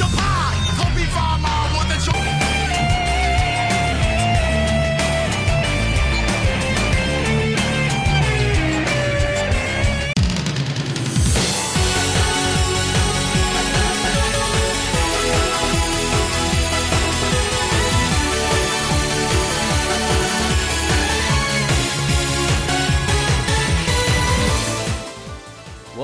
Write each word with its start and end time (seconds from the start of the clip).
your 0.00 0.08
power. 0.16 0.39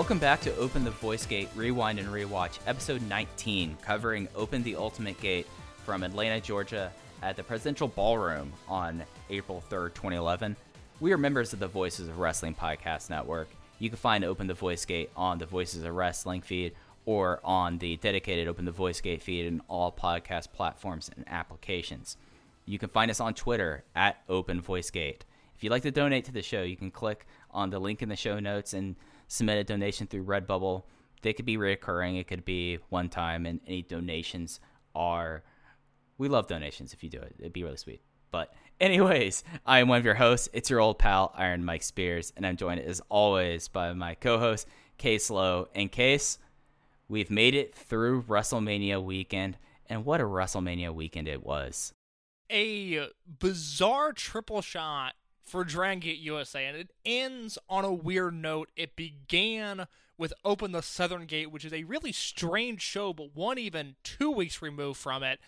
Welcome 0.07 0.21
back 0.21 0.41
to 0.43 0.55
Open 0.55 0.85
the 0.85 0.93
Voice 0.93 1.27
Gate 1.27 1.49
Rewind 1.57 1.99
and 1.99 2.07
Rewatch, 2.07 2.61
episode 2.69 3.03
19, 3.09 3.77
covering 3.83 4.29
Open 4.37 4.63
the 4.63 4.77
Ultimate 4.77 5.21
Gate 5.21 5.49
from 5.85 6.05
Atlanta, 6.05 6.41
Georgia, 6.41 6.93
at 7.25 7.35
the 7.35 7.43
Presidential 7.43 7.89
Ballroom 7.89 8.53
on 8.69 9.03
April 9.31 9.65
3rd, 9.69 9.95
2011. 9.95 10.55
We 11.01 11.13
are 11.13 11.19
members 11.19 11.53
of 11.53 11.59
the 11.59 11.67
Voices 11.67 12.07
of 12.07 12.21
Wrestling 12.21 12.55
Podcast 12.55 13.11
Network. 13.11 13.49
You 13.81 13.89
can 13.89 13.99
find 13.99 14.23
Open 14.23 14.47
the 14.47 14.55
Voice 14.55 14.85
Gate 14.85 15.11
on 15.17 15.39
the 15.39 15.47
Voices 15.47 15.83
of 15.83 15.93
Wrestling 15.93 16.41
feed 16.41 16.77
or 17.05 17.41
on 17.43 17.79
the 17.79 17.97
dedicated 17.97 18.47
Open 18.47 18.65
the 18.65 18.71
Voice 18.71 19.01
Gate 19.01 19.25
feed 19.25 19.47
in 19.47 19.61
all 19.67 19.91
podcast 19.91 20.53
platforms 20.53 21.11
and 21.17 21.25
applications. 21.27 22.17
You 22.65 22.79
can 22.79 22.91
find 22.91 23.11
us 23.11 23.19
on 23.19 23.35
Twitter 23.35 23.83
at 23.97 24.23
Open 24.29 24.61
Voice 24.61 24.91
Gate. 24.91 25.25
If 25.57 25.65
you'd 25.65 25.71
like 25.71 25.83
to 25.83 25.91
donate 25.91 26.27
to 26.27 26.33
the 26.33 26.43
show, 26.43 26.63
you 26.63 26.77
can 26.77 26.93
click 26.93 27.27
on 27.51 27.71
the 27.71 27.81
link 27.81 28.03
in 28.03 28.09
the 28.09 28.15
show 28.15 28.39
notes 28.39 28.73
and 28.73 28.95
submit 29.29 29.59
a 29.59 29.65
donation 29.65 30.07
through 30.07 30.25
Redbubble. 30.25 30.85
They 31.23 31.33
could 31.33 31.47
be 31.47 31.57
recurring, 31.57 32.17
it 32.17 32.27
could 32.27 32.45
be 32.45 32.79
one 32.89 33.09
time, 33.09 33.47
and 33.47 33.61
any 33.67 33.83
donations 33.83 34.61
are. 34.95 35.43
We 36.19 36.29
love 36.29 36.47
donations 36.47 36.93
if 36.93 37.03
you 37.03 37.11
do 37.11 37.19
it. 37.19 37.35
It'd 37.39 37.53
be 37.53 37.63
really 37.63 37.77
sweet. 37.77 38.01
But, 38.31 38.53
anyways, 38.81 39.45
I 39.67 39.81
am 39.81 39.89
one 39.89 39.99
of 39.99 40.05
your 40.05 40.15
hosts. 40.15 40.49
It's 40.53 40.71
your 40.71 40.81
old 40.81 40.99
pal, 40.99 41.33
Iron 41.37 41.65
Mike 41.65 41.83
Spears, 41.83 42.33
and 42.37 42.47
I'm 42.47 42.57
joined 42.57 42.81
as 42.81 43.01
always 43.09 43.69
by 43.69 43.93
my 43.93 44.15
co 44.15 44.39
host, 44.39 44.67
Case 44.99 45.31
Lowe. 45.31 45.69
And 45.75 45.91
Case, 45.91 46.39
we've 47.09 47.31
made 47.31 47.55
it 47.55 47.75
through 47.75 48.23
WrestleMania 48.23 49.03
weekend, 49.03 49.59
and 49.89 50.05
what 50.05 50.21
a 50.21 50.25
WrestleMania 50.25 50.95
weekend 50.95 51.29
it 51.29 51.45
was. 51.45 51.93
a 52.51 53.09
bizarre 53.41 54.13
triple 54.13 54.63
shot 54.63 55.15
for 55.47 55.65
Dragon 55.65 56.01
Gate 56.01 56.19
USA, 56.19 56.67
and 56.67 56.77
it 56.77 56.91
ends 57.05 57.57
on 57.69 57.85
a 57.85 57.93
weird 57.93 58.35
note. 58.35 58.69
It 58.77 58.97
began 58.97 59.87
with 60.19 60.33
Open 60.45 60.73
the 60.73 60.83
Southern 60.83 61.27
Gate, 61.27 61.51
which 61.51 61.65
is 61.65 61.73
a 61.73 61.85
really 61.85 62.13
strange 62.13 62.83
show, 62.83 63.13
but 63.13 63.35
one 63.35 63.59
even 63.59 63.95
two 64.03 64.31
weeks 64.31 64.61
removed 64.61 64.99
from 64.99 65.23
it. 65.23 65.39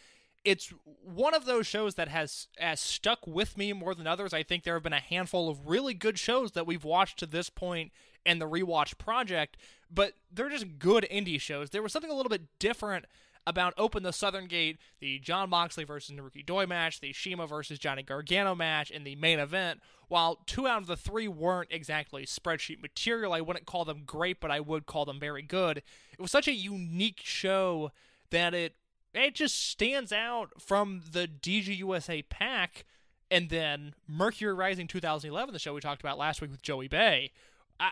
It's 0.44 0.72
one 1.02 1.34
of 1.34 1.46
those 1.46 1.66
shows 1.66 1.96
that 1.96 2.08
has 2.08 2.46
has 2.58 2.80
stuck 2.80 3.26
with 3.26 3.58
me 3.58 3.72
more 3.72 3.94
than 3.94 4.06
others. 4.06 4.32
I 4.32 4.44
think 4.44 4.62
there 4.62 4.74
have 4.74 4.84
been 4.84 4.92
a 4.92 5.00
handful 5.00 5.48
of 5.48 5.68
really 5.68 5.94
good 5.94 6.18
shows 6.18 6.52
that 6.52 6.66
we've 6.66 6.84
watched 6.84 7.18
to 7.18 7.26
this 7.26 7.50
point 7.50 7.92
in 8.24 8.38
the 8.38 8.48
rewatch 8.48 8.98
project, 8.98 9.56
but 9.90 10.12
they're 10.32 10.48
just 10.48 10.78
good 10.78 11.06
indie 11.10 11.40
shows. 11.40 11.70
There 11.70 11.82
was 11.82 11.92
something 11.92 12.10
a 12.10 12.14
little 12.14 12.30
bit 12.30 12.42
different 12.58 13.06
about 13.48 13.72
Open 13.78 14.02
the 14.02 14.12
Southern 14.12 14.46
Gate, 14.46 14.78
the 15.00 15.18
John 15.18 15.48
Moxley 15.48 15.84
versus 15.84 16.14
Naruki 16.14 16.44
Doi 16.44 16.66
match, 16.66 17.00
the 17.00 17.14
CIMA 17.14 17.46
versus 17.46 17.78
Johnny 17.78 18.02
Gargano 18.02 18.54
match, 18.54 18.90
in 18.90 19.04
the 19.04 19.16
main 19.16 19.38
event. 19.38 19.80
While 20.08 20.40
two 20.46 20.66
out 20.66 20.82
of 20.82 20.86
the 20.86 20.96
three 20.96 21.28
weren't 21.28 21.72
exactly 21.72 22.26
spreadsheet 22.26 22.82
material, 22.82 23.32
I 23.32 23.40
wouldn't 23.40 23.64
call 23.64 23.86
them 23.86 24.02
great, 24.04 24.38
but 24.38 24.50
I 24.50 24.60
would 24.60 24.84
call 24.84 25.06
them 25.06 25.18
very 25.18 25.42
good. 25.42 25.78
It 25.78 26.20
was 26.20 26.30
such 26.30 26.46
a 26.46 26.52
unique 26.52 27.20
show 27.24 27.90
that 28.30 28.52
it 28.52 28.74
it 29.14 29.34
just 29.34 29.68
stands 29.68 30.12
out 30.12 30.60
from 30.60 31.02
the 31.10 31.26
DGUSA 31.26 32.28
pack. 32.28 32.84
And 33.30 33.48
then 33.48 33.94
Mercury 34.06 34.54
Rising 34.54 34.86
2011, 34.86 35.52
the 35.52 35.58
show 35.58 35.74
we 35.74 35.80
talked 35.80 36.00
about 36.02 36.18
last 36.18 36.40
week 36.40 36.50
with 36.50 36.62
Joey 36.62 36.88
Bay, 36.88 37.32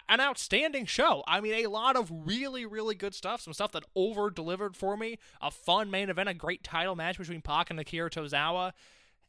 an 0.08 0.20
outstanding 0.20 0.86
show. 0.86 1.22
I 1.26 1.40
mean, 1.40 1.54
a 1.64 1.70
lot 1.70 1.96
of 1.96 2.10
really, 2.10 2.66
really 2.66 2.94
good 2.94 3.14
stuff. 3.14 3.40
Some 3.40 3.52
stuff 3.52 3.72
that 3.72 3.84
over 3.94 4.30
delivered 4.30 4.76
for 4.76 4.96
me. 4.96 5.18
A 5.40 5.50
fun 5.50 5.90
main 5.90 6.10
event, 6.10 6.28
a 6.28 6.34
great 6.34 6.64
title 6.64 6.96
match 6.96 7.18
between 7.18 7.40
Pac 7.40 7.70
and 7.70 7.78
Akira 7.78 8.10
Tozawa. 8.10 8.72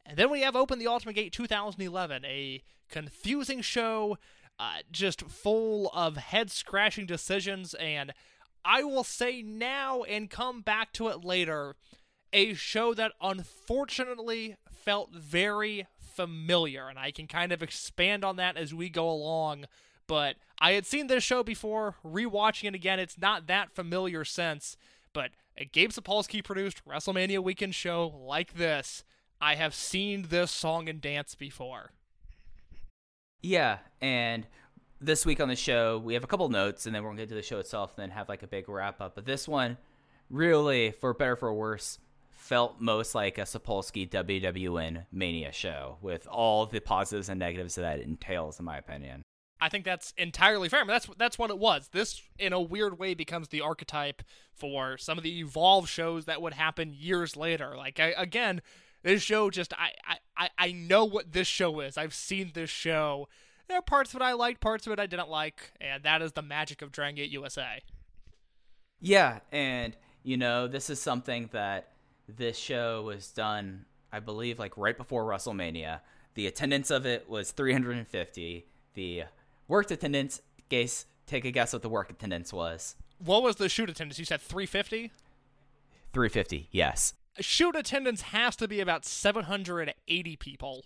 And 0.04 0.16
then 0.16 0.30
we 0.30 0.40
have 0.40 0.56
Open 0.56 0.78
the 0.78 0.86
Ultimate 0.86 1.14
Gate 1.14 1.32
2011, 1.32 2.24
a 2.24 2.62
confusing 2.88 3.60
show, 3.60 4.18
uh, 4.58 4.78
just 4.90 5.22
full 5.22 5.90
of 5.94 6.16
head 6.16 6.50
scratching 6.50 7.06
decisions. 7.06 7.74
And 7.74 8.12
I 8.64 8.82
will 8.82 9.04
say 9.04 9.42
now 9.42 10.02
and 10.02 10.30
come 10.30 10.62
back 10.62 10.92
to 10.94 11.08
it 11.08 11.24
later, 11.24 11.76
a 12.32 12.54
show 12.54 12.94
that 12.94 13.12
unfortunately 13.20 14.56
felt 14.70 15.12
very 15.14 15.86
familiar. 16.00 16.88
And 16.88 16.98
I 16.98 17.10
can 17.10 17.26
kind 17.26 17.52
of 17.52 17.62
expand 17.62 18.24
on 18.24 18.36
that 18.36 18.56
as 18.56 18.74
we 18.74 18.88
go 18.88 19.08
along. 19.08 19.66
But 20.08 20.36
I 20.58 20.72
had 20.72 20.86
seen 20.86 21.06
this 21.06 21.22
show 21.22 21.44
before, 21.44 21.96
rewatching 22.04 22.68
it 22.68 22.74
again, 22.74 22.98
it's 22.98 23.18
not 23.18 23.46
that 23.46 23.70
familiar 23.70 24.24
sense. 24.24 24.76
But 25.12 25.30
a 25.56 25.64
Gabe 25.64 25.90
Sapolsky 25.90 26.42
produced 26.42 26.84
WrestleMania 26.84 27.40
weekend 27.40 27.74
show 27.74 28.12
like 28.24 28.54
this, 28.54 29.04
I 29.40 29.54
have 29.54 29.74
seen 29.74 30.26
this 30.30 30.50
song 30.50 30.88
and 30.88 31.00
dance 31.00 31.36
before. 31.36 31.92
Yeah, 33.40 33.78
and 34.00 34.46
this 35.00 35.24
week 35.24 35.40
on 35.40 35.48
the 35.48 35.56
show, 35.56 35.98
we 35.98 36.14
have 36.14 36.24
a 36.24 36.26
couple 36.26 36.48
notes, 36.48 36.86
and 36.86 36.94
then 36.94 37.04
we're 37.04 37.10
gonna 37.10 37.22
get 37.22 37.28
to 37.28 37.34
the 37.36 37.42
show 37.42 37.58
itself, 37.58 37.92
and 37.96 38.02
then 38.02 38.10
have 38.16 38.28
like 38.28 38.42
a 38.42 38.48
big 38.48 38.68
wrap 38.68 39.00
up. 39.00 39.14
But 39.14 39.26
this 39.26 39.46
one, 39.46 39.76
really, 40.28 40.90
for 40.90 41.14
better 41.14 41.32
or 41.32 41.36
for 41.36 41.54
worse, 41.54 41.98
felt 42.30 42.80
most 42.80 43.14
like 43.14 43.38
a 43.38 43.42
Sapolsky 43.42 44.08
WWN 44.08 45.06
Mania 45.12 45.52
show, 45.52 45.98
with 46.00 46.26
all 46.26 46.66
the 46.66 46.80
positives 46.80 47.28
and 47.28 47.38
negatives 47.38 47.76
that 47.76 48.00
it 48.00 48.06
entails, 48.06 48.58
in 48.58 48.64
my 48.64 48.78
opinion. 48.78 49.22
I 49.60 49.68
think 49.68 49.84
that's 49.84 50.12
entirely 50.16 50.68
fair. 50.68 50.80
I 50.80 50.82
mean, 50.84 50.88
that's 50.88 51.08
that's 51.16 51.38
what 51.38 51.50
it 51.50 51.58
was. 51.58 51.88
This, 51.88 52.22
in 52.38 52.52
a 52.52 52.60
weird 52.60 52.98
way, 52.98 53.14
becomes 53.14 53.48
the 53.48 53.60
archetype 53.60 54.22
for 54.54 54.96
some 54.98 55.18
of 55.18 55.24
the 55.24 55.40
evolved 55.40 55.88
shows 55.88 56.26
that 56.26 56.40
would 56.40 56.54
happen 56.54 56.94
years 56.96 57.36
later. 57.36 57.74
Like 57.76 57.98
I, 57.98 58.14
again, 58.16 58.62
this 59.02 59.22
show 59.22 59.50
just 59.50 59.72
I, 59.74 59.92
I 60.36 60.48
I 60.58 60.72
know 60.72 61.04
what 61.04 61.32
this 61.32 61.48
show 61.48 61.80
is. 61.80 61.98
I've 61.98 62.14
seen 62.14 62.52
this 62.54 62.70
show. 62.70 63.28
There 63.68 63.78
are 63.78 63.82
parts 63.82 64.14
of 64.14 64.20
it 64.20 64.24
I 64.24 64.32
liked, 64.32 64.60
parts 64.60 64.86
of 64.86 64.92
it 64.92 65.00
I 65.00 65.06
didn't 65.06 65.28
like, 65.28 65.72
and 65.80 66.02
that 66.04 66.22
is 66.22 66.32
the 66.32 66.42
magic 66.42 66.80
of 66.80 66.90
Dragon 66.90 67.16
Gate 67.16 67.30
USA. 67.30 67.82
Yeah, 69.00 69.40
and 69.52 69.96
you 70.22 70.36
know, 70.36 70.68
this 70.68 70.88
is 70.90 71.00
something 71.00 71.50
that 71.52 71.92
this 72.28 72.56
show 72.56 73.02
was 73.02 73.30
done, 73.30 73.86
I 74.12 74.20
believe, 74.20 74.58
like 74.58 74.76
right 74.76 74.96
before 74.96 75.24
WrestleMania. 75.24 76.00
The 76.34 76.46
attendance 76.46 76.90
of 76.90 77.06
it 77.06 77.28
was 77.28 77.50
350. 77.50 78.66
The 78.94 79.24
worked 79.68 79.90
attendance, 79.90 80.40
guess, 80.68 81.06
take 81.26 81.44
a 81.44 81.50
guess 81.50 81.72
what 81.72 81.82
the 81.82 81.88
work 81.88 82.10
attendance 82.10 82.52
was. 82.52 82.96
What 83.18 83.42
was 83.42 83.56
the 83.56 83.68
shoot 83.68 83.90
attendance? 83.90 84.18
You 84.18 84.24
said 84.24 84.40
350. 84.40 85.10
350, 86.12 86.68
yes. 86.72 87.14
Shoot 87.38 87.76
attendance 87.76 88.22
has 88.22 88.56
to 88.56 88.66
be 88.66 88.80
about 88.80 89.04
780 89.04 90.36
people. 90.36 90.84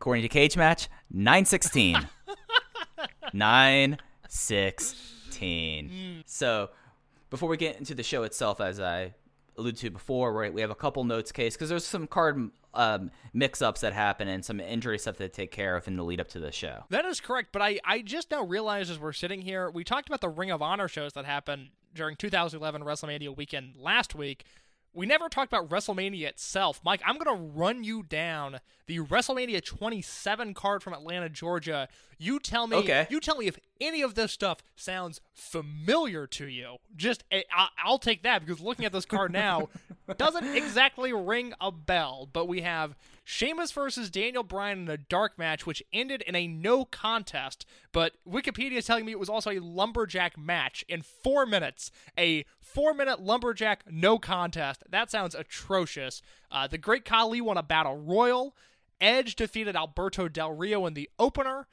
According 0.00 0.22
to 0.22 0.28
Cage 0.28 0.56
Match, 0.56 0.88
916. 1.10 2.08
916. 3.32 6.22
So, 6.26 6.70
before 7.30 7.48
we 7.48 7.56
get 7.56 7.78
into 7.78 7.94
the 7.94 8.02
show 8.02 8.22
itself, 8.22 8.60
as 8.60 8.78
I 8.78 9.14
alluded 9.58 9.78
to 9.80 9.90
before, 9.90 10.32
right, 10.32 10.52
we 10.52 10.60
have 10.60 10.70
a 10.70 10.76
couple 10.76 11.04
notes 11.04 11.32
case 11.32 11.54
because 11.54 11.68
there's 11.68 11.84
some 11.84 12.06
card 12.06 12.50
um, 12.74 13.10
mix-ups 13.32 13.80
that 13.80 13.92
happen 13.92 14.28
and 14.28 14.44
some 14.44 14.60
injury 14.60 14.98
stuff 14.98 15.16
to 15.16 15.28
take 15.28 15.50
care 15.50 15.76
of 15.76 15.88
in 15.88 15.96
the 15.96 16.04
lead 16.04 16.20
up 16.20 16.28
to 16.28 16.38
the 16.38 16.52
show. 16.52 16.84
That 16.90 17.04
is 17.04 17.20
correct, 17.20 17.50
but 17.52 17.62
I, 17.62 17.78
I 17.84 18.02
just 18.02 18.30
now 18.30 18.42
realized 18.42 18.90
as 18.90 18.98
we're 18.98 19.12
sitting 19.12 19.42
here, 19.42 19.70
we 19.70 19.84
talked 19.84 20.08
about 20.08 20.20
the 20.20 20.28
Ring 20.28 20.50
of 20.50 20.62
Honor 20.62 20.88
shows 20.88 21.14
that 21.14 21.24
happened 21.24 21.70
during 21.94 22.16
2011 22.16 22.82
WrestleMania 22.82 23.36
weekend 23.36 23.74
last 23.78 24.14
week. 24.14 24.44
We 24.96 25.04
never 25.04 25.28
talked 25.28 25.52
about 25.52 25.68
WrestleMania 25.68 26.26
itself. 26.26 26.80
Mike, 26.82 27.02
I'm 27.04 27.18
going 27.18 27.36
to 27.36 27.44
run 27.54 27.84
you 27.84 28.02
down 28.02 28.60
the 28.86 29.00
WrestleMania 29.00 29.62
27 29.62 30.54
card 30.54 30.82
from 30.82 30.94
Atlanta, 30.94 31.28
Georgia. 31.28 31.86
You 32.18 32.40
tell 32.40 32.66
me 32.66 32.78
Okay. 32.78 33.06
you 33.10 33.20
tell 33.20 33.36
me 33.36 33.46
if 33.46 33.58
any 33.78 34.00
of 34.00 34.14
this 34.14 34.32
stuff 34.32 34.58
sounds 34.74 35.20
familiar 35.34 36.26
to 36.28 36.46
you. 36.46 36.76
Just 36.96 37.24
eh, 37.30 37.42
I- 37.52 37.68
I'll 37.84 37.98
take 37.98 38.22
that 38.22 38.44
because 38.46 38.60
looking 38.62 38.86
at 38.86 38.92
this 38.92 39.04
card 39.04 39.32
now 39.32 39.68
doesn't 40.16 40.56
exactly 40.56 41.12
ring 41.12 41.52
a 41.60 41.70
bell, 41.70 42.26
but 42.32 42.46
we 42.48 42.62
have 42.62 42.96
Sheamus 43.24 43.72
versus 43.72 44.08
Daniel 44.08 44.44
Bryan 44.44 44.82
in 44.82 44.88
a 44.88 44.96
dark 44.96 45.36
match, 45.36 45.66
which 45.66 45.82
ended 45.92 46.22
in 46.22 46.36
a 46.36 46.46
no 46.46 46.84
contest. 46.84 47.66
But 47.92 48.12
Wikipedia 48.26 48.76
is 48.78 48.86
telling 48.86 49.04
me 49.04 49.10
it 49.12 49.18
was 49.18 49.28
also 49.28 49.50
a 49.50 49.58
lumberjack 49.58 50.38
match 50.38 50.84
in 50.88 51.02
four 51.02 51.44
minutes. 51.44 51.90
A 52.16 52.44
four 52.60 52.94
minute 52.94 53.20
lumberjack 53.20 53.82
no 53.90 54.18
contest. 54.18 54.84
That 54.90 55.10
sounds 55.10 55.34
atrocious. 55.34 56.22
Uh, 56.50 56.66
the 56.66 56.78
Great 56.78 57.04
Khali 57.04 57.40
won 57.40 57.56
a 57.56 57.62
battle 57.62 57.96
royal. 57.96 58.54
Edge 59.00 59.36
defeated 59.36 59.76
Alberto 59.76 60.28
Del 60.28 60.52
Rio 60.52 60.86
in 60.86 60.94
the 60.94 61.10
opener. 61.18 61.66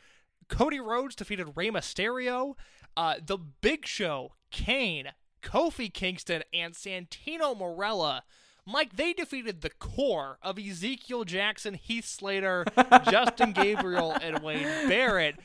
Cody 0.49 0.79
Rhodes 0.79 1.15
defeated 1.15 1.55
Rey 1.55 1.69
Mysterio. 1.69 2.55
Uh, 2.95 3.15
the 3.25 3.37
Big 3.37 3.85
Show, 3.85 4.33
Kane, 4.51 5.09
Kofi 5.41 5.91
Kingston, 5.91 6.43
and 6.53 6.73
Santino 6.73 7.57
Marella. 7.57 8.23
Mike, 8.65 8.95
they 8.95 9.11
defeated 9.11 9.61
the 9.61 9.69
Corre 9.69 10.37
of 10.41 10.57
Ezekiel 10.57 11.25
Jackson, 11.25 11.73
Heath 11.73 12.05
Slater, 12.05 12.65
Justin 13.09 13.51
Gabriel, 13.51 14.15
and 14.21 14.39
Wade 14.39 14.65
Barrett. 14.87 15.35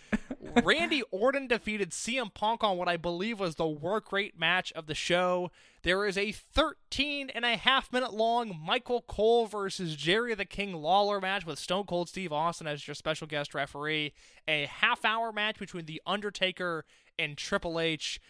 Randy 0.63 1.03
Orton 1.11 1.49
defeated 1.49 1.91
CM 1.91 2.33
Punk 2.33 2.63
on 2.63 2.77
what 2.77 2.89
I 2.89 2.97
believe 2.97 3.41
was 3.41 3.57
the 3.57 3.67
work 3.67 4.13
rate 4.13 4.39
match 4.39 4.73
of 4.73 4.87
the 4.87 4.95
show. 4.95 5.51
There 5.83 6.07
is 6.07 6.17
a 6.17 6.31
13 6.33 7.31
and 7.31 7.45
a 7.45 7.57
half 7.57 7.93
minute 7.93 8.15
long 8.15 8.57
Michael 8.65 9.03
Cole 9.03 9.47
versus 9.47 9.97
Jerry 9.97 10.35
the 10.35 10.45
King 10.45 10.75
Lawler 10.75 11.21
match 11.21 11.45
with 11.45 11.59
Stone 11.59 11.85
Cold 11.85 12.09
Steve 12.09 12.33
Austin 12.33 12.67
as 12.67 12.87
your 12.87 12.95
special 12.95 13.27
guest 13.27 13.53
referee. 13.53 14.13
A 14.47 14.67
half 14.67 15.05
hour 15.05 15.33
match 15.33 15.59
between 15.59 15.87
The 15.87 16.01
Undertaker 16.07 16.85
and 17.19 17.37
Triple 17.37 17.81
H. 17.81 18.21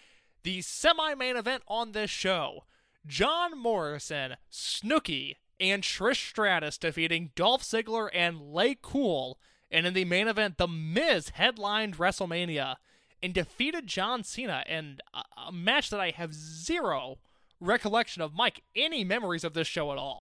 The 0.44 0.62
semi 0.62 1.14
main 1.14 1.36
event 1.36 1.62
on 1.68 1.92
this 1.92 2.10
show 2.10 2.64
John 3.06 3.58
Morrison, 3.58 4.36
Snooki, 4.50 5.36
and 5.60 5.82
Trish 5.82 6.28
Stratus 6.28 6.78
defeating 6.78 7.30
Dolph 7.34 7.62
Ziggler 7.62 8.08
and 8.12 8.40
Lay 8.52 8.76
Cool. 8.80 9.38
And 9.70 9.86
in 9.86 9.94
the 9.94 10.04
main 10.04 10.28
event, 10.28 10.58
The 10.58 10.68
Miz 10.68 11.30
headlined 11.30 11.98
WrestleMania 11.98 12.76
and 13.22 13.34
defeated 13.34 13.86
John 13.86 14.22
Cena 14.22 14.64
in 14.68 14.98
a, 15.12 15.22
a 15.48 15.52
match 15.52 15.90
that 15.90 16.00
I 16.00 16.10
have 16.10 16.32
zero 16.32 17.18
recollection 17.60 18.22
of. 18.22 18.34
Mike, 18.34 18.62
any 18.76 19.04
memories 19.04 19.44
of 19.44 19.54
this 19.54 19.66
show 19.66 19.92
at 19.92 19.98
all? 19.98 20.20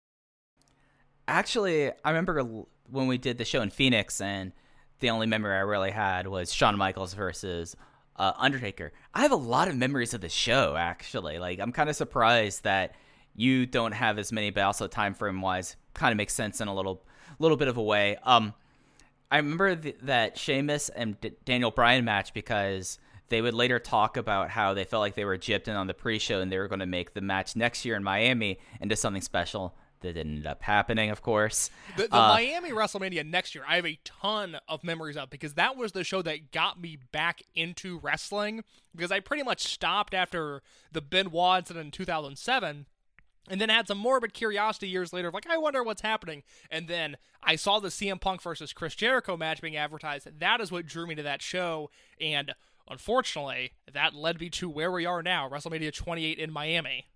Actually, 1.27 1.91
I 2.05 2.11
remember 2.11 2.43
when 2.91 3.07
we 3.07 3.17
did 3.17 3.39
the 3.39 3.45
show 3.45 3.63
in 3.63 3.71
Phoenix, 3.71 4.21
and 4.21 4.53
the 5.01 5.11
only 5.11 5.27
memory 5.27 5.57
I 5.57 5.61
really 5.61 5.93
had 5.93 6.27
was 6.27 6.53
Shawn 6.53 6.77
Michaels 6.77 7.15
versus 7.15 7.77
uh, 8.23 8.35
Undertaker. 8.39 8.93
I 9.13 9.23
have 9.23 9.33
a 9.33 9.37
lot 9.37 9.67
of 9.67 9.77
memories 9.77 10.15
of 10.15 10.21
the 10.21 10.29
show, 10.29 10.77
actually. 10.77 11.41
Like, 11.41 11.59
I'm 11.59 11.73
kind 11.73 11.91
of 11.91 11.97
surprised 11.97 12.63
that 12.63 12.95
you 13.35 13.67
don't 13.67 13.91
have 13.91 14.17
as 14.17 14.31
many, 14.31 14.51
but 14.51 14.63
also 14.63 14.87
time 14.87 15.13
frame 15.13 15.41
wise, 15.41 15.75
kind 15.93 16.13
of 16.13 16.17
makes 16.17 16.33
sense 16.33 16.61
in 16.61 16.69
a 16.69 16.75
little, 16.75 17.03
little 17.41 17.57
bit 17.57 17.67
of 17.67 17.79
a 17.79 17.83
way. 17.83 18.17
Um, 18.23 18.55
I 19.29 19.39
remember 19.39 19.75
th- 19.75 19.97
that 20.03 20.39
Sheamus 20.39 20.89
and 20.89 21.21
D- 21.21 21.33
Daniel 21.45 21.73
Bryan 21.73 22.05
match 22.05 22.33
because 22.33 23.01
they 23.29 23.43
would 23.43 23.55
later 23.55 23.81
talk 23.81 24.17
about 24.17 24.51
how 24.51 24.73
they 24.73 24.85
felt 24.85 25.01
like 25.01 25.15
they 25.17 25.25
were 25.25 25.37
gypped 25.37 25.67
in 25.67 25.75
on 25.75 25.89
the 25.89 25.95
pre-show 25.95 26.41
and 26.41 26.53
they 26.53 26.59
were 26.59 26.69
going 26.69 26.79
to 26.79 26.87
make 26.87 27.15
the 27.15 27.21
match 27.21 27.57
next 27.57 27.85
year 27.85 27.97
in 27.97 28.05
Miami 28.05 28.61
into 28.81 28.95
something 28.95 29.23
special. 29.23 29.75
That 30.03 30.15
didn't 30.15 30.37
end 30.37 30.47
up 30.47 30.63
happening, 30.63 31.11
of 31.11 31.23
course. 31.23 31.71
The, 31.97 32.09
the 32.09 32.15
Uh, 32.17 32.29
Miami 32.29 32.71
WrestleMania 32.71 33.25
next 33.27 33.55
year, 33.55 33.65
I 33.67 33.77
have 33.77 33.87
a 33.87 33.99
ton 34.05 34.59
of 34.69 34.85
memories 34.85 35.17
of 35.17 35.31
because 35.31 35.55
that 35.55 35.77
was 35.77 35.93
the 35.93 36.05
show 36.05 36.23
that 36.23 36.53
got 36.53 36.81
me 36.81 36.99
back 37.13 37.43
into 37.55 37.99
wrestling. 38.01 38.65
Because 38.95 39.11
I 39.11 39.21
pretty 39.21 39.43
much 39.43 39.63
stopped 39.63 40.13
after 40.15 40.63
the 40.93 41.01
Benoit 41.01 41.61
incident 41.61 41.87
in 41.87 41.91
2007, 41.93 42.87
and 43.49 43.61
then 43.61 43.69
had 43.71 43.89
some 43.89 43.99
morbid 43.99 44.35
curiosity 44.35 44.89
years 44.89 45.13
later 45.13 45.29
of 45.29 45.35
like, 45.35 45.49
I 45.49 45.57
wonder 45.57 45.83
what's 45.83 46.03
happening. 46.03 46.43
And 46.71 46.87
then 46.89 47.17
I 47.43 47.57
saw 47.57 47.81
the 47.81 47.89
CM 47.89 48.21
Punk 48.21 48.43
versus 48.43 48.73
Chris 48.73 48.95
Jericho 48.95 49.37
match 49.37 49.61
being 49.63 49.77
advertised. 49.77 50.29
That 50.39 50.61
is 50.61 50.71
what 50.71 50.87
drew 50.87 51.07
me 51.07 51.15
to 51.17 51.23
that 51.23 51.43
show, 51.43 51.91
and 52.21 52.55
unfortunately, 52.89 53.73
that 53.93 54.15
led 54.15 54.41
me 54.41 54.51
to 54.51 54.69
where 54.69 54.93
we 54.93 55.07
are 55.07 55.23
now, 55.23 55.49
WrestleMania 55.49 55.93
28 55.95 56.39
in 56.39 56.53
Miami. 56.53 57.07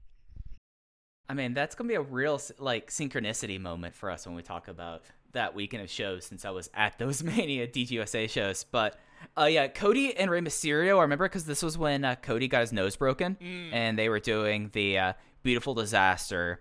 I 1.28 1.34
mean, 1.34 1.54
that's 1.54 1.74
gonna 1.74 1.88
be 1.88 1.94
a 1.94 2.00
real 2.00 2.40
like 2.58 2.90
synchronicity 2.90 3.60
moment 3.60 3.94
for 3.94 4.10
us 4.10 4.26
when 4.26 4.36
we 4.36 4.42
talk 4.42 4.68
about 4.68 5.02
that 5.32 5.54
weekend 5.54 5.82
of 5.82 5.90
shows. 5.90 6.24
Since 6.24 6.44
I 6.44 6.50
was 6.50 6.70
at 6.74 6.98
those 6.98 7.22
Mania 7.24 7.66
DGUSA 7.66 8.30
shows, 8.30 8.64
but 8.64 8.98
uh, 9.36 9.44
yeah, 9.44 9.66
Cody 9.68 10.16
and 10.16 10.30
Rey 10.30 10.40
Mysterio. 10.40 10.98
I 10.98 11.02
remember 11.02 11.28
because 11.28 11.44
this 11.44 11.62
was 11.62 11.76
when 11.76 12.04
uh, 12.04 12.14
Cody 12.16 12.48
got 12.48 12.60
his 12.60 12.72
nose 12.72 12.96
broken, 12.96 13.36
and 13.72 13.98
they 13.98 14.08
were 14.08 14.20
doing 14.20 14.70
the 14.72 14.98
uh, 14.98 15.12
Beautiful 15.42 15.74
Disaster. 15.74 16.60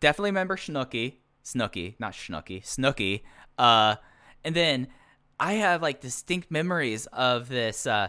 Definitely 0.00 0.30
remember 0.30 0.56
Snooki, 0.56 1.16
Snooki, 1.44 1.94
not 1.98 2.12
Snooki, 2.12 2.62
Snooki. 2.62 3.22
Uh, 3.58 3.96
and 4.44 4.54
then 4.54 4.88
I 5.40 5.54
have 5.54 5.82
like 5.82 6.00
distinct 6.00 6.50
memories 6.50 7.06
of 7.06 7.48
this 7.48 7.86
uh, 7.86 8.08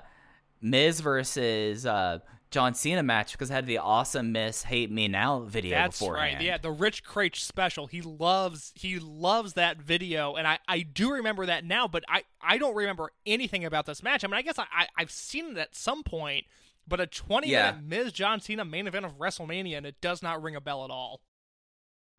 Miz 0.62 1.00
versus 1.00 1.86
uh, 1.86 2.20
John 2.56 2.74
Cena 2.74 3.04
match 3.04 3.34
because 3.34 3.52
I 3.52 3.56
had 3.56 3.66
the 3.66 3.80
awesome 3.80 4.32
Miz 4.32 4.64
Hate 4.64 4.90
Me 4.90 5.10
Now 5.10 5.42
video 5.42 5.76
That's 5.76 6.00
beforehand. 6.00 6.36
right. 6.38 6.42
Yeah, 6.42 6.58
the 6.58 6.72
Rich 6.72 7.04
Craich 7.04 7.36
special. 7.36 7.88
He 7.88 8.02
loves 8.02 8.72
he 8.76 8.98
loves 8.98 9.54
that 9.56 9.78
video, 9.82 10.36
and 10.36 10.48
I, 10.48 10.60
I 10.66 10.80
do 10.80 11.12
remember 11.12 11.46
that 11.48 11.66
now, 11.66 11.90
but 11.90 12.06
I, 12.08 12.24
I 12.40 12.58
don't 12.58 12.74
remember 12.74 13.12
anything 13.26 13.66
about 13.66 13.86
this 13.86 14.02
match. 14.02 14.24
I 14.24 14.28
mean, 14.28 14.36
I 14.36 14.42
guess 14.42 14.58
I, 14.58 14.64
I 14.74 14.88
I've 14.98 15.12
seen 15.12 15.52
it 15.52 15.58
at 15.58 15.76
some 15.76 16.02
point, 16.02 16.46
but 16.88 17.02
a 17.02 17.08
20 17.08 17.50
Yeah. 17.50 17.72
minute 17.74 17.84
Miz 18.06 18.14
John 18.14 18.40
Cena 18.40 18.64
main 18.64 18.88
event 18.88 19.04
of 19.06 19.20
WrestleMania, 19.20 19.76
and 19.76 19.86
it 19.86 20.00
does 20.00 20.24
not 20.24 20.42
ring 20.42 20.56
a 20.56 20.62
bell 20.62 20.86
at 20.86 20.90
all. 20.92 21.20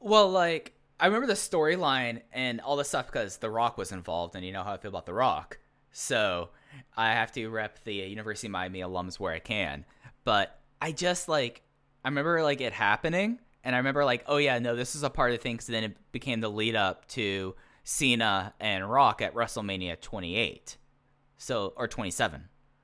Well, 0.01 0.29
like 0.31 0.75
I 1.01 1.07
remember 1.07 1.29
the 1.29 1.33
storyline 1.33 2.21
and 2.31 2.61
all 2.61 2.77
this 2.77 2.89
stuff 2.91 3.07
because 3.07 3.39
The 3.39 3.49
Rock 3.49 3.79
was 3.79 3.91
involved, 3.91 4.37
and 4.37 4.45
you 4.45 4.53
know 4.53 4.63
how 4.65 4.75
I 4.75 4.77
feel 4.77 4.91
about 4.91 5.07
The 5.07 5.15
Rock. 5.15 5.61
So 5.93 6.51
I 6.95 7.13
have 7.13 7.33
to 7.33 7.49
rep 7.49 7.83
the 7.85 7.95
University 7.95 8.49
of 8.49 8.53
Miami 8.53 8.81
alums 8.81 9.19
where 9.19 9.33
I 9.33 9.39
can. 9.39 9.87
But 10.27 10.59
I 10.83 10.91
just 10.91 11.29
like 11.29 11.63
I 12.05 12.09
remember 12.09 12.43
like 12.43 12.61
it 12.61 12.73
happening, 12.73 13.39
and 13.63 13.77
I 13.77 13.79
remember 13.79 14.05
like, 14.05 14.25
oh 14.27 14.39
yeah, 14.39 14.59
no, 14.59 14.75
this 14.75 14.97
is 14.97 15.05
a 15.05 15.09
part 15.09 15.31
of 15.31 15.39
the 15.39 15.43
thing. 15.43 15.61
So 15.61 15.71
then 15.73 15.85
it 15.85 15.97
became 16.11 16.41
the 16.41 16.51
lead 16.51 16.75
up 16.75 17.07
to 17.11 17.55
Cena 17.85 18.53
and 18.59 18.91
Rock 18.91 19.23
at 19.23 19.35
WrestleMania 19.35 20.01
28, 20.01 20.77
so 21.39 21.73
or 21.77 21.87
27. 21.87 22.43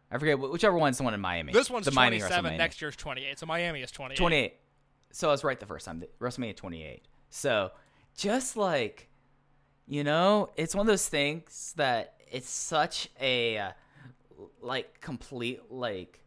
I 0.08 0.18
forget 0.18 0.38
whichever 0.38 0.78
one's 0.78 0.99
the 0.99 1.02
one 1.02 1.14
in 1.14 1.20
Miami. 1.20 1.52
This 1.52 1.68
one's 1.68 1.87
the 1.87 1.90
Miami 1.90 2.20
27, 2.20 2.52
WrestleMania. 2.52 2.58
next 2.58 2.80
year's 2.80 2.94
28, 2.94 3.38
so 3.40 3.46
Miami 3.46 3.82
is 3.82 3.90
28. 3.90 4.16
28. 4.16 4.54
So 5.11 5.28
I 5.28 5.32
was 5.32 5.42
right 5.42 5.58
the 5.58 5.66
first 5.66 5.84
time. 5.84 6.04
WrestleMania 6.20 6.54
28. 6.54 7.02
So 7.30 7.72
just 8.16 8.56
like, 8.56 9.08
you 9.88 10.04
know, 10.04 10.50
it's 10.56 10.76
one 10.76 10.87
of 10.87 10.90
those 10.92 11.08
things 11.08 11.75
that 11.76 12.14
it's 12.30 12.49
such 12.49 13.08
a 13.20 13.58
uh, 13.58 13.70
like 14.61 15.00
complete 15.00 15.61
like 15.70 16.22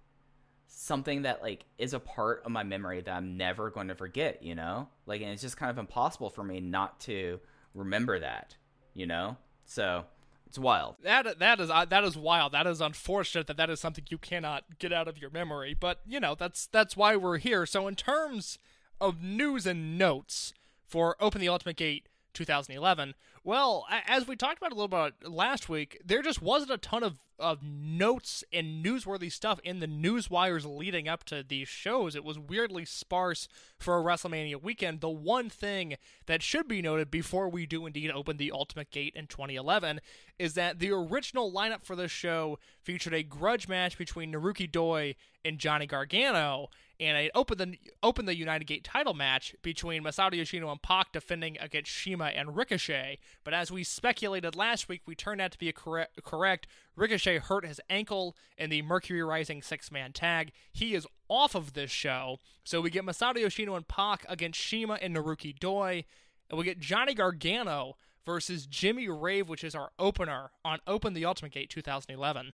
something 0.76 1.22
that 1.22 1.42
like 1.42 1.66
is 1.78 1.94
a 1.94 2.00
part 2.00 2.44
of 2.46 2.52
my 2.52 2.64
memory 2.64 3.02
that 3.02 3.12
I'm 3.12 3.38
never 3.38 3.70
going 3.70 3.88
to 3.88 3.96
forget, 3.96 4.44
you 4.44 4.56
know? 4.56 4.90
Like 5.06 5.22
and 5.22 5.32
it's 5.32 5.42
just 5.42 5.58
kind 5.58 5.72
of 5.72 5.78
impossible 5.78 6.30
for 6.30 6.44
me 6.44 6.60
not 6.60 7.00
to 7.02 7.40
remember 7.74 8.20
that, 8.20 8.56
you 8.94 9.08
know? 9.08 9.38
So 9.66 10.06
it's 10.48 10.60
wild. 10.60 10.96
That 11.02 11.40
that 11.40 11.60
is 11.60 11.70
uh, 11.70 11.86
that 11.86 12.04
is 12.04 12.18
wild. 12.18 12.52
That 12.52 12.68
is 12.68 12.82
unfortunate 12.82 13.48
that 13.48 13.58
that 13.58 13.70
is 13.70 13.80
something 13.80 14.04
you 14.10 14.18
cannot 14.18 14.64
get 14.78 14.92
out 14.92 15.08
of 15.08 15.18
your 15.18 15.30
memory. 15.30 15.76
But 15.80 16.02
you 16.06 16.20
know 16.20 16.36
that's 16.36 16.68
that's 16.68 16.98
why 16.98 17.16
we're 17.16 17.38
here. 17.38 17.66
So 17.66 17.88
in 17.88 17.96
terms 17.96 18.60
of 19.00 19.24
news 19.24 19.66
and 19.66 19.98
notes 19.98 20.54
for 20.86 21.16
Open 21.20 21.40
the 21.42 21.50
Ultimate 21.50 21.78
Gate 21.78 22.08
2011, 22.34 23.16
Well, 23.46 23.86
as 24.08 24.28
we 24.28 24.36
talked 24.36 24.58
about 24.58 24.72
a 24.72 24.76
little 24.76 24.88
bit 24.88 25.32
last 25.32 25.70
week, 25.70 26.02
there 26.04 26.24
just 26.24 26.42
wasn't 26.42 26.72
a 26.72 26.80
ton 26.80 27.04
of, 27.04 27.18
of 27.38 27.62
notes 27.62 28.44
and 28.52 28.84
newsworthy 28.84 29.32
stuff 29.32 29.60
in 29.64 29.82
the 29.82 29.86
news 29.86 30.32
wires 30.32 30.66
leading 30.66 31.08
up 31.08 31.24
to 31.26 31.46
these 31.48 31.68
shows. 31.68 32.16
It 32.16 32.24
was 32.24 32.40
weirdly 32.40 32.86
sparse 32.86 33.48
for 33.78 34.00
a 34.00 34.04
WrestleMania 34.04 34.60
weekend. 34.64 35.00
The 35.00 35.12
one 35.12 35.52
thing 35.52 35.98
that 36.26 36.42
should 36.42 36.68
be 36.68 36.82
noted 36.82 37.12
before 37.12 37.48
we 37.48 37.68
do 37.68 37.86
indeed 37.86 38.10
open 38.10 38.38
the 38.38 38.52
Ultimate 38.52 38.90
Gate 38.90 39.14
in 39.16 39.28
2011 39.28 40.02
is 40.40 40.56
that 40.56 40.80
the 40.80 40.90
original 40.90 41.54
lineup 41.54 41.84
for 41.84 41.96
this 41.96 42.10
show 42.10 42.58
featured 42.82 43.14
a 43.14 43.22
grudge 43.22 43.68
match 43.68 43.96
between 43.96 44.34
Naruki 44.34 44.70
Doi 44.70 45.14
and 45.44 45.60
Johnny 45.60 45.86
Gargano 45.86 46.70
and 47.00 47.18
it 47.18 47.32
opened 47.36 47.60
the 47.60 47.78
opened 48.02 48.28
the 48.28 48.36
United 48.36 48.66
Gate 48.66 48.84
title 48.84 49.14
match 49.14 49.56
between 49.62 50.04
Masato 50.04 50.36
Yoshino 50.36 50.72
and 50.72 50.82
Pac 50.82 51.12
defending 51.12 51.58
against 51.60 51.92
CIMA 51.92 52.26
and 52.36 52.56
Ricochet. 52.56 53.20
But 53.46 53.54
as 53.54 53.72
we 53.72 53.84
speculated 53.84 54.56
last 54.56 54.90
week, 54.90 55.04
we 55.06 55.14
turned 55.14 55.40
out 55.40 55.52
to 55.52 55.60
be 55.60 55.72
correct. 55.72 56.22
correct. 56.24 56.68
Ricochet 56.96 57.38
hurt 57.38 57.66
his 57.66 57.80
ankle 57.90 58.36
in 58.58 58.72
the 58.72 58.82
Mercury 58.82 59.22
Rising 59.22 59.62
six 59.62 59.92
man 59.92 60.12
tag. 60.12 60.52
He 60.74 60.96
is 60.96 61.08
off 61.30 61.54
of 61.54 61.74
this 61.74 61.92
show, 61.92 62.40
so 62.64 62.82
we 62.82 62.90
get 62.90 63.06
Masato 63.06 63.38
Yoshino 63.38 63.76
and 63.76 63.88
Pac 63.88 64.26
against 64.28 64.60
CIMA 64.68 64.96
and 64.96 65.16
Naruki 65.16 65.58
Doi, 65.58 66.06
and 66.50 66.58
we 66.58 66.66
get 66.66 66.80
Johnny 66.80 67.14
Gargano 67.14 67.98
versus 68.26 68.66
Jimmy 68.66 69.08
Rave, 69.08 69.48
which 69.48 69.64
is 69.64 69.76
our 69.76 69.92
opener 70.00 70.50
on 70.66 70.80
Open 70.88 71.14
the 71.14 71.26
Ultimate 71.26 71.52
Gate 71.52 71.70
2011. 71.70 72.52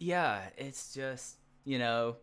Yeah, 0.00 0.40
it's 0.56 0.92
just 0.92 1.36
you 1.64 1.78
know, 1.78 2.16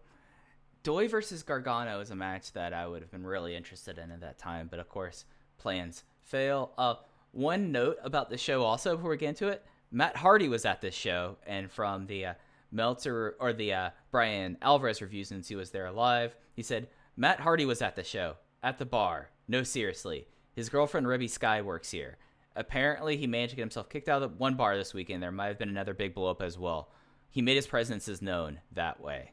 Doi 0.84 1.07
versus 1.07 1.43
Gargano 1.43 2.01
is 2.01 2.12
a 2.12 2.15
match 2.15 2.51
that 2.51 2.74
I 2.74 2.86
would 2.88 3.01
have 3.01 3.12
been 3.12 3.25
really 3.25 3.55
interested 3.55 3.98
in 3.98 4.12
at 4.12 4.19
that 4.19 4.38
time, 4.38 4.67
but 4.69 4.79
of 4.79 4.89
course 4.89 5.24
plans 5.57 6.03
fail. 6.25 6.72
Uh, 6.77 6.96
one 7.32 7.72
note 7.72 7.98
about 8.03 8.29
the 8.29 8.38
show 8.38 8.63
also 8.63 8.96
before 8.96 9.12
we 9.12 9.17
get 9.17 9.29
into 9.29 9.48
it, 9.48 9.65
Matt 9.91 10.17
Hardy 10.17 10.50
was 10.50 10.65
at 10.65 10.82
this 10.82 10.96
show, 10.96 11.38
and 11.46 11.72
from 11.72 12.08
the 12.08 12.25
uh, 12.25 12.34
Meltzer 12.72 13.36
or 13.39 13.53
the 13.53 13.74
uh, 13.74 13.89
Bryan 14.12 14.58
Alvarez 14.62 15.01
reviews, 15.01 15.29
since 15.29 15.48
he 15.48 15.55
was 15.55 15.72
there 15.72 15.91
live, 15.91 16.36
he 16.53 16.63
said 16.63 16.88
Matt 17.15 17.39
Hardy 17.39 17.65
was 17.65 17.82
at 17.82 17.96
the 17.96 18.03
show 18.03 18.36
at 18.62 18.77
the 18.77 18.86
bar. 18.86 19.29
No, 19.48 19.63
seriously, 19.63 20.27
his 20.53 20.70
girlfriend 20.70 21.08
Reby 21.08 21.29
Sky 21.29 21.62
works 21.62 21.91
here. 21.91 22.17
Apparently, 22.55 23.17
he 23.17 23.27
managed 23.27 23.51
to 23.51 23.55
get 23.58 23.63
himself 23.63 23.89
kicked 23.89 24.10
out 24.10 24.24
of 24.24 24.39
one 24.39 24.55
bar 24.55 24.77
this 24.77 24.94
weekend. 24.94 25.22
There 25.22 25.32
might 25.32 25.48
have 25.48 25.60
been 25.60 25.70
another 25.70 25.94
big 25.94 26.13
blow 26.13 26.32
up 26.32 26.41
as 26.41 26.58
well. 26.58 26.89
He 27.29 27.41
made 27.41 27.58
his 27.58 27.67
presences 27.67 28.22
known 28.22 28.60
that 28.72 29.01
way. 29.01 29.32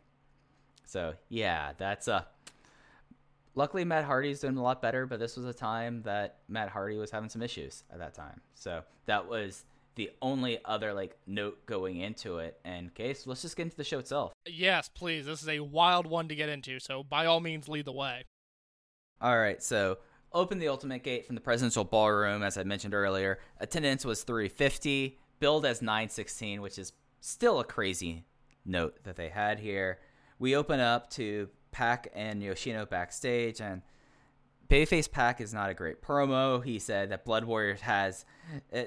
So 0.84 1.14
yeah, 1.28 1.72
that's 1.78 2.08
uh 2.08 2.24
luckily 3.54 3.84
Matt 3.84 4.04
Hardy's 4.04 4.40
doing 4.40 4.56
a 4.56 4.62
lot 4.62 4.82
better, 4.82 5.06
but 5.06 5.18
this 5.18 5.36
was 5.36 5.46
a 5.46 5.52
time 5.52 6.02
that 6.02 6.38
Matt 6.48 6.68
Hardy 6.68 6.96
was 6.96 7.10
having 7.10 7.28
some 7.28 7.42
issues 7.42 7.84
at 7.92 7.98
that 7.98 8.14
time. 8.14 8.40
So 8.54 8.82
that 9.06 9.28
was 9.28 9.64
the 9.94 10.10
only 10.22 10.58
other 10.64 10.92
like 10.94 11.16
note 11.26 11.64
going 11.66 11.98
into 11.98 12.38
it. 12.38 12.58
And 12.64 12.94
case, 12.94 13.26
let's 13.26 13.42
just 13.42 13.56
get 13.56 13.64
into 13.64 13.76
the 13.76 13.84
show 13.84 13.98
itself. 13.98 14.32
Yes, 14.46 14.88
please. 14.88 15.26
This 15.26 15.42
is 15.42 15.48
a 15.48 15.60
wild 15.60 16.06
one 16.06 16.28
to 16.28 16.34
get 16.34 16.48
into, 16.48 16.80
so 16.80 17.02
by 17.02 17.26
all 17.26 17.40
means, 17.40 17.68
lead 17.68 17.84
the 17.84 17.92
way. 17.92 18.24
All 19.20 19.38
right, 19.38 19.62
so 19.62 19.98
open 20.32 20.58
the 20.58 20.68
Ultimate 20.68 21.04
Gate 21.04 21.26
from 21.26 21.36
the 21.36 21.40
Presidential 21.40 21.84
Ballroom, 21.84 22.42
as 22.42 22.56
I 22.58 22.64
mentioned 22.64 22.94
earlier. 22.94 23.38
Attendance 23.60 24.04
was 24.04 24.24
350, 24.24 25.18
billed 25.38 25.64
as 25.64 25.80
916, 25.80 26.60
which 26.60 26.78
is 26.78 26.92
still 27.20 27.60
a 27.60 27.64
crazy 27.64 28.24
note 28.64 29.04
that 29.04 29.16
they 29.16 29.28
had 29.28 29.60
here. 29.60 30.00
We 30.38 30.56
open 30.56 30.80
up 30.80 31.08
to 31.10 31.48
Pac 31.72 32.08
and 32.14 32.42
Yoshino 32.42 32.86
backstage, 32.86 33.60
and 33.60 33.82
Bayface 34.68 35.10
Pac 35.10 35.40
is 35.40 35.52
not 35.52 35.70
a 35.70 35.74
great 35.74 36.00
promo. 36.00 36.62
He 36.64 36.78
said 36.78 37.10
that 37.10 37.24
Blood 37.24 37.44
Warriors 37.44 37.80
has 37.80 38.24
uh, 38.74 38.82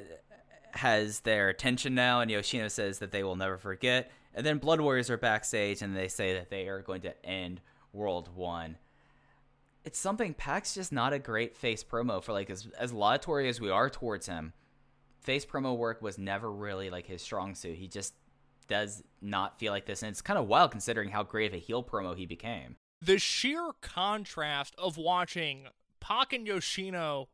has 0.71 1.21
their 1.21 1.49
attention 1.49 1.95
now, 1.95 2.21
and 2.21 2.31
Yoshino 2.31 2.67
says 2.69 2.99
that 2.99 3.11
they 3.11 3.23
will 3.23 3.35
never 3.35 3.57
forget. 3.57 4.11
And 4.33 4.45
then 4.45 4.57
Blood 4.57 4.81
Warriors 4.81 5.09
are 5.09 5.17
backstage, 5.17 5.81
and 5.81 5.95
they 5.95 6.07
say 6.07 6.33
that 6.33 6.49
they 6.49 6.67
are 6.67 6.81
going 6.81 7.01
to 7.01 7.25
end 7.25 7.61
World 7.93 8.29
One 8.35 8.77
it's 9.85 9.99
something 9.99 10.33
Pac's 10.33 10.73
just 10.73 10.91
not 10.91 11.13
a 11.13 11.19
great 11.19 11.55
face 11.55 11.83
promo 11.83 12.21
for 12.21 12.33
like 12.33 12.49
as 12.49 12.67
as 12.77 12.91
laudatory 12.91 13.47
as 13.47 13.61
we 13.61 13.69
are 13.69 13.89
towards 13.89 14.25
him. 14.25 14.51
Face 15.21 15.45
promo 15.45 15.77
work 15.77 16.01
was 16.01 16.17
never 16.17 16.51
really 16.51 16.89
like 16.89 17.05
his 17.05 17.21
strong 17.21 17.55
suit. 17.55 17.77
He 17.77 17.87
just 17.87 18.15
does 18.67 19.03
not 19.21 19.59
feel 19.59 19.71
like 19.71 19.85
this, 19.85 20.03
and 20.03 20.11
it's 20.11 20.21
kind 20.21 20.39
of 20.39 20.47
wild 20.47 20.71
considering 20.71 21.09
how 21.09 21.23
great 21.23 21.51
of 21.51 21.53
a 21.53 21.59
heel 21.59 21.83
promo 21.83 22.15
he 22.15 22.25
became. 22.25 22.75
The 23.01 23.19
sheer 23.19 23.71
contrast 23.81 24.73
of 24.77 24.97
watching 24.97 25.67
Pac 25.99 26.33
and 26.33 26.47
Yoshino, 26.47 27.29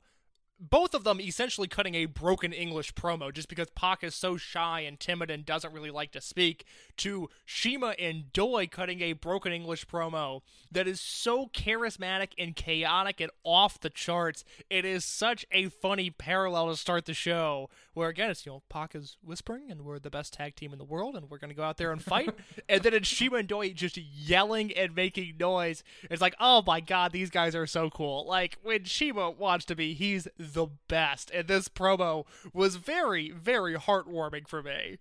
both 0.59 0.93
of 0.93 1.03
them 1.03 1.19
essentially 1.19 1.67
cutting 1.67 1.95
a 1.95 2.05
broken 2.05 2.53
English 2.53 2.93
promo 2.93 3.33
just 3.33 3.49
because 3.49 3.69
Pac 3.71 4.03
is 4.03 4.13
so 4.13 4.37
shy 4.37 4.81
and 4.81 4.99
timid 4.99 5.31
and 5.31 5.45
doesn't 5.45 5.73
really 5.73 5.89
like 5.89 6.11
to 6.11 6.21
speak, 6.21 6.65
to 6.97 7.29
CIMA 7.47 7.95
and 7.97 8.31
Doi 8.31 8.67
cutting 8.67 9.01
a 9.01 9.13
broken 9.13 9.51
English 9.51 9.87
promo 9.87 10.41
that 10.71 10.87
is 10.87 11.01
so 11.01 11.47
charismatic 11.47 12.33
and 12.37 12.55
chaotic 12.55 13.19
and 13.19 13.31
off 13.43 13.79
the 13.79 13.89
charts. 13.89 14.43
It 14.69 14.85
is 14.85 15.03
such 15.03 15.45
a 15.51 15.69
funny 15.69 16.11
parallel 16.11 16.69
to 16.69 16.75
start 16.75 17.05
the 17.05 17.13
show, 17.15 17.69
where 17.93 18.09
again 18.09 18.29
it's 18.29 18.45
you 18.45 18.51
know 18.51 18.63
Pac 18.69 18.95
is 18.95 19.17
whispering 19.23 19.69
and 19.69 19.81
we're 19.81 19.99
the 19.99 20.09
best 20.09 20.33
tag 20.33 20.55
team 20.55 20.71
in 20.71 20.79
the 20.79 20.85
world 20.85 21.15
and 21.15 21.29
we're 21.29 21.37
gonna 21.37 21.53
go 21.53 21.63
out 21.63 21.77
there 21.77 21.91
and 21.91 22.03
fight, 22.03 22.33
and 22.69 22.83
then 22.83 22.93
it's 22.93 23.09
CIMA 23.09 23.37
and 23.37 23.47
Doi 23.47 23.71
just 23.71 23.97
yelling 23.97 24.71
and 24.73 24.95
making 24.95 25.35
noise. 25.39 25.83
It's 26.09 26.21
like 26.21 26.35
oh 26.39 26.63
my 26.65 26.79
god, 26.79 27.11
these 27.11 27.29
guys 27.29 27.55
are 27.55 27.67
so 27.67 27.89
cool. 27.89 28.25
Like 28.27 28.57
when 28.63 28.85
CIMA 28.85 29.31
wants 29.31 29.65
to 29.65 29.75
be, 29.75 29.93
he's 29.93 30.27
the 30.37 30.67
best, 30.87 31.31
and 31.31 31.47
this 31.47 31.67
promo 31.67 32.25
was 32.53 32.75
very 32.75 33.31
very 33.31 33.75
heartwarming 33.75 34.47
for 34.47 34.63
me. 34.63 34.97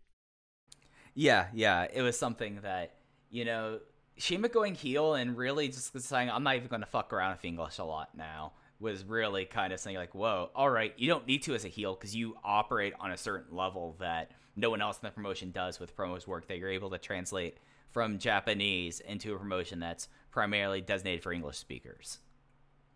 Yeah, 1.14 1.46
yeah, 1.52 1.86
it 1.92 2.02
was 2.02 2.18
something 2.18 2.60
that 2.62 2.94
you 3.30 3.44
know 3.44 3.80
CIMA 4.18 4.48
going 4.48 4.74
heel 4.74 5.14
and 5.14 5.36
really 5.36 5.68
just 5.68 5.98
saying 6.00 6.30
I'm 6.30 6.42
not 6.42 6.56
even 6.56 6.68
going 6.68 6.82
to 6.82 6.86
fuck 6.86 7.12
around 7.12 7.32
with 7.32 7.44
English 7.44 7.78
a 7.78 7.84
lot 7.84 8.10
now 8.16 8.52
was 8.80 9.04
really 9.04 9.44
kind 9.44 9.72
of 9.72 9.78
saying 9.78 9.96
like, 9.96 10.14
whoa, 10.14 10.50
all 10.54 10.70
right, 10.70 10.94
you 10.96 11.08
don't 11.08 11.26
need 11.26 11.42
to 11.42 11.54
as 11.54 11.64
a 11.64 11.68
heel 11.68 11.94
because 11.94 12.16
you 12.16 12.36
operate 12.42 12.94
on 12.98 13.10
a 13.12 13.16
certain 13.16 13.54
level 13.54 13.94
that 14.00 14.32
no 14.56 14.70
one 14.70 14.80
else 14.80 14.96
in 14.96 15.06
the 15.06 15.10
promotion 15.10 15.50
does 15.50 15.78
with 15.78 15.96
promos 15.96 16.26
work 16.26 16.48
that 16.48 16.58
you're 16.58 16.70
able 16.70 16.90
to 16.90 16.98
translate 16.98 17.58
from 17.90 18.18
Japanese 18.18 19.00
into 19.00 19.34
a 19.34 19.38
promotion 19.38 19.80
that's 19.80 20.08
primarily 20.30 20.80
designated 20.80 21.22
for 21.22 21.32
English 21.32 21.58
speakers. 21.58 22.18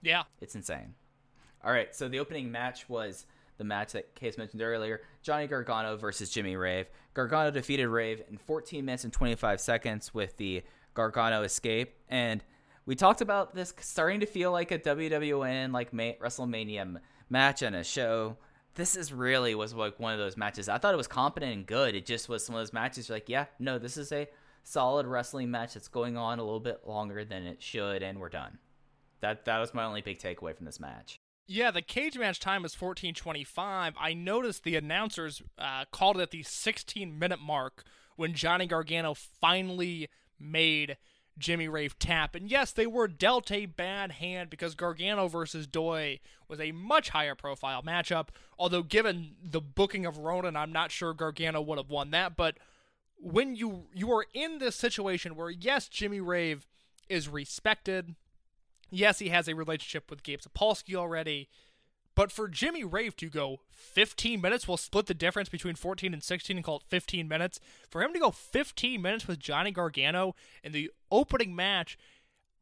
Yeah, 0.03 0.25
It's 0.41 0.55
insane. 0.55 0.95
All 1.65 1.73
right, 1.73 1.95
so 1.95 2.09
the 2.09 2.19
opening 2.19 2.53
match 2.53 2.89
was 2.89 3.27
the 3.57 3.65
match 3.65 3.93
that 3.93 4.15
Case 4.15 4.37
mentioned 4.37 4.61
earlier 4.61 5.01
Johnny 5.23 5.47
Gargano 5.47 5.97
versus 5.97 6.29
Jimmy 6.29 6.57
Rave. 6.57 6.89
Gargano 7.15 7.51
defeated 7.51 7.89
Rave 7.89 8.23
in 8.29 8.37
14 8.37 8.85
minutes 8.85 9.05
and 9.05 9.13
25 9.13 9.61
seconds 9.61 10.13
with 10.13 10.37
the 10.37 10.63
Gargano 10.95 11.43
escape. 11.43 11.95
And 12.09 12.43
we 12.87 12.95
talked 12.95 13.21
about 13.21 13.55
this 13.55 13.73
starting 13.81 14.21
to 14.21 14.27
feel 14.27 14.53
like 14.53 14.71
a 14.71 14.79
WWN, 14.79 15.73
like 15.73 15.93
Ma- 15.93 16.13
WrestleMania 16.21 17.01
match 17.31 17.63
and 17.63 17.77
a 17.77 17.85
show. 17.85 18.37
This 18.75 18.97
is 18.97 19.13
really 19.13 19.55
was 19.55 19.73
like 19.73 19.99
one 19.99 20.13
of 20.13 20.19
those 20.19 20.37
matches. 20.37 20.69
I 20.69 20.79
thought 20.79 20.95
it 20.95 20.99
was 20.99 21.07
competent 21.07 21.53
and 21.53 21.67
good. 21.67 21.95
It 21.95 22.07
just 22.07 22.29
was 22.29 22.45
some 22.45 22.55
of 22.55 22.61
those 22.61 22.73
matches. 22.73 23.09
Like, 23.09 23.29
yeah, 23.29 23.47
no, 23.59 23.79
this 23.79 23.97
is 23.97 24.13
a 24.13 24.29
solid 24.65 25.07
wrestling 25.07 25.51
match 25.51 25.75
that's 25.75 25.89
going 25.89 26.17
on 26.17 26.39
a 26.39 26.45
little 26.45 26.61
bit 26.61 26.87
longer 26.87 27.25
than 27.25 27.45
it 27.45 27.63
should, 27.63 28.03
and 28.03 28.19
we're 28.19 28.29
done. 28.29 28.59
That 29.21 29.45
that 29.45 29.59
was 29.59 29.73
my 29.73 29.85
only 29.85 30.03
big 30.03 30.19
takeaway 30.19 30.57
from 30.57 30.67
this 30.67 30.81
match. 30.81 31.21
Yeah, 31.47 31.71
the 31.71 31.83
cage 31.83 32.19
match 32.19 32.41
time 32.41 32.63
was 32.63 32.75
14:25. 32.75 33.95
I 33.99 34.15
noticed 34.15 34.65
the 34.65 34.77
announcers 34.77 35.43
uh, 35.59 35.85
called 35.93 36.19
it 36.19 36.23
at 36.23 36.31
the 36.31 36.43
16 36.43 37.19
minute 37.19 37.41
mark 37.41 37.85
when 38.17 38.35
Johnny 38.35 38.67
Gargano 38.67 39.15
finally 39.15 40.09
made 40.39 40.97
Jimmy 41.39 41.69
Rave 41.69 41.99
tap. 41.99 42.35
And 42.35 42.51
yes, 42.51 42.73
they 42.73 42.87
were 42.87 43.09
dealt 43.09 43.51
a 43.51 43.67
bad 43.67 44.13
hand 44.13 44.51
because 44.51 44.75
Gargano 44.75 45.29
versus 45.29 45.67
Doi 45.67 46.21
was 46.49 46.61
a 46.61 46.73
much 46.73 47.11
higher 47.11 47.35
profile 47.35 47.83
matchup. 47.83 48.29
Although 48.59 48.83
given 48.83 49.35
the 49.43 49.61
booking 49.61 50.07
of 50.07 50.19
Ronin, 50.19 50.57
I'm 50.57 50.73
not 50.73 50.91
sure 50.91 51.13
Gargano 51.13 51.61
would 51.61 51.79
have 51.79 51.91
won 51.91 52.11
that. 52.11 52.37
But 52.37 52.59
when 53.17 53.57
you 53.57 53.87
you 53.95 54.13
are 54.13 54.27
in 54.33 54.59
this 54.59 54.77
situation 54.77 55.37
where 55.37 55.51
yes, 55.51 55.89
Jimmy 55.89 56.21
Rave 56.21 56.67
is 57.09 57.29
respected, 57.29 58.15
yes, 58.91 59.19
he 59.19 59.29
has 59.31 59.49
a 59.49 59.55
relationship 59.55 60.11
with 60.11 60.23
Gabe 60.23 60.41
Sapolsky 60.41 60.95
already. 60.95 61.49
But 62.15 62.31
for 62.31 62.49
Jimmy 62.49 62.85
Rave 62.85 63.17
to 63.17 63.29
go 63.29 63.61
15 63.71 64.41
minutes, 64.41 64.69
we'll 64.69 64.77
split 64.77 65.07
the 65.07 65.15
difference 65.15 65.49
between 65.49 65.75
14 65.75 66.13
and 66.13 66.23
16 66.23 66.57
and 66.57 66.65
call 66.65 66.77
it 66.77 66.83
15 66.89 67.27
minutes. 67.27 67.59
For 67.91 68.03
him 68.03 68.13
to 68.13 68.21
go 68.21 68.31
15 68.31 69.03
minutes 69.03 69.27
with 69.27 69.41
Johnny 69.41 69.73
Gargano 69.73 70.35
in 70.63 70.73
the 70.73 70.91
opening 71.11 71.57
match, 71.57 71.99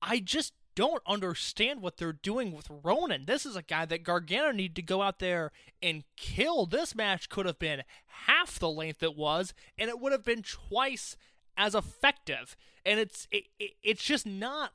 I 0.00 0.20
just 0.20 0.54
don't 0.74 1.02
understand 1.06 1.82
what 1.82 1.98
they're 1.98 2.12
doing 2.12 2.52
with 2.52 2.70
Ronin. 2.82 3.26
This 3.26 3.44
is 3.44 3.56
a 3.56 3.62
guy 3.62 3.84
that 3.84 4.04
Gargano 4.04 4.52
needed 4.52 4.76
to 4.76 4.82
go 4.82 5.02
out 5.02 5.18
there 5.18 5.52
and 5.82 6.04
kill. 6.16 6.66
This 6.66 6.94
match 6.94 7.28
could 7.28 7.46
have 7.46 7.58
been 7.58 7.82
half 8.26 8.58
the 8.58 8.70
length 8.70 9.02
it 9.02 9.16
was, 9.16 9.52
and 9.78 9.90
it 9.90 10.00
would 10.00 10.12
have 10.12 10.24
been 10.24 10.42
twice 10.42 11.16
as 11.56 11.74
effective. 11.74 12.56
And 12.86 12.98
it's 12.98 13.28
it, 13.30 13.44
it, 13.58 13.72
it's 13.82 14.02
just 14.02 14.26
not 14.26 14.72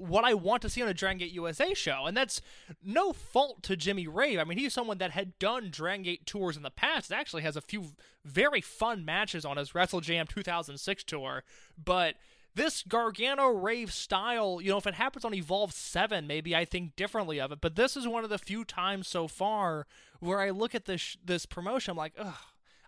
what 0.00 0.24
I 0.24 0.34
want 0.34 0.62
to 0.62 0.70
see 0.70 0.82
on 0.82 0.88
a 0.88 0.94
Dragon 0.94 1.18
Gate 1.18 1.32
USA 1.32 1.74
show. 1.74 2.06
And 2.06 2.16
that's 2.16 2.40
no 2.82 3.12
fault 3.12 3.62
to 3.64 3.76
Jimmy 3.76 4.06
Rave. 4.06 4.38
I 4.38 4.44
mean, 4.44 4.58
he's 4.58 4.72
someone 4.72 4.98
that 4.98 5.10
had 5.10 5.38
done 5.38 5.70
Dragon 5.70 6.02
Gate 6.02 6.26
tours 6.26 6.56
in 6.56 6.62
the 6.62 6.70
past. 6.70 7.10
It 7.10 7.14
actually 7.14 7.42
has 7.42 7.56
a 7.56 7.60
few 7.60 7.92
very 8.24 8.60
fun 8.60 9.04
matches 9.04 9.44
on 9.44 9.56
his 9.56 9.74
Wrestle 9.74 10.00
Jam 10.00 10.26
2006 10.26 11.04
tour. 11.04 11.44
But 11.82 12.14
this 12.54 12.82
Gargano 12.82 13.48
Rave 13.48 13.92
style, 13.92 14.60
you 14.60 14.70
know, 14.70 14.78
if 14.78 14.86
it 14.86 14.94
happens 14.94 15.24
on 15.24 15.34
Evolve 15.34 15.72
7, 15.72 16.26
maybe 16.26 16.56
I 16.56 16.64
think 16.64 16.96
differently 16.96 17.40
of 17.40 17.52
it. 17.52 17.60
But 17.60 17.76
this 17.76 17.96
is 17.96 18.08
one 18.08 18.24
of 18.24 18.30
the 18.30 18.38
few 18.38 18.64
times 18.64 19.06
so 19.06 19.28
far 19.28 19.86
where 20.18 20.40
I 20.40 20.50
look 20.50 20.74
at 20.74 20.86
this 20.86 21.16
this 21.24 21.46
promotion, 21.46 21.92
I'm 21.92 21.96
like, 21.96 22.14
ugh, 22.18 22.34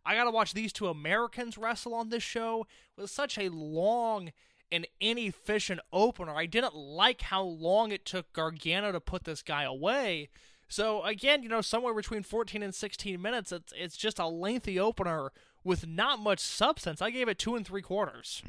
I 0.04 0.14
gotta 0.14 0.30
watch 0.30 0.54
these 0.54 0.72
two 0.72 0.88
Americans 0.88 1.56
wrestle 1.56 1.94
on 1.94 2.08
this 2.08 2.22
show 2.22 2.66
with 2.96 3.10
such 3.10 3.38
a 3.38 3.50
long 3.50 4.32
an 4.72 4.86
inefficient 5.00 5.80
opener. 5.92 6.34
I 6.34 6.46
didn't 6.46 6.74
like 6.74 7.22
how 7.22 7.42
long 7.42 7.92
it 7.92 8.04
took 8.04 8.32
Gargano 8.32 8.90
to 8.90 9.00
put 9.00 9.24
this 9.24 9.42
guy 9.42 9.62
away. 9.64 10.30
So 10.68 11.04
again, 11.04 11.42
you 11.42 11.48
know, 11.48 11.60
somewhere 11.60 11.94
between 11.94 12.22
14 12.22 12.62
and 12.62 12.74
16 12.74 13.20
minutes, 13.20 13.52
it's 13.52 13.72
it's 13.76 13.96
just 13.96 14.18
a 14.18 14.26
lengthy 14.26 14.80
opener 14.80 15.30
with 15.62 15.86
not 15.86 16.18
much 16.18 16.40
substance. 16.40 17.02
I 17.02 17.10
gave 17.10 17.28
it 17.28 17.38
two 17.38 17.54
and 17.54 17.66
three 17.66 17.82
quarters. 17.82 18.42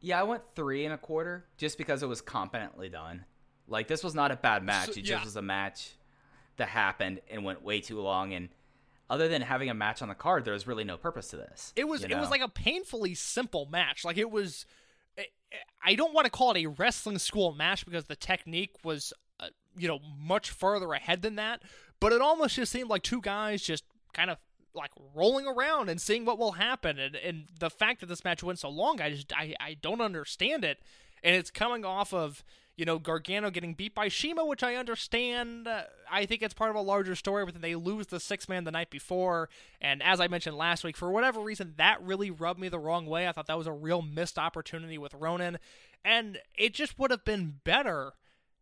Yeah, 0.00 0.20
I 0.20 0.24
went 0.24 0.42
three 0.54 0.84
and 0.84 0.92
a 0.92 0.98
quarter 0.98 1.46
just 1.56 1.78
because 1.78 2.02
it 2.02 2.08
was 2.08 2.20
competently 2.20 2.88
done. 2.88 3.24
Like 3.68 3.88
this 3.88 4.02
was 4.04 4.14
not 4.14 4.30
a 4.30 4.36
bad 4.36 4.64
match. 4.64 4.86
So- 4.86 4.90
it 4.92 4.98
yeah. 4.98 5.14
just 5.14 5.24
was 5.24 5.36
a 5.36 5.42
match 5.42 5.92
that 6.56 6.68
happened 6.68 7.20
and 7.30 7.44
went 7.44 7.62
way 7.62 7.80
too 7.80 8.00
long. 8.00 8.32
And 8.32 8.48
other 9.08 9.28
than 9.28 9.42
having 9.42 9.70
a 9.70 9.74
match 9.74 10.02
on 10.02 10.08
the 10.08 10.14
card, 10.14 10.44
there 10.44 10.54
was 10.54 10.66
really 10.66 10.84
no 10.84 10.96
purpose 10.96 11.28
to 11.28 11.36
this. 11.36 11.72
It 11.76 11.86
was 11.86 12.02
you 12.02 12.08
it 12.08 12.18
was 12.18 12.30
like 12.30 12.40
a 12.40 12.48
painfully 12.48 13.14
simple 13.14 13.66
match. 13.66 14.04
Like 14.04 14.18
it 14.18 14.30
was 14.30 14.66
I- 15.18 15.26
I 15.82 15.94
don't 15.94 16.12
want 16.12 16.24
to 16.24 16.30
call 16.30 16.50
it 16.52 16.62
a 16.62 16.66
wrestling 16.66 17.18
school 17.18 17.52
match 17.52 17.84
because 17.84 18.06
the 18.06 18.16
technique 18.16 18.74
was 18.82 19.12
uh, 19.38 19.48
you 19.76 19.86
know 19.88 20.00
much 20.18 20.50
further 20.50 20.92
ahead 20.92 21.22
than 21.22 21.36
that, 21.36 21.62
but 22.00 22.12
it 22.12 22.20
almost 22.20 22.56
just 22.56 22.72
seemed 22.72 22.90
like 22.90 23.02
two 23.02 23.20
guys 23.20 23.62
just 23.62 23.84
kind 24.12 24.30
of 24.30 24.38
like 24.74 24.90
rolling 25.14 25.46
around 25.46 25.88
and 25.88 26.00
seeing 26.00 26.24
what 26.24 26.38
will 26.38 26.52
happen 26.52 26.98
and 26.98 27.14
and 27.16 27.46
the 27.60 27.70
fact 27.70 28.00
that 28.00 28.06
this 28.06 28.24
match 28.24 28.42
went 28.42 28.58
so 28.58 28.68
long, 28.68 29.00
I 29.00 29.10
just 29.10 29.32
I 29.32 29.54
I 29.60 29.74
don't 29.80 30.00
understand 30.00 30.64
it. 30.64 30.78
And 31.22 31.34
it's 31.34 31.50
coming 31.50 31.84
off 31.84 32.12
of 32.12 32.44
you 32.76 32.84
know, 32.84 32.98
Gargano 32.98 33.50
getting 33.50 33.72
beat 33.72 33.94
by 33.94 34.08
CIMA, 34.08 34.44
which 34.44 34.62
I 34.62 34.74
understand. 34.74 35.66
Uh, 35.66 35.84
I 36.10 36.26
think 36.26 36.42
it's 36.42 36.52
part 36.52 36.70
of 36.70 36.76
a 36.76 36.80
larger 36.80 37.14
story, 37.14 37.44
but 37.44 37.54
then 37.54 37.62
they 37.62 37.74
lose 37.74 38.08
the 38.08 38.20
six 38.20 38.48
man 38.48 38.64
the 38.64 38.70
night 38.70 38.90
before. 38.90 39.48
And 39.80 40.02
as 40.02 40.20
I 40.20 40.28
mentioned 40.28 40.56
last 40.56 40.84
week, 40.84 40.96
for 40.96 41.10
whatever 41.10 41.40
reason, 41.40 41.74
that 41.78 42.02
really 42.02 42.30
rubbed 42.30 42.60
me 42.60 42.68
the 42.68 42.78
wrong 42.78 43.06
way. 43.06 43.26
I 43.26 43.32
thought 43.32 43.46
that 43.46 43.56
was 43.56 43.66
a 43.66 43.72
real 43.72 44.02
missed 44.02 44.38
opportunity 44.38 44.98
with 44.98 45.14
Ronin. 45.14 45.58
And 46.04 46.38
it 46.54 46.74
just 46.74 46.98
would 46.98 47.10
have 47.10 47.24
been 47.24 47.60
better 47.64 48.12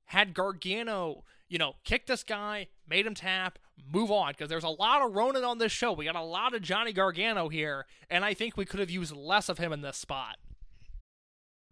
had 0.07 0.33
Gargano, 0.35 1.25
you 1.49 1.59
know, 1.59 1.75
kicked 1.83 2.07
this 2.07 2.23
guy, 2.23 2.69
made 2.89 3.07
him 3.07 3.15
tap, 3.15 3.59
move 3.93 4.11
on, 4.11 4.33
because 4.33 4.49
there's 4.49 4.65
a 4.65 4.69
lot 4.69 5.03
of 5.03 5.13
Ronin 5.13 5.45
on 5.45 5.59
this 5.59 5.73
show. 5.73 5.93
We 5.93 6.05
got 6.05 6.15
a 6.15 6.23
lot 6.23 6.55
of 6.55 6.63
Johnny 6.63 6.93
Gargano 6.93 7.49
here, 7.49 7.87
and 8.09 8.25
I 8.25 8.35
think 8.35 8.57
we 8.57 8.65
could 8.65 8.81
have 8.81 8.91
used 8.91 9.15
less 9.17 9.49
of 9.49 9.59
him 9.59 9.73
in 9.73 9.81
this 9.81 9.97
spot. 9.97 10.37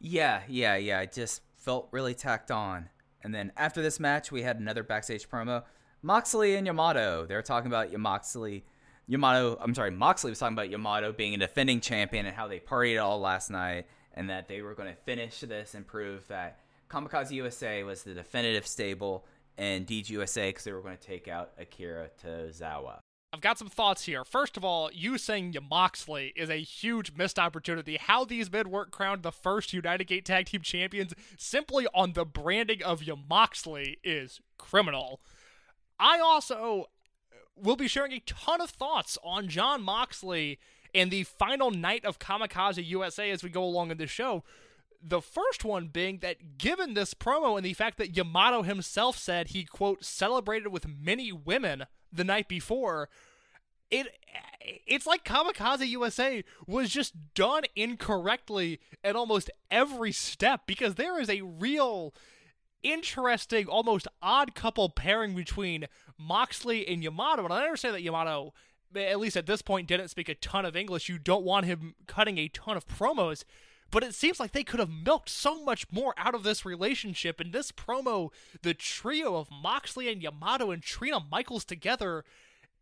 Yeah, 0.01 0.41
yeah, 0.49 0.77
yeah. 0.77 1.05
Just 1.05 1.43
felt 1.63 1.89
really 1.93 2.15
tacked 2.15 2.51
on. 2.51 2.89
And 3.23 3.35
then 3.35 3.53
after 3.57 3.81
this 3.81 4.01
match, 4.01 4.33
we 4.33 4.43
had 4.43 4.59
another 4.59 4.83
backstage 4.83 5.29
promo. 5.29 5.63
Moxley 6.03 6.57
and 6.57 6.67
Yamato. 6.67 7.25
They 7.27 7.37
were 7.37 7.43
talking 7.43 7.69
about 7.69 7.93
Moxley. 7.93 8.65
Yamato, 9.07 9.57
I'm 9.61 9.75
sorry, 9.75 9.91
Moxley 9.91 10.31
was 10.31 10.39
talking 10.39 10.57
about 10.57 10.71
Yamato 10.71 11.13
being 11.13 11.35
a 11.35 11.39
defending 11.39 11.81
champion 11.81 12.27
and 12.27 12.35
how 12.35 12.49
they 12.49 12.59
partied 12.59 13.03
all 13.03 13.21
last 13.21 13.51
night 13.51 13.87
and 14.15 14.29
that 14.31 14.49
they 14.49 14.63
were 14.63 14.75
going 14.75 14.89
to 14.89 15.01
finish 15.03 15.41
this 15.41 15.75
and 15.75 15.87
prove 15.87 16.27
that 16.29 16.61
Kamikaze 16.91 17.31
USA 17.33 17.83
was 17.85 18.03
the 18.03 18.15
definitive 18.15 18.67
stable 18.67 19.25
and 19.57 19.87
DG 19.87 20.11
USA 20.11 20.49
because 20.49 20.65
they 20.65 20.73
were 20.73 20.83
going 20.83 20.97
to 20.97 21.07
take 21.07 21.29
out 21.29 21.53
Akira 21.59 22.09
Tozawa. 22.23 22.99
I've 23.33 23.41
got 23.41 23.59
some 23.59 23.69
thoughts 23.69 24.05
here. 24.05 24.25
First 24.27 24.59
of 24.59 24.65
all, 24.65 24.91
you 24.93 25.17
saying 25.17 25.57
Moxley 25.71 26.35
is 26.37 26.51
a 26.51 26.61
huge 26.61 27.13
missed 27.17 27.39
opportunity. 27.39 27.97
How 27.97 28.27
these 28.27 28.53
men 28.53 28.69
weren't 28.69 28.91
crowned 28.91 29.23
the 29.23 29.33
first 29.33 29.73
United 29.73 30.05
Gate 30.05 30.27
Tag 30.27 30.47
Team 30.47 30.61
Champions 30.61 31.15
simply 31.39 31.87
on 31.95 32.13
the 32.13 32.27
branding 32.27 32.83
of 32.83 33.03
Moxley 33.29 33.99
is 34.05 34.41
criminal. 34.59 35.23
I 35.99 36.19
also 36.19 36.91
will 37.57 37.77
be 37.77 37.89
sharing 37.89 38.13
a 38.13 38.21
ton 38.21 38.61
of 38.61 38.69
thoughts 38.69 39.17
on 39.25 39.49
John 39.49 39.83
Moxley 39.83 40.59
and 40.95 41.11
the 41.11 41.25
final 41.25 41.71
night 41.71 42.05
of 42.05 42.19
Kamikaze 42.19 42.85
USA 42.87 43.31
as 43.31 43.43
we 43.43 43.49
go 43.49 43.65
along 43.65 43.91
in 43.91 43.97
this 43.97 44.11
show. 44.11 44.45
The 45.03 45.23
first 45.23 45.65
one 45.65 45.89
being 45.89 46.19
that 46.19 46.59
given 46.59 46.93
this 46.93 47.15
promo 47.15 47.57
and 47.57 47.65
the 47.65 47.73
fact 47.73 47.97
that 47.97 48.15
Yamato 48.15 48.63
himself 48.63 49.17
said 49.17 49.49
he, 49.49 49.65
quote, 49.65 50.05
celebrated 50.05 50.69
with 50.69 50.87
many 50.87 51.33
women 51.33 51.87
the 52.13 52.25
night 52.25 52.47
before, 52.47 53.09
it 53.93 54.09
it's 54.87 55.07
like 55.07 55.25
Kamikaze 55.25 55.87
USA 55.89 56.45
was 56.67 56.91
just 56.91 57.35
done 57.35 57.65
incorrectly 57.77 58.81
at 59.05 59.17
almost 59.17 59.51
every 59.71 60.13
step 60.13 60.63
because 60.67 60.95
there 60.95 61.21
is 61.21 61.29
a 61.29 61.43
real 61.43 62.15
interesting, 62.83 63.67
almost 63.67 64.09
odd 64.21 64.55
couple 64.55 64.89
pairing 64.89 65.35
between 65.35 65.87
Moxley 66.19 66.87
and 66.87 67.03
Yamato. 67.03 67.45
And 67.45 67.53
I 67.53 67.63
understand 67.63 67.95
that 67.95 68.03
Yamato, 68.03 68.55
at 68.95 69.21
least 69.21 69.37
at 69.37 69.47
this 69.47 69.63
point, 69.63 69.89
didn't 69.89 70.09
speak 70.09 70.29
a 70.29 70.35
ton 70.35 70.65
of 70.65 70.77
English. 70.77 71.09
You 71.09 71.19
don't 71.19 71.45
want 71.45 71.67
him 71.67 71.95
cutting 72.07 72.39
a 72.39 72.49
ton 72.49 72.77
of 72.77 72.87
promos. 72.87 73.45
But 73.91 74.03
it 74.03 74.15
seems 74.15 74.41
like 74.41 74.53
they 74.53 74.65
could 74.65 74.81
have 74.81 74.89
milked 74.89 75.29
so 75.29 75.63
much 75.63 75.87
more 75.93 76.15
out 76.17 76.35
of 76.35 76.45
this 76.45 76.65
relationship. 76.65 77.41
In 77.41 77.51
this 77.51 77.71
promo, 77.71 78.31
the 78.63 78.73
trio 78.73 79.37
of 79.37 79.51
Moxley 79.51 80.11
and 80.11 80.23
Yamato 80.23 80.71
and 80.71 80.83
Trina 80.83 81.21
Michaels 81.31 81.67
together, 81.67 82.25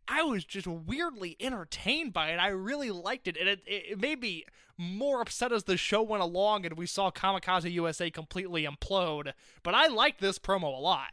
I 0.07 0.23
was 0.23 0.43
just 0.43 0.67
weirdly 0.67 1.37
entertained 1.39 2.13
by 2.13 2.29
it. 2.29 2.37
I 2.37 2.49
really 2.49 2.91
liked 2.91 3.27
it, 3.27 3.37
and 3.37 3.47
it, 3.47 3.61
it, 3.65 3.99
made 3.99 4.21
me 4.21 4.45
more 4.77 5.21
upset 5.21 5.51
as 5.51 5.63
the 5.63 5.77
show 5.77 6.01
went 6.01 6.23
along 6.23 6.65
and 6.65 6.75
we 6.75 6.85
saw 6.85 7.11
Kamikaze 7.11 7.71
USA 7.71 8.09
completely 8.09 8.65
implode. 8.65 9.33
But 9.63 9.75
I 9.75 9.87
liked 9.87 10.19
this 10.19 10.39
promo 10.39 10.63
a 10.75 10.81
lot. 10.81 11.09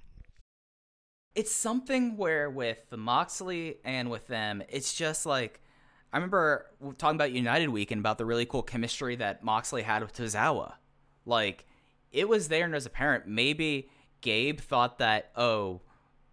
it's 1.35 1.55
something 1.55 2.16
where 2.16 2.51
with 2.51 2.88
the 2.90 2.96
Moxley 2.96 3.77
and 3.85 4.11
with 4.11 4.27
them, 4.27 4.62
it's 4.68 4.94
just 4.94 5.27
like 5.27 5.61
I 6.12 6.16
remember 6.16 6.66
talking 6.96 7.16
about 7.16 7.33
United 7.33 7.68
Week 7.68 7.90
and 7.90 8.01
about 8.01 8.18
the 8.18 8.24
really 8.24 8.46
cool 8.46 8.62
chemistry 8.62 9.16
that 9.16 9.44
Moxley 9.44 9.83
had 9.83 10.03
with 10.03 10.14
Tozawa. 10.16 10.74
Like 11.27 11.66
it 12.11 12.29
was 12.29 12.48
there 12.48 12.64
and 12.64 12.72
it 12.72 12.77
was 12.77 12.87
apparent. 12.87 13.27
Maybe 13.27 13.90
Gabe 14.22 14.61
thought 14.61 14.98
that 14.98 15.31
oh, 15.37 15.83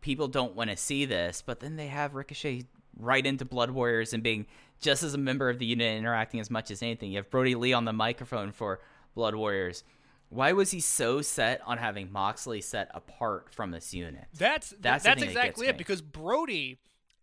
people 0.05 0.27
don't 0.27 0.55
want 0.55 0.69
to 0.69 0.77
see 0.77 1.03
this, 1.03 1.41
but 1.43 1.61
then 1.61 1.77
they 1.77 1.87
have 1.87 2.13
Ricochet 2.13 2.65
right 2.95 3.25
into 3.25 3.43
Blood 3.43 3.71
Warriors 3.71 4.13
and 4.13 4.21
being 4.21 4.45
just 4.79 5.01
as 5.01 5.15
a 5.15 5.17
member 5.17 5.49
of 5.49 5.57
the 5.57 5.65
unit 5.65 5.97
interacting 5.97 6.39
as 6.39 6.51
much 6.51 6.69
as 6.69 6.83
anything. 6.83 7.09
You 7.09 7.17
have 7.17 7.31
Brody 7.31 7.55
Lee 7.55 7.73
on 7.73 7.85
the 7.85 7.91
microphone 7.91 8.51
for 8.51 8.81
Blood 9.15 9.33
Warriors. 9.33 9.83
Why 10.29 10.53
was 10.53 10.69
he 10.69 10.79
so 10.79 11.23
set 11.23 11.59
on 11.65 11.79
having 11.79 12.11
Moxley 12.11 12.61
set 12.61 12.91
apart 12.93 13.51
from 13.51 13.71
this 13.71 13.95
unit? 13.95 14.25
That's 14.37 14.75
That's 14.79 15.03
that's, 15.03 15.19
thing 15.19 15.21
that 15.21 15.27
exactly 15.27 15.67
it 15.67 15.71
me. 15.73 15.77
because 15.79 16.03
Brody 16.03 16.77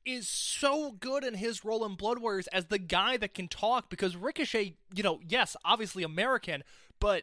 is 0.04 0.26
so 0.26 0.90
good 0.90 1.22
in 1.22 1.34
his 1.34 1.64
role 1.64 1.84
in 1.84 1.94
Blood 1.94 2.18
Warriors 2.18 2.48
as 2.48 2.64
the 2.66 2.80
guy 2.80 3.16
that 3.18 3.32
can 3.32 3.46
talk 3.46 3.90
because 3.90 4.16
Ricochet, 4.16 4.74
you 4.92 5.04
know, 5.04 5.20
yes, 5.24 5.56
obviously 5.64 6.02
American, 6.02 6.64
but 6.98 7.22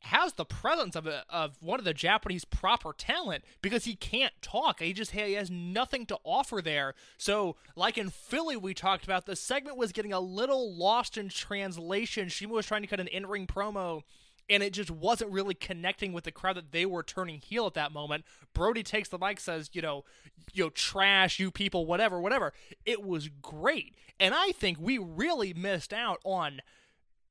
has 0.00 0.34
the 0.34 0.44
presence 0.44 0.94
of 0.94 1.06
a, 1.06 1.24
of 1.28 1.56
one 1.60 1.78
of 1.78 1.84
the 1.84 1.94
Japanese 1.94 2.44
proper 2.44 2.92
talent 2.92 3.44
because 3.60 3.84
he 3.84 3.94
can't 3.94 4.32
talk. 4.40 4.80
He 4.80 4.92
just 4.92 5.12
he 5.12 5.32
has 5.32 5.50
nothing 5.50 6.06
to 6.06 6.18
offer 6.24 6.62
there. 6.62 6.94
So, 7.18 7.56
like 7.74 7.98
in 7.98 8.10
Philly, 8.10 8.56
we 8.56 8.74
talked 8.74 9.04
about 9.04 9.26
the 9.26 9.36
segment 9.36 9.76
was 9.76 9.92
getting 9.92 10.12
a 10.12 10.20
little 10.20 10.74
lost 10.74 11.18
in 11.18 11.28
translation. 11.28 12.30
CIMA 12.30 12.52
was 12.52 12.66
trying 12.66 12.82
to 12.82 12.88
cut 12.88 13.00
an 13.00 13.08
in-ring 13.08 13.46
promo 13.46 14.02
and 14.48 14.62
it 14.62 14.72
just 14.72 14.90
wasn't 14.90 15.30
really 15.30 15.54
connecting 15.54 16.12
with 16.12 16.24
the 16.24 16.32
crowd 16.32 16.56
that 16.56 16.72
they 16.72 16.86
were 16.86 17.02
turning 17.02 17.40
heel 17.40 17.66
at 17.66 17.74
that 17.74 17.92
moment. 17.92 18.24
Brody 18.52 18.82
takes 18.82 19.08
the 19.08 19.18
mic, 19.18 19.40
says, 19.40 19.70
you 19.72 19.82
know, 19.82 20.04
you 20.52 20.70
trash, 20.70 21.38
you 21.38 21.50
people, 21.50 21.86
whatever, 21.86 22.20
whatever. 22.20 22.52
It 22.84 23.02
was 23.02 23.28
great, 23.42 23.94
and 24.20 24.34
I 24.34 24.52
think 24.52 24.78
we 24.80 24.98
really 24.98 25.52
missed 25.52 25.92
out 25.92 26.20
on 26.24 26.60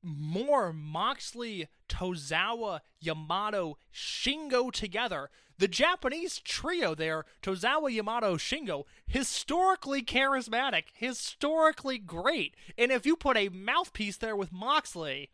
more 0.02 0.72
Moxley, 0.72 1.68
Tozawa, 1.88 2.80
Yamato, 3.00 3.78
Shingo 3.94 4.72
together. 4.72 5.30
The 5.58 5.68
Japanese 5.68 6.38
trio 6.40 6.94
there, 6.94 7.24
Tozawa, 7.42 7.90
Yamato, 7.90 8.36
Shingo, 8.36 8.84
historically 9.06 10.02
charismatic, 10.02 10.84
historically 10.92 11.98
great. 11.98 12.54
And 12.76 12.92
if 12.92 13.06
you 13.06 13.16
put 13.16 13.38
a 13.38 13.48
mouthpiece 13.48 14.18
there 14.18 14.36
with 14.36 14.52
Moxley, 14.52 15.30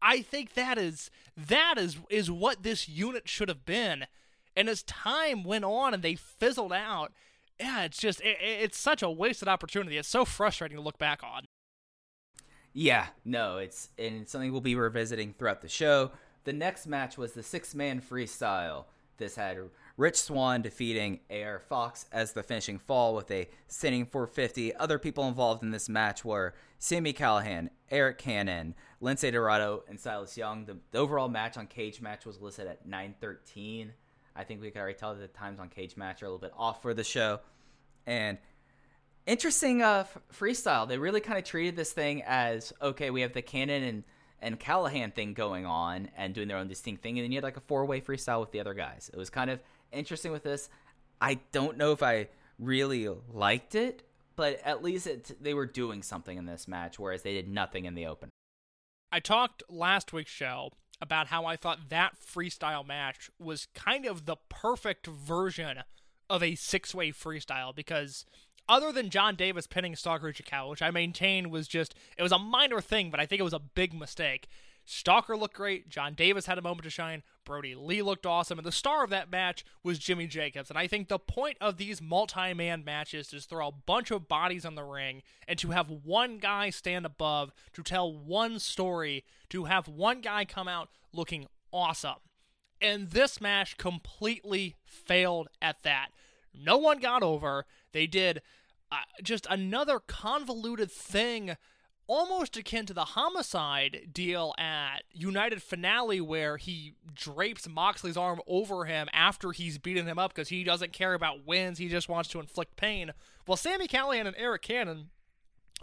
I 0.00 0.22
think 0.22 0.54
that 0.54 0.78
is 0.78 1.10
that 1.36 1.74
is 1.78 1.96
is 2.08 2.30
what 2.30 2.62
this 2.62 2.88
unit 2.88 3.28
should 3.28 3.48
have 3.48 3.64
been. 3.64 4.06
And 4.54 4.68
as 4.68 4.84
time 4.84 5.42
went 5.42 5.64
on 5.64 5.92
and 5.92 6.02
they 6.04 6.14
fizzled 6.14 6.72
out, 6.72 7.12
yeah, 7.58 7.82
it's 7.84 7.98
just 7.98 8.20
it, 8.20 8.36
it- 8.40 8.62
it's 8.62 8.78
such 8.78 9.02
a 9.02 9.10
wasted 9.10 9.48
opportunity. 9.48 9.96
It's 9.96 10.08
so 10.08 10.24
frustrating 10.24 10.76
to 10.76 10.82
look 10.82 10.98
back 10.98 11.22
on. 11.24 11.46
Yeah, 12.76 13.06
no, 13.24 13.58
it's 13.58 13.88
and 13.96 14.22
it's 14.22 14.32
something 14.32 14.50
we'll 14.50 14.60
be 14.60 14.74
revisiting 14.74 15.32
throughout 15.38 15.62
the 15.62 15.68
show. 15.68 16.10
The 16.42 16.52
next 16.52 16.86
match 16.86 17.16
was 17.16 17.32
the 17.32 17.42
six 17.42 17.74
man 17.74 18.00
freestyle. 18.00 18.86
This 19.16 19.36
had 19.36 19.58
Rich 19.96 20.16
Swann 20.16 20.60
defeating 20.62 21.20
AR 21.30 21.60
Fox 21.60 22.06
as 22.10 22.32
the 22.32 22.42
finishing 22.42 22.80
fall 22.80 23.14
with 23.14 23.30
a 23.30 23.48
sitting 23.68 24.04
450. 24.04 24.74
Other 24.74 24.98
people 24.98 25.28
involved 25.28 25.62
in 25.62 25.70
this 25.70 25.88
match 25.88 26.24
were 26.24 26.54
Sami 26.80 27.12
Callihan, 27.12 27.68
Arik 27.92 28.18
Cannon, 28.18 28.74
Lince 29.00 29.30
Dorado, 29.30 29.84
and 29.88 30.00
Silas 30.00 30.36
Young. 30.36 30.64
The, 30.64 30.76
the 30.90 30.98
overall 30.98 31.28
match 31.28 31.56
on 31.56 31.68
Cage 31.68 32.00
Match 32.00 32.26
was 32.26 32.40
listed 32.40 32.66
at 32.66 32.86
913. 32.88 33.92
I 34.34 34.42
think 34.42 34.60
we 34.60 34.72
could 34.72 34.80
already 34.80 34.98
tell 34.98 35.14
that 35.14 35.20
the 35.20 35.28
times 35.28 35.60
on 35.60 35.68
Cage 35.68 35.96
Match 35.96 36.24
are 36.24 36.26
a 36.26 36.28
little 36.28 36.40
bit 36.40 36.52
off 36.56 36.82
for 36.82 36.92
the 36.92 37.04
show. 37.04 37.38
And 38.04 38.38
interesting 39.26 39.82
uh, 39.82 40.04
f- 40.06 40.18
freestyle. 40.32 40.88
They 40.88 40.98
really 40.98 41.20
kind 41.20 41.38
of 41.38 41.44
treated 41.44 41.76
this 41.76 41.92
thing 41.92 42.22
as 42.26 42.72
okay, 42.80 43.10
we 43.10 43.22
have 43.22 43.32
the 43.32 43.42
Cannon 43.42 43.82
and 43.82 44.04
and 44.40 44.60
Callihan 44.60 45.14
thing 45.14 45.32
going 45.32 45.64
on 45.64 46.10
and 46.16 46.34
doing 46.34 46.48
their 46.48 46.58
own 46.58 46.68
distinct 46.68 47.02
thing, 47.02 47.18
and 47.18 47.24
then 47.24 47.32
you 47.32 47.36
had 47.36 47.44
like 47.44 47.56
a 47.56 47.62
four 47.62 47.86
way 47.86 48.00
freestyle 48.00 48.40
with 48.40 48.52
the 48.52 48.60
other 48.60 48.74
guys. 48.74 49.10
It 49.12 49.16
was 49.16 49.30
kind 49.30 49.50
of 49.50 49.60
interesting 49.92 50.32
with 50.32 50.42
this. 50.42 50.68
I 51.20 51.38
don't 51.52 51.78
know 51.78 51.92
if 51.92 52.02
I 52.02 52.28
really 52.58 53.08
liked 53.32 53.74
it, 53.74 54.02
but 54.36 54.60
at 54.64 54.82
least 54.82 55.06
it, 55.06 55.42
they 55.42 55.54
were 55.54 55.66
doing 55.66 56.02
something 56.02 56.36
in 56.36 56.46
this 56.46 56.68
match, 56.68 56.98
whereas 56.98 57.22
they 57.22 57.34
did 57.34 57.48
nothing 57.48 57.84
in 57.84 57.94
the 57.94 58.06
open. 58.06 58.28
I 59.10 59.20
talked 59.20 59.62
last 59.68 60.12
week's 60.12 60.30
show 60.30 60.72
about 61.00 61.28
how 61.28 61.44
I 61.46 61.56
thought 61.56 61.88
that 61.88 62.14
freestyle 62.18 62.86
match 62.86 63.30
was 63.38 63.66
kind 63.74 64.06
of 64.06 64.26
the 64.26 64.36
perfect 64.48 65.06
version 65.06 65.78
of 66.28 66.42
a 66.42 66.54
six 66.54 66.94
way 66.94 67.12
freestyle 67.12 67.74
because 67.74 68.24
other 68.68 68.92
than 68.92 69.10
John 69.10 69.36
Davis 69.36 69.66
pinning 69.66 69.96
Stalker 69.96 70.32
Ichikawa, 70.32 70.70
which 70.70 70.82
I 70.82 70.90
maintain 70.90 71.50
was 71.50 71.68
just 71.68 71.94
it 72.16 72.22
was 72.22 72.32
a 72.32 72.38
minor 72.38 72.80
thing, 72.80 73.10
but 73.10 73.20
I 73.20 73.26
think 73.26 73.40
it 73.40 73.44
was 73.44 73.52
a 73.52 73.58
big 73.58 73.94
mistake. 73.94 74.48
Stalker 74.86 75.36
looked 75.36 75.54
great. 75.54 75.88
John 75.88 76.14
Davis 76.14 76.46
had 76.46 76.58
a 76.58 76.62
moment 76.62 76.84
to 76.84 76.90
shine. 76.90 77.22
Brody 77.44 77.74
Lee 77.74 78.02
looked 78.02 78.26
awesome. 78.26 78.58
And 78.58 78.66
the 78.66 78.72
star 78.72 79.02
of 79.02 79.10
that 79.10 79.30
match 79.30 79.64
was 79.82 79.98
Jimmy 79.98 80.26
Jacobs. 80.26 80.68
And 80.68 80.78
I 80.78 80.86
think 80.86 81.08
the 81.08 81.18
point 81.18 81.56
of 81.60 81.78
these 81.78 82.02
multi 82.02 82.52
man 82.52 82.84
matches 82.84 83.32
is 83.32 83.44
to 83.44 83.48
throw 83.48 83.68
a 83.68 83.72
bunch 83.72 84.10
of 84.10 84.28
bodies 84.28 84.64
on 84.64 84.74
the 84.74 84.84
ring 84.84 85.22
and 85.48 85.58
to 85.58 85.70
have 85.70 85.88
one 85.88 86.38
guy 86.38 86.70
stand 86.70 87.06
above, 87.06 87.52
to 87.72 87.82
tell 87.82 88.12
one 88.12 88.58
story, 88.58 89.24
to 89.48 89.64
have 89.64 89.88
one 89.88 90.20
guy 90.20 90.44
come 90.44 90.68
out 90.68 90.90
looking 91.12 91.46
awesome. 91.72 92.16
And 92.80 93.10
this 93.10 93.40
match 93.40 93.78
completely 93.78 94.76
failed 94.84 95.48
at 95.62 95.82
that. 95.84 96.08
No 96.54 96.78
one 96.78 96.98
got 96.98 97.22
over. 97.22 97.66
They 97.92 98.06
did 98.06 98.42
uh, 98.92 98.96
just 99.22 99.46
another 99.50 99.98
convoluted 100.00 100.90
thing 100.90 101.56
almost 102.06 102.56
akin 102.56 102.86
to 102.86 102.94
the 102.94 103.04
homicide 103.04 104.10
deal 104.12 104.54
at 104.58 105.04
United 105.12 105.62
Finale, 105.62 106.20
where 106.20 106.56
he 106.56 106.94
drapes 107.14 107.68
Moxley's 107.68 108.16
arm 108.16 108.40
over 108.46 108.84
him 108.84 109.08
after 109.12 109.52
he's 109.52 109.78
beaten 109.78 110.06
him 110.06 110.18
up 110.18 110.34
because 110.34 110.48
he 110.48 110.64
doesn't 110.64 110.92
care 110.92 111.14
about 111.14 111.46
wins, 111.46 111.78
he 111.78 111.88
just 111.88 112.08
wants 112.08 112.28
to 112.30 112.40
inflict 112.40 112.76
pain. 112.76 113.12
Well, 113.46 113.56
Sami 113.56 113.88
Callihan 113.88 114.26
and 114.26 114.36
Arik 114.36 114.62
Cannon 114.62 115.10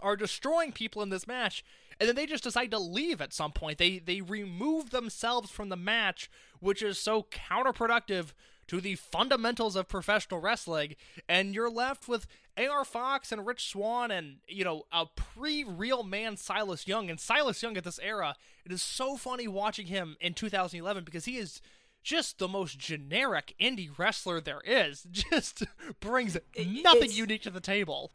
are 0.00 0.16
destroying 0.16 0.72
people 0.72 1.02
in 1.02 1.10
this 1.10 1.26
match, 1.26 1.64
and 2.00 2.08
then 2.08 2.16
they 2.16 2.26
just 2.26 2.44
decide 2.44 2.70
to 2.72 2.78
leave 2.78 3.20
at 3.20 3.32
some 3.32 3.52
point. 3.52 3.78
They 3.78 3.98
they 3.98 4.20
remove 4.20 4.90
themselves 4.90 5.50
from 5.50 5.68
the 5.68 5.76
match, 5.76 6.30
which 6.60 6.82
is 6.82 6.98
so 6.98 7.26
counterproductive 7.30 8.32
to 8.72 8.80
the 8.80 8.94
fundamentals 8.94 9.76
of 9.76 9.86
professional 9.86 10.40
wrestling, 10.40 10.96
and 11.28 11.54
you're 11.54 11.68
left 11.68 12.08
with 12.08 12.26
AR 12.56 12.86
Fox 12.86 13.30
and 13.30 13.44
Rich 13.44 13.68
Swann 13.68 14.10
and, 14.10 14.36
you 14.48 14.64
know, 14.64 14.84
a 14.90 15.04
pre 15.04 15.62
real 15.62 16.02
man 16.02 16.38
Silas 16.38 16.88
Young. 16.88 17.10
And 17.10 17.20
Silas 17.20 17.62
Young 17.62 17.76
at 17.76 17.84
this 17.84 18.00
era, 18.02 18.34
it 18.64 18.72
is 18.72 18.80
so 18.80 19.18
funny 19.18 19.46
watching 19.46 19.88
him 19.88 20.16
in 20.22 20.32
2011 20.32 21.04
because 21.04 21.26
he 21.26 21.36
is 21.36 21.60
just 22.02 22.38
the 22.38 22.48
most 22.48 22.78
generic 22.78 23.54
indie 23.60 23.90
wrestler 23.98 24.40
there 24.40 24.62
is. 24.64 25.02
Just 25.12 25.64
brings 26.00 26.38
nothing 26.56 26.80
it's- 27.02 27.16
unique 27.16 27.42
to 27.42 27.50
the 27.50 27.60
table. 27.60 28.10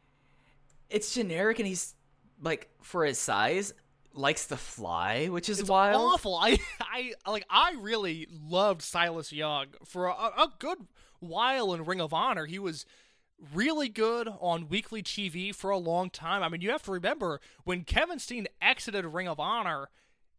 It's 0.89 1.13
generic, 1.13 1.59
and 1.59 1.67
he's 1.67 1.93
like 2.41 2.69
for 2.81 3.05
his 3.05 3.19
size 3.19 3.73
likes 4.17 4.47
to 4.47 4.57
fly, 4.57 5.27
which 5.27 5.47
is 5.49 5.59
It's 5.61 5.69
wild. 5.69 6.13
awful. 6.13 6.35
I, 6.35 6.59
I 6.81 7.13
like. 7.29 7.45
I 7.49 7.75
really 7.79 8.27
loved 8.31 8.81
Silas 8.81 9.31
Young 9.31 9.67
for 9.85 10.07
a, 10.07 10.11
a 10.13 10.51
good 10.59 10.79
while 11.19 11.73
in 11.73 11.85
Ring 11.85 12.01
of 12.01 12.13
Honor. 12.13 12.45
He 12.45 12.59
was 12.59 12.85
really 13.53 13.87
good 13.89 14.27
on 14.39 14.67
weekly 14.67 15.03
TV 15.03 15.53
for 15.53 15.69
a 15.69 15.77
long 15.77 16.09
time. 16.09 16.41
I 16.43 16.49
mean, 16.49 16.61
you 16.61 16.71
have 16.71 16.83
to 16.83 16.91
remember 16.91 17.39
when 17.63 17.83
Kevin 17.83 18.19
Steen 18.19 18.47
exited 18.61 19.05
Ring 19.05 19.27
of 19.27 19.39
Honor. 19.39 19.89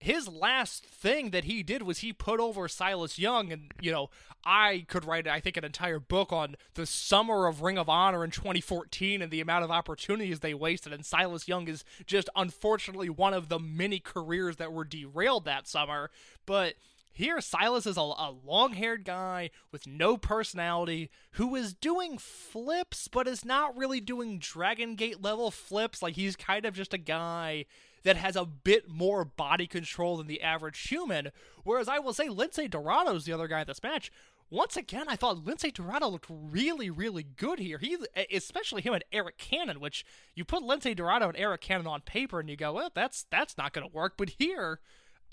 His 0.01 0.29
last 0.29 0.87
thing 0.87 1.31
that 1.31 1.45
he 1.45 1.63
did 1.63 1.83
was 1.83 1.99
he 1.99 2.13
put 2.13 2.39
over 2.39 2.69
Silas 2.69 3.19
Young, 3.19 3.53
and 3.53 3.73
you 3.81 3.91
know 3.91 4.11
I 4.45 4.87
could 4.89 5.05
write 5.05 5.27
I 5.27 5.41
think 5.41 5.57
an 5.57 5.65
entire 5.65 5.99
book 5.99 6.33
on 6.33 6.55
the 6.75 6.87
summer 6.87 7.47
of 7.47 7.63
Ring 7.63 7.79
of 7.79 7.89
Honor 7.89 8.25
in 8.25 8.31
2014 8.31 9.21
and 9.21 9.31
the 9.31 9.41
amount 9.41 9.65
of 9.65 9.71
opportunities 9.71 10.41
they 10.41 10.55
wasted. 10.55 10.93
And 10.93 11.05
Silas 11.05 11.49
Young 11.49 11.69
is 11.69 11.85
just 12.07 12.29
unfortunately 12.37 13.11
one 13.11 13.35
of 13.35 13.49
the 13.49 13.59
many 13.59 13.99
careers 13.99 14.57
that 14.57 14.73
were 14.73 14.85
derailed 14.85 15.45
that 15.47 15.67
summer. 15.67 16.11
But 16.47 16.75
here, 17.19 17.41
Silas 17.41 17.85
is 17.85 17.97
a, 17.97 18.01
a 18.01 18.33
long 18.45 18.75
haired 18.75 19.05
guy 19.05 19.51
with 19.73 19.89
no 19.89 20.17
personality 20.17 21.11
who 21.33 21.57
is 21.57 21.75
doing 21.75 22.17
flips, 22.17 23.09
but 23.09 23.27
is 23.27 23.45
not 23.45 23.77
really 23.77 24.01
doing 24.01 24.39
Dragon 24.39 24.95
Gate 24.95 25.21
level 25.21 25.51
flips. 25.51 26.01
Like, 26.01 26.15
he's 26.15 26.37
kind 26.37 26.65
of 26.65 26.75
just 26.75 26.95
a 26.95 26.99
guy 26.99 27.65
that 28.05 28.17
has 28.17 28.37
a 28.37 28.45
bit 28.45 28.89
more 28.89 29.25
body 29.25 29.67
control 29.67 30.17
than 30.17 30.27
the 30.27 30.43
average 30.43 30.89
human. 30.89 31.31
Whereas 31.65 31.89
I 31.89 31.99
will 31.99 32.13
say, 32.13 32.29
Lince 32.29 32.71
Dorado's 32.71 33.25
the 33.25 33.33
other 33.33 33.49
guy 33.49 33.61
in 33.61 33.67
this 33.67 33.83
match. 33.83 34.11
Once 34.51 34.79
again, 34.79 35.05
I 35.09 35.17
thought 35.17 35.45
Lince 35.45 35.73
Dorado 35.75 36.09
looked 36.09 36.27
really, 36.31 36.89
really 36.89 37.23
good 37.23 37.59
here. 37.59 37.79
He, 37.79 37.99
especially 38.33 38.81
him 38.81 38.95
and 38.95 39.05
Arik 39.13 39.37
Cannon, 39.37 39.79
which 39.79 40.07
you 40.35 40.45
put 40.45 40.63
Lince 40.63 40.97
Dorado 40.97 41.29
and 41.29 41.37
Arik 41.37 41.61
Cannon 41.61 41.87
on 41.87 42.01
paper, 42.01 42.41
and 42.41 42.49
you 42.49 42.57
go, 42.57 42.73
well, 42.73 42.91
that's 42.95 43.27
that's 43.31 43.59
not 43.59 43.75
going 43.75 43.87
to 43.87 43.95
work. 43.95 44.15
But 44.17 44.31
here, 44.39 44.81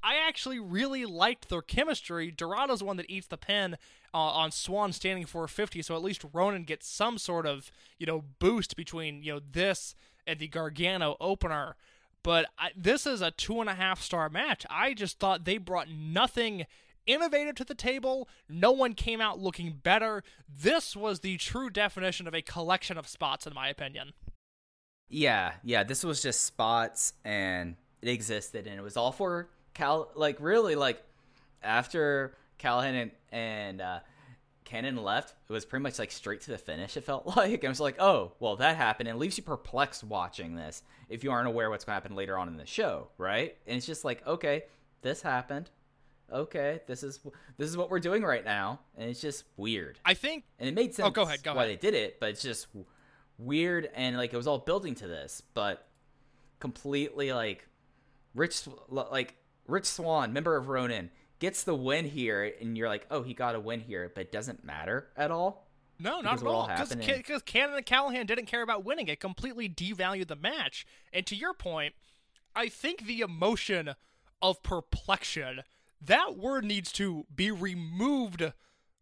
I 0.03 0.17
actually 0.17 0.59
really 0.59 1.05
liked 1.05 1.47
their 1.47 1.61
chemistry. 1.61 2.29
Dorado's 2.29 2.79
the 2.79 2.85
one 2.85 2.97
that 2.97 3.09
eats 3.09 3.27
the 3.27 3.37
pin 3.37 3.77
uh, 4.13 4.17
on 4.17 4.51
Swann 4.51 4.91
standing 4.91 5.25
450, 5.25 5.81
so 5.81 5.95
at 5.95 6.03
least 6.03 6.25
Ronin 6.33 6.63
gets 6.63 6.87
some 6.87 7.17
sort 7.17 7.45
of 7.45 7.71
you 7.97 8.05
know 8.05 8.25
boost 8.39 8.75
between 8.75 9.23
you 9.23 9.33
know 9.33 9.41
this 9.51 9.95
and 10.27 10.39
the 10.39 10.47
Gargano 10.49 11.15
opener. 11.21 11.77
But 12.25 12.47
I, 12.57 12.71
this 12.75 13.05
is 13.05 13.21
a 13.21 13.29
two 13.29 13.61
and 13.61 13.69
a 13.69 13.75
half 13.75 14.01
star 14.01 14.29
match. 14.29 14.65
I 14.67 14.95
just 14.95 15.19
thought 15.19 15.45
they 15.45 15.59
brought 15.59 15.89
nothing 15.91 16.65
innovative 17.05 17.53
to 17.57 17.63
the 17.63 17.75
table. 17.75 18.27
No 18.49 18.71
one 18.71 18.93
came 18.95 19.21
out 19.21 19.39
looking 19.39 19.79
better. 19.83 20.23
This 20.49 20.95
was 20.95 21.19
the 21.19 21.37
true 21.37 21.69
definition 21.69 22.27
of 22.27 22.33
a 22.33 22.41
collection 22.41 22.97
of 22.97 23.07
spots, 23.07 23.45
in 23.45 23.53
my 23.53 23.69
opinion. 23.69 24.13
Yeah, 25.07 25.53
yeah. 25.63 25.83
This 25.83 26.03
was 26.03 26.19
just 26.23 26.43
spots, 26.43 27.13
and 27.23 27.75
it 28.01 28.09
existed, 28.09 28.65
and 28.65 28.79
it 28.79 28.81
was 28.81 28.97
all 28.97 29.11
for 29.11 29.49
Cal. 29.75 30.09
Like 30.15 30.37
really, 30.39 30.73
like 30.73 31.03
after 31.61 32.35
Callihan 32.57 33.03
and, 33.03 33.11
and 33.31 33.81
uh, 33.81 33.99
Cannon 34.65 34.97
left, 34.97 35.33
it 35.47 35.53
was 35.53 35.63
pretty 35.63 35.83
much 35.83 35.97
like 35.99 36.11
straight 36.11 36.41
to 36.41 36.51
the 36.51 36.57
finish. 36.57 36.97
It 36.97 37.03
felt 37.03 37.25
like 37.37 37.63
I 37.63 37.69
was 37.69 37.79
like, 37.79 37.99
oh, 37.99 38.33
well, 38.39 38.57
that 38.57 38.75
happened, 38.75 39.07
and 39.07 39.15
it 39.17 39.19
leaves 39.19 39.37
you 39.37 39.43
perplexed 39.43 40.03
watching 40.03 40.55
this 40.55 40.83
if 41.07 41.23
you 41.23 41.31
aren't 41.31 41.47
aware 41.47 41.69
what's 41.69 41.85
going 41.85 41.93
to 41.93 42.01
happen 42.01 42.15
later 42.15 42.37
on 42.37 42.47
in 42.47 42.57
the 42.57 42.65
show, 42.65 43.07
right? 43.17 43.55
And 43.67 43.77
it's 43.77 43.85
just 43.85 44.03
like, 44.03 44.25
okay, 44.27 44.63
this 45.01 45.21
happened. 45.21 45.69
Okay, 46.33 46.81
this 46.87 47.03
is 47.03 47.19
this 47.57 47.69
is 47.69 47.77
what 47.77 47.91
we're 47.91 47.99
doing 47.99 48.23
right 48.23 48.43
now, 48.43 48.79
and 48.97 49.07
it's 49.09 49.21
just 49.21 49.43
weird. 49.57 49.99
I 50.03 50.15
think 50.15 50.43
And 50.59 50.67
it 50.67 50.73
made 50.73 50.95
sense 50.95 51.07
Oh, 51.07 51.11
go 51.11 51.21
ahead, 51.21 51.43
go 51.43 51.53
why 51.53 51.65
ahead. 51.65 51.77
they 51.79 51.91
did 51.91 51.93
it, 51.93 52.19
but 52.19 52.29
it's 52.29 52.41
just 52.41 52.65
weird 53.37 53.89
and 53.93 54.17
like 54.17 54.33
it 54.33 54.37
was 54.37 54.47
all 54.47 54.57
building 54.57 54.95
to 54.95 55.07
this, 55.07 55.43
but 55.53 55.87
completely 56.59 57.31
like 57.31 57.67
Rich 58.33 58.63
like 58.89 59.35
Rich 59.67 59.85
Swann, 59.85 60.33
member 60.33 60.55
of 60.57 60.67
Ronin, 60.67 61.11
gets 61.45 61.63
the 61.63 61.75
win 61.75 62.05
here, 62.05 62.53
and 62.59 62.75
you're 62.75 62.89
like, 62.89 63.05
oh, 63.11 63.21
he 63.21 63.35
got 63.35 63.53
a 63.53 63.59
win 63.59 63.79
here, 63.79 64.11
but 64.15 64.21
it 64.21 64.31
doesn't 64.31 64.63
matter 64.63 65.09
at 65.15 65.29
all. 65.29 65.67
No, 65.99 66.19
not 66.19 66.41
at 66.41 66.47
all 66.47 66.55
all. 66.55 66.67
Because 66.67 66.89
happened 66.89 67.05
because 67.17 67.43
Cannon 67.43 67.75
and 67.75 67.85
Callihan 67.85 68.25
didn't 68.25 68.47
care 68.47 68.63
about 68.63 68.83
winning. 68.83 69.07
It 69.07 69.19
completely 69.19 69.69
devalued 69.69 70.27
the 70.27 70.35
match. 70.35 70.87
And 71.13 71.23
to 71.27 71.35
your 71.35 71.53
point, 71.53 71.93
I 72.55 72.67
think 72.67 73.05
the 73.05 73.19
emotion 73.19 73.93
of 74.41 74.63
perplexion, 74.63 75.61
that 76.01 76.35
word 76.35 76.65
needs 76.65 76.91
to 76.93 77.27
be 77.33 77.51
removed 77.51 78.51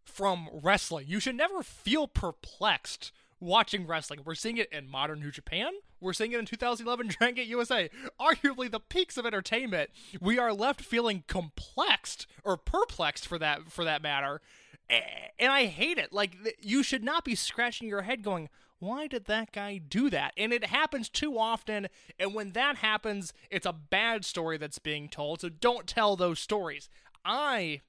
from 0.04 0.50
wrestling. 0.52 1.06
You 1.08 1.22
should 1.22 1.36
never 1.36 1.64
feel 1.64 2.10
perplexed 2.10 3.14
watching 3.40 3.88
wrestling. 3.88 4.20
We're 4.26 4.36
seeing 4.36 4.58
it 4.58 4.72
in 4.72 4.90
modern 4.90 5.22
New 5.22 5.32
Japan. 5.32 5.72
We're 6.04 6.14
seeing 6.14 6.34
it 6.34 6.40
in 6.40 6.46
2011 6.46 7.08
Dragon 7.20 7.36
Gate 7.36 7.48
USA. 7.48 7.90
Arguably 8.20 8.70
the 8.70 8.80
peaks 8.80 9.18
of 9.18 9.26
entertainment. 9.26 9.90
We 10.20 10.38
are 10.38 10.54
left 10.54 10.82
feeling 10.82 11.24
complexed 11.28 12.28
or 12.44 12.58
perplexed 12.58 13.28
for 13.28 13.40
that 13.40 13.72
for 13.72 13.84
that 13.86 14.02
matter. 14.02 14.42
And 14.90 15.52
I 15.52 15.66
hate 15.66 15.98
it. 15.98 16.12
Like 16.12 16.36
you 16.62 16.84
should 16.84 17.04
not 17.04 17.24
be 17.24 17.36
scratching 17.36 17.88
your 17.88 18.02
head 18.02 18.22
going, 18.22 18.50
why 18.80 19.08
did 19.08 19.26
that 19.26 19.54
guy 19.54 19.78
do 19.78 20.10
that? 20.10 20.34
And 20.36 20.52
it 20.52 20.66
happens 20.66 21.08
too 21.08 21.38
often. 21.40 21.88
And 22.20 22.34
when 22.34 22.52
that 22.52 22.78
happens, 22.78 23.34
it's 23.50 23.66
a 23.66 23.74
bad 23.74 24.26
story 24.26 24.58
that's 24.58 24.80
being 24.80 25.08
told. 25.08 25.40
So 25.42 25.50
don't 25.50 25.88
tell 25.88 26.16
those 26.16 26.40
stories. 26.40 26.90
I, 27.24 27.80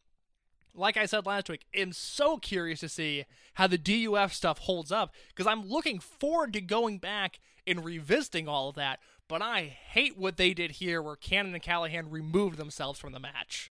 like 0.72 0.96
I 0.96 1.06
said 1.06 1.26
last 1.26 1.48
week, 1.48 1.66
am 1.74 1.92
so 1.92 2.36
curious 2.36 2.80
to 2.80 2.88
see 2.88 3.24
how 3.54 3.66
the 3.66 3.78
DUF 3.78 4.32
stuff 4.32 4.58
holds 4.60 4.92
up 4.92 5.12
because 5.28 5.48
I'm 5.48 5.66
looking 5.68 5.98
forward 5.98 6.52
to 6.52 6.60
going 6.60 6.98
back 6.98 7.40
and 7.66 7.84
revisiting 7.84 8.48
all 8.48 8.68
of 8.70 8.74
that. 8.76 9.00
But 9.28 9.40
I 9.42 9.62
hate 9.64 10.18
what 10.18 10.36
they 10.36 10.52
did 10.54 10.72
here, 10.72 11.00
where 11.00 11.16
Cannon 11.16 11.54
and 11.54 11.62
Callihan 11.62 12.10
removed 12.10 12.58
themselves 12.58 12.98
from 13.00 13.12
the 13.12 13.20
match. 13.20 13.70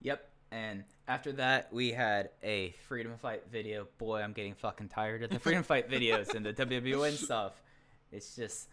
Yep. 0.00 0.26
And 0.50 0.84
after 1.06 1.32
that, 1.32 1.70
we 1.72 1.92
had 1.92 2.30
a 2.42 2.74
Freedom 2.88 3.12
Fight 3.20 3.42
video. 3.52 3.86
Boy, 3.98 4.22
I'm 4.22 4.32
getting 4.32 4.54
fucking 4.54 4.88
tired 4.88 5.22
of 5.22 5.30
the 5.30 5.38
Freedom 5.38 5.62
Fight 5.62 5.90
videos 5.90 6.34
and 6.34 6.46
the 6.46 6.54
WWN 6.54 7.12
stuff. 7.16 7.62
It's 8.10 8.34
just 8.34 8.68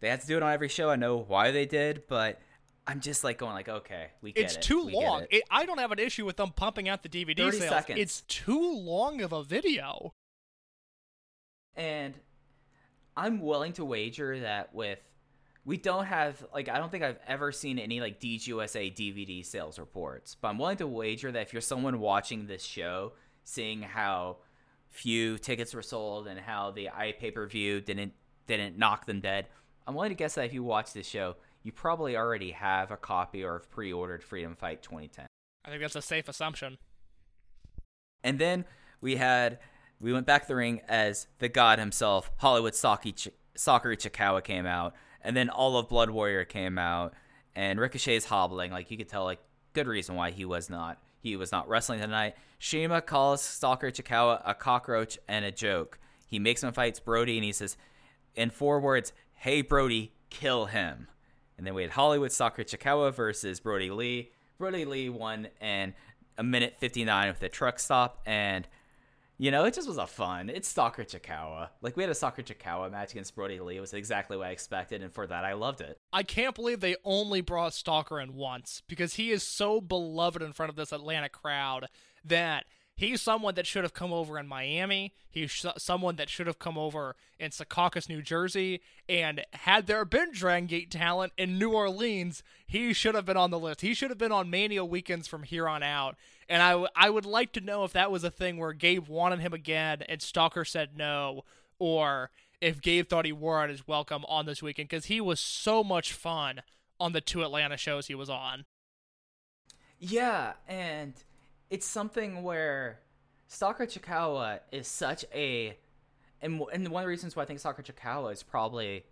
they 0.00 0.08
had 0.08 0.20
to 0.20 0.26
do 0.28 0.36
it 0.36 0.42
on 0.44 0.52
every 0.52 0.68
show. 0.68 0.88
I 0.90 0.96
know 0.96 1.16
why 1.16 1.50
they 1.50 1.66
did, 1.66 2.04
but 2.06 2.40
I'm 2.86 3.00
just 3.00 3.24
like 3.24 3.38
going 3.38 3.54
like, 3.54 3.68
okay, 3.68 4.10
we 4.22 4.30
get 4.30 4.44
It's 4.44 4.54
it. 4.56 4.62
too 4.62 4.84
We 4.86 4.92
long. 4.94 5.22
it. 5.22 5.28
It, 5.38 5.42
I 5.50 5.66
don't 5.66 5.78
have 5.78 5.90
an 5.90 5.98
issue 5.98 6.24
with 6.24 6.36
them 6.36 6.52
pumping 6.54 6.88
out 6.88 7.02
the 7.02 7.08
DVD 7.08 7.36
30 7.38 7.58
sales. 7.58 7.70
seconds. 7.70 7.98
It's 8.00 8.20
too 8.28 8.72
long 8.78 9.20
of 9.22 9.32
a 9.32 9.42
video. 9.42 10.14
And 11.74 12.14
I'm 13.16 13.40
willing 13.40 13.72
to 13.74 13.84
wager 13.84 14.40
that 14.40 14.74
with 14.74 14.98
we 15.64 15.76
don't 15.76 16.04
have 16.04 16.46
like 16.54 16.68
I 16.68 16.78
don't 16.78 16.90
think 16.90 17.02
I've 17.02 17.18
ever 17.26 17.50
seen 17.50 17.78
any 17.78 18.00
like 18.00 18.20
DGUSA 18.20 18.94
DVD 18.94 19.44
sales 19.44 19.78
reports, 19.78 20.36
but 20.40 20.48
I'm 20.48 20.58
willing 20.58 20.76
to 20.78 20.86
wager 20.86 21.32
that 21.32 21.42
if 21.42 21.52
you're 21.52 21.62
someone 21.62 21.98
watching 21.98 22.46
this 22.46 22.62
show, 22.62 23.12
seeing 23.44 23.82
how 23.82 24.38
few 24.88 25.36
tickets 25.38 25.74
were 25.74 25.82
sold 25.82 26.26
and 26.26 26.38
how 26.38 26.70
the 26.70 26.88
i 26.88 27.12
pay 27.18 27.30
per 27.30 27.46
view 27.46 27.80
didn't 27.80 28.12
didn't 28.46 28.78
knock 28.78 29.06
them 29.06 29.20
dead, 29.20 29.46
I'm 29.86 29.94
willing 29.94 30.10
to 30.10 30.14
guess 30.14 30.34
that 30.36 30.44
if 30.44 30.54
you 30.54 30.62
watch 30.62 30.92
this 30.92 31.06
show, 31.06 31.36
you 31.64 31.72
probably 31.72 32.16
already 32.16 32.52
have 32.52 32.92
a 32.92 32.96
copy 32.96 33.42
or 33.42 33.54
have 33.54 33.70
pre-ordered 33.70 34.22
Freedom 34.22 34.54
Fight 34.54 34.82
2010. 34.82 35.26
I 35.64 35.68
think 35.68 35.80
that's 35.80 35.96
a 35.96 36.02
safe 36.02 36.28
assumption. 36.28 36.78
And 38.22 38.38
then 38.38 38.64
we 39.00 39.16
had 39.16 39.58
we 40.00 40.12
went 40.12 40.26
back 40.26 40.42
to 40.42 40.48
the 40.48 40.56
ring 40.56 40.80
as 40.88 41.26
the 41.38 41.48
god 41.48 41.78
himself, 41.78 42.30
Hollywood 42.36 42.74
Saki 42.74 43.12
Ch- 43.12 43.28
Sakura 43.54 43.96
Chikawa 43.96 44.42
came 44.42 44.66
out, 44.66 44.94
and 45.22 45.36
then 45.36 45.48
all 45.48 45.78
of 45.78 45.88
Blood 45.88 46.10
Warrior 46.10 46.44
came 46.44 46.78
out, 46.78 47.14
and 47.54 47.80
Ricochet's 47.80 48.26
hobbling. 48.26 48.70
Like 48.70 48.90
you 48.90 48.96
could 48.96 49.08
tell, 49.08 49.24
like 49.24 49.40
good 49.72 49.86
reason 49.86 50.14
why 50.14 50.30
he 50.30 50.44
was 50.44 50.70
not 50.70 50.98
he 51.20 51.36
was 51.36 51.52
not 51.52 51.68
wrestling 51.68 52.00
tonight. 52.00 52.36
CIMA 52.58 53.02
calls 53.02 53.42
Stalker 53.42 53.90
Ichikawa 53.90 54.42
a 54.44 54.54
cockroach 54.54 55.18
and 55.28 55.44
a 55.44 55.50
joke. 55.50 55.98
He 56.26 56.38
makes 56.38 56.62
him 56.62 56.72
fights 56.72 57.00
Brody, 57.00 57.36
and 57.36 57.44
he 57.44 57.52
says 57.52 57.76
in 58.34 58.50
four 58.50 58.80
words, 58.80 59.12
"Hey 59.34 59.62
Brody, 59.62 60.12
kill 60.30 60.66
him." 60.66 61.08
And 61.58 61.66
then 61.66 61.74
we 61.74 61.82
had 61.82 61.92
Hollywood 61.92 62.32
Stalker 62.32 62.62
Ichikawa 62.62 63.14
versus 63.14 63.60
Brody 63.60 63.90
Lee. 63.90 64.30
Brody 64.58 64.84
Lee 64.84 65.08
won 65.08 65.48
in 65.60 65.94
a 66.38 66.42
minute 66.42 66.76
59 66.78 67.28
with 67.28 67.42
a 67.42 67.48
truck 67.48 67.78
stop, 67.78 68.20
and 68.26 68.68
you 69.38 69.50
know, 69.50 69.64
it 69.64 69.74
just 69.74 69.88
was 69.88 69.98
a 69.98 70.06
fun. 70.06 70.48
It's 70.48 70.68
Stalker 70.68 71.04
Ichikawa. 71.04 71.68
Like 71.82 71.96
we 71.96 72.02
had 72.02 72.10
a 72.10 72.14
Stalker 72.14 72.42
Ichikawa 72.42 72.90
match 72.90 73.12
against 73.12 73.34
Brody 73.34 73.60
Lee. 73.60 73.76
It 73.76 73.80
was 73.80 73.92
exactly 73.92 74.36
what 74.36 74.46
I 74.46 74.50
expected, 74.50 75.02
and 75.02 75.12
for 75.12 75.26
that, 75.26 75.44
I 75.44 75.52
loved 75.52 75.80
it. 75.80 75.98
I 76.12 76.22
can't 76.22 76.54
believe 76.54 76.80
they 76.80 76.96
only 77.04 77.40
brought 77.40 77.74
Stalker 77.74 78.18
in 78.20 78.34
once 78.34 78.82
because 78.88 79.14
he 79.14 79.30
is 79.30 79.42
so 79.42 79.80
beloved 79.80 80.42
in 80.42 80.52
front 80.52 80.70
of 80.70 80.76
this 80.76 80.92
Atlanta 80.92 81.28
crowd 81.28 81.88
that 82.24 82.64
he's 82.96 83.20
someone 83.20 83.54
that 83.54 83.66
should 83.66 83.84
have 83.84 83.92
come 83.92 84.12
over 84.12 84.38
in 84.38 84.46
Miami. 84.46 85.12
He's 85.30 85.50
sh- 85.50 85.66
someone 85.76 86.16
that 86.16 86.30
should 86.30 86.46
have 86.46 86.58
come 86.58 86.78
over 86.78 87.14
in 87.38 87.50
Secaucus, 87.50 88.08
New 88.08 88.22
Jersey. 88.22 88.80
And 89.08 89.44
had 89.52 89.86
there 89.86 90.04
been 90.04 90.32
Dragon 90.32 90.66
Gate 90.66 90.90
talent 90.90 91.32
in 91.36 91.58
New 91.58 91.72
Orleans, 91.72 92.42
he 92.66 92.92
should 92.94 93.14
have 93.14 93.26
been 93.26 93.36
on 93.36 93.50
the 93.50 93.58
list. 93.58 93.82
He 93.82 93.92
should 93.92 94.10
have 94.10 94.18
been 94.18 94.32
on 94.32 94.50
Mania 94.50 94.84
weekends 94.84 95.28
from 95.28 95.42
here 95.42 95.68
on 95.68 95.82
out. 95.82 96.16
And 96.48 96.62
I, 96.62 96.70
w- 96.72 96.88
I 96.94 97.10
would 97.10 97.26
like 97.26 97.52
to 97.52 97.60
know 97.60 97.84
if 97.84 97.92
that 97.92 98.10
was 98.10 98.24
a 98.24 98.30
thing 98.30 98.56
where 98.56 98.72
Gabe 98.72 99.08
wanted 99.08 99.40
him 99.40 99.52
again 99.52 100.02
and 100.08 100.22
Stalker 100.22 100.64
said 100.64 100.90
no, 100.96 101.44
or 101.78 102.30
if 102.60 102.80
Gabe 102.80 103.08
thought 103.08 103.24
he 103.24 103.32
wore 103.32 103.62
out 103.62 103.70
his 103.70 103.86
welcome 103.86 104.24
on 104.28 104.46
this 104.46 104.62
weekend 104.62 104.88
because 104.88 105.06
he 105.06 105.20
was 105.20 105.40
so 105.40 105.82
much 105.82 106.12
fun 106.12 106.62
on 106.98 107.12
the 107.12 107.20
two 107.20 107.42
Atlanta 107.42 107.76
shows 107.76 108.06
he 108.06 108.14
was 108.14 108.30
on. 108.30 108.64
Yeah, 109.98 110.52
and 110.68 111.14
it's 111.70 111.86
something 111.86 112.42
where 112.42 113.00
Stalker 113.48 113.86
Ichikawa 113.86 114.60
is 114.72 114.88
such 114.88 115.24
a, 115.34 115.76
and 116.42 116.62
and 116.72 116.88
one 116.88 117.02
of 117.02 117.06
the 117.06 117.08
reasons 117.08 117.34
why 117.34 117.42
I 117.42 117.46
think 117.46 117.60
Stalker 117.60 117.82
Ichikawa 117.82 118.32
is 118.32 118.42
probably 118.42 119.04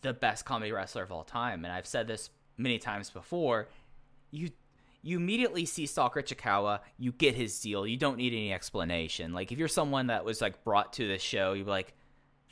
the 0.00 0.14
best 0.14 0.44
comedy 0.44 0.72
wrestler 0.72 1.02
of 1.02 1.12
all 1.12 1.24
time, 1.24 1.64
and 1.64 1.72
I've 1.72 1.86
said 1.86 2.06
this 2.06 2.30
many 2.56 2.78
times 2.78 3.10
before. 3.10 3.68
You 4.30 4.50
you 5.04 5.18
immediately 5.18 5.66
see 5.66 5.84
Stalker 5.84 6.22
Ichikawa, 6.22 6.80
you 6.96 7.12
get 7.12 7.34
his 7.34 7.60
deal. 7.60 7.86
You 7.86 7.98
don't 7.98 8.16
need 8.16 8.32
any 8.32 8.52
explanation. 8.54 9.34
Like 9.34 9.52
if 9.52 9.58
you're 9.58 9.68
someone 9.68 10.06
that 10.06 10.24
was 10.24 10.40
like 10.40 10.64
brought 10.64 10.94
to 10.94 11.06
this 11.06 11.20
show, 11.20 11.52
you'd 11.52 11.66
be 11.66 11.70
like, 11.70 11.92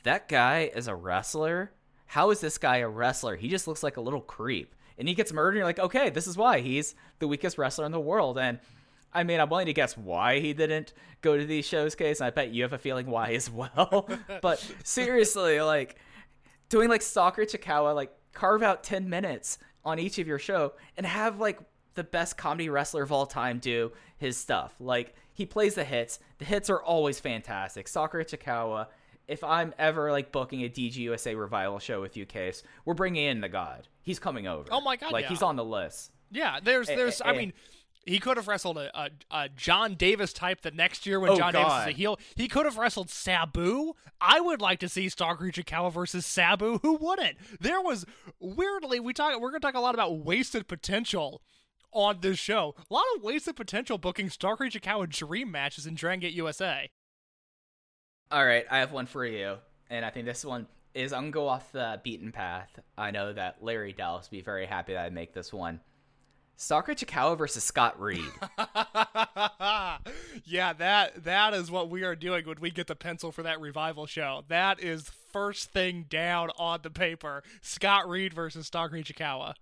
that 0.03 0.29
guy 0.29 0.69
is 0.73 0.87
a 0.87 0.93
wrestler. 0.93 1.71
How 2.05 2.29
is 2.29 2.41
this 2.41 2.59
guy 2.59 2.77
a 2.77 2.87
wrestler? 2.87 3.35
He 3.35 3.49
just 3.49 3.67
looks 3.67 3.81
like 3.81 3.97
a 3.97 4.01
little 4.01 4.21
creep. 4.21 4.75
And 4.99 5.07
he 5.07 5.15
gets 5.15 5.33
murdered. 5.33 5.55
And 5.55 5.57
you're 5.57 5.65
like, 5.65 5.79
okay, 5.79 6.11
this 6.11 6.27
is 6.27 6.37
why 6.37 6.59
he's 6.59 6.93
the 7.17 7.27
weakest 7.27 7.57
wrestler 7.57 7.87
in 7.87 7.91
the 7.91 7.99
world. 7.99 8.37
And 8.37 8.59
I 9.11 9.23
mean, 9.23 9.39
I'm 9.39 9.49
willing 9.49 9.65
to 9.65 9.73
guess 9.73 9.97
why 9.97 10.39
he 10.39 10.53
didn't 10.53 10.93
go 11.21 11.35
to 11.35 11.45
these 11.45 11.65
shows, 11.65 11.95
case. 11.95 12.19
And 12.19 12.27
I 12.27 12.29
bet 12.29 12.51
you 12.51 12.61
have 12.61 12.73
a 12.73 12.77
feeling 12.77 13.07
why 13.07 13.31
as 13.31 13.49
well. 13.49 14.07
but 14.43 14.63
seriously, 14.83 15.59
like 15.59 15.95
doing 16.69 16.87
like 16.87 17.01
Stalker 17.01 17.43
Ichikawa, 17.43 17.95
like 17.95 18.11
carve 18.31 18.61
out 18.61 18.83
10 18.83 19.09
minutes 19.09 19.57
on 19.83 19.97
each 19.97 20.19
of 20.19 20.27
your 20.27 20.39
show 20.39 20.73
and 20.97 21.05
have 21.07 21.39
like 21.39 21.59
the 21.95 22.03
best 22.03 22.37
comedy 22.37 22.69
wrestler 22.69 23.03
of 23.03 23.11
all 23.11 23.25
time 23.25 23.59
do 23.59 23.91
his 24.17 24.37
stuff. 24.37 24.73
Like 24.79 25.15
he 25.33 25.45
plays 25.45 25.75
the 25.75 25.83
hits. 25.83 26.19
The 26.37 26.45
hits 26.45 26.69
are 26.69 26.81
always 26.81 27.19
fantastic. 27.19 27.87
Stalker 27.87 28.23
Ichikawa. 28.23 28.87
If 29.27 29.43
I'm 29.43 29.73
ever 29.79 30.11
like 30.11 30.31
booking 30.31 30.63
a 30.63 30.69
DGUSA 30.69 31.39
revival 31.39 31.79
show 31.79 32.01
with 32.01 32.17
you, 32.17 32.25
case, 32.25 32.61
we're 32.83 32.93
bringing 32.93 33.25
in 33.25 33.39
the 33.41 33.47
god. 33.49 33.87
He's 34.01 34.19
coming 34.19 34.47
over. 34.47 34.67
Oh 34.71 34.81
my 34.81 34.97
God, 34.97 35.11
Like 35.13 35.23
yeah. 35.23 35.29
he's 35.29 35.41
on 35.41 35.55
the 35.55 35.63
list. 35.63 36.11
Yeah, 36.29 36.59
there's, 36.61 36.89
Eh, 36.89 36.95
there's. 36.95 37.21
eh, 37.21 37.25
I 37.25 37.33
eh. 37.33 37.37
mean, 37.37 37.53
he 38.05 38.19
could 38.19 38.35
have 38.35 38.49
wrestled 38.49 38.77
a, 38.77 38.91
a, 38.99 39.09
a 39.31 39.49
John 39.49 39.95
Davis 39.95 40.33
type 40.33 40.59
the 40.61 40.71
next 40.71 41.05
year 41.05 41.21
when 41.21 41.31
Oh, 41.31 41.37
John 41.37 41.53
Davis 41.53 41.69
God. 41.69 41.87
is 41.87 41.93
a 41.93 41.97
heel. 41.97 42.19
He 42.35 42.49
could 42.49 42.65
have 42.65 42.77
wrestled 42.77 43.09
Sabu. 43.09 43.93
I 44.19 44.41
would 44.41 44.59
like 44.59 44.79
to 44.79 44.89
see 44.89 45.07
Stalker 45.07 45.45
Ichikawa 45.45 45.93
versus 45.93 46.25
Sabu. 46.25 46.79
Who 46.79 46.95
wouldn't? 46.97 47.37
There 47.61 47.79
was 47.79 48.05
weirdly 48.41 48.99
we 48.99 49.13
talk. 49.13 49.39
We're 49.39 49.51
gonna 49.51 49.61
talk 49.61 49.75
a 49.75 49.79
lot 49.79 49.93
about 49.93 50.17
wasted 50.17 50.67
potential 50.67 51.41
on 51.93 52.19
this 52.21 52.39
show. 52.39 52.75
A 52.89 52.93
lot 52.93 53.03
of 53.15 53.23
wasted 53.23 53.55
potential 53.55 53.97
booking 53.97 54.29
Stalker 54.29 54.65
Ichikawa 54.65 55.09
dream 55.09 55.51
matches 55.51 55.85
in 55.85 55.95
Dragon 55.95 56.21
Gate 56.21 56.33
USA. 56.33 56.89
All 58.31 58.45
right, 58.45 58.65
I 58.69 58.79
have 58.79 58.91
one 58.91 59.05
for 59.05 59.25
you, 59.25 59.57
and 59.89 60.03
I 60.03 60.09
think 60.09 60.25
this 60.25 60.43
one 60.43 60.67
is 60.93 61.13
I'm 61.13 61.23
gonna 61.23 61.31
go 61.31 61.47
off 61.47 61.71
the 61.71 61.99
beaten 62.03 62.31
path. 62.31 62.79
I 62.97 63.11
know 63.11 63.33
that 63.33 63.63
Larry 63.63 63.93
Dallas 63.93 64.29
would 64.29 64.37
be 64.37 64.41
very 64.41 64.65
happy 64.65 64.93
that 64.93 65.05
I 65.05 65.09
make 65.09 65.33
this 65.33 65.53
one. 65.53 65.79
Stalker 66.55 66.93
Ichikawa 66.93 67.37
versus 67.37 67.63
Scott 67.63 67.99
Reed. 67.99 68.23
yeah, 70.45 70.73
that 70.73 71.23
that 71.23 71.53
is 71.53 71.71
what 71.71 71.89
we 71.89 72.03
are 72.03 72.15
doing 72.15 72.45
when 72.45 72.59
we 72.59 72.71
get 72.71 72.87
the 72.87 72.95
pencil 72.95 73.31
for 73.31 73.43
that 73.43 73.59
revival 73.59 74.05
show. 74.05 74.43
That 74.47 74.79
is 74.79 75.11
first 75.31 75.71
thing 75.71 76.05
down 76.07 76.51
on 76.57 76.79
the 76.83 76.89
paper. 76.89 77.43
Scott 77.61 78.07
Reed 78.07 78.33
versus 78.33 78.67
Stalker 78.67 78.95
Ichikawa. 78.95 79.55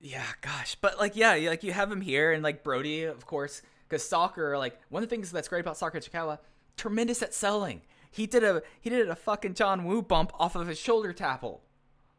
Yeah, 0.00 0.26
gosh, 0.40 0.76
but 0.80 0.98
like, 0.98 1.16
yeah, 1.16 1.34
like 1.48 1.62
you 1.62 1.72
have 1.72 1.90
him 1.90 2.00
here, 2.00 2.32
and 2.32 2.42
like 2.42 2.62
Brody, 2.62 3.04
of 3.04 3.26
course, 3.26 3.62
because 3.88 4.06
soccer, 4.06 4.58
like 4.58 4.78
one 4.90 5.02
of 5.02 5.08
the 5.08 5.14
things 5.14 5.30
that's 5.32 5.48
great 5.48 5.60
about 5.60 5.76
Stalker 5.76 5.98
Ichikawa, 5.98 6.38
tremendous 6.76 7.22
at 7.22 7.32
selling. 7.34 7.82
He 8.10 8.26
did 8.26 8.44
a 8.44 8.62
he 8.80 8.90
did 8.90 9.08
a 9.08 9.16
fucking 9.16 9.54
John 9.54 9.84
Woo 9.84 10.02
bump 10.02 10.32
off 10.38 10.54
of 10.54 10.68
his 10.68 10.78
shoulder 10.78 11.12
tackle. 11.12 11.62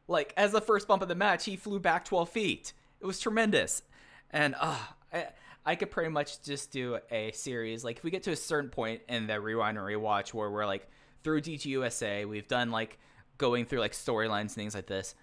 Like 0.08 0.34
as 0.38 0.52
the 0.52 0.62
first 0.62 0.88
bump 0.88 1.02
of 1.02 1.08
the 1.08 1.16
match, 1.16 1.46
he 1.46 1.56
flew 1.56 1.80
back 1.80 2.06
12 2.06 2.30
feet. 2.30 2.74
It 3.00 3.06
was 3.06 3.20
tremendous, 3.20 3.84
and 4.32 4.56
uh, 4.60 4.78
I 5.14 5.28
I 5.66 5.76
could 5.76 5.92
pretty 5.92 6.10
much 6.10 6.42
just 6.42 6.72
do 6.72 6.98
a 7.12 7.32
series. 7.34 7.84
Like 7.84 7.98
if 7.98 8.04
we 8.04 8.10
get 8.10 8.24
to 8.24 8.32
a 8.32 8.36
certain 8.36 8.70
point 8.70 9.02
in 9.08 9.28
the 9.28 9.40
rewind 9.40 9.78
and 9.78 9.86
rewatch 9.86 10.34
where 10.34 10.50
we're 10.50 10.66
like 10.66 10.88
through 11.24 11.42
DGUSA, 11.42 12.28
we've 12.28 12.48
done 12.48 12.72
like 12.72 12.98
going 13.38 13.66
through 13.66 13.80
like 13.80 13.92
storylines 13.92 14.42
and 14.42 14.52
things 14.52 14.74
like 14.74 14.88
this. 14.88 15.14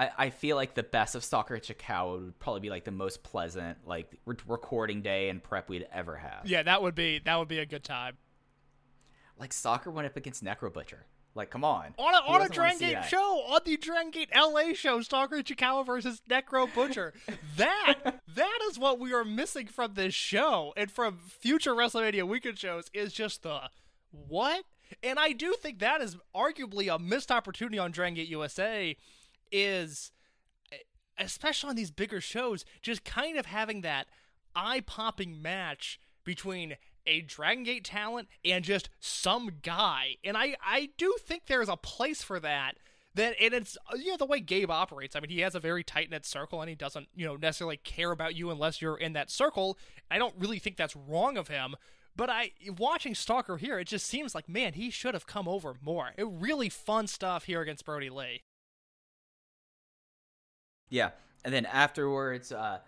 I, 0.00 0.10
I 0.16 0.30
feel 0.30 0.56
like 0.56 0.72
the 0.72 0.82
best 0.82 1.14
of 1.14 1.22
Stalker 1.22 1.58
Ichikawa 1.58 2.24
would 2.24 2.38
probably 2.38 2.60
be 2.60 2.70
like 2.70 2.84
the 2.84 2.90
most 2.90 3.22
pleasant 3.22 3.86
like 3.86 4.10
re- 4.24 4.34
recording 4.46 5.02
day 5.02 5.28
and 5.28 5.42
prep 5.42 5.68
we'd 5.68 5.86
ever 5.92 6.16
have. 6.16 6.46
Yeah, 6.46 6.62
that 6.62 6.80
would 6.80 6.94
be 6.94 7.20
that 7.26 7.38
would 7.38 7.48
be 7.48 7.58
a 7.58 7.66
good 7.66 7.84
time. 7.84 8.16
Like 9.38 9.52
Stalker 9.52 9.90
went 9.90 10.06
up 10.06 10.16
against 10.16 10.42
Necro 10.42 10.72
Butcher. 10.72 11.04
Like 11.34 11.50
come 11.50 11.64
on. 11.64 11.92
On 11.98 12.14
a, 12.14 12.22
Who 12.22 12.32
on 12.32 12.42
a 12.42 12.48
Dragon 12.48 12.78
Gate 12.78 13.04
show, 13.04 13.42
on 13.48 13.60
the 13.66 13.76
Dragon 13.76 14.10
Gate 14.10 14.30
LA 14.34 14.72
show, 14.72 15.02
Stalker 15.02 15.36
Ichikawa 15.36 15.84
versus 15.84 16.22
Necro 16.30 16.72
Butcher. 16.74 17.12
that 17.58 18.22
that 18.34 18.58
is 18.70 18.78
what 18.78 18.98
we 18.98 19.12
are 19.12 19.24
missing 19.24 19.66
from 19.66 19.92
this 19.94 20.14
show 20.14 20.72
and 20.78 20.90
from 20.90 21.18
future 21.18 21.74
WrestleMania 21.74 22.26
weekend 22.26 22.58
shows 22.58 22.90
is 22.94 23.12
just 23.12 23.42
the 23.42 23.68
what? 24.10 24.64
And 25.02 25.18
I 25.18 25.32
do 25.32 25.54
think 25.60 25.80
that 25.80 26.00
is 26.00 26.16
arguably 26.34 26.92
a 26.92 26.98
missed 26.98 27.30
opportunity 27.30 27.78
on 27.78 27.90
Dragon 27.90 28.14
Gate 28.14 28.28
USA 28.28 28.96
is 29.52 30.12
especially 31.20 31.70
on 31.70 31.76
these 31.76 31.90
bigger 31.90 32.20
shows, 32.20 32.64
just 32.82 33.04
kind 33.04 33.36
of 33.36 33.46
having 33.46 33.82
that 33.82 34.06
eye 34.56 34.80
popping 34.80 35.40
match 35.40 36.00
between 36.24 36.76
a 37.06 37.20
Dragon 37.20 37.64
Gate 37.64 37.84
talent 37.84 38.28
and 38.44 38.64
just 38.64 38.88
some 38.98 39.50
guy. 39.62 40.16
And 40.24 40.36
I, 40.36 40.56
I 40.64 40.90
do 40.96 41.14
think 41.20 41.46
there's 41.46 41.68
a 41.68 41.76
place 41.76 42.22
for 42.22 42.40
that. 42.40 42.76
That 43.14 43.34
and 43.40 43.52
it's 43.52 43.76
you 43.96 44.12
know 44.12 44.16
the 44.16 44.24
way 44.24 44.38
Gabe 44.38 44.70
operates. 44.70 45.16
I 45.16 45.20
mean, 45.20 45.30
he 45.30 45.40
has 45.40 45.56
a 45.56 45.60
very 45.60 45.82
tight 45.82 46.10
knit 46.10 46.24
circle, 46.24 46.60
and 46.62 46.68
he 46.68 46.76
doesn't 46.76 47.08
you 47.12 47.26
know 47.26 47.34
necessarily 47.34 47.76
care 47.78 48.12
about 48.12 48.36
you 48.36 48.52
unless 48.52 48.80
you're 48.80 48.96
in 48.96 49.14
that 49.14 49.30
circle. 49.30 49.76
I 50.08 50.18
don't 50.18 50.34
really 50.38 50.60
think 50.60 50.76
that's 50.76 50.94
wrong 50.94 51.36
of 51.36 51.48
him. 51.48 51.74
But 52.14 52.30
I 52.30 52.52
watching 52.78 53.16
Stalker 53.16 53.56
here, 53.56 53.80
it 53.80 53.88
just 53.88 54.06
seems 54.06 54.32
like 54.32 54.48
man, 54.48 54.74
he 54.74 54.90
should 54.90 55.14
have 55.14 55.26
come 55.26 55.48
over 55.48 55.74
more. 55.82 56.10
It 56.16 56.26
really 56.28 56.68
fun 56.68 57.08
stuff 57.08 57.44
here 57.44 57.60
against 57.60 57.84
Brody 57.84 58.10
Lee. 58.10 58.42
Yeah, 60.90 61.10
and 61.44 61.54
then 61.54 61.64
afterwards, 61.64 62.52
uh, 62.52 62.80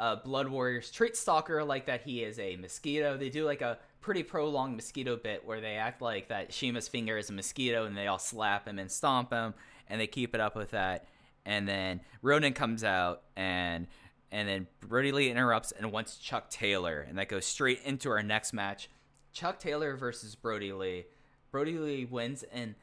uh, 0.00 0.16
Blood 0.16 0.48
Warriors 0.48 0.90
treat 0.90 1.16
Stalker 1.16 1.62
like 1.62 1.86
that 1.86 2.02
he 2.02 2.24
is 2.24 2.38
a 2.40 2.56
mosquito. 2.56 3.16
They 3.16 3.28
do 3.28 3.44
like 3.44 3.60
a 3.60 3.78
pretty 4.00 4.24
prolonged 4.24 4.74
mosquito 4.74 5.16
bit 5.16 5.46
where 5.46 5.60
they 5.60 5.76
act 5.76 6.02
like 6.02 6.28
that 6.28 6.52
CIMA's 6.52 6.88
finger 6.88 7.16
is 7.16 7.30
a 7.30 7.32
mosquito 7.32 7.86
and 7.86 7.96
they 7.96 8.08
all 8.08 8.18
slap 8.18 8.66
him 8.66 8.80
and 8.80 8.90
stomp 8.90 9.32
him 9.32 9.54
and 9.88 10.00
they 10.00 10.08
keep 10.08 10.34
it 10.34 10.40
up 10.40 10.56
with 10.56 10.72
that. 10.72 11.06
And 11.46 11.68
then 11.68 12.00
Ronin 12.20 12.52
comes 12.52 12.82
out 12.84 13.22
and 13.36 13.86
and 14.32 14.48
then 14.48 14.66
Brodie 14.80 15.12
Lee 15.12 15.30
interrupts 15.30 15.72
and 15.72 15.92
wants 15.92 16.16
Chuck 16.16 16.50
Taylor 16.50 17.06
and 17.08 17.16
that 17.18 17.28
goes 17.28 17.46
straight 17.46 17.80
into 17.84 18.10
our 18.10 18.22
next 18.22 18.52
match. 18.52 18.90
Chuck 19.32 19.60
Taylor 19.60 19.94
versus 19.94 20.34
Brodie 20.34 20.72
Lee. 20.72 21.04
Brodie 21.52 21.78
Lee 21.78 22.04
wins 22.06 22.42
and 22.52 22.74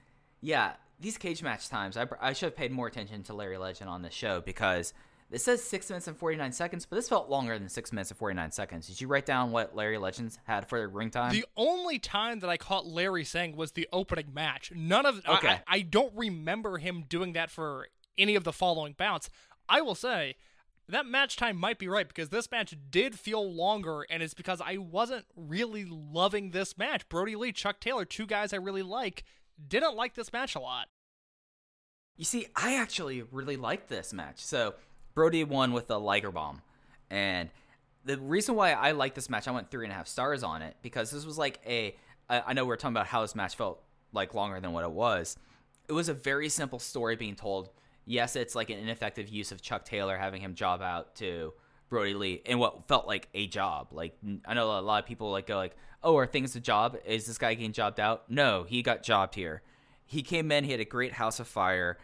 yeah, 0.41 0.73
these 0.99 1.17
cage 1.17 1.41
match 1.41 1.69
times 1.69 1.97
I, 1.97 2.05
I 2.19 2.33
should 2.33 2.47
have 2.47 2.55
paid 2.55 2.71
more 2.71 2.87
attention 2.87 3.23
to 3.23 3.33
Larry 3.33 3.57
Legend 3.57 3.89
on 3.89 4.01
this 4.01 4.13
show 4.13 4.41
because 4.41 4.93
it 5.31 5.41
says 5.41 5.63
six 5.63 5.89
minutes 5.89 6.07
and 6.07 6.17
49 6.17 6.51
seconds, 6.51 6.87
but 6.87 6.95
this 6.95 7.07
felt 7.07 7.29
longer 7.29 7.57
than 7.57 7.69
six 7.69 7.93
minutes 7.93 8.09
and 8.09 8.17
49 8.17 8.51
seconds. 8.51 8.87
Did 8.87 8.99
you 8.99 9.07
write 9.07 9.27
down 9.27 9.51
what 9.51 9.75
Larry 9.75 9.99
Legends 9.99 10.39
had 10.45 10.67
for 10.67 10.79
their 10.79 10.87
ring 10.87 11.11
time? 11.11 11.31
The 11.31 11.45
only 11.55 11.99
time 11.99 12.39
that 12.39 12.49
I 12.49 12.57
caught 12.57 12.87
Larry 12.87 13.23
saying 13.23 13.55
was 13.55 13.73
the 13.73 13.87
opening 13.93 14.33
match. 14.33 14.71
None 14.75 15.05
of 15.05 15.21
Okay. 15.27 15.47
I, 15.49 15.61
I 15.67 15.81
don't 15.81 16.13
remember 16.15 16.79
him 16.79 17.05
doing 17.07 17.33
that 17.33 17.51
for 17.51 17.87
any 18.17 18.35
of 18.35 18.43
the 18.43 18.51
following 18.51 18.93
bouts. 18.93 19.29
I 19.67 19.81
will 19.81 19.93
say 19.93 20.35
that 20.87 21.05
match 21.05 21.35
time 21.37 21.57
might 21.57 21.77
be 21.77 21.87
right 21.87 22.07
because 22.07 22.29
this 22.29 22.49
match 22.49 22.75
did 22.89 23.17
feel 23.17 23.53
longer, 23.53 24.07
and 24.09 24.23
it's 24.23 24.33
because 24.33 24.59
I 24.59 24.77
wasn't 24.77 25.25
really 25.35 25.85
loving 25.85 26.49
this 26.49 26.75
match. 26.75 27.07
Brodie 27.07 27.35
Lee, 27.35 27.51
Chuck 27.51 27.79
Taylor, 27.79 28.05
two 28.05 28.25
guys 28.25 28.51
I 28.51 28.57
really 28.57 28.81
like, 28.81 29.23
didn't 29.67 29.95
like 29.95 30.15
this 30.15 30.31
match 30.31 30.55
a 30.55 30.59
lot. 30.59 30.87
You 32.15 32.25
see, 32.25 32.47
I 32.55 32.75
actually 32.75 33.21
really 33.21 33.57
liked 33.57 33.89
this 33.89 34.13
match. 34.13 34.39
So 34.39 34.75
Brodie 35.13 35.43
won 35.43 35.73
with 35.73 35.89
a 35.89 35.97
Liger 35.97 36.31
Bomb, 36.31 36.61
and 37.09 37.49
the 38.05 38.17
reason 38.17 38.55
why 38.55 38.71
I 38.71 38.91
like 38.91 39.15
this 39.15 39.29
match, 39.29 39.47
I 39.47 39.51
went 39.51 39.71
three 39.71 39.85
and 39.85 39.91
a 39.91 39.95
half 39.95 40.07
stars 40.07 40.43
on 40.43 40.61
it 40.61 40.75
because 40.81 41.11
this 41.11 41.25
was 41.25 41.37
like 41.37 41.59
a. 41.65 41.95
I 42.29 42.53
know 42.53 42.63
we 42.63 42.73
are 42.73 42.77
talking 42.77 42.95
about 42.95 43.07
how 43.07 43.21
this 43.21 43.33
match 43.35 43.55
felt 43.55 43.81
like 44.13 44.35
longer 44.35 44.59
than 44.59 44.71
what 44.71 44.83
it 44.83 44.91
was. 44.91 45.35
It 45.87 45.93
was 45.93 46.09
a 46.09 46.13
very 46.13 46.47
simple 46.49 46.77
story 46.77 47.15
being 47.15 47.35
told. 47.35 47.69
Yes, 48.05 48.35
it's 48.35 48.53
like 48.53 48.69
an 48.69 48.77
ineffective 48.77 49.29
use 49.29 49.51
of 49.51 49.61
Chuck 49.61 49.83
Taylor 49.83 50.15
having 50.17 50.41
him 50.41 50.53
job 50.53 50.81
out 50.81 51.15
to 51.15 51.53
Brodie 51.89 52.13
Lee 52.13 52.41
in 52.45 52.59
what 52.59 52.87
felt 52.87 53.07
like 53.07 53.29
a 53.33 53.47
job. 53.47 53.87
Like 53.91 54.15
I 54.45 54.53
know 54.53 54.77
a 54.77 54.81
lot 54.81 55.01
of 55.03 55.07
people 55.07 55.31
like 55.31 55.47
go 55.47 55.57
like, 55.57 55.75
"Oh, 56.03 56.17
are 56.17 56.25
things 56.25 56.55
a 56.55 56.59
job? 56.59 56.97
Is 57.05 57.25
this 57.25 57.37
guy 57.37 57.53
getting 57.53 57.73
jobbed 57.73 57.99
out?" 57.99 58.29
No, 58.29 58.63
he 58.63 58.81
got 58.81 59.03
jobbed 59.03 59.35
here. 59.35 59.61
He 60.05 60.21
came 60.23 60.51
in, 60.51 60.63
he 60.63 60.71
had 60.71 60.79
a 60.79 60.85
great 60.85 61.13
House 61.13 61.39
of 61.39 61.47
Fire. 61.47 61.97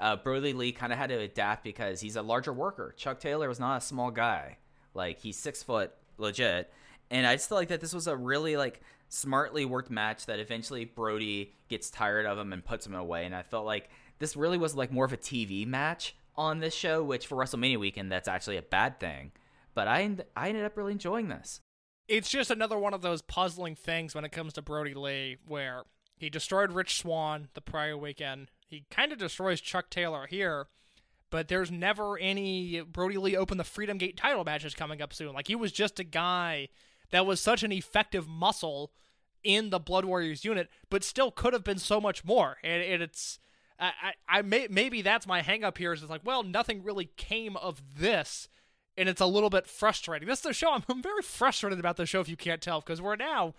Uh, 0.00 0.16
Brodie 0.16 0.52
Lee 0.52 0.72
kind 0.72 0.92
of 0.92 0.98
had 0.98 1.10
to 1.10 1.18
adapt 1.18 1.62
because 1.62 2.00
he's 2.00 2.16
a 2.16 2.22
larger 2.22 2.52
worker. 2.52 2.92
Chuck 2.96 3.20
Taylor 3.20 3.48
was 3.48 3.60
not 3.60 3.76
a 3.76 3.80
small 3.80 4.10
guy. 4.10 4.58
Like 4.94 5.18
he's 5.20 5.36
six 5.36 5.62
foot 5.62 5.92
legit, 6.18 6.72
and 7.10 7.26
I 7.26 7.34
just 7.34 7.48
feel 7.48 7.58
like 7.58 7.68
that 7.68 7.80
this 7.80 7.94
was 7.94 8.06
a 8.06 8.16
really 8.16 8.56
like 8.56 8.80
smartly 9.08 9.64
worked 9.64 9.90
match 9.90 10.26
that 10.26 10.40
eventually 10.40 10.84
Brodie 10.84 11.52
gets 11.68 11.90
tired 11.90 12.26
of 12.26 12.38
him 12.38 12.52
and 12.52 12.64
puts 12.64 12.86
him 12.86 12.94
away. 12.94 13.26
And 13.26 13.34
I 13.34 13.42
felt 13.42 13.66
like 13.66 13.90
this 14.18 14.36
really 14.36 14.58
was 14.58 14.74
like 14.74 14.90
more 14.90 15.04
of 15.04 15.12
a 15.12 15.18
TV 15.18 15.66
match 15.66 16.16
on 16.36 16.60
this 16.60 16.74
show, 16.74 17.02
which 17.02 17.26
for 17.26 17.36
WrestleMania 17.36 17.78
weekend 17.78 18.10
that's 18.10 18.28
actually 18.28 18.56
a 18.56 18.62
bad 18.62 18.98
thing. 18.98 19.32
But 19.74 19.88
I 19.88 20.16
I 20.36 20.48
ended 20.48 20.64
up 20.64 20.76
really 20.76 20.92
enjoying 20.92 21.28
this. 21.28 21.60
It's 22.08 22.28
just 22.28 22.50
another 22.50 22.78
one 22.78 22.94
of 22.94 23.02
those 23.02 23.22
puzzling 23.22 23.74
things 23.74 24.14
when 24.14 24.24
it 24.24 24.32
comes 24.32 24.52
to 24.54 24.62
Brodie 24.62 24.94
Lee, 24.94 25.36
where 25.46 25.82
he 26.16 26.28
destroyed 26.28 26.72
Rich 26.72 26.98
Swann 26.98 27.48
the 27.54 27.60
prior 27.60 27.96
weekend. 27.96 28.50
He 28.66 28.84
kind 28.90 29.12
of 29.12 29.18
destroys 29.18 29.60
Chuck 29.60 29.90
Taylor 29.90 30.26
here, 30.26 30.66
but 31.30 31.48
there's 31.48 31.70
never 31.70 32.18
any 32.18 32.80
Brodie 32.80 33.18
Lee 33.18 33.36
Open 33.36 33.58
the 33.58 33.64
Freedom 33.64 33.98
Gate 33.98 34.16
title 34.16 34.44
matches 34.44 34.74
coming 34.74 35.00
up 35.00 35.12
soon. 35.12 35.32
Like 35.32 35.48
he 35.48 35.54
was 35.54 35.72
just 35.72 36.00
a 36.00 36.04
guy 36.04 36.68
that 37.10 37.26
was 37.26 37.40
such 37.40 37.62
an 37.62 37.72
effective 37.72 38.28
muscle 38.28 38.92
in 39.44 39.70
the 39.70 39.78
Blood 39.78 40.04
Warriors 40.04 40.44
unit, 40.44 40.68
but 40.90 41.04
still 41.04 41.30
could 41.30 41.52
have 41.52 41.64
been 41.64 41.78
so 41.78 42.00
much 42.00 42.24
more. 42.24 42.58
And, 42.62 42.82
and 42.82 43.02
it's 43.02 43.38
I, 43.78 43.92
I, 44.28 44.38
I 44.38 44.42
may, 44.42 44.68
maybe 44.70 45.02
that's 45.02 45.26
my 45.26 45.42
hang 45.42 45.64
up 45.64 45.78
here 45.78 45.92
is 45.92 46.02
it's 46.02 46.10
like, 46.10 46.24
well, 46.24 46.42
nothing 46.42 46.82
really 46.82 47.10
came 47.16 47.56
of 47.56 47.82
this 47.98 48.48
and 48.96 49.08
it's 49.08 49.20
a 49.20 49.26
little 49.26 49.50
bit 49.50 49.66
frustrating. 49.66 50.28
This 50.28 50.40
is 50.40 50.44
the 50.44 50.52
show. 50.52 50.72
I'm, 50.72 50.82
I'm 50.88 51.02
very 51.02 51.22
frustrated 51.22 51.78
about 51.78 51.96
the 51.96 52.06
show 52.06 52.20
if 52.20 52.28
you 52.28 52.36
can't 52.36 52.60
tell 52.60 52.80
because 52.80 53.00
we're 53.00 53.16
now 53.16 53.54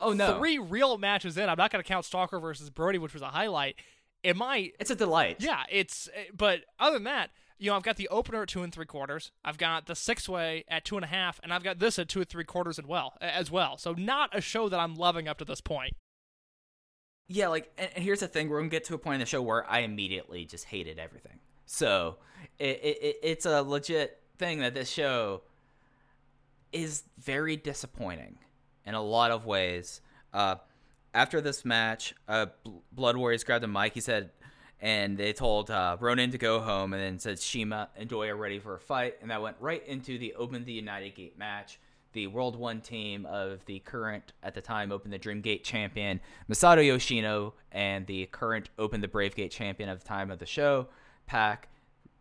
Oh 0.00 0.12
no, 0.12 0.38
three 0.38 0.58
real 0.58 0.98
matches 0.98 1.36
in. 1.36 1.48
I'm 1.48 1.58
not 1.58 1.70
going 1.70 1.82
to 1.82 1.88
count 1.88 2.04
Stalker 2.04 2.38
versus 2.38 2.70
Brodie, 2.70 2.98
which 2.98 3.14
was 3.14 3.22
a 3.22 3.28
highlight. 3.28 3.76
It 4.22 4.36
might, 4.36 4.74
it's 4.80 4.90
a 4.90 4.96
delight. 4.96 5.36
yeah, 5.40 5.62
it's. 5.70 6.08
Eh, 6.14 6.24
but 6.36 6.60
other 6.78 6.94
than 6.94 7.04
that, 7.04 7.30
you 7.58 7.70
know, 7.70 7.76
I've 7.76 7.82
got 7.82 7.96
the 7.96 8.08
opener 8.08 8.42
at 8.42 8.48
two 8.48 8.62
and 8.62 8.72
three 8.72 8.86
quarters. 8.86 9.32
I've 9.44 9.58
got 9.58 9.86
the 9.86 9.94
six 9.94 10.28
way 10.28 10.64
at 10.68 10.84
two 10.84 10.96
and 10.96 11.04
a 11.04 11.08
half, 11.08 11.40
and 11.42 11.52
I've 11.52 11.62
got 11.62 11.78
this 11.78 11.98
at 11.98 12.08
two 12.08 12.20
and 12.20 12.28
three 12.28 12.44
quarters 12.44 12.78
as 12.78 12.86
well. 12.86 13.14
As 13.20 13.50
well, 13.50 13.76
so 13.78 13.92
not 13.92 14.36
a 14.36 14.40
show 14.40 14.68
that 14.68 14.78
I'm 14.78 14.94
loving 14.94 15.28
up 15.28 15.38
to 15.38 15.44
this 15.44 15.60
point. 15.60 15.94
Yeah, 17.28 17.48
like, 17.48 17.70
and, 17.76 18.04
here's 18.04 18.20
the 18.20 18.28
thing: 18.28 18.48
we're 18.48 18.58
gonna 18.58 18.70
get 18.70 18.84
to 18.84 18.94
a 18.94 18.98
point 18.98 19.14
in 19.14 19.20
the 19.20 19.26
show 19.26 19.42
where 19.42 19.68
I 19.68 19.80
immediately 19.80 20.44
just 20.44 20.66
hated 20.66 20.98
everything. 20.98 21.38
So 21.66 22.16
it, 22.58 22.80
it 22.82 23.16
it's 23.22 23.46
a 23.46 23.62
legit 23.62 24.20
thing 24.38 24.60
that 24.60 24.74
this 24.74 24.88
show 24.88 25.42
is 26.72 27.04
very 27.18 27.56
disappointing 27.56 28.38
in 28.86 28.94
a 28.94 29.02
lot 29.02 29.30
of 29.30 29.46
ways. 29.46 30.00
Uh, 30.32 30.56
after 31.14 31.40
this 31.40 31.64
match, 31.64 32.14
uh, 32.28 32.46
Blood 32.92 33.16
Warriors 33.16 33.44
grabbed 33.44 33.64
a 33.64 33.68
mic. 33.68 33.94
He 33.94 34.00
said, 34.00 34.30
and 34.80 35.18
they 35.18 35.32
told 35.32 35.70
uh, 35.70 35.96
Ronin 35.98 36.30
to 36.30 36.38
go 36.38 36.60
home, 36.60 36.92
and 36.92 37.02
then 37.02 37.18
said 37.18 37.38
CIMA 37.38 37.88
and 37.96 38.08
Doi 38.08 38.28
are 38.28 38.36
ready 38.36 38.60
for 38.60 38.76
a 38.76 38.80
fight, 38.80 39.16
and 39.20 39.30
that 39.30 39.42
went 39.42 39.56
right 39.60 39.84
into 39.86 40.18
the 40.18 40.34
Open 40.34 40.64
the 40.64 40.72
United 40.72 41.14
Gate 41.14 41.38
match. 41.38 41.78
The 42.12 42.26
World 42.26 42.56
One 42.56 42.80
team 42.80 43.26
of 43.26 43.64
the 43.66 43.80
current, 43.80 44.32
at 44.42 44.54
the 44.54 44.62
time, 44.62 44.92
Open 44.92 45.10
the 45.10 45.18
Dream 45.18 45.40
Gate 45.40 45.62
champion 45.62 46.20
Masato 46.48 46.84
Yoshino 46.84 47.54
and 47.70 48.06
the 48.06 48.26
current 48.26 48.70
Open 48.78 49.00
the 49.00 49.08
Brave 49.08 49.34
Gate 49.34 49.50
champion 49.50 49.88
at 49.88 50.00
the 50.00 50.06
time 50.06 50.30
of 50.30 50.38
the 50.38 50.46
show, 50.46 50.88
Pac, 51.26 51.68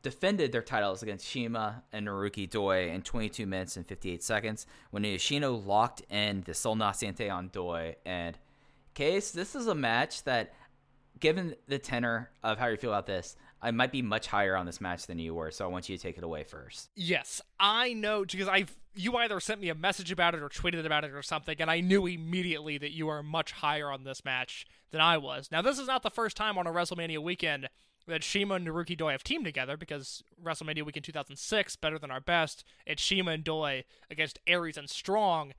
defended 0.08 0.54
their 0.54 0.62
titles 0.62 1.04
against 1.04 1.28
CIMA 1.28 1.84
and 1.92 2.08
Naruki 2.08 2.50
Doi 2.50 2.90
in 2.92 3.02
22 3.02 3.46
minutes 3.46 3.76
and 3.76 3.86
58 3.86 4.24
seconds 4.24 4.66
when 4.90 5.04
Yoshino 5.04 5.54
locked 5.54 6.02
in 6.10 6.44
the 6.46 6.54
Sol 6.54 6.78
Naciente 6.78 7.30
on 7.30 7.50
Doi. 7.50 7.98
And 8.06 8.38
Case, 8.94 9.32
this 9.32 9.54
is 9.54 9.68
a 9.68 9.76
match 9.76 10.24
that, 10.24 10.54
given 11.20 11.56
the 11.68 11.78
tenor 11.78 12.30
of 12.42 12.58
how 12.58 12.68
you 12.68 12.78
feel 12.78 12.92
about 12.92 13.06
this, 13.06 13.36
I 13.62 13.72
might 13.72 13.92
be 13.92 14.02
much 14.02 14.28
higher 14.28 14.56
on 14.56 14.66
this 14.66 14.80
match 14.80 15.08
than 15.08 15.20
you 15.20 15.34
were. 15.34 15.52
So 15.52 15.66
I 15.66 15.68
want 15.68 15.90
you 15.90 15.98
to 15.98 16.02
take 16.02 16.18
it 16.18 16.24
away 16.24 16.46
first. 16.46 16.90
Yes, 16.96 17.42
I 17.60 17.92
know 17.92 18.22
because 18.22 18.48
I 18.48 18.66
you 18.96 19.18
either 19.18 19.42
sent 19.42 19.60
me 19.60 19.68
a 19.68 19.76
message 19.76 20.10
about 20.10 20.36
it 20.36 20.42
or 20.42 20.48
tweeted 20.48 20.86
about 20.86 21.04
it 21.04 21.12
or 21.12 21.22
something, 21.22 21.58
and 21.60 21.70
I 21.70 21.82
knew 21.82 22.08
immediately 22.08 22.78
that 22.78 22.92
you 22.92 23.10
are 23.10 23.22
much 23.22 23.52
higher 23.52 23.92
on 23.92 24.06
this 24.06 24.24
match 24.24 24.66
than 24.92 25.02
I 25.02 25.18
was. 25.18 25.50
Now, 25.52 25.62
this 25.62 25.78
is 25.78 25.88
not 25.88 26.02
the 26.02 26.10
first 26.10 26.38
time 26.38 26.58
on 26.58 26.66
a 26.66 26.72
WrestleMania 26.72 27.20
weekend 27.20 27.68
that 28.08 28.24
CIMA 28.24 28.56
and 28.56 28.68
Naruki 28.68 28.98
Doi 28.98 29.12
have 29.12 29.24
teamed 29.24 29.46
together 29.46 29.78
because 29.78 30.24
WrestleMania 30.44 30.84
weekend 30.84 31.06
2006, 31.06 31.76
Better 31.76 32.00
Than 32.00 32.12
Our 32.12 32.22
Best, 32.22 32.64
it's 32.86 33.04
CIMA 33.04 33.32
and 33.32 33.44
Doi 33.44 33.84
against 34.10 34.40
Aries 34.48 34.78
and 34.78 34.90
Strong, 34.90 35.54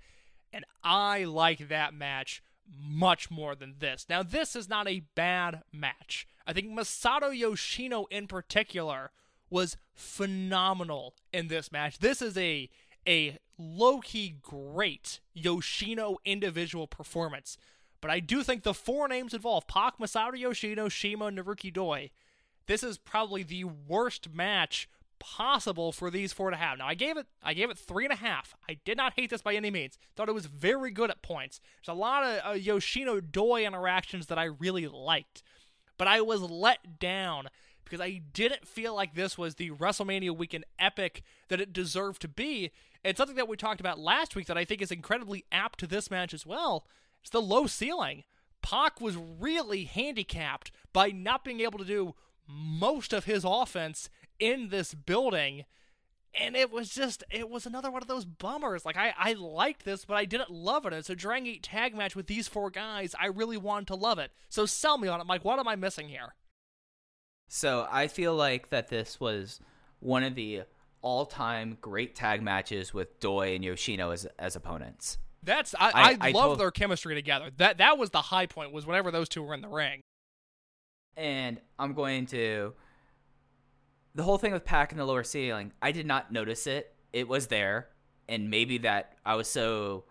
and 0.52 0.64
I 0.82 1.24
like 1.24 1.68
that 1.68 1.94
match 1.94 2.42
much 2.76 3.30
more 3.30 3.54
than 3.54 3.76
this. 3.78 4.06
Now, 4.08 4.22
this 4.22 4.54
is 4.56 4.68
not 4.68 4.88
a 4.88 5.02
bad 5.14 5.62
match. 5.72 6.26
I 6.46 6.52
think 6.52 6.68
Masato 6.68 7.36
Yoshino 7.36 8.06
in 8.10 8.26
particular 8.26 9.10
was 9.50 9.76
phenomenal 9.94 11.14
in 11.32 11.48
this 11.48 11.72
match. 11.72 11.98
This 11.98 12.20
is 12.20 12.36
a 12.36 12.68
a 13.06 13.38
low 13.56 14.00
key 14.00 14.36
great 14.42 15.20
Yoshino 15.32 16.18
individual 16.24 16.86
performance. 16.86 17.56
But 18.00 18.10
I 18.10 18.20
do 18.20 18.42
think 18.42 18.62
the 18.62 18.74
four 18.74 19.08
names 19.08 19.34
involved 19.34 19.66
Pac, 19.66 19.98
Masato 19.98 20.38
Yoshino, 20.38 20.88
CIMA, 20.88 21.30
Naruki 21.30 21.72
Doi. 21.72 22.10
This 22.68 22.84
is 22.84 22.98
probably 22.98 23.42
the 23.42 23.64
worst 23.64 24.32
match 24.32 24.88
possible 25.18 25.90
for 25.90 26.10
these 26.10 26.32
four 26.32 26.50
to 26.50 26.56
have. 26.56 26.78
Now 26.78 26.86
I 26.86 26.94
gave 26.94 27.16
it 27.16 27.26
I 27.42 27.54
gave 27.54 27.70
it 27.70 27.78
three 27.78 28.04
and 28.04 28.12
a 28.12 28.16
half. 28.16 28.54
I 28.68 28.78
did 28.84 28.96
not 28.96 29.14
hate 29.16 29.30
this 29.30 29.42
by 29.42 29.54
any 29.54 29.70
means. 29.70 29.98
Thought 30.14 30.28
it 30.28 30.34
was 30.34 30.46
very 30.46 30.92
good 30.92 31.10
at 31.10 31.22
points. 31.22 31.60
There's 31.80 31.96
a 31.96 31.98
lot 31.98 32.22
of 32.22 32.40
uh, 32.44 32.54
Yoshino 32.54 33.20
Doi 33.20 33.66
interactions 33.66 34.26
that 34.26 34.38
I 34.38 34.44
really 34.44 34.86
liked, 34.86 35.42
but 35.96 36.06
I 36.06 36.20
was 36.20 36.42
let 36.42 37.00
down 37.00 37.48
because 37.84 38.00
I 38.00 38.20
didn't 38.32 38.68
feel 38.68 38.94
like 38.94 39.14
this 39.14 39.38
was 39.38 39.54
the 39.54 39.70
WrestleMania 39.70 40.36
weekend 40.36 40.66
epic 40.78 41.22
that 41.48 41.60
it 41.60 41.72
deserved 41.72 42.20
to 42.22 42.28
be. 42.28 42.70
And 43.02 43.16
something 43.16 43.36
that 43.36 43.48
we 43.48 43.56
talked 43.56 43.80
about 43.80 43.98
last 43.98 44.36
week 44.36 44.46
that 44.46 44.58
I 44.58 44.66
think 44.66 44.82
is 44.82 44.92
incredibly 44.92 45.46
apt 45.50 45.80
to 45.80 45.86
this 45.86 46.10
match 46.10 46.34
as 46.34 46.44
well 46.44 46.86
is 47.24 47.30
the 47.30 47.40
low 47.40 47.66
ceiling. 47.66 48.24
Pac 48.60 49.00
was 49.00 49.16
really 49.16 49.84
handicapped 49.84 50.70
by 50.92 51.10
not 51.10 51.44
being 51.44 51.60
able 51.60 51.78
to 51.78 51.84
do 51.84 52.14
most 52.48 53.12
of 53.12 53.26
his 53.26 53.44
offense 53.46 54.08
in 54.40 54.70
this 54.70 54.94
building. 54.94 55.64
And 56.34 56.54
it 56.56 56.70
was 56.70 56.90
just, 56.90 57.24
it 57.30 57.48
was 57.48 57.64
another 57.66 57.90
one 57.90 58.02
of 58.02 58.08
those 58.08 58.24
bummers. 58.24 58.84
Like, 58.84 58.96
I, 58.96 59.14
I 59.18 59.32
liked 59.32 59.84
this, 59.84 60.04
but 60.04 60.14
I 60.16 60.24
didn't 60.24 60.50
love 60.50 60.84
it. 60.86 60.92
And 60.92 61.04
so, 61.04 61.14
Dragon 61.14 61.44
Gate 61.44 61.62
tag 61.62 61.96
match 61.96 62.14
with 62.14 62.26
these 62.26 62.46
four 62.46 62.70
guys, 62.70 63.14
I 63.18 63.26
really 63.26 63.56
wanted 63.56 63.88
to 63.88 63.94
love 63.94 64.18
it. 64.18 64.30
So, 64.48 64.66
sell 64.66 64.98
me 64.98 65.08
on 65.08 65.20
it, 65.20 65.26
Mike. 65.26 65.44
What 65.44 65.58
am 65.58 65.66
I 65.66 65.74
missing 65.74 66.08
here? 66.08 66.34
So 67.48 67.88
I 67.90 68.08
feel 68.08 68.34
like 68.34 68.68
that 68.68 68.88
this 68.88 69.18
was 69.18 69.58
one 70.00 70.22
of 70.22 70.34
the 70.34 70.62
all-time 71.00 71.78
great 71.80 72.14
tag 72.14 72.42
matches 72.42 72.92
with 72.92 73.18
Doi 73.20 73.54
and 73.54 73.64
Yoshino 73.64 74.10
as 74.10 74.26
as 74.38 74.54
opponents. 74.54 75.16
That's 75.42 75.74
I, 75.74 75.78
I, 75.80 75.90
I- 75.92 76.16
I 76.20 76.30
love 76.32 76.44
told- 76.44 76.60
their 76.60 76.70
chemistry 76.70 77.14
together. 77.14 77.50
That 77.56 77.78
that 77.78 77.96
was 77.96 78.10
the 78.10 78.20
high 78.20 78.46
point 78.46 78.72
was 78.72 78.84
whenever 78.86 79.10
those 79.10 79.28
two 79.30 79.42
were 79.42 79.54
in 79.54 79.62
the 79.62 79.68
ring. 79.68 80.02
And 81.18 81.60
I'm 81.80 81.94
going 81.94 82.26
to 82.26 82.74
the 84.14 84.22
whole 84.22 84.38
thing 84.38 84.52
with 84.52 84.64
Pac 84.64 84.92
in 84.92 84.98
the 84.98 85.04
lower 85.04 85.24
ceiling. 85.24 85.72
I 85.82 85.90
did 85.90 86.06
not 86.06 86.30
notice 86.30 86.68
it. 86.68 86.94
It 87.12 87.26
was 87.26 87.48
there, 87.48 87.88
and 88.28 88.50
maybe 88.50 88.78
that 88.78 89.16
I 89.26 89.34
was 89.34 89.48
so 89.48 90.04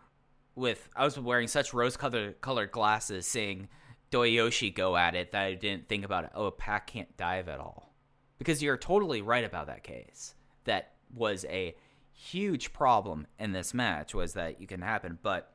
with 0.55 0.89
I 0.97 1.05
was 1.05 1.18
wearing 1.18 1.47
such 1.47 1.74
rose-colored 1.74 2.41
colored 2.41 2.72
glasses, 2.72 3.26
seeing 3.26 3.70
Doyoshi 4.12 4.76
go 4.76 4.97
at 4.97 5.16
it 5.16 5.32
that 5.32 5.43
I 5.43 5.53
didn't 5.53 5.88
think 5.88 6.03
about 6.03 6.26
it. 6.26 6.32
Oh, 6.36 6.51
Pac 6.51 6.88
can't 6.88 7.16
dive 7.16 7.47
at 7.47 7.62
all, 7.62 7.93
because 8.38 8.62
you're 8.62 8.76
totally 8.76 9.22
right 9.22 9.45
about 9.45 9.68
that 9.68 9.84
case. 9.84 10.36
That 10.66 10.93
was 11.16 11.45
a 11.45 11.74
huge 12.12 12.74
problem 12.74 13.28
in 13.39 13.53
this 13.53 13.74
match 13.74 14.14
was 14.14 14.34
that 14.34 14.60
you 14.60 14.68
can 14.68 14.82
happen, 14.82 15.20
but 15.22 15.53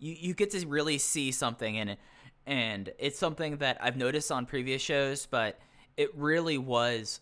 you 0.00 0.16
you 0.18 0.34
get 0.34 0.50
to 0.50 0.66
really 0.66 0.98
see 0.98 1.30
something 1.30 1.76
in 1.76 1.90
it 1.90 1.98
and 2.46 2.90
it's 2.98 3.18
something 3.18 3.58
that 3.58 3.78
I've 3.80 3.96
noticed 3.96 4.30
on 4.30 4.46
previous 4.46 4.82
shows, 4.82 5.26
but 5.26 5.58
it 5.96 6.14
really 6.14 6.58
was 6.58 7.20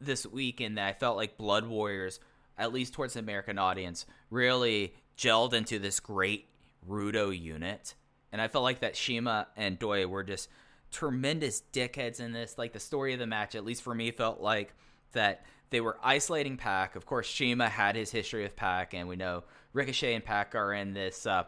this 0.00 0.26
weekend 0.26 0.78
that 0.78 0.88
I 0.88 0.92
felt 0.92 1.16
like 1.16 1.38
Blood 1.38 1.66
Warriors, 1.66 2.20
at 2.58 2.72
least 2.72 2.92
towards 2.92 3.14
the 3.14 3.20
American 3.20 3.58
audience, 3.58 4.06
really 4.30 4.94
gelled 5.16 5.52
into 5.54 5.78
this 5.78 6.00
great 6.00 6.48
Rudo 6.88 7.38
unit. 7.38 7.94
And 8.32 8.40
I 8.40 8.48
felt 8.48 8.64
like 8.64 8.80
that 8.80 8.96
CIMA 8.96 9.48
and 9.56 9.78
Doi 9.78 10.06
were 10.06 10.24
just 10.24 10.48
tremendous 10.90 11.62
dickheads 11.72 12.20
in 12.20 12.32
this. 12.32 12.58
Like 12.58 12.72
the 12.72 12.80
story 12.80 13.12
of 13.12 13.18
the 13.18 13.26
match, 13.26 13.54
at 13.54 13.64
least 13.64 13.82
for 13.82 13.94
me, 13.94 14.10
felt 14.10 14.40
like 14.40 14.74
that 15.12 15.44
they 15.70 15.80
were 15.80 15.98
isolating 16.02 16.56
Pac. 16.56 16.96
Of 16.96 17.06
course, 17.06 17.28
CIMA 17.28 17.68
had 17.68 17.96
his 17.96 18.10
history 18.10 18.42
with 18.42 18.56
Pac, 18.56 18.94
and 18.94 19.08
we 19.08 19.16
know 19.16 19.44
Ricochet 19.72 20.14
and 20.14 20.24
Pac 20.24 20.54
are 20.54 20.72
in 20.72 20.92
this 20.92 21.26
uh, 21.26 21.44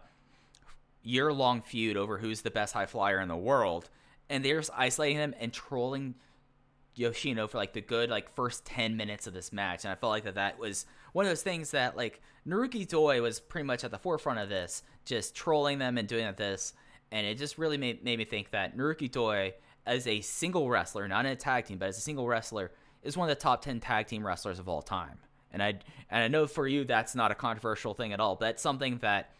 year 1.02 1.32
long 1.32 1.62
feud 1.62 1.96
over 1.96 2.18
who's 2.18 2.42
the 2.42 2.50
best 2.50 2.74
high 2.74 2.86
flyer 2.86 3.20
in 3.20 3.28
the 3.28 3.36
world. 3.36 3.88
And 4.28 4.44
they're 4.44 4.58
just 4.58 4.70
isolating 4.74 5.18
him 5.18 5.34
and 5.38 5.52
trolling 5.52 6.14
Yoshino 6.94 7.46
for 7.46 7.58
like 7.58 7.72
the 7.72 7.80
good 7.80 8.10
like 8.10 8.30
first 8.34 8.64
10 8.66 8.96
minutes 8.96 9.26
of 9.26 9.34
this 9.34 9.52
match. 9.52 9.84
And 9.84 9.92
I 9.92 9.94
felt 9.94 10.10
like 10.10 10.24
that 10.24 10.34
that 10.34 10.58
was 10.58 10.86
one 11.12 11.24
of 11.24 11.30
those 11.30 11.42
things 11.42 11.70
that 11.72 11.96
like 11.96 12.20
Naruki 12.46 12.86
Doi 12.86 13.20
was 13.22 13.40
pretty 13.40 13.66
much 13.66 13.84
at 13.84 13.90
the 13.90 13.98
forefront 13.98 14.38
of 14.38 14.48
this, 14.48 14.82
just 15.04 15.34
trolling 15.34 15.78
them 15.78 15.98
and 15.98 16.08
doing 16.08 16.32
this. 16.36 16.74
And 17.10 17.26
it 17.26 17.38
just 17.38 17.58
really 17.58 17.76
made, 17.76 18.02
made 18.02 18.18
me 18.18 18.24
think 18.24 18.50
that 18.50 18.76
Naruki 18.76 19.10
Doi, 19.10 19.54
as 19.84 20.06
a 20.06 20.20
single 20.20 20.68
wrestler, 20.68 21.06
not 21.08 21.26
in 21.26 21.32
a 21.32 21.36
tag 21.36 21.66
team, 21.66 21.78
but 21.78 21.88
as 21.88 21.98
a 21.98 22.02
single 22.02 22.26
wrestler, 22.26 22.72
is 23.02 23.16
one 23.16 23.28
of 23.28 23.36
the 23.36 23.40
top 23.40 23.62
10 23.62 23.80
tag 23.80 24.06
team 24.06 24.26
wrestlers 24.26 24.58
of 24.58 24.68
all 24.68 24.82
time. 24.82 25.18
And 25.52 25.62
I 25.62 25.74
and 26.10 26.24
I 26.24 26.28
know 26.28 26.46
for 26.46 26.66
you 26.66 26.84
that's 26.84 27.14
not 27.14 27.30
a 27.30 27.34
controversial 27.34 27.92
thing 27.94 28.12
at 28.12 28.20
all, 28.20 28.36
but 28.36 28.46
that's 28.46 28.62
something 28.62 28.98
that 28.98 29.34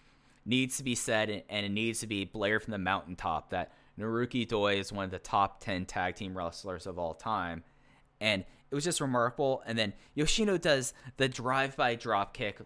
needs 0.45 0.77
to 0.79 0.83
be 0.83 0.95
said 0.95 1.45
and- 1.49 1.67
it 1.67 1.71
needs 1.71 2.01
to 2.01 2.07
be 2.07 2.25
blared 2.25 2.63
from 2.63 2.73
the 2.73 2.79
mountaintop 2.79 3.51
that 3.51 3.73
Naruki 3.99 4.47
Doi 4.49 4.79
is 4.79 4.93
one 4.93 5.05
of 5.05 5.11
the 5.11 5.19
top 5.19 5.61
10 5.61 5.85
tag 5.87 6.15
team 6.17 6.37
wrestlers 6.37 6.87
of 6.87 6.99
all 6.99 7.15
time. 7.15 7.63
And 8.21 8.45
it 8.71 8.75
was 8.75 8.85
just 8.85 9.01
remarkable. 9.01 9.63
And 9.67 9.79
then 9.79 9.93
Yoshino 10.15 10.57
does 10.57 10.95
the 11.19 11.29
drive 11.29 11.77
by 11.77 11.95
drop 11.95 12.33
kick 12.33 12.61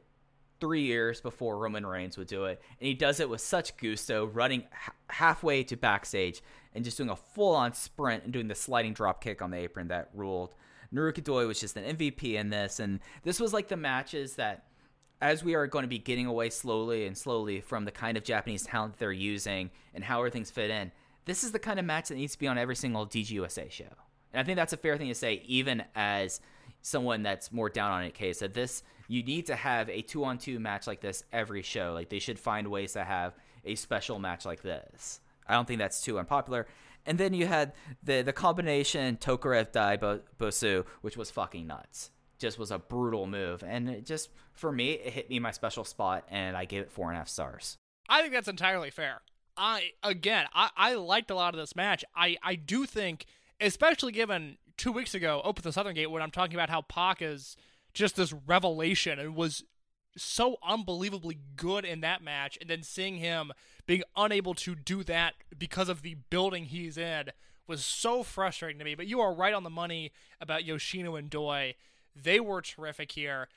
three 0.60 0.82
years 0.82 1.20
before 1.20 1.58
Roman 1.58 1.84
Reigns 1.84 2.16
would 2.16 2.28
do 2.28 2.44
it. 2.44 2.62
And 2.80 2.86
he 2.86 2.94
does 2.94 3.20
it 3.20 3.28
with 3.28 3.40
such 3.40 3.76
gusto, 3.76 4.26
running 4.26 4.60
h- 4.62 4.90
halfway 5.10 5.64
to 5.64 5.76
backstage 5.76 6.42
and 6.74 6.84
just 6.84 6.96
doing 6.96 7.10
a 7.10 7.16
full 7.16 7.54
on 7.54 7.72
sprint 7.74 8.24
and 8.24 8.32
doing 8.32 8.48
the 8.48 8.54
sliding 8.54 8.94
drop 8.94 9.22
kick 9.22 9.42
on 9.42 9.50
the 9.50 9.58
apron 9.58 9.88
that 9.88 10.10
ruled. 10.14 10.54
Naruki 10.94 11.22
Doi 11.24 11.46
was 11.46 11.60
just 11.60 11.76
an 11.76 11.96
MVP 11.96 12.34
in 12.36 12.50
this. 12.50 12.78
And 12.80 13.00
this 13.24 13.40
was 13.40 13.52
like 13.52 13.68
the 13.68 13.76
matches 13.76 14.36
that 14.36 14.64
as 15.20 15.42
we 15.42 15.54
are 15.54 15.66
going 15.66 15.84
to 15.84 15.88
be 15.88 15.98
getting 15.98 16.26
away 16.26 16.50
slowly 16.50 17.06
and 17.06 17.16
slowly 17.16 17.60
from 17.60 17.84
the 17.84 17.90
kind 17.90 18.16
of 18.16 18.24
Japanese 18.24 18.64
talent 18.64 18.98
they're 18.98 19.12
using 19.12 19.70
and 19.94 20.04
how 20.04 20.18
everything's 20.18 20.50
fit 20.50 20.70
in, 20.70 20.92
this 21.24 21.42
is 21.42 21.52
the 21.52 21.58
kind 21.58 21.78
of 21.78 21.84
match 21.84 22.08
that 22.08 22.16
needs 22.16 22.34
to 22.34 22.38
be 22.38 22.46
on 22.46 22.58
every 22.58 22.76
single 22.76 23.06
DGUSA 23.06 23.70
show. 23.70 23.84
And 24.32 24.40
I 24.40 24.44
think 24.44 24.56
that's 24.56 24.72
a 24.72 24.76
fair 24.76 24.96
thing 24.96 25.08
to 25.08 25.14
say, 25.14 25.42
even 25.46 25.84
as 25.94 26.40
someone 26.82 27.22
that's 27.22 27.50
more 27.50 27.68
down 27.68 27.90
on 27.90 28.04
it 28.04 28.14
case 28.14 28.38
that 28.38 28.54
this 28.54 28.82
you 29.08 29.22
need 29.22 29.46
to 29.46 29.56
have 29.56 29.88
a 29.88 30.02
two 30.02 30.24
on 30.24 30.38
two 30.38 30.60
match 30.60 30.86
like 30.86 31.00
this 31.00 31.24
every 31.32 31.62
show. 31.62 31.92
Like 31.94 32.08
they 32.08 32.18
should 32.18 32.38
find 32.38 32.68
ways 32.68 32.92
to 32.92 33.04
have 33.04 33.34
a 33.64 33.74
special 33.74 34.18
match 34.18 34.44
like 34.44 34.62
this. 34.62 35.20
I 35.46 35.54
don't 35.54 35.66
think 35.66 35.78
that's 35.78 36.02
too 36.02 36.18
unpopular. 36.18 36.66
And 37.04 37.18
then 37.18 37.34
you 37.34 37.46
had 37.46 37.72
the 38.02 38.22
the 38.22 38.32
combination 38.32 39.16
Tokarev 39.16 39.72
Dai 39.72 39.96
Bosu, 39.96 40.84
which 41.02 41.16
was 41.16 41.30
fucking 41.30 41.66
nuts. 41.66 42.10
Just 42.38 42.58
was 42.58 42.70
a 42.70 42.78
brutal 42.78 43.26
move, 43.26 43.64
and 43.66 43.88
it 43.88 44.04
just 44.06 44.30
for 44.52 44.70
me, 44.70 44.92
it 44.92 45.12
hit 45.12 45.30
me 45.30 45.38
my 45.38 45.50
special 45.50 45.84
spot, 45.84 46.24
and 46.30 46.56
I 46.56 46.64
gave 46.64 46.82
it 46.82 46.90
four 46.90 47.08
and 47.08 47.16
a 47.16 47.18
half 47.18 47.28
stars. 47.28 47.76
I 48.08 48.20
think 48.20 48.32
that's 48.32 48.48
entirely 48.48 48.90
fair. 48.90 49.22
I 49.56 49.92
again, 50.02 50.46
I, 50.54 50.70
I 50.76 50.94
liked 50.94 51.30
a 51.30 51.34
lot 51.34 51.54
of 51.54 51.60
this 51.60 51.74
match. 51.74 52.04
I, 52.14 52.36
I 52.42 52.54
do 52.54 52.84
think, 52.84 53.26
especially 53.60 54.12
given 54.12 54.58
two 54.76 54.92
weeks 54.92 55.14
ago, 55.14 55.40
Open 55.44 55.62
the 55.62 55.72
Southern 55.72 55.94
Gate, 55.94 56.10
when 56.10 56.22
I'm 56.22 56.30
talking 56.30 56.54
about 56.54 56.70
how 56.70 56.82
Pac 56.82 57.22
is 57.22 57.56
just 57.94 58.16
this 58.16 58.34
revelation 58.46 59.18
and 59.18 59.34
was 59.34 59.64
so 60.16 60.56
unbelievably 60.66 61.38
good 61.56 61.84
in 61.84 62.00
that 62.00 62.22
match, 62.22 62.58
and 62.60 62.68
then 62.68 62.82
seeing 62.82 63.16
him 63.16 63.52
being 63.86 64.02
unable 64.16 64.54
to 64.54 64.74
do 64.74 65.02
that 65.04 65.34
because 65.56 65.88
of 65.88 66.02
the 66.02 66.16
building 66.30 66.66
he's 66.66 66.98
in 66.98 67.30
was 67.66 67.84
so 67.84 68.22
frustrating 68.22 68.78
to 68.78 68.84
me. 68.84 68.94
But 68.94 69.06
you 69.06 69.20
are 69.20 69.34
right 69.34 69.54
on 69.54 69.64
the 69.64 69.70
money 69.70 70.12
about 70.40 70.64
Yoshino 70.64 71.16
and 71.16 71.30
Doi. 71.30 71.74
They 72.20 72.40
were 72.40 72.62
terrific 72.62 73.12
here. 73.12 73.48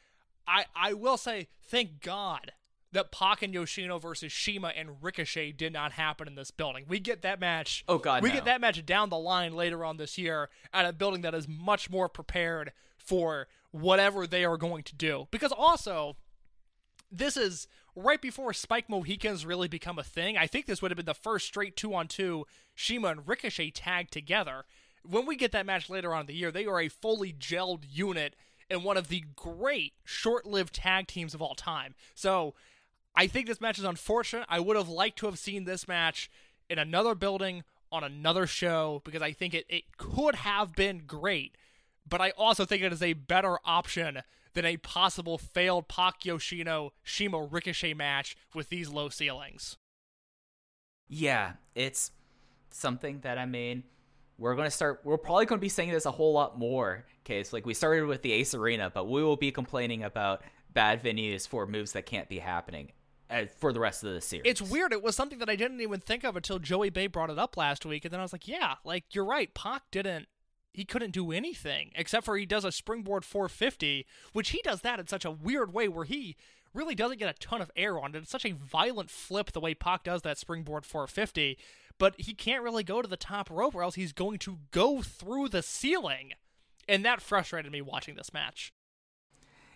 I, 0.47 0.66
I 0.76 0.93
will 0.93 1.18
say, 1.18 1.47
thank 1.64 2.01
God 2.01 2.51
that 2.91 3.12
Pac 3.12 3.43
and 3.43 3.53
Yoshino 3.53 3.99
versus 3.99 4.34
CIMA 4.34 4.70
and 4.76 5.01
Ricochet 5.01 5.51
did 5.53 5.74
not 5.74 5.93
happen 5.93 6.28
in 6.28 6.36
this 6.36 6.51
building. 6.51 6.86
We 6.88 6.99
get 6.99 7.22
that 7.22 7.39
match. 7.39 7.84
Oh, 7.88 7.99
God, 7.99 8.24
we 8.24 8.30
no. 8.30 8.36
get 8.36 8.45
that 8.45 8.62
match 8.62 8.84
down 8.86 9.10
the 9.10 9.18
line 9.18 9.53
later 9.53 9.86
on 9.86 9.97
this 9.97 10.18
year 10.18 10.49
at 10.74 10.86
a 10.86 10.93
building 10.93 11.22
that 11.22 11.36
is 11.36 11.47
much 11.47 11.89
more 11.89 12.10
prepared 12.10 12.72
for 12.97 13.47
whatever 13.72 14.26
they 14.26 14.43
are 14.43 14.57
going 14.57 14.84
to 14.84 14.95
do. 14.95 15.28
Because 15.30 15.51
also, 15.51 16.18
this 17.12 17.38
is 17.38 17.68
right 17.95 18.22
before 18.22 18.53
Spike 18.53 18.89
Mohicans 18.89 19.45
really 19.45 19.68
become 19.68 19.99
a 19.99 20.03
thing. 20.03 20.38
I 20.38 20.47
think 20.47 20.66
this 20.66 20.82
would 20.82 20.89
have 20.89 20.97
been 20.97 21.05
the 21.05 21.14
first 21.14 21.45
straight 21.45 21.76
two 21.76 21.93
on 21.93 22.07
two 22.07 22.45
CIMA 22.76 23.10
and 23.10 23.28
Ricochet 23.28 23.72
tag 23.72 24.10
together. 24.10 24.66
When 25.03 25.26
we 25.26 25.36
get 25.36 25.51
that 25.51 25.66
match 25.66 25.89
later 25.89 26.14
on 26.14 26.22
in 26.22 26.28
the 26.28 26.34
year, 26.34 26.51
they 26.51 26.66
are 26.66 26.80
a 26.80 26.89
fully 26.89 27.34
gelled 27.34 27.84
unit 27.88 28.36
and 28.70 28.84
one 28.84 28.97
of 28.97 29.07
the 29.07 29.24
great 29.36 29.93
short 30.03 30.45
lived 30.45 30.76
tag 30.76 31.07
teams 31.07 31.34
of 31.34 31.41
all 31.41 31.55
time. 31.55 31.95
So 32.15 32.53
I 33.15 33.28
think 33.28 33.47
this 33.47 33.61
match 33.61 33.80
is 33.80 33.86
unfortunate. 33.86 34.45
I 34.49 34.59
would 34.59 34.78
have 34.78 34.89
liked 34.89 35.20
to 35.20 35.26
have 35.26 35.39
seen 35.39 35.65
this 35.65 35.88
match 35.88 36.30
in 36.70 36.80
another 36.80 37.15
building 37.15 37.63
on 37.91 38.03
another 38.03 38.45
show 38.45 39.01
because 39.03 39.22
I 39.22 39.32
think 39.32 39.53
it, 39.53 39.65
it 39.67 39.97
could 39.97 40.36
have 40.36 40.76
been 40.76 41.03
great. 41.05 41.55
But 42.07 42.22
I 42.22 42.32
also 42.32 42.65
think 42.65 42.84
it 42.84 42.93
is 42.93 43.03
a 43.03 43.13
better 43.13 43.57
option 43.65 44.22
than 44.53 44.65
a 44.65 44.78
possible 44.78 45.38
failed 45.38 45.88
Pac 45.88 46.26
Yoshino 46.26 46.93
CIMA 47.03 47.43
Ricochet 47.43 47.93
match 47.93 48.36
with 48.53 48.70
these 48.70 48.89
low 48.89 49.09
ceilings. 49.09 49.78
Yeah, 51.07 51.53
it's 51.76 52.11
something 52.72 53.20
that 53.22 53.38
I 53.38 53.45
mean, 53.45 53.84
we're 54.40 54.56
gonna 54.56 54.72
start. 54.72 55.02
We're 55.04 55.18
probably 55.18 55.46
gonna 55.46 55.60
be 55.60 55.70
saying 55.70 55.92
this 55.92 56.06
a 56.06 56.12
whole 56.12 56.34
lot 56.34 56.58
more. 56.58 57.06
Okay, 57.26 57.40
Case 57.40 57.54
like 57.54 57.66
we 57.66 57.74
started 57.74 58.06
with 58.06 58.22
the 58.22 58.32
Ace 58.32 58.56
Arena, 58.56 58.90
but 58.90 59.08
we 59.08 59.22
will 59.24 59.36
be 59.36 59.52
complaining 59.52 60.04
about 60.04 60.42
bad 60.74 61.04
venues 61.04 61.48
for 61.48 61.68
moves 61.68 61.92
that 61.92 62.06
can't 62.06 62.30
be 62.30 62.40
happening 62.40 62.92
uh, 63.30 63.46
for 63.60 63.74
the 63.74 63.80
rest 63.80 64.04
of 64.04 64.14
the 64.14 64.22
series. 64.22 64.44
It's 64.46 64.62
weird. 64.62 64.94
It 64.94 65.04
was 65.04 65.16
something 65.16 65.40
that 65.40 65.50
I 65.50 65.56
didn't 65.56 65.82
even 65.82 66.00
think 66.00 66.24
of 66.24 66.36
until 66.36 66.58
Joey 66.58 66.90
Bay 66.90 67.08
brought 67.08 67.30
it 67.30 67.38
up 67.38 67.58
last 67.58 67.86
week, 67.86 68.06
and 68.06 68.12
then 68.12 68.20
I 68.20 68.24
was 68.24 68.34
like, 68.34 68.48
yeah, 68.48 68.76
like 68.84 69.14
you're 69.14 69.26
right. 69.26 69.54
Pac 69.54 69.84
didn't. 69.92 70.28
He 70.72 70.86
couldn't 70.86 71.12
do 71.12 71.32
anything 71.32 71.92
except 71.96 72.26
for 72.26 72.38
he 72.38 72.46
does 72.46 72.64
a 72.64 72.72
springboard 72.72 73.26
450, 73.26 74.06
which 74.34 74.50
he 74.50 74.62
does 74.64 74.82
that 74.82 75.00
in 75.00 75.08
such 75.08 75.26
a 75.26 75.32
weird 75.32 75.74
way 75.74 75.88
where 75.88 76.06
he 76.06 76.38
really 76.74 76.96
doesn't 76.96 77.18
get 77.18 77.30
a 77.30 77.40
ton 77.40 77.62
of 77.62 77.72
air 77.76 78.00
on 78.00 78.16
it. 78.16 78.20
It's 78.20 78.32
such 78.32 78.46
a 78.46 78.54
violent 78.54 79.10
flip 79.10 79.52
the 79.52 79.60
way 79.60 79.74
Pac 79.74 80.04
does 80.04 80.22
that 80.22 80.38
springboard 80.38 80.86
450. 80.86 81.58
But 82.00 82.16
he 82.18 82.34
can't 82.34 82.64
really 82.64 82.84
go 82.84 83.04
to 83.04 83.08
the 83.08 83.18
top 83.18 83.52
rope 83.52 83.76
or 83.76 83.84
else 83.84 83.93
he's 83.93 84.14
going 84.14 84.39
to 84.39 84.58
go 84.72 85.04
through 85.04 85.50
the 85.50 85.62
ceiling. 85.62 86.32
And 86.88 87.06
that 87.06 87.22
frustrated 87.22 87.72
me 87.72 87.82
watching 87.82 88.16
this 88.16 88.34
match. 88.34 88.74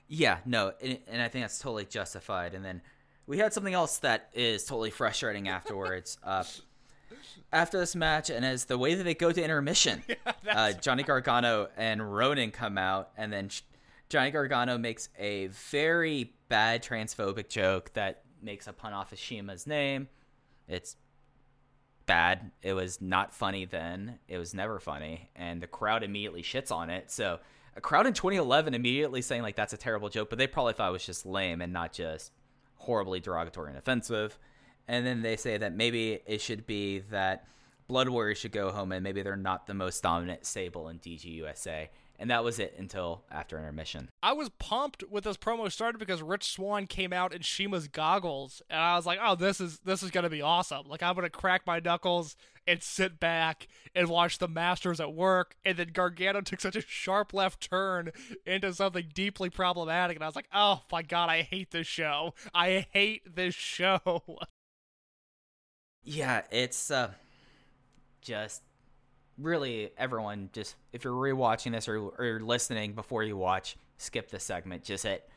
Yeah, 0.08 0.40
no, 0.46 0.74
and, 0.82 0.98
and 1.08 1.22
I 1.22 1.28
think 1.28 1.44
that's 1.44 1.60
totally 1.60 1.86
justified. 1.86 2.56
And 2.56 2.66
then 2.66 2.82
we 3.28 3.38
had 3.38 3.54
something 3.54 3.74
else 3.74 4.00
that 4.00 4.30
is 4.34 4.66
totally 4.66 4.90
frustrating 4.90 5.48
afterwards. 5.48 6.18
uh, 6.24 6.44
after 7.52 7.80
this 7.80 7.96
match, 7.96 8.30
and 8.30 8.46
as 8.46 8.66
the 8.66 8.78
way 8.78 8.96
that 8.96 9.04
they 9.04 9.14
go 9.14 9.32
to 9.32 9.44
intermission, 9.44 10.04
uh, 10.50 10.74
Johnny 10.74 11.04
Gargano 11.04 11.70
and 11.78 12.14
Ronin 12.16 12.52
come 12.52 12.78
out, 12.78 13.12
and 13.18 13.32
then 13.32 13.50
Sh- 13.50 13.62
Johnny 14.10 14.32
Gargano 14.32 14.78
makes 14.78 15.10
a 15.18 15.48
very 15.48 16.34
bad 16.50 16.84
transphobic 16.84 17.50
joke 17.50 17.94
that 17.94 18.24
makes 18.42 18.68
a 18.68 18.74
pun 18.74 18.94
off 18.94 19.12
of 19.12 19.20
CIMA's 19.20 19.66
name. 19.66 20.08
It's 20.68 20.96
bad. 22.06 22.52
It 22.62 22.74
was 22.74 23.02
not 23.02 23.34
funny 23.34 23.66
then. 23.66 24.20
It 24.28 24.38
was 24.38 24.54
never 24.54 24.80
funny, 24.80 25.30
and 25.36 25.62
the 25.62 25.68
crowd 25.68 26.04
immediately 26.04 26.44
shits 26.44 26.72
on 26.72 26.90
it. 26.90 27.12
So 27.12 27.40
a 27.76 27.82
crowd 27.82 28.06
in 28.06 28.14
2011 28.14 28.74
immediately 28.74 29.22
saying 29.22 29.42
like 29.42 29.56
that's 29.56 29.74
a 29.74 29.78
terrible 29.78 30.10
joke, 30.10 30.30
but 30.30 30.38
they 30.38 30.48
probably 30.48 30.74
thought 30.74 30.90
it 30.90 30.94
was 30.94 31.06
just 31.06 31.26
lame 31.26 31.62
and 31.62 31.74
not 31.74 31.94
just 31.94 32.32
horribly 32.78 33.20
derogatory 33.20 33.70
and 33.70 33.78
offensive. 33.78 34.38
And 34.88 35.06
then 35.06 35.22
they 35.22 35.38
say 35.38 35.58
that 35.58 35.74
maybe 35.74 36.20
it 36.26 36.42
should 36.42 36.68
be 36.68 37.00
that 37.12 37.48
Blood 37.88 38.10
Warriors 38.10 38.38
should 38.38 38.52
go 38.52 38.72
home 38.72 38.92
and 38.92 39.04
maybe 39.04 39.22
they're 39.22 39.36
not 39.36 39.68
the 39.68 39.74
most 39.74 40.04
dominant 40.04 40.46
stable 40.46 40.90
in 40.90 41.00
DGUSA. 41.00 41.88
And 42.24 42.32
that 42.32 42.46
was 42.46 42.58
it 42.58 42.76
until 42.80 43.26
after 43.30 43.58
intermission. 43.58 44.10
I 44.24 44.32
was 44.32 44.48
pumped 44.48 45.04
with 45.12 45.26
this 45.26 45.36
promo 45.36 45.70
started 45.70 45.98
because 45.98 46.22
Rich 46.22 46.54
Swann 46.54 46.88
came 46.88 47.12
out 47.12 47.34
in 47.34 47.42
CIMA's 47.42 47.90
goggles, 47.90 48.62
and 48.70 48.80
I 48.80 48.96
was 48.96 49.06
like, 49.06 49.20
"Oh, 49.22 49.36
this 49.36 49.60
is 49.60 49.80
this 49.80 50.02
is 50.02 50.10
gonna 50.10 50.30
be 50.30 50.42
awesome! 50.42 50.88
Like 50.88 51.04
I'm 51.04 51.16
gonna 51.16 51.30
crack 51.30 51.68
my 51.68 51.82
knuckles 51.82 52.38
and 52.66 52.82
sit 52.82 53.20
back 53.20 53.68
and 53.94 54.08
watch 54.08 54.38
the 54.38 54.48
Masters 54.48 55.02
at 55.02 55.14
work." 55.14 55.58
And 55.66 55.76
then 55.76 55.90
Gargano 55.92 56.40
took 56.40 56.62
such 56.62 56.78
a 56.78 56.82
sharp 56.88 57.34
left 57.34 57.60
turn 57.60 58.12
into 58.46 58.74
something 58.74 59.10
deeply 59.14 59.50
problematic, 59.50 60.16
and 60.16 60.24
I 60.24 60.28
was 60.28 60.38
like, 60.38 60.48
"Oh 60.54 60.84
my 60.94 61.02
god, 61.02 61.28
I 61.28 61.42
hate 61.42 61.72
this 61.72 61.88
show! 61.88 62.36
I 62.54 62.88
hate 62.94 63.36
this 63.36 63.54
show!" 63.54 64.00
Yeah, 66.06 66.44
it's 66.52 66.90
uh, 66.90 67.12
just 68.22 68.62
really 69.38 69.92
everyone 69.98 70.50
just 70.54 70.76
if 70.92 71.04
you're 71.04 71.14
rewatching 71.14 71.72
this 71.72 71.88
or, 71.88 71.98
or 71.98 72.40
listening 72.42 72.94
before 72.94 73.24
you 73.24 73.38
watch, 73.38 73.78
skip 73.98 74.30
this 74.30 74.44
segment. 74.44 74.84
Just 74.84 75.04
hit 75.04 75.28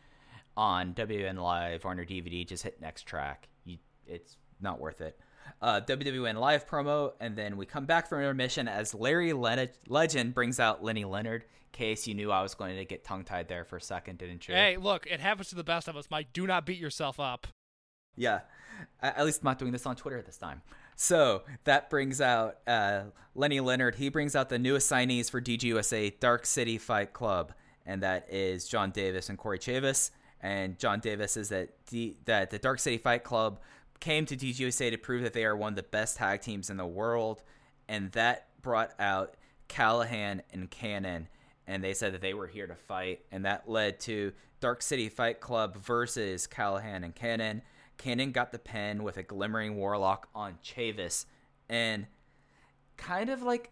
on 0.57 0.95
WN 0.95 1.39
Live 1.41 1.85
or 1.85 1.91
on 1.91 1.97
your 1.97 2.07
DVD. 2.07 2.47
Just 2.47 2.63
hit 2.63 2.81
next 2.81 3.03
track. 3.05 3.49
You, 3.65 3.79
it's 4.07 4.37
not 4.61 4.81
worth 4.81 5.01
it. 5.01 5.19
Uh, 5.63 5.81
WWN 5.81 6.35
Live 6.35 6.67
promo, 6.69 7.13
and 7.21 7.37
then 7.37 7.57
we 7.57 7.67
come 7.67 7.87
back 7.87 8.09
from 8.09 8.19
intermission 8.19 8.67
as 8.67 8.95
Larry 8.95 9.33
Le- 9.33 9.69
Legend 9.89 10.35
brings 10.35 10.59
out 10.59 10.83
Lenny 10.83 11.05
Leonard. 11.05 11.45
Case 11.73 12.07
you 12.07 12.15
knew 12.15 12.33
I 12.33 12.43
was 12.43 12.55
going 12.55 12.77
to 12.77 12.85
get 12.85 13.05
tongue 13.05 13.23
tied 13.23 13.49
there 13.49 13.65
for 13.65 13.77
a 13.77 13.81
second, 13.81 14.19
didn't 14.19 14.49
you? 14.49 14.55
hey, 14.55 14.77
look, 14.77 15.07
it 15.07 15.21
happens 15.21 15.49
to 15.51 15.55
the 15.55 15.65
best 15.65 15.89
of 15.89 15.97
us, 15.97 16.07
Mike. 16.11 16.29
Do 16.33 16.47
not 16.47 16.65
beat 16.65 16.79
yourself 16.79 17.21
up. 17.21 17.47
Yeah. 18.17 18.41
At 19.01 19.25
least 19.25 19.43
I'm 19.43 19.47
not 19.47 19.59
doing 19.59 19.73
this 19.73 19.87
on 19.87 19.95
Twitter 19.95 20.23
this 20.23 20.39
time. 20.39 20.63
So 20.97 21.43
that 21.65 21.91
brings 21.91 22.23
out 22.23 22.57
uh, 22.67 23.03
Lenny 23.35 23.61
Leonard. 23.61 23.97
He 23.97 24.09
brings 24.09 24.35
out 24.35 24.49
the 24.49 24.59
new 24.59 24.75
assignees 24.75 25.29
for 25.29 25.41
DGUSA 25.43 26.19
Dark 26.19 26.47
City 26.47 26.79
Fight 26.79 27.13
Club, 27.13 27.53
and 27.85 28.03
that 28.03 28.27
is 28.31 28.67
John 28.67 28.91
Davis 28.91 29.29
and 29.29 29.37
Corey 29.37 29.59
Chavis. 29.59 30.11
And 30.41 30.79
John 30.79 31.01
Davis 31.01 31.33
says 31.33 31.51
that 31.51 31.85
D- 31.87 32.17
that 32.25 32.51
the 32.51 32.59
Dark 32.59 32.79
City 32.79 32.97
Fight 32.97 33.25
Club 33.25 33.61
came 34.01 34.25
to 34.27 34.37
DGUSA 34.37 34.91
to 34.91 34.97
prove 34.97 35.23
that 35.23 35.35
they 35.35 35.45
are 35.45 35.57
one 35.57 35.73
of 35.73 35.77
the 35.77 35.83
best 35.83 36.17
tag 36.17 36.41
teams 36.41 36.71
in 36.71 36.79
the 36.79 36.87
world, 36.87 37.43
and 37.89 38.11
that 38.13 38.49
brought 38.63 38.93
out 38.99 39.37
Callihan 39.69 40.41
and 40.51 40.71
Cannon, 40.71 41.29
and 41.67 41.85
they 41.85 41.93
said 41.93 42.15
that 42.15 42.23
they 42.23 42.35
were 42.35 42.47
here 42.47 42.67
to 42.67 42.75
fight, 42.75 43.21
and 43.31 43.45
that 43.45 43.69
led 43.69 44.01
to 44.01 44.33
Dark 44.61 44.81
City 44.81 45.11
Fight 45.11 45.41
Club 45.41 45.77
versus 45.77 46.47
Callihan 46.47 47.05
and 47.05 47.15
Cannon. 47.15 47.61
Cannon 47.99 48.33
got 48.33 48.53
the 48.53 48.59
pin 48.59 49.03
with 49.03 49.17
a 49.17 49.23
glimmering 49.23 49.77
warlock 49.77 50.29
on 50.35 50.59
Chavis, 50.65 51.27
and 51.69 52.07
kind 52.97 53.31
of 53.31 53.43
like 53.43 53.71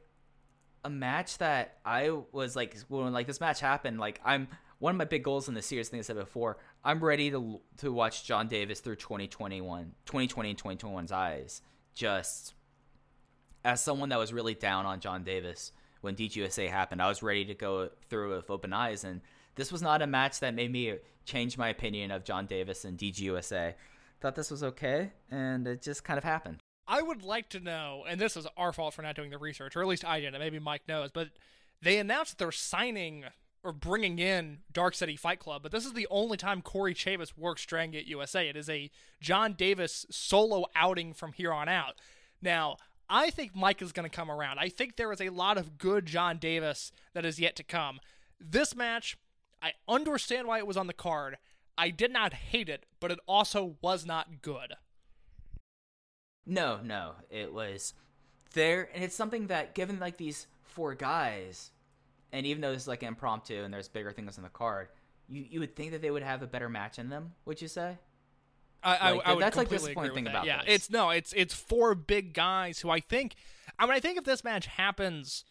a 0.85 0.91
match 0.91 1.39
that 1.39 1.79
I 1.85 2.11
was 2.33 2.55
like 2.55 2.77
when 2.89 3.12
like 3.12 3.27
this 3.27 3.41
match 3.41 3.61
happened. 3.61 3.99
Like 3.99 4.20
I'm 4.25 4.49
one 4.79 4.95
of 4.95 4.99
my 4.99 5.05
big 5.05 5.25
goals 5.25 5.49
in 5.49 5.55
the 5.55 5.62
series. 5.62 5.89
Thing 5.89 6.01
I 6.01 6.03
said 6.03 6.16
before, 6.16 6.59
I'm 6.85 7.03
ready 7.03 7.31
to 7.31 7.61
to 7.79 7.93
watch 7.93 8.25
John 8.25 8.49
Davis 8.49 8.81
through 8.81 8.97
2021, 8.97 9.93
2020 10.05 10.51
and 10.51 10.62
2021's 10.62 11.12
eyes. 11.12 11.62
Just 11.95 12.55
as 13.64 13.81
someone 13.81 14.11
that 14.11 14.18
was 14.18 14.33
really 14.33 14.55
down 14.55 14.85
on 14.85 15.01
John 15.01 15.25
Davis 15.25 15.72
when 16.01 16.14
DGUSA 16.16 16.68
happened, 16.68 17.01
I 17.01 17.09
was 17.09 17.22
ready 17.22 17.47
to 17.47 17.55
go 17.55 17.89
through 18.11 18.37
with 18.37 18.51
open 18.51 18.72
eyes, 18.72 19.05
and 19.05 19.22
this 19.55 19.72
was 19.72 19.81
not 19.81 20.03
a 20.03 20.07
match 20.07 20.41
that 20.41 20.55
made 20.55 20.70
me 20.70 20.97
change 21.25 21.57
my 21.57 21.68
opinion 21.68 22.11
of 22.11 22.25
John 22.25 22.47
Davis 22.47 22.85
and 22.85 22.99
DGUSA. 22.99 23.75
Thought 24.25 24.37
this 24.37 24.51
was 24.51 24.64
okay, 24.64 25.12
and 25.31 25.66
it 25.66 25.83
just 25.83 26.03
kind 26.03 26.16
of 26.16 26.25
happened. 26.25 26.61
I 26.89 27.03
would 27.03 27.22
like 27.22 27.51
to 27.51 27.61
know, 27.61 28.07
and 28.09 28.18
this 28.18 28.39
is 28.39 28.47
our 28.57 28.72
fault 28.72 28.95
for 28.95 29.03
not 29.03 29.16
doing 29.16 29.29
the 29.29 29.37
research, 29.37 29.77
or 29.77 29.83
at 29.83 29.87
least 29.87 30.03
I 30.03 30.18
didn't. 30.18 30.41
Maybe 30.41 30.59
Mike 30.59 30.89
knows, 30.89 31.11
but 31.12 31.29
they 31.83 31.99
announced 31.99 32.33
that 32.33 32.39
they're 32.39 32.51
signing 32.51 33.25
or 33.62 33.70
bringing 33.70 34.18
in 34.18 34.61
Dark 34.72 34.95
City 34.95 35.14
Fight 35.16 35.41
Club, 35.41 35.62
but 35.62 35.72
this 35.72 35.85
is 35.85 35.93
the 35.93 36.07
only 36.11 36.39
time 36.39 36.62
Corey 36.62 36.95
Chavis 36.95 37.37
works 37.37 37.66
Dragon 37.66 38.03
USA. 38.07 38.49
It 38.49 38.57
is 38.57 38.70
a 38.70 38.91
John 39.20 39.53
Davis 39.53 40.07
solo 40.11 40.64
outing 40.75 41.12
from 41.12 41.35
here 41.35 41.53
on 41.53 41.68
out. 41.68 41.97
Now, 42.41 42.79
I 43.11 43.29
think 43.29 43.55
Mike 43.55 43.83
is 43.83 43.93
going 43.93 44.09
to 44.09 44.16
come 44.16 44.31
around. 44.31 44.59
I 44.59 44.70
think 44.70 44.97
there 44.97 45.12
is 45.12 45.20
a 45.20 45.29
lot 45.29 45.59
of 45.59 45.77
good 45.77 46.07
John 46.07 46.39
Davis 46.39 46.93
that 47.12 47.27
is 47.27 47.39
yet 47.39 47.57
to 47.57 47.62
come. 47.62 48.01
This 48.41 48.75
match, 48.75 49.18
I 49.61 49.72
understand 49.87 50.49
why 50.49 50.57
it 50.57 50.66
was 50.66 50.79
on 50.79 50.87
the 50.87 50.95
card. 50.95 51.37
I 51.77 51.91
did 51.91 52.12
not 52.12 52.33
hate 52.35 52.68
it, 52.68 52.87
but 53.01 53.11
it 53.11 53.18
also 53.27 53.77
was 53.83 54.07
not 54.07 54.43
good. 54.43 54.75
No, 56.47 56.81
no, 56.83 57.12
it 57.31 57.53
was 57.53 57.95
there, 58.53 58.89
and 58.95 59.03
it's 59.03 59.16
something 59.16 59.47
that 59.49 59.75
given 59.75 59.99
like 59.99 60.16
these 60.16 60.47
four 60.62 60.95
guys, 60.95 61.70
and 62.33 62.47
even 62.47 62.61
though 62.61 62.72
this 62.72 62.83
is 62.83 62.89
like 62.89 63.03
impromptu 63.03 63.62
and 63.64 63.72
there's 63.72 63.89
bigger 63.89 64.12
things 64.12 64.37
on 64.37 64.45
the 64.45 64.51
card, 64.51 64.89
you 65.29 65.45
you 65.49 65.61
would 65.61 65.75
think 65.75 65.93
that 65.93 66.03
they 66.03 66.11
would 66.11 66.22
have 66.22 66.43
a 66.43 66.47
better 66.47 66.68
match 66.68 66.99
in 66.99 67.09
them. 67.09 67.33
Would 67.47 67.62
you 67.62 67.68
say? 67.68 67.99
I, 68.83 68.97
I, 68.97 69.12
Like, 69.12 69.27
I 69.27 69.33
would 69.35 69.43
that's, 69.43 69.57
like, 69.57 69.68
completely 69.68 69.95
disappointing 69.95 70.14
thing 70.14 70.25
that. 70.25 70.31
about 70.31 70.45
yeah, 70.47 70.59
this. 70.59 70.75
it's 70.75 70.91
no, 70.91 71.11
it's 71.11 71.33
it's 71.35 71.55
four 71.55 71.95
big 71.95 72.35
guys 72.35 72.81
who 72.81 72.91
I 72.91 73.01
think. 73.01 73.35
I 73.79 73.87
mean, 73.87 73.95
I 73.95 74.01
think 74.01 74.18
if 74.18 74.25
this 74.25 74.45
match 74.45 74.66
happens 74.66 75.45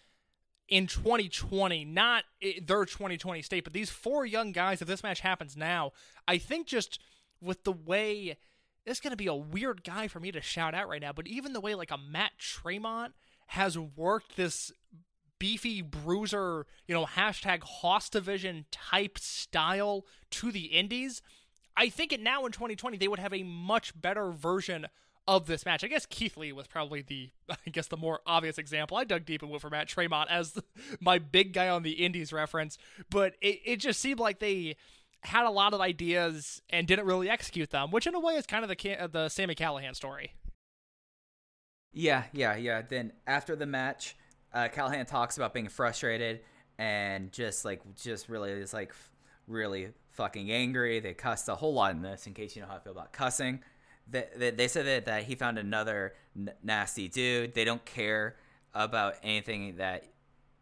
in 0.70 0.88
2020, 0.88 1.86
not 1.86 2.24
their 2.42 2.86
2020 2.86 3.42
state, 3.42 3.64
but 3.64 3.74
these 3.74 3.90
four 3.90 4.26
young 4.26 4.52
guys, 4.52 4.82
if 4.82 4.88
this 4.88 5.04
match 5.04 5.20
happens 5.20 5.58
now, 5.58 5.92
I 6.28 6.38
think 6.38 6.68
just 6.68 7.00
with 7.42 7.64
the 7.64 7.72
way 7.72 8.38
it's 8.86 9.00
going 9.00 9.12
to 9.12 9.18
be 9.18 9.28
a 9.28 9.34
weird 9.34 9.84
guy 9.84 10.08
for 10.08 10.20
me 10.20 10.32
to 10.32 10.42
shout 10.42 10.74
out 10.74 10.90
right 10.90 11.02
now, 11.02 11.14
but 11.14 11.28
even 11.28 11.54
the 11.54 11.62
way 11.62 11.76
like 11.76 11.92
a 11.92 11.98
Matt 11.98 12.32
Tremont 12.38 13.14
has 13.48 13.78
worked 13.78 14.36
this 14.36 14.72
beefy 15.40 15.82
bruiser, 15.82 16.66
you 16.88 16.96
know, 16.96 17.06
hashtag 17.06 17.64
Hoss 17.64 18.10
Division 18.10 18.66
type 18.72 19.18
style 19.18 20.06
to 20.32 20.52
the 20.52 20.66
indies, 20.66 21.22
I 21.76 21.90
think 21.90 22.14
it 22.14 22.22
now 22.22 22.46
in 22.46 22.52
2020 22.52 22.98
they 22.98 23.08
would 23.08 23.20
have 23.20 23.34
a 23.34 23.44
much 23.44 24.00
better 24.00 24.32
version 24.32 24.88
of 25.28 25.46
this 25.46 25.66
match. 25.66 25.84
I 25.84 25.88
guess 25.88 26.06
Keith 26.06 26.38
Lee 26.38 26.52
was 26.52 26.68
probably 26.68 27.02
the, 27.02 27.32
I 27.50 27.70
guess 27.70 27.88
the 27.88 27.98
more 27.98 28.22
obvious 28.26 28.58
example. 28.58 28.98
I 28.98 29.04
dug 29.04 29.26
deep 29.26 29.42
and 29.42 29.52
went 29.52 29.62
for 29.62 29.70
Matt 29.70 29.88
Tremont 29.88 30.30
as 30.30 30.58
my 31.00 31.20
big 31.20 31.54
guy 31.54 31.70
on 31.70 31.84
the 31.84 32.06
indies 32.06 32.34
reference, 32.34 32.78
but 33.10 33.36
it, 33.42 33.60
it 33.66 33.76
just 33.78 34.00
seemed 34.00 34.20
like 34.20 34.40
they 34.40 34.76
had 35.22 35.46
a 35.46 35.50
lot 35.50 35.74
of 35.74 35.82
ideas 35.82 36.62
and 36.70 36.86
didn't 36.86 37.06
really 37.06 37.30
execute 37.30 37.70
them, 37.70 37.92
which 37.92 38.06
in 38.06 38.16
a 38.16 38.20
way 38.20 38.34
is 38.34 38.46
kind 38.46 38.64
of 38.64 38.70
the 38.70 39.10
the 39.12 39.30
Sami 39.30 39.56
Callihan 39.56 39.96
story. 39.96 40.34
Yeah, 41.94 42.24
yeah, 42.34 42.56
yeah. 42.56 42.82
Then 42.82 43.14
after 43.28 43.56
the 43.56 43.66
match, 43.66 44.16
uh, 44.54 44.68
Callihan 44.74 45.08
talks 45.08 45.38
about 45.38 45.54
being 45.54 45.70
frustrated 45.70 46.42
and 46.78 47.32
just 47.32 47.64
like 47.64 47.82
just 47.96 48.30
really 48.30 48.52
is 48.52 48.74
like 48.74 48.94
really 49.48 49.90
fucking 50.12 50.52
angry. 50.52 51.00
They 51.00 51.14
cussed 51.14 51.48
a 51.50 51.56
whole 51.56 51.74
lot 51.74 51.92
in 51.92 52.02
this. 52.02 52.28
In 52.28 52.34
case 52.34 52.56
you 52.56 52.62
know 52.62 52.68
how 52.68 52.76
I 52.76 52.80
feel 52.80 52.92
about 52.94 53.14
cussing, 53.14 53.62
they 54.10 54.52
they, 54.52 54.68
said 54.68 54.86
that, 54.86 55.06
that 55.06 55.24
he 55.24 55.36
found 55.36 55.58
another 55.58 56.14
n- 56.36 56.52
nasty 56.64 57.08
dude. 57.08 57.54
They 57.54 57.66
don't 57.66 57.84
care 57.86 58.36
about 58.74 59.16
anything 59.24 59.78
that 59.78 60.06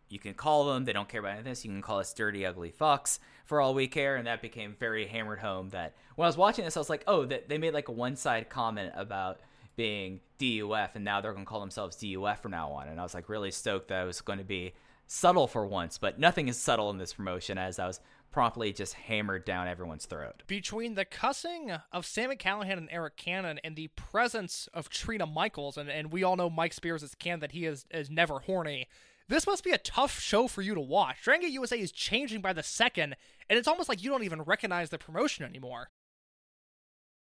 you 0.10 0.20
can 0.20 0.34
call 0.34 0.66
them. 0.66 0.86
They 0.86 0.94
don't 0.94 1.08
care 1.08 1.22
about 1.22 1.34
anything. 1.34 1.56
So 1.56 1.68
you 1.68 1.74
can 1.74 1.82
call 1.82 2.00
us 2.00 2.14
dirty, 2.14 2.46
ugly 2.46 2.72
fucks 2.72 3.20
for 3.46 3.62
all 3.62 3.74
we 3.74 3.88
care. 3.88 4.18
And 4.18 4.28
that 4.28 4.42
became 4.42 4.76
very 4.80 5.08
hammered 5.08 5.40
home. 5.40 5.70
That 5.70 5.96
when 6.16 6.26
I 6.26 6.30
was 6.30 6.38
watching 6.38 6.66
this, 6.66 6.78
I 6.78 6.80
was 6.80 6.90
like, 6.90 7.04
oh, 7.08 7.26
that 7.26 7.50
they 7.50 7.58
made 7.58 7.74
like 7.74 7.88
a 7.88 7.94
one 7.94 8.16
side 8.16 8.50
comment 8.50 8.94
about 8.96 9.40
being 9.76 10.20
DUF, 10.38 10.96
and 10.96 11.06
now 11.06 11.22
they're 11.22 11.34
going 11.34 11.46
to 11.46 11.50
call 11.50 11.62
themselves 11.62 11.96
DUF 11.96 12.42
from 12.42 12.52
now 12.52 12.72
on. 12.72 12.88
And 12.88 13.00
I 13.00 13.04
was 13.04 13.14
like 13.14 13.30
really 13.30 13.52
stoked 13.52 13.88
that 13.88 14.04
it 14.04 14.06
was 14.06 14.22
going 14.22 14.40
to 14.40 14.46
be 14.46 14.74
subtle 15.08 15.48
for 15.48 15.66
once, 15.66 15.98
but 15.98 16.20
nothing 16.20 16.48
is 16.48 16.58
subtle 16.58 16.90
in 16.90 16.98
this 16.98 17.14
promotion 17.14 17.58
as 17.58 17.80
I 17.80 17.88
was 17.88 18.00
promptly 18.32 18.74
just 18.74 18.94
hammered 18.94 19.46
down 19.46 19.68
everyone's 19.68 20.06
throat. 20.06 20.44
Between 20.48 20.96
the 20.96 21.06
cussing 21.06 21.72
of 21.92 22.06
Sami 22.06 22.36
Callihan 22.36 22.78
and 22.78 22.90
Arik 22.90 23.18
Cannon 23.18 23.60
and 23.64 23.76
the 23.76 23.88
presence 23.90 24.68
of 24.74 24.90
Trina 24.90 25.26
Michaels, 25.26 25.78
and, 25.78 25.90
and 25.90 26.12
we 26.12 26.24
all 26.24 26.36
know 26.36 26.50
Mike 26.50 26.74
Spears 26.74 27.04
is 27.04 27.16
can 27.16 27.40
that 27.40 27.52
he 27.52 27.66
is, 27.66 27.86
is 27.92 28.10
never 28.10 28.40
horny, 28.40 28.88
this 29.28 29.48
must 29.48 29.64
be 29.64 29.72
a 29.72 29.78
tough 29.78 30.20
show 30.20 30.48
for 30.48 30.62
you 30.62 30.76
to 30.76 30.82
watch. 30.82 31.24
Dragon 31.24 31.48
Gate 31.48 31.54
USA 31.54 31.80
is 31.80 31.92
changing 31.92 32.42
by 32.42 32.54
the 32.54 32.64
second, 32.64 33.16
and 33.50 33.58
it's 33.58 33.68
almost 33.68 33.88
like 33.88 34.04
you 34.04 34.10
don't 34.10 34.24
even 34.24 34.42
recognize 34.42 34.90
the 34.90 34.98
promotion 34.98 35.46
anymore. 35.46 35.90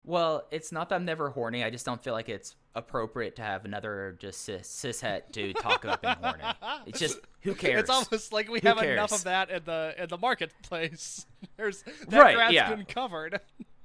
Well, 0.05 0.47
it's 0.53 0.71
not 0.71 0.89
that 0.89 0.95
I'm 0.95 1.05
never 1.05 1.31
horny. 1.31 1.65
I 1.65 1.71
just 1.71 1.85
don't 1.85 2.03
feel 2.03 2.13
like 2.13 2.29
it's 2.29 2.55
appropriate 2.77 3.35
to 3.37 3.43
have 3.43 3.65
another 3.65 4.17
just 4.21 4.43
cis 4.43 4.69
cishet 4.69 5.33
dude 5.33 5.57
talk 5.57 5.85
about 5.85 6.01
being 6.01 6.15
horny. 6.23 6.45
It's 6.87 7.01
just 7.01 7.19
who 7.47 7.55
cares? 7.59 7.81
It's 7.81 7.91
almost 7.91 8.33
like 8.33 8.51
we 8.51 8.61
Who 8.61 8.69
have 8.69 8.83
enough 8.83 9.13
of 9.13 9.25
that 9.25 9.51
in 9.51 9.65
the 9.65 9.95
in 9.99 10.09
the 10.09 10.19
marketplace. 10.19 11.25
There's 11.57 11.83
that 12.09 12.21
Right, 12.21 12.35
grass 12.35 12.53
yeah. 12.53 12.75
been 12.75 12.85
covered. 12.85 13.41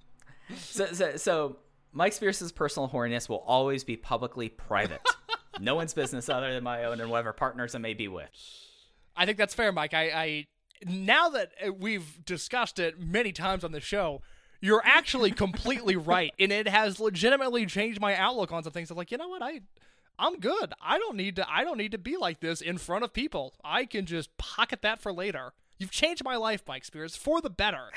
so, 0.57 0.87
so, 0.87 1.15
so 1.15 1.57
Mike 1.93 2.13
Spears' 2.13 2.51
personal 2.51 2.89
horniness 2.89 3.29
will 3.29 3.43
always 3.47 3.83
be 3.83 3.95
publicly 3.95 4.49
private. 4.49 5.01
no 5.59 5.75
one's 5.75 5.93
business 5.93 6.27
other 6.29 6.53
than 6.53 6.63
my 6.63 6.85
own 6.85 6.99
and 6.99 7.09
whatever 7.09 7.33
partners 7.33 7.75
I 7.75 7.77
may 7.79 7.93
be 7.93 8.07
with. 8.07 8.29
I 9.15 9.25
think 9.25 9.37
that's 9.37 9.53
fair, 9.53 9.71
Mike. 9.71 9.93
I, 9.93 10.03
I 10.09 10.45
now 10.85 11.29
that 11.29 11.51
uh, 11.65 11.71
we've 11.73 12.23
discussed 12.25 12.79
it 12.79 12.99
many 12.99 13.31
times 13.31 13.63
on 13.63 13.71
the 13.71 13.79
show, 13.81 14.21
you're 14.61 14.81
actually 14.85 15.31
completely 15.31 15.95
right, 15.95 16.33
and 16.39 16.51
it 16.51 16.67
has 16.67 16.99
legitimately 16.99 17.65
changed 17.65 17.99
my 17.99 18.15
outlook 18.15 18.51
on 18.51 18.63
some 18.63 18.71
things. 18.73 18.89
I'm 18.91 18.97
like, 18.97 19.11
you 19.11 19.17
know 19.17 19.27
what, 19.29 19.41
I. 19.41 19.61
I'm 20.21 20.39
good. 20.39 20.71
I 20.79 20.99
don't 20.99 21.17
need 21.17 21.35
to 21.37 21.51
I 21.51 21.63
don't 21.63 21.77
need 21.79 21.91
to 21.93 21.97
be 21.97 22.15
like 22.15 22.39
this 22.41 22.61
in 22.61 22.77
front 22.77 23.03
of 23.03 23.11
people. 23.11 23.55
I 23.63 23.85
can 23.85 24.05
just 24.05 24.37
pocket 24.37 24.83
that 24.83 25.01
for 25.01 25.11
later. 25.11 25.53
You've 25.79 25.89
changed 25.91 26.23
my 26.23 26.35
life, 26.35 26.61
Mike 26.67 26.85
Spears, 26.85 27.15
for 27.15 27.41
the 27.41 27.49
better. 27.49 27.89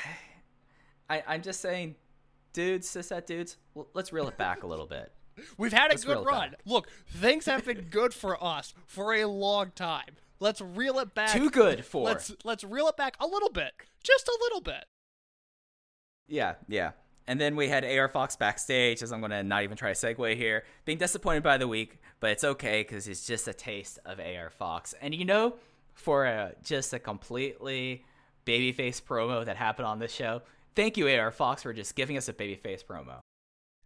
I, 1.10 1.22
I'm 1.28 1.42
just 1.42 1.60
saying, 1.60 1.96
dudes, 2.54 2.88
cishet 2.88 3.26
dudes, 3.26 3.58
l- 3.76 3.88
let's 3.92 4.10
reel 4.10 4.26
it 4.26 4.38
back 4.38 4.62
a 4.62 4.66
little 4.66 4.86
bit. 4.86 5.12
We've 5.58 5.72
had 5.72 5.88
a 5.88 5.94
Let's 5.94 6.04
good 6.04 6.24
run. 6.24 6.52
back. 6.52 6.60
Look, 6.64 6.88
things 7.08 7.44
have 7.44 7.66
been 7.66 7.88
good 7.90 8.14
for 8.14 8.42
us 8.42 8.72
for 8.86 9.12
a 9.12 9.26
long 9.26 9.72
time. 9.74 10.16
Let's 10.40 10.62
reel 10.62 10.98
it 11.00 11.14
back. 11.14 11.30
Too 11.32 11.50
good 11.50 11.84
for. 11.84 12.04
Let's 12.04 12.34
let's 12.42 12.64
reel 12.64 12.88
it 12.88 12.96
back 12.96 13.16
a 13.20 13.26
little 13.26 13.50
bit. 13.50 13.72
Just 14.02 14.28
a 14.28 14.38
little 14.40 14.62
bit. 14.62 14.84
Yeah, 16.26 16.54
yeah. 16.68 16.92
And 17.26 17.40
then 17.40 17.56
we 17.56 17.68
had 17.68 17.84
AR 17.84 18.08
Fox 18.08 18.36
backstage, 18.36 19.02
as 19.02 19.10
I'm 19.10 19.20
going 19.20 19.30
to 19.30 19.42
not 19.42 19.62
even 19.62 19.76
try 19.76 19.92
to 19.92 19.98
segue 19.98 20.36
here, 20.36 20.64
being 20.84 20.98
disappointed 20.98 21.42
by 21.42 21.56
the 21.56 21.66
week, 21.66 21.98
but 22.20 22.30
it's 22.30 22.44
okay 22.44 22.82
because 22.82 23.08
it's 23.08 23.26
just 23.26 23.48
a 23.48 23.54
taste 23.54 23.98
of 24.04 24.20
AR 24.20 24.50
Fox. 24.50 24.94
And 25.00 25.14
you 25.14 25.24
know, 25.24 25.54
for 25.94 26.26
a, 26.26 26.52
just 26.62 26.92
a 26.92 26.98
completely 26.98 28.04
babyface 28.46 29.02
promo 29.02 29.44
that 29.44 29.56
happened 29.56 29.86
on 29.86 29.98
this 29.98 30.12
show, 30.12 30.42
thank 30.74 30.96
you, 30.96 31.08
AR 31.08 31.30
Fox, 31.30 31.62
for 31.62 31.72
just 31.72 31.96
giving 31.96 32.18
us 32.18 32.28
a 32.28 32.34
babyface 32.34 32.84
promo. 32.84 33.20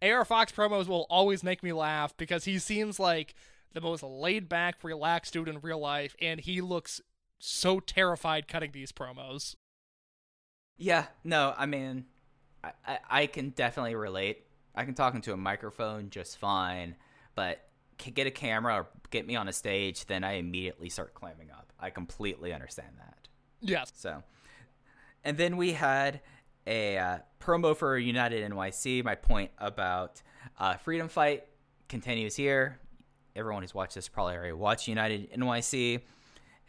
AR 0.01 0.25
Fox 0.25 0.51
promos 0.51 0.87
will 0.87 1.05
always 1.09 1.43
make 1.43 1.63
me 1.63 1.71
laugh 1.71 2.15
because 2.17 2.45
he 2.45 2.59
seems 2.59 2.99
like 2.99 3.35
the 3.73 3.81
most 3.81 4.03
laid 4.03 4.49
back, 4.49 4.83
relaxed 4.83 5.33
dude 5.33 5.47
in 5.47 5.59
real 5.59 5.79
life, 5.79 6.15
and 6.21 6.41
he 6.41 6.61
looks 6.61 7.01
so 7.37 7.79
terrified 7.79 8.47
cutting 8.47 8.71
these 8.71 8.91
promos. 8.91 9.55
Yeah, 10.77 11.07
no, 11.23 11.53
I 11.57 11.65
mean, 11.65 12.05
I, 12.63 12.71
I, 12.85 12.99
I 13.09 13.27
can 13.27 13.49
definitely 13.49 13.95
relate. 13.95 14.45
I 14.75 14.85
can 14.85 14.93
talk 14.93 15.15
into 15.15 15.33
a 15.33 15.37
microphone 15.37 16.09
just 16.09 16.37
fine, 16.37 16.95
but 17.35 17.65
get 17.97 18.27
a 18.27 18.31
camera 18.31 18.75
or 18.75 18.87
get 19.09 19.27
me 19.27 19.35
on 19.35 19.47
a 19.47 19.53
stage, 19.53 20.05
then 20.05 20.23
I 20.23 20.33
immediately 20.33 20.89
start 20.89 21.13
clamming 21.13 21.51
up. 21.51 21.73
I 21.79 21.89
completely 21.89 22.53
understand 22.53 22.91
that. 22.97 23.27
Yes. 23.61 23.91
So, 23.95 24.23
and 25.23 25.37
then 25.37 25.57
we 25.57 25.73
had 25.73 26.21
a 26.65 26.97
uh, 26.97 27.17
promo 27.41 27.75
for 27.75 27.97
United 27.97 28.49
NYC. 28.49 29.03
My 29.03 29.15
point 29.15 29.51
about 29.57 30.21
uh, 30.59 30.75
Freedom 30.75 31.09
Fight 31.09 31.45
continues 31.87 32.35
here. 32.35 32.79
Everyone 33.35 33.63
who's 33.63 33.73
watched 33.73 33.95
this 33.95 34.07
probably 34.07 34.35
already 34.35 34.53
watched 34.53 34.87
United 34.87 35.31
NYC. 35.33 36.01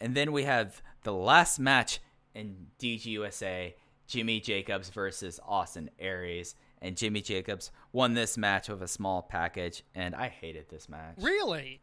And 0.01 0.15
then 0.15 0.33
we 0.33 0.45
have 0.45 0.83
the 1.03 1.13
last 1.13 1.59
match 1.59 2.01
in 2.35 2.69
DGUSA 2.79 3.75
Jimmy 4.11 4.41
Jacobs 4.41 4.91
versus 4.91 5.39
Austin 5.47 5.89
Aries. 6.01 6.57
And 6.83 6.97
Jimmy 6.97 7.21
Jacobs 7.21 7.71
won 7.93 8.15
this 8.15 8.37
match 8.37 8.69
with 8.69 8.83
a 8.83 8.89
small 8.89 9.23
package. 9.23 9.85
And 9.95 10.15
I 10.15 10.29
hated 10.29 10.69
this 10.69 10.89
match. 10.89 11.15
Really? 11.19 11.81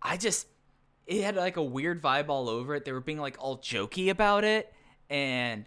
I 0.00 0.16
just 0.16 0.46
it 1.06 1.22
had 1.22 1.36
like 1.36 1.56
a 1.56 1.62
weird 1.62 2.02
vibe 2.02 2.28
all 2.28 2.48
over 2.48 2.74
it. 2.74 2.84
They 2.84 2.92
were 2.92 3.00
being 3.00 3.20
like 3.20 3.36
all 3.38 3.58
jokey 3.58 4.10
about 4.10 4.44
it 4.44 4.72
and 5.10 5.66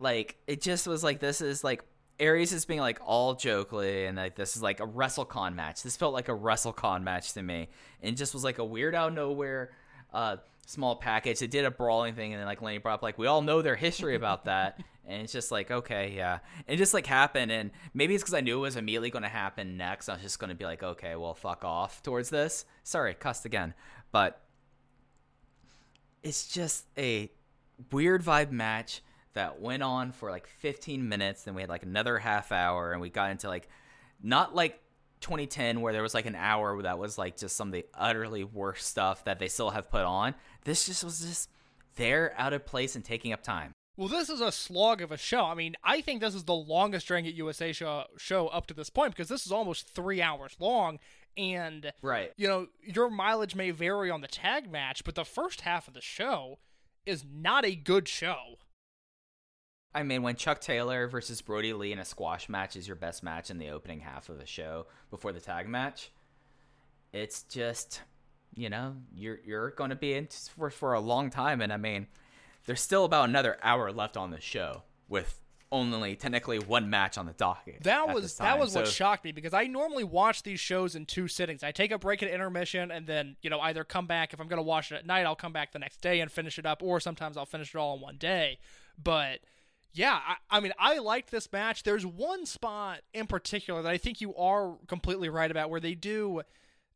like 0.00 0.36
it 0.46 0.62
just 0.62 0.86
was 0.86 1.04
like 1.04 1.20
this 1.20 1.40
is 1.40 1.62
like 1.62 1.84
Aries 2.18 2.52
is 2.52 2.64
being 2.64 2.80
like 2.80 3.00
all 3.04 3.34
jokely 3.34 4.06
and 4.06 4.16
like 4.16 4.34
this 4.34 4.56
is 4.56 4.62
like 4.62 4.80
a 4.80 4.86
WrestleCon 4.86 5.54
match. 5.54 5.82
This 5.82 5.96
felt 5.96 6.14
like 6.14 6.28
a 6.28 6.36
WrestleCon 6.36 7.02
match 7.02 7.34
to 7.34 7.42
me. 7.42 7.68
And 8.02 8.14
it 8.14 8.16
just 8.16 8.32
was 8.32 8.44
like 8.44 8.58
a 8.58 8.64
weird 8.64 8.94
out 8.94 9.08
of 9.08 9.14
nowhere 9.14 9.72
uh 10.12 10.36
small 10.70 10.96
package. 10.96 11.42
It 11.42 11.50
did 11.50 11.64
a 11.64 11.70
brawling 11.70 12.14
thing 12.14 12.32
and 12.32 12.40
then 12.40 12.46
like 12.46 12.62
Lenny 12.62 12.78
brought 12.78 12.94
up 12.94 13.02
like 13.02 13.18
we 13.18 13.26
all 13.26 13.42
know 13.42 13.60
their 13.60 13.76
history 13.76 14.14
about 14.14 14.44
that. 14.44 14.80
and 15.06 15.22
it's 15.22 15.32
just 15.32 15.50
like 15.50 15.70
okay, 15.70 16.12
yeah. 16.16 16.38
And 16.66 16.74
it 16.74 16.78
just 16.78 16.94
like 16.94 17.06
happened 17.06 17.50
and 17.50 17.70
maybe 17.92 18.14
it's 18.14 18.24
cuz 18.24 18.34
I 18.34 18.40
knew 18.40 18.58
it 18.58 18.60
was 18.62 18.76
immediately 18.76 19.10
going 19.10 19.24
to 19.24 19.28
happen 19.28 19.76
next. 19.76 20.08
I 20.08 20.14
was 20.14 20.22
just 20.22 20.38
going 20.38 20.50
to 20.50 20.54
be 20.56 20.64
like 20.64 20.82
okay, 20.82 21.16
well 21.16 21.34
fuck 21.34 21.64
off 21.64 22.02
towards 22.02 22.30
this. 22.30 22.64
Sorry, 22.84 23.14
cussed 23.14 23.44
again. 23.44 23.74
But 24.12 24.40
it's 26.22 26.48
just 26.48 26.86
a 26.96 27.30
weird 27.90 28.22
vibe 28.22 28.50
match 28.50 29.02
that 29.32 29.60
went 29.60 29.82
on 29.82 30.12
for 30.12 30.30
like 30.30 30.46
15 30.46 31.08
minutes 31.08 31.44
then 31.44 31.54
we 31.54 31.62
had 31.62 31.70
like 31.70 31.84
another 31.84 32.18
half 32.18 32.52
hour 32.52 32.92
and 32.92 33.00
we 33.00 33.08
got 33.08 33.30
into 33.30 33.48
like 33.48 33.68
not 34.22 34.54
like 34.54 34.80
2010 35.20 35.80
where 35.80 35.92
there 35.92 36.02
was 36.02 36.14
like 36.14 36.26
an 36.26 36.34
hour 36.34 36.80
that 36.82 36.98
was 36.98 37.18
like 37.18 37.36
just 37.36 37.56
some 37.56 37.68
of 37.68 37.72
the 37.72 37.86
utterly 37.94 38.42
worst 38.42 38.88
stuff 38.88 39.24
that 39.24 39.38
they 39.38 39.48
still 39.48 39.70
have 39.70 39.90
put 39.90 40.02
on 40.02 40.34
this 40.64 40.86
just 40.86 41.04
was 41.04 41.20
just 41.20 41.48
there 41.96 42.34
out 42.38 42.52
of 42.52 42.64
place 42.66 42.94
and 42.94 43.04
taking 43.04 43.32
up 43.32 43.42
time 43.42 43.72
Well, 43.96 44.08
this 44.08 44.30
is 44.30 44.40
a 44.40 44.52
slog 44.52 45.02
of 45.02 45.12
a 45.12 45.16
show. 45.16 45.44
I 45.44 45.54
mean, 45.54 45.76
I 45.84 46.00
think 46.00 46.20
this 46.20 46.34
is 46.34 46.44
the 46.44 46.54
longest 46.54 47.06
Dragon 47.06 47.26
Gate 47.26 47.34
USA 47.34 47.72
show, 47.72 48.04
show 48.16 48.48
up 48.48 48.66
to 48.68 48.74
this 48.74 48.88
point 48.88 49.12
because 49.12 49.28
this 49.28 49.44
is 49.44 49.52
almost 49.52 49.88
three 49.88 50.22
hours 50.22 50.56
long. 50.58 50.98
And, 51.36 51.92
right 52.02 52.32
you 52.36 52.48
know, 52.48 52.66
your 52.82 53.08
mileage 53.10 53.54
may 53.54 53.70
vary 53.70 54.10
on 54.10 54.20
the 54.20 54.28
tag 54.28 54.70
match, 54.70 55.04
but 55.04 55.14
the 55.14 55.24
first 55.24 55.62
half 55.62 55.86
of 55.86 55.94
the 55.94 56.00
show 56.00 56.58
is 57.06 57.24
not 57.30 57.64
a 57.64 57.74
good 57.74 58.08
show. 58.08 58.56
I 59.94 60.02
mean, 60.02 60.22
when 60.22 60.36
Chuck 60.36 60.60
Taylor 60.60 61.08
versus 61.08 61.42
Brodie 61.42 61.72
Lee 61.72 61.92
in 61.92 61.98
a 61.98 62.04
squash 62.04 62.48
match 62.48 62.76
is 62.76 62.86
your 62.86 62.96
best 62.96 63.22
match 63.22 63.50
in 63.50 63.58
the 63.58 63.70
opening 63.70 64.00
half 64.00 64.28
of 64.28 64.38
a 64.38 64.46
show 64.46 64.86
before 65.10 65.32
the 65.32 65.40
tag 65.40 65.68
match, 65.68 66.10
it's 67.12 67.42
just, 67.42 68.02
you 68.54 68.68
know, 68.68 68.96
you're 69.14 69.38
you're 69.44 69.70
going 69.70 69.90
to 69.90 69.96
be 69.96 70.14
in 70.14 70.28
for 70.56 70.70
for 70.70 70.94
a 70.94 71.00
long 71.00 71.30
time, 71.30 71.60
and 71.60 71.72
I 71.72 71.76
mean, 71.76 72.06
there's 72.66 72.80
still 72.80 73.04
about 73.04 73.28
another 73.28 73.58
hour 73.62 73.92
left 73.92 74.16
on 74.16 74.30
the 74.30 74.40
show 74.40 74.82
with 75.08 75.40
only 75.72 76.16
technically 76.16 76.58
one 76.58 76.90
match 76.90 77.16
on 77.16 77.26
the 77.26 77.32
docket. 77.32 77.82
That 77.84 78.12
was 78.12 78.36
that 78.38 78.58
was 78.58 78.74
what 78.74 78.88
shocked 78.88 79.24
me 79.24 79.32
because 79.32 79.54
I 79.54 79.64
normally 79.64 80.04
watch 80.04 80.42
these 80.42 80.60
shows 80.60 80.96
in 80.96 81.06
two 81.06 81.28
sittings. 81.28 81.62
I 81.62 81.70
take 81.70 81.92
a 81.92 81.98
break 81.98 82.22
at 82.22 82.30
intermission 82.30 82.90
and 82.90 83.06
then 83.06 83.36
you 83.42 83.50
know 83.50 83.60
either 83.60 83.84
come 83.84 84.06
back 84.06 84.32
if 84.32 84.40
I'm 84.40 84.48
going 84.48 84.58
to 84.58 84.62
watch 84.62 84.90
it 84.90 84.96
at 84.96 85.06
night, 85.06 85.26
I'll 85.26 85.36
come 85.36 85.52
back 85.52 85.72
the 85.72 85.78
next 85.78 86.00
day 86.00 86.20
and 86.20 86.30
finish 86.30 86.58
it 86.58 86.66
up, 86.66 86.82
or 86.82 86.98
sometimes 86.98 87.36
I'll 87.36 87.46
finish 87.46 87.74
it 87.74 87.78
all 87.78 87.94
in 87.96 88.00
one 88.00 88.16
day. 88.16 88.58
But 89.02 89.40
yeah, 89.92 90.18
I, 90.26 90.36
I 90.50 90.60
mean 90.60 90.72
I 90.78 90.98
liked 90.98 91.30
this 91.30 91.50
match. 91.52 91.84
There's 91.84 92.04
one 92.04 92.46
spot 92.46 93.00
in 93.14 93.26
particular 93.26 93.82
that 93.82 93.90
I 93.90 93.98
think 93.98 94.20
you 94.20 94.34
are 94.34 94.76
completely 94.88 95.28
right 95.28 95.50
about 95.50 95.70
where 95.70 95.80
they 95.80 95.94
do 95.94 96.42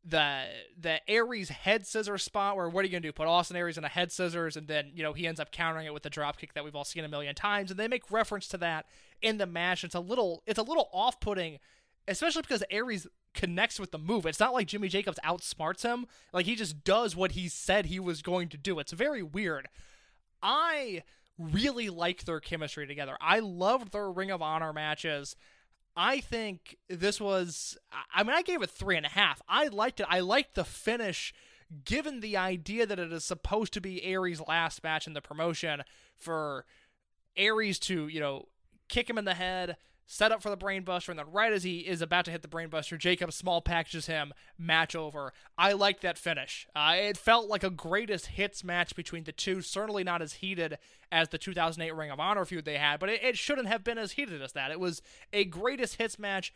the 0.07 0.45
the 0.79 1.09
Aries 1.09 1.49
head 1.49 1.87
scissors 1.87 2.23
spot 2.23 2.55
where 2.55 2.69
what 2.69 2.81
are 2.81 2.87
you 2.87 2.91
gonna 2.91 3.01
do? 3.01 3.11
Put 3.11 3.27
Austin 3.27 3.57
Aries 3.57 3.77
in 3.77 3.83
a 3.83 3.89
head 3.89 4.11
scissors 4.11 4.55
and 4.55 4.67
then 4.67 4.91
you 4.93 5.01
know 5.01 5.13
he 5.13 5.25
ends 5.25 5.39
up 5.39 5.51
countering 5.51 5.87
it 5.87 5.93
with 5.93 6.03
the 6.03 6.09
drop 6.09 6.37
kick 6.37 6.53
that 6.53 6.63
we've 6.63 6.75
all 6.75 6.83
seen 6.83 7.03
a 7.03 7.09
million 7.09 7.33
times 7.33 7.71
and 7.71 7.79
they 7.79 7.87
make 7.87 8.11
reference 8.11 8.47
to 8.49 8.57
that 8.57 8.85
in 9.21 9.37
the 9.37 9.47
match. 9.47 9.83
It's 9.83 9.95
a 9.95 9.99
little 9.99 10.43
it's 10.45 10.59
a 10.59 10.63
little 10.63 10.89
off 10.93 11.19
putting, 11.19 11.57
especially 12.07 12.43
because 12.43 12.63
Aries 12.69 13.07
connects 13.33 13.79
with 13.79 13.91
the 13.91 13.97
move. 13.97 14.25
It's 14.25 14.39
not 14.39 14.53
like 14.53 14.67
Jimmy 14.67 14.87
Jacobs 14.87 15.19
outsmarts 15.25 15.81
him. 15.81 16.05
Like 16.31 16.45
he 16.45 16.55
just 16.55 16.83
does 16.83 17.15
what 17.15 17.31
he 17.31 17.47
said 17.47 17.87
he 17.87 17.99
was 17.99 18.21
going 18.21 18.49
to 18.49 18.57
do. 18.57 18.77
It's 18.79 18.93
very 18.93 19.23
weird. 19.23 19.67
I 20.41 21.03
really 21.37 21.89
like 21.89 22.25
their 22.25 22.39
chemistry 22.39 22.85
together. 22.87 23.17
I 23.19 23.39
loved 23.39 23.91
their 23.91 24.11
Ring 24.11 24.31
of 24.31 24.41
Honor 24.41 24.71
matches. 24.71 25.35
I 25.95 26.19
think 26.19 26.77
this 26.89 27.21
was. 27.21 27.77
I 28.13 28.23
mean, 28.23 28.35
I 28.35 28.41
gave 28.41 28.61
it 28.61 28.69
three 28.69 28.97
and 28.97 29.05
a 29.05 29.09
half. 29.09 29.41
I 29.47 29.67
liked 29.67 29.99
it. 29.99 30.07
I 30.09 30.19
liked 30.19 30.55
the 30.55 30.65
finish, 30.65 31.33
given 31.85 32.19
the 32.19 32.35
idea 32.37 32.85
that 32.85 32.99
it 32.99 33.13
is 33.13 33.23
supposed 33.23 33.73
to 33.73 33.81
be 33.81 34.03
Aries' 34.03 34.41
last 34.45 34.83
match 34.83 35.07
in 35.07 35.13
the 35.13 35.21
promotion 35.21 35.83
for 36.17 36.65
Aries 37.37 37.79
to, 37.79 38.07
you 38.07 38.19
know, 38.19 38.47
kick 38.89 39.09
him 39.09 39.17
in 39.17 39.25
the 39.25 39.33
head, 39.33 39.77
set 40.07 40.31
up 40.31 40.41
for 40.41 40.49
the 40.49 40.57
brainbuster, 40.57 41.09
and 41.09 41.19
then 41.19 41.31
right 41.31 41.51
as 41.51 41.63
he 41.63 41.79
is 41.79 42.01
about 42.01 42.25
to 42.25 42.31
hit 42.31 42.41
the 42.41 42.47
brainbuster, 42.47 42.97
Jacob 42.97 43.33
Small 43.33 43.61
packages 43.61 44.05
him, 44.05 44.33
match 44.57 44.95
over. 44.95 45.33
I 45.57 45.73
liked 45.73 46.01
that 46.01 46.17
finish. 46.17 46.67
Uh, 46.75 46.93
it 46.95 47.17
felt 47.17 47.47
like 47.47 47.63
a 47.63 47.69
greatest 47.69 48.27
hits 48.27 48.63
match 48.63 48.95
between 48.95 49.23
the 49.23 49.31
two. 49.31 49.61
Certainly 49.61 50.03
not 50.03 50.21
as 50.21 50.33
heated 50.33 50.77
as 51.11 51.29
the 51.29 51.37
2008 51.37 51.95
Ring 51.95 52.11
of 52.11 52.19
Honor 52.19 52.45
feud 52.45 52.65
they 52.65 52.77
had, 52.77 52.99
but 52.99 53.09
it, 53.09 53.23
it 53.23 53.37
shouldn't 53.37 53.67
have 53.67 53.83
been 53.83 53.97
as 53.97 54.13
heated 54.13 54.41
as 54.41 54.53
that. 54.53 54.71
It 54.71 54.79
was 54.79 55.01
a 55.33 55.45
greatest 55.45 55.95
hits 55.95 56.19
match. 56.19 56.53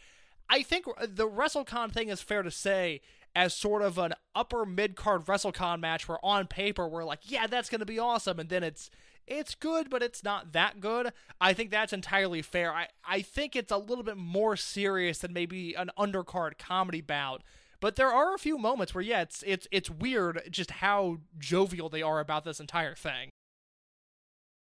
I 0.50 0.64
think 0.64 0.86
the 1.00 1.30
WrestleCon 1.30 1.92
thing 1.92 2.10
is 2.10 2.22
fair 2.22 2.44
to 2.44 2.52
say 2.52 3.02
as 3.36 3.54
sort 3.54 3.82
of 3.82 3.98
an 3.98 4.14
upper 4.36 4.66
mid 4.66 4.96
card 4.96 5.26
WrestleCon 5.26 5.80
match 5.80 6.08
where 6.08 6.24
on 6.24 6.48
paper 6.48 6.88
we're 6.88 7.04
like, 7.04 7.20
yeah, 7.24 7.48
that's 7.48 7.70
going 7.70 7.80
to 7.80 7.86
be 7.86 8.00
awesome, 8.00 8.40
and 8.40 8.50
then 8.50 8.64
it's 8.64 8.90
it's 9.28 9.56
good, 9.56 9.90
but 9.90 10.02
it's 10.02 10.24
not 10.24 10.54
that 10.54 10.80
good. 10.80 11.14
I 11.40 11.54
think 11.54 11.72
that's 11.72 11.94
entirely 11.94 12.42
fair. 12.42 12.74
I, 12.74 12.88
I 13.06 13.22
think 13.22 13.56
it's 13.56 13.72
a 13.72 13.78
little 13.78 14.04
bit 14.04 14.18
more 14.18 14.56
serious 14.56 15.20
than 15.20 15.34
maybe 15.34 15.74
an 15.74 15.92
undercard 15.98 16.58
comedy 16.58 17.02
bout. 17.02 17.44
But 17.80 17.96
there 17.96 18.12
are 18.12 18.36
a 18.36 18.40
few 18.40 18.58
moments 18.58 18.94
where 18.94 19.04
yeah, 19.04 19.22
it's 19.22 19.44
it's 19.48 19.68
it's 19.72 19.90
weird 19.90 20.42
just 20.50 20.72
how 20.72 21.20
jovial 21.38 21.88
they 21.88 22.02
are 22.02 22.20
about 22.20 22.44
this 22.44 22.60
entire 22.60 22.96
thing. 22.96 23.30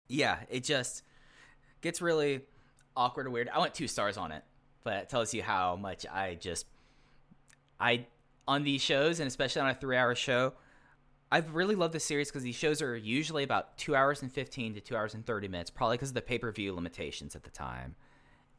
Yeah, 0.08 0.38
it 0.48 0.64
just 0.64 1.02
gets 1.82 2.00
really 2.00 2.42
awkward 2.96 3.26
and 3.26 3.32
weird. 3.32 3.50
I 3.50 3.58
went 3.58 3.74
two 3.74 3.88
stars 3.88 4.16
on 4.16 4.32
it, 4.32 4.44
but 4.82 4.94
it 4.94 5.08
tells 5.08 5.34
you 5.34 5.42
how 5.42 5.76
much 5.76 6.06
I 6.06 6.36
just 6.36 6.66
I 7.78 8.06
on 8.48 8.64
these 8.64 8.80
shows 8.80 9.20
and 9.20 9.28
especially 9.28 9.62
on 9.62 9.68
a 9.68 9.74
three 9.74 9.96
hour 9.96 10.14
show, 10.14 10.54
I've 11.32 11.54
really 11.54 11.74
loved 11.74 11.94
this 11.94 12.04
series 12.04 12.28
because 12.28 12.42
these 12.42 12.54
shows 12.54 12.82
are 12.82 12.94
usually 12.94 13.42
about 13.42 13.78
two 13.78 13.96
hours 13.96 14.20
and 14.20 14.30
15 14.30 14.74
to 14.74 14.80
two 14.82 14.94
hours 14.94 15.14
and 15.14 15.24
30 15.24 15.48
minutes, 15.48 15.70
probably 15.70 15.96
because 15.96 16.10
of 16.10 16.14
the 16.14 16.20
pay 16.20 16.38
per 16.38 16.52
view 16.52 16.74
limitations 16.74 17.34
at 17.34 17.42
the 17.42 17.50
time. 17.50 17.96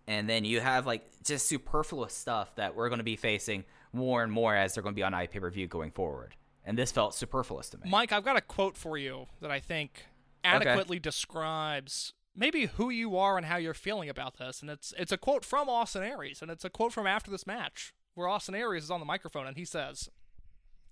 And 0.07 0.28
then 0.28 0.43
you 0.43 0.59
have 0.59 0.88
like 0.88 1.05
just 1.24 1.47
superfluous 1.47 2.15
stuff 2.15 2.55
that 2.55 2.76
we're 2.76 2.89
going 2.89 2.97
to 2.97 3.03
be 3.03 3.15
facing 3.15 3.63
more 3.93 4.24
and 4.24 4.32
more 4.32 4.55
as 4.55 4.74
they're 4.74 4.82
going 4.82 4.95
to 4.95 4.99
be 4.99 5.03
on 5.03 5.13
pay 5.28 5.39
per 5.39 5.51
view 5.51 5.67
going 5.67 5.91
forward. 5.91 6.36
And 6.65 6.76
this 6.76 6.91
felt 6.91 7.13
superfluous 7.13 7.69
to 7.69 7.78
me. 7.78 7.91
Mike, 7.91 8.11
I've 8.11 8.26
got 8.26 8.38
a 8.38 8.41
quote 8.41 8.76
for 8.76 8.97
you 8.97 9.28
that 9.39 9.51
I 9.51 9.59
think 9.59 10.07
adequately 10.43 10.97
okay. 10.97 11.03
describes 11.03 12.13
maybe 12.36 12.65
who 12.65 12.89
you 12.89 13.15
are 13.17 13.38
and 13.38 13.45
how 13.45 13.57
you're 13.57 13.76
feeling 13.76 14.09
about 14.09 14.38
this. 14.39 14.61
And 14.61 14.71
it's 14.71 14.95
it's 14.97 15.11
a 15.11 15.17
quote 15.17 15.45
from 15.45 15.69
Austin 15.69 16.01
Aries, 16.01 16.41
and 16.41 16.49
it's 16.49 16.65
a 16.65 16.71
quote 16.71 16.91
from 16.91 17.05
after 17.05 17.30
this 17.30 17.45
match 17.45 17.93
where 18.15 18.28
Austin 18.28 18.55
Aries 18.55 18.86
is 18.86 18.91
on 18.91 18.99
the 18.99 19.05
microphone 19.05 19.45
and 19.45 19.57
he 19.57 19.65
says, 19.65 20.09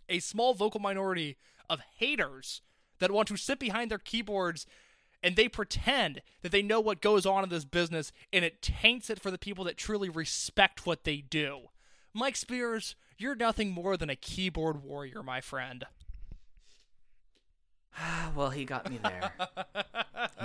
"A 0.08 0.20
small 0.20 0.54
vocal 0.54 0.80
minority 0.80 1.38
of 1.72 1.80
haters 1.98 2.62
that 3.00 3.12
want 3.12 3.28
to 3.30 3.38
sit 3.38 3.58
behind 3.58 3.90
their 3.90 3.98
keyboards 3.98 4.68
and 5.24 5.36
they 5.36 5.48
pretend 5.48 6.22
that 6.42 6.52
they 6.52 6.62
know 6.62 6.80
what 6.80 7.02
goes 7.02 7.26
on 7.26 7.44
in 7.44 7.50
this 7.50 7.66
business 7.66 8.12
and 8.34 8.44
it 8.44 8.62
taints 8.62 9.10
it 9.10 9.20
for 9.20 9.32
the 9.32 9.38
people 9.38 9.64
that 9.64 9.78
truly 9.78 10.10
respect 10.10 10.86
what 10.86 11.04
they 11.04 11.18
do. 11.18 11.70
Mike 12.14 12.36
Spears, 12.36 12.96
you're 13.18 13.36
nothing 13.36 13.72
more 13.72 13.96
than 13.98 14.10
a 14.10 14.16
keyboard 14.16 14.84
warrior, 14.84 15.24
my 15.24 15.40
friend. 15.40 15.86
well, 18.36 18.50
he 18.50 18.66
got 18.66 18.90
me 18.90 19.00
there. 19.02 19.32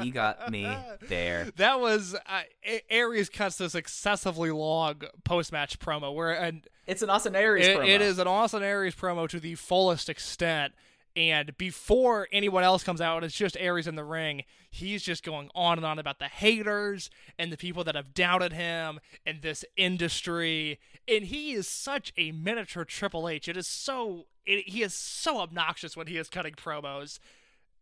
he 0.03 0.11
got 0.11 0.51
me 0.51 0.77
there. 1.09 1.49
That 1.57 1.81
was 1.81 2.15
uh, 2.15 2.43
Aries 2.91 3.29
cuts 3.29 3.57
this 3.57 3.75
excessively 3.75 4.51
long 4.51 5.03
post 5.25 5.53
match 5.53 5.79
promo 5.79 6.15
where 6.15 6.33
and 6.33 6.67
it's 6.87 7.03
an 7.03 7.11
Austin 7.11 7.35
Aries 7.35 7.67
it, 7.67 7.77
promo. 7.77 7.89
It 7.89 8.03
is 8.03 8.19
an 8.19 8.27
Austin 8.27 8.63
Aries 8.63 8.95
promo 8.95 9.29
to 9.29 9.41
the 9.41 9.55
fullest 9.55 10.09
extent. 10.09 10.75
And 11.17 11.57
before 11.57 12.29
anyone 12.31 12.63
else 12.63 12.85
comes 12.85 13.01
out, 13.01 13.25
it's 13.25 13.35
just 13.35 13.57
Aries 13.59 13.87
in 13.87 13.95
the 13.97 14.05
ring. 14.05 14.45
He's 14.71 15.03
just 15.03 15.25
going 15.25 15.49
on 15.55 15.79
and 15.79 15.87
on 15.87 15.99
about 15.99 16.19
the 16.19 16.27
haters 16.27 17.09
and 17.39 17.51
the 17.51 17.57
people 17.57 17.83
that 17.85 17.95
have 17.95 18.13
doubted 18.13 18.53
him 18.53 19.01
and 19.25 19.41
this 19.41 19.65
industry. 19.79 20.79
And 21.09 21.25
he 21.25 21.53
is 21.53 21.67
such 21.67 22.13
a 22.19 22.33
miniature 22.33 22.85
Triple 22.85 23.31
H. 23.31 23.49
It 23.49 23.57
is 23.57 23.67
so 23.67 24.27
it, 24.45 24.69
he 24.69 24.83
is 24.83 24.93
so 24.93 25.41
obnoxious 25.41 25.97
when 25.97 26.07
he 26.07 26.19
is 26.19 26.29
cutting 26.29 26.55
promos. 26.55 27.19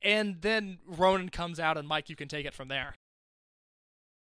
And 0.00 0.40
then 0.42 0.78
Ronin 0.86 1.30
comes 1.30 1.58
out, 1.58 1.76
and 1.76 1.88
Mike, 1.88 2.08
you 2.08 2.16
can 2.16 2.28
take 2.28 2.46
it 2.46 2.54
from 2.54 2.68
there. 2.68 2.94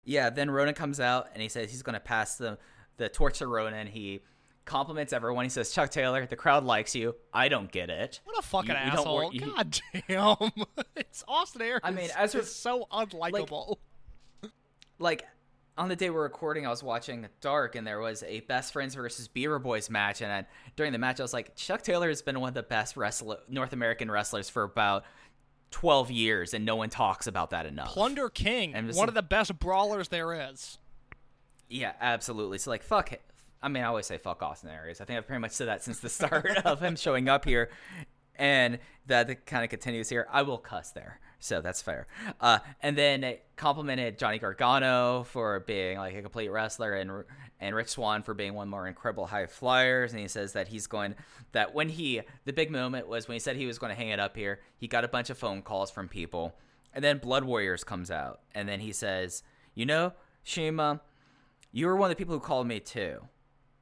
Yeah, 0.04 0.30
then 0.30 0.50
Ronin 0.50 0.74
comes 0.74 0.98
out 0.98 1.28
and 1.32 1.42
he 1.42 1.48
says 1.48 1.70
he's 1.70 1.82
going 1.82 1.94
to 1.94 2.00
pass 2.00 2.36
the 2.36 2.58
the 2.96 3.08
torch 3.08 3.38
to 3.38 3.46
Ronin. 3.46 3.86
He 3.86 4.20
compliments 4.64 5.12
everyone. 5.12 5.44
He 5.44 5.48
says, 5.48 5.72
"Chuck 5.72 5.90
Taylor, 5.90 6.26
the 6.26 6.36
crowd 6.36 6.64
likes 6.64 6.94
you. 6.94 7.14
I 7.32 7.48
don't 7.48 7.70
get 7.70 7.90
it. 7.90 8.20
What 8.24 8.38
a 8.38 8.42
fucking 8.42 8.70
you, 8.70 8.76
asshole! 8.76 9.32
You 9.32 9.40
God 9.40 9.80
damn, 10.08 10.36
it's 10.96 11.24
Austin 11.26 11.62
Aries. 11.62 11.80
I 11.82 11.90
mean, 11.90 12.10
as 12.16 12.34
it's 12.34 12.50
so 12.50 12.86
unlikable. 12.92 13.76
Like, 14.38 14.50
like, 14.98 15.26
on 15.76 15.88
the 15.88 15.96
day 15.96 16.10
we're 16.10 16.22
recording, 16.22 16.66
I 16.66 16.70
was 16.70 16.82
watching 16.82 17.26
Dark, 17.40 17.74
and 17.74 17.86
there 17.86 18.00
was 18.00 18.22
a 18.22 18.40
Best 18.40 18.72
Friends 18.72 18.94
versus 18.94 19.28
Beaver 19.28 19.58
Boys 19.58 19.88
match, 19.88 20.20
and 20.20 20.30
I, 20.30 20.46
during 20.76 20.92
the 20.92 20.98
match, 20.98 21.20
I 21.20 21.22
was 21.22 21.32
like, 21.32 21.56
Chuck 21.56 21.82
Taylor 21.82 22.08
has 22.08 22.22
been 22.22 22.38
one 22.38 22.48
of 22.48 22.54
the 22.54 22.62
best 22.62 22.96
wrestler, 22.96 23.38
North 23.48 23.72
American 23.72 24.10
wrestlers 24.10 24.50
for 24.50 24.62
about 24.62 25.04
12 25.70 26.10
years, 26.10 26.52
and 26.54 26.64
no 26.64 26.76
one 26.76 26.90
talks 26.90 27.26
about 27.26 27.50
that 27.50 27.64
enough. 27.66 27.88
Plunder 27.88 28.28
King, 28.28 28.74
one 28.92 29.08
of 29.08 29.14
the 29.14 29.22
best 29.22 29.58
brawlers 29.58 30.08
there 30.08 30.50
is. 30.50 30.78
Yeah, 31.68 31.92
absolutely. 32.00 32.58
So 32.58 32.70
like, 32.70 32.82
fuck 32.82 33.12
it. 33.12 33.22
I 33.62 33.68
mean, 33.68 33.82
I 33.82 33.86
always 33.86 34.06
say 34.06 34.18
fuck 34.18 34.42
Austin 34.42 34.70
Aries. 34.70 35.00
I 35.00 35.04
think 35.04 35.18
I've 35.18 35.26
pretty 35.26 35.40
much 35.40 35.52
said 35.52 35.68
that 35.68 35.82
since 35.82 35.98
the 36.00 36.08
start 36.08 36.46
of 36.64 36.80
him 36.80 36.96
showing 36.96 37.28
up 37.28 37.44
here, 37.44 37.70
and 38.36 38.78
that 39.06 39.44
kind 39.44 39.64
of 39.64 39.70
continues 39.70 40.08
here. 40.08 40.26
I 40.30 40.42
will 40.42 40.56
cuss 40.56 40.92
there, 40.92 41.20
so 41.38 41.60
that's 41.60 41.82
fair. 41.82 42.06
Uh, 42.40 42.60
and 42.82 42.96
then 42.96 43.22
it 43.22 43.44
complimented 43.56 44.18
Johnny 44.18 44.38
Gargano 44.38 45.24
for 45.24 45.60
being 45.60 45.98
like 45.98 46.14
a 46.14 46.22
complete 46.22 46.48
wrestler, 46.48 46.94
and 46.94 47.24
and 47.60 47.74
Rich 47.74 47.88
Swann 47.88 48.22
for 48.22 48.32
being 48.32 48.54
one 48.54 48.68
more 48.68 48.88
incredible 48.88 49.26
high 49.26 49.46
flyers. 49.46 50.12
And 50.12 50.20
he 50.22 50.28
says 50.28 50.54
that 50.54 50.68
he's 50.68 50.86
going 50.86 51.14
that 51.52 51.74
when 51.74 51.90
he 51.90 52.22
the 52.46 52.54
big 52.54 52.70
moment 52.70 53.08
was 53.08 53.28
when 53.28 53.34
he 53.34 53.40
said 53.40 53.56
he 53.56 53.66
was 53.66 53.78
going 53.78 53.90
to 53.90 53.96
hang 53.96 54.08
it 54.08 54.20
up 54.20 54.36
here. 54.36 54.60
He 54.78 54.88
got 54.88 55.04
a 55.04 55.08
bunch 55.08 55.28
of 55.28 55.36
phone 55.36 55.60
calls 55.60 55.90
from 55.90 56.08
people, 56.08 56.54
and 56.94 57.04
then 57.04 57.18
Blood 57.18 57.44
Warriors 57.44 57.84
comes 57.84 58.10
out, 58.10 58.40
and 58.54 58.66
then 58.66 58.80
he 58.80 58.92
says, 58.92 59.42
you 59.74 59.84
know, 59.84 60.14
CIMA, 60.44 61.02
you 61.72 61.86
were 61.86 61.96
one 61.96 62.10
of 62.10 62.16
the 62.16 62.18
people 62.18 62.34
who 62.34 62.40
called 62.40 62.66
me 62.66 62.80
too 62.80 63.20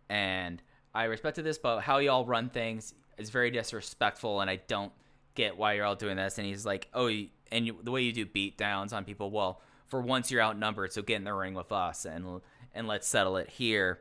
and 0.09 0.63
I 0.95 1.05
respected 1.05 1.45
this, 1.45 1.59
but 1.59 1.81
how 1.81 1.99
y'all 1.99 2.25
run 2.25 2.51
things 2.51 2.95
is 3.19 3.31
very 3.31 3.51
disrespectful, 3.51 4.41
and 4.41 4.51
I 4.51 4.57
don't 4.67 4.93
get 5.35 5.57
why 5.57 5.75
you're 5.75 5.85
all 5.85 5.97
doing 5.97 6.17
this. 6.17 6.39
And 6.39 6.47
he's 6.47 6.67
like, 6.67 6.89
oh, 6.95 7.09
and 7.53 7.67
you, 7.67 7.77
the 7.83 7.91
way 7.91 8.03
you 8.03 8.13
do 8.13 8.27
beat 8.27 8.59
downs 8.59 8.93
on 8.93 9.05
people, 9.05 9.31
well, 9.31 9.61
for 9.87 10.01
once 10.01 10.31
you're 10.31 10.43
outnumbered, 10.43 10.93
so 10.93 11.03
get 11.03 11.17
in 11.17 11.25
the 11.25 11.33
ring 11.33 11.55
with 11.55 11.73
us 11.73 12.05
and 12.05 12.41
and 12.75 12.87
let's 12.87 13.09
settle 13.09 13.37
it 13.39 13.49
here. 13.49 14.01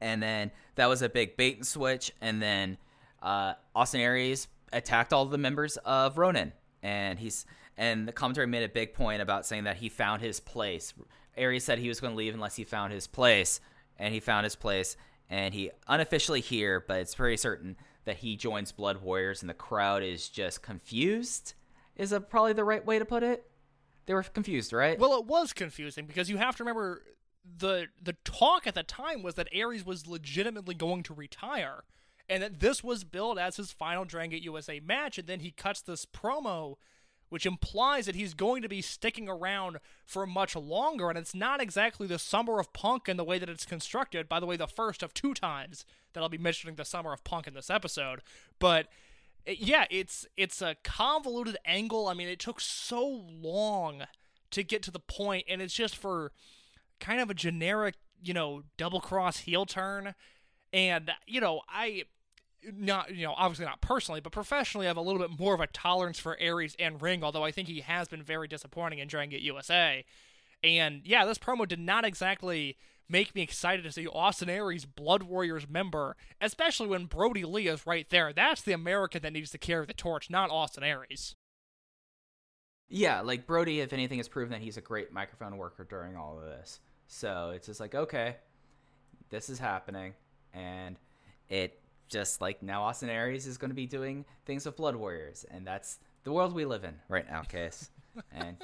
And 0.00 0.22
then 0.22 0.50
that 0.74 0.88
was 0.88 1.02
a 1.02 1.08
big 1.08 1.36
bait 1.36 1.56
and 1.56 1.66
switch, 1.66 2.12
and 2.20 2.42
then 2.42 2.76
uh, 3.22 3.54
Austin 3.74 4.00
Aries 4.00 4.48
attacked 4.72 5.12
all 5.12 5.24
the 5.26 5.38
members 5.38 5.76
of 5.78 6.18
Ronin, 6.18 6.52
and 6.82 7.18
he's 7.18 7.46
and 7.76 8.06
the 8.06 8.12
commentary 8.12 8.46
made 8.46 8.64
a 8.64 8.68
big 8.68 8.94
point 8.94 9.22
about 9.22 9.46
saying 9.46 9.64
that 9.64 9.76
he 9.76 9.88
found 9.88 10.20
his 10.20 10.40
place. 10.40 10.92
Aries 11.36 11.64
said 11.64 11.78
he 11.78 11.88
was 11.88 12.00
going 12.00 12.12
to 12.12 12.16
leave 12.16 12.34
unless 12.34 12.56
he 12.56 12.64
found 12.64 12.92
his 12.92 13.06
place, 13.06 13.60
and 13.98 14.12
he 14.14 14.20
found 14.20 14.44
his 14.44 14.56
place. 14.56 14.96
And 15.30 15.54
he 15.54 15.70
unofficially 15.88 16.40
here, 16.40 16.84
but 16.86 17.00
it's 17.00 17.14
pretty 17.14 17.38
certain 17.38 17.76
that 18.04 18.18
he 18.18 18.36
joins 18.36 18.72
Blood 18.72 19.02
Warriors, 19.02 19.42
and 19.42 19.48
the 19.48 19.54
crowd 19.54 20.02
is 20.02 20.28
just 20.28 20.62
confused. 20.62 21.54
Is 21.96 22.14
probably 22.28 22.52
the 22.52 22.64
right 22.64 22.84
way 22.84 22.98
to 22.98 23.04
put 23.04 23.22
it. 23.22 23.46
They 24.06 24.14
were 24.14 24.22
confused, 24.22 24.72
right? 24.72 24.98
Well, 24.98 25.18
it 25.18 25.26
was 25.26 25.52
confusing 25.52 26.06
because 26.06 26.28
you 26.28 26.36
have 26.38 26.56
to 26.56 26.64
remember 26.64 27.02
the 27.44 27.88
the 28.00 28.14
talk 28.24 28.66
at 28.66 28.74
the 28.74 28.82
time 28.82 29.22
was 29.22 29.34
that 29.34 29.48
Aries 29.52 29.84
was 29.84 30.06
legitimately 30.06 30.74
going 30.74 31.02
to 31.04 31.14
retire, 31.14 31.84
and 32.28 32.42
that 32.42 32.60
this 32.60 32.82
was 32.82 33.04
billed 33.04 33.38
as 33.38 33.56
his 33.56 33.72
final 33.72 34.04
Dragon 34.04 34.42
USA 34.42 34.80
match, 34.80 35.18
and 35.18 35.28
then 35.28 35.40
he 35.40 35.50
cuts 35.50 35.80
this 35.80 36.06
promo 36.06 36.76
which 37.32 37.46
implies 37.46 38.04
that 38.04 38.14
he's 38.14 38.34
going 38.34 38.60
to 38.60 38.68
be 38.68 38.82
sticking 38.82 39.26
around 39.26 39.78
for 40.04 40.26
much 40.26 40.54
longer. 40.54 41.08
And 41.08 41.16
it's 41.16 41.34
not 41.34 41.62
exactly 41.62 42.06
the 42.06 42.18
Summer 42.18 42.60
of 42.60 42.74
Punk 42.74 43.08
in 43.08 43.16
the 43.16 43.24
way 43.24 43.38
that 43.38 43.48
it's 43.48 43.64
constructed. 43.64 44.28
By 44.28 44.38
the 44.38 44.44
way, 44.44 44.58
the 44.58 44.66
first 44.66 45.02
of 45.02 45.14
two 45.14 45.32
times 45.32 45.86
that 46.12 46.20
I'll 46.20 46.28
be 46.28 46.36
mentioning 46.36 46.76
the 46.76 46.84
Summer 46.84 47.10
of 47.10 47.24
Punk 47.24 47.46
in 47.46 47.54
this 47.54 47.70
episode. 47.70 48.20
But 48.58 48.88
yeah, 49.46 49.86
it's 49.90 50.26
it's 50.36 50.60
a 50.60 50.76
convoluted 50.84 51.56
angle. 51.64 52.06
I 52.06 52.12
mean, 52.12 52.28
it 52.28 52.38
took 52.38 52.60
so 52.60 53.24
long 53.26 54.02
to 54.50 54.62
get 54.62 54.82
to 54.82 54.90
the 54.90 55.00
point, 55.00 55.46
and 55.48 55.62
it's 55.62 55.72
just 55.72 55.96
for 55.96 56.32
kind 57.00 57.18
of 57.18 57.30
a 57.30 57.34
generic, 57.34 57.94
you 58.22 58.34
know, 58.34 58.64
double 58.76 59.00
cross 59.00 59.38
heel 59.38 59.64
turn. 59.64 60.14
And 60.70 61.10
you 61.26 61.40
know, 61.40 61.62
I 61.66 62.04
not 62.72 63.14
you 63.14 63.24
know 63.24 63.34
obviously 63.36 63.64
not 63.64 63.80
personally 63.80 64.20
but 64.20 64.32
professionally 64.32 64.86
I 64.86 64.90
have 64.90 64.96
a 64.96 65.02
little 65.02 65.20
bit 65.20 65.38
more 65.38 65.54
of 65.54 65.60
a 65.60 65.66
tolerance 65.66 66.18
for 66.18 66.36
Aries 66.38 66.76
and 66.78 67.00
Ring 67.00 67.24
although 67.24 67.44
I 67.44 67.50
think 67.50 67.68
he 67.68 67.80
has 67.80 68.08
been 68.08 68.22
very 68.22 68.48
disappointing 68.48 68.98
in 68.98 69.08
Dragon 69.08 69.30
Gate 69.30 69.42
USA 69.42 70.04
and 70.62 71.02
yeah 71.04 71.24
this 71.24 71.38
promo 71.38 71.66
did 71.66 71.80
not 71.80 72.04
exactly 72.04 72.76
make 73.08 73.34
me 73.34 73.42
excited 73.42 73.82
to 73.82 73.92
see 73.92 74.06
Austin 74.06 74.48
Aries 74.48 74.84
Blood 74.84 75.24
Warriors 75.24 75.68
member 75.68 76.16
especially 76.40 76.88
when 76.88 77.06
Brodie 77.06 77.44
Lee 77.44 77.68
is 77.68 77.86
right 77.86 78.08
there. 78.10 78.32
That's 78.32 78.62
the 78.62 78.72
American 78.72 79.22
that 79.22 79.32
needs 79.32 79.50
to 79.50 79.58
carry 79.58 79.86
the 79.86 79.94
torch 79.94 80.30
not 80.30 80.50
Austin 80.50 80.84
Aries. 80.84 81.34
Yeah 82.88 83.20
like 83.20 83.46
Brodie 83.46 83.80
if 83.80 83.92
anything 83.92 84.18
has 84.18 84.28
proven 84.28 84.52
that 84.52 84.60
he's 84.60 84.76
a 84.76 84.82
great 84.82 85.12
microphone 85.12 85.56
worker 85.56 85.84
during 85.88 86.16
all 86.16 86.38
of 86.38 86.44
this. 86.44 86.80
So 87.08 87.52
it's 87.54 87.66
just 87.66 87.80
like, 87.80 87.94
okay, 87.94 88.36
this 89.28 89.50
is 89.50 89.58
happening. 89.58 90.14
And 90.54 90.96
it 91.48 91.81
just 92.12 92.40
like 92.40 92.62
now 92.62 92.82
Austin 92.82 93.08
Aries 93.08 93.46
is 93.46 93.58
going 93.58 93.70
to 93.70 93.74
be 93.74 93.86
doing 93.86 94.24
things 94.44 94.66
with 94.66 94.76
Blood 94.76 94.94
Warriors. 94.94 95.44
And 95.50 95.66
that's 95.66 95.98
the 96.24 96.32
world 96.32 96.54
we 96.54 96.64
live 96.64 96.84
in 96.84 96.94
right 97.08 97.28
now, 97.28 97.42
Case. 97.42 97.90
and 98.32 98.56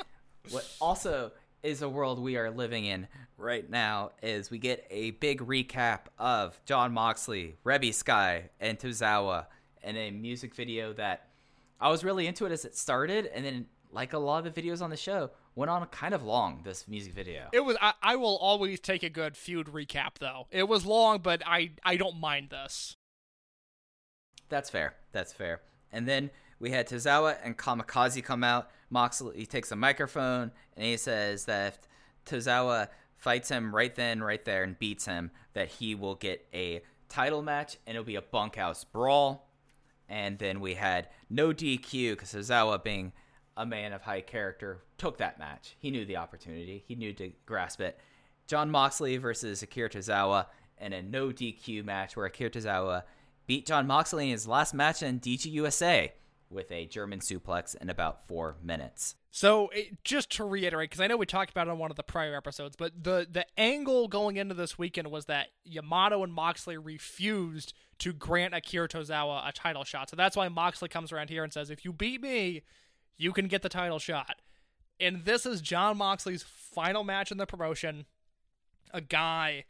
what 0.51 0.71
also 0.81 1.33
is 1.63 1.83
a 1.83 1.89
world 1.89 2.21
we 2.21 2.37
are 2.37 2.51
living 2.51 2.85
in 2.85 3.09
right 3.37 3.69
now 3.69 4.13
is 4.23 4.51
we 4.51 4.59
get 4.59 4.87
a 4.91 5.13
big 5.13 5.41
recap 5.41 6.01
of 6.19 6.61
John 6.67 6.93
Moxley, 6.93 7.57
Reby 7.65 7.93
Sky, 7.95 8.51
and 8.61 8.79
Tozawa 8.79 9.47
in 9.83 9.97
a 9.97 10.11
music 10.11 10.55
video 10.55 10.93
that 10.93 11.29
I 11.81 11.89
was 11.89 12.05
really 12.05 12.27
into 12.27 12.45
it 12.45 12.53
as 12.53 12.65
it 12.65 12.77
started, 12.77 13.27
and 13.27 13.45
then 13.45 13.67
like 13.91 14.13
a 14.13 14.19
lot 14.19 14.47
of 14.47 14.55
the 14.55 14.63
videos 14.63 14.83
on 14.83 14.91
the 14.91 14.97
show 14.97 15.31
went 15.55 15.71
on 15.71 15.85
kind 15.87 16.13
of 16.13 16.23
long. 16.23 16.61
This 16.65 16.87
music 16.87 17.15
video. 17.15 17.49
It 17.53 17.65
was. 17.65 17.77
I, 17.81 17.95
I 18.03 18.17
will 18.17 18.37
always 18.37 18.79
take 18.81 19.03
a 19.03 19.11
good 19.11 19.37
feud 19.37 19.69
recap, 19.69 20.19
though. 20.21 20.47
It 20.51 20.69
was 20.69 20.85
long, 20.85 21.21
but 21.21 21.43
I 21.47 21.71
I 21.83 21.97
don't 21.97 22.21
mind 22.21 22.51
this. 22.51 22.98
That's 24.49 24.71
fair. 24.71 24.95
That's 25.13 25.33
fair. 25.33 25.61
And 25.93 26.07
then 26.07 26.31
we 26.59 26.71
had 26.71 26.89
Tozawa 26.89 27.37
and 27.43 27.57
Kamikaze 27.57 28.23
come 28.23 28.45
out. 28.45 28.71
Moxley 28.91 29.37
he 29.37 29.47
takes 29.47 29.71
a 29.71 29.77
microphone 29.77 30.51
and 30.77 30.87
he 30.87 30.97
says 30.97 31.45
that 31.45 31.87
Tozawa 32.27 32.89
fights 33.17 33.49
him 33.51 33.75
right 33.75 33.95
then, 33.95 34.23
right 34.23 34.45
there, 34.45 34.63
and 34.63 34.79
beats 34.79 35.07
him, 35.07 35.31
that 35.53 35.69
he 35.69 35.95
will 35.95 36.15
get 36.15 36.47
a 36.55 36.81
title 37.09 37.43
match 37.43 37.77
and 37.87 37.97
it'll 37.97 38.07
be 38.07 38.17
a 38.17 38.23
bunkhouse 38.23 38.85
brawl. 38.85 39.49
And 40.09 40.39
then 40.39 40.61
we 40.61 40.75
had 40.75 41.09
no 41.29 41.53
DQ 41.53 42.13
because 42.13 42.33
Tozawa, 42.33 42.83
being 42.83 43.13
a 43.57 43.67
man 43.67 43.93
of 43.93 44.03
high 44.03 44.23
character, 44.23 44.83
took 44.97 45.19
that 45.19 45.39
match. 45.39 45.77
He 45.79 45.91
knew 45.91 46.07
the 46.07 46.17
opportunity. 46.17 46.85
He 46.87 46.95
knew 46.95 47.13
to 47.15 47.33
grasp 47.45 47.81
it. 47.81 47.99
John 48.47 48.71
Moxley 48.71 49.19
versus 49.19 49.63
Akira 49.63 49.91
Tozawa 49.91 50.47
in 50.81 50.93
a 50.95 51.03
no 51.03 51.29
DQ 51.29 51.85
match 51.85 52.17
where 52.17 52.25
Akira 52.25 52.51
Tozawa 52.51 53.03
beat 53.49 53.67
John 53.67 53.87
Moxley 53.87 54.27
in 54.27 54.31
his 54.31 54.47
last 54.47 54.75
match 54.75 55.03
in 55.03 55.19
DG 55.19 55.47
USA 55.47 56.13
with 56.51 56.71
a 56.71 56.87
German 56.87 57.19
suplex 57.21 57.75
in 57.75 57.91
about 57.91 58.27
four 58.27 58.57
minutes. 58.63 59.17
So 59.31 59.69
it, 59.71 60.05
just 60.05 60.31
to 60.37 60.45
reiterate, 60.45 60.91
because 60.91 61.01
I 61.01 61.07
know 61.07 61.17
we 61.17 61.27
talked 61.27 61.51
about 61.51 61.67
it 61.67 61.71
on 61.71 61.79
one 61.79 61.91
of 61.91 61.97
the 61.97 62.03
prior 62.03 62.37
episodes, 62.37 62.77
but 62.77 63.03
the 63.03 63.27
the 63.31 63.47
angle 63.59 64.07
going 64.07 64.37
into 64.37 64.55
this 64.55 64.79
weekend 64.79 65.11
was 65.11 65.25
that 65.27 65.49
Yamato 65.65 66.23
and 66.23 66.33
Moxley 66.33 66.77
refused 66.77 67.73
to 67.99 68.13
grant 68.13 68.55
Akira 68.55 68.89
Tozawa 68.89 69.49
a 69.49 69.53
title 69.53 69.85
shot. 69.85 70.11
So 70.11 70.17
that's 70.17 70.37
why 70.37 70.49
Moxley 70.49 70.89
comes 70.89 71.11
around 71.11 71.31
here 71.31 71.43
and 71.43 71.53
says, 71.53 71.71
"If 71.71 71.85
you 71.85 71.93
beat 71.93 72.23
me, 72.23 72.63
you 73.17 73.33
can 73.33 73.49
get 73.49 73.63
the 73.63 73.69
title 73.69 73.99
shot." 73.99 74.41
And 75.01 75.25
this 75.25 75.47
is 75.47 75.61
John 75.61 75.97
Moxley's 75.99 76.43
final 76.43 77.05
match 77.05 77.31
in 77.31 77.39
the 77.39 77.47
promotion. 77.47 78.07
A 78.93 79.01
guy 79.01 79.65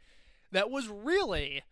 that 0.51 0.69
was 0.69 0.87
really 0.87 1.63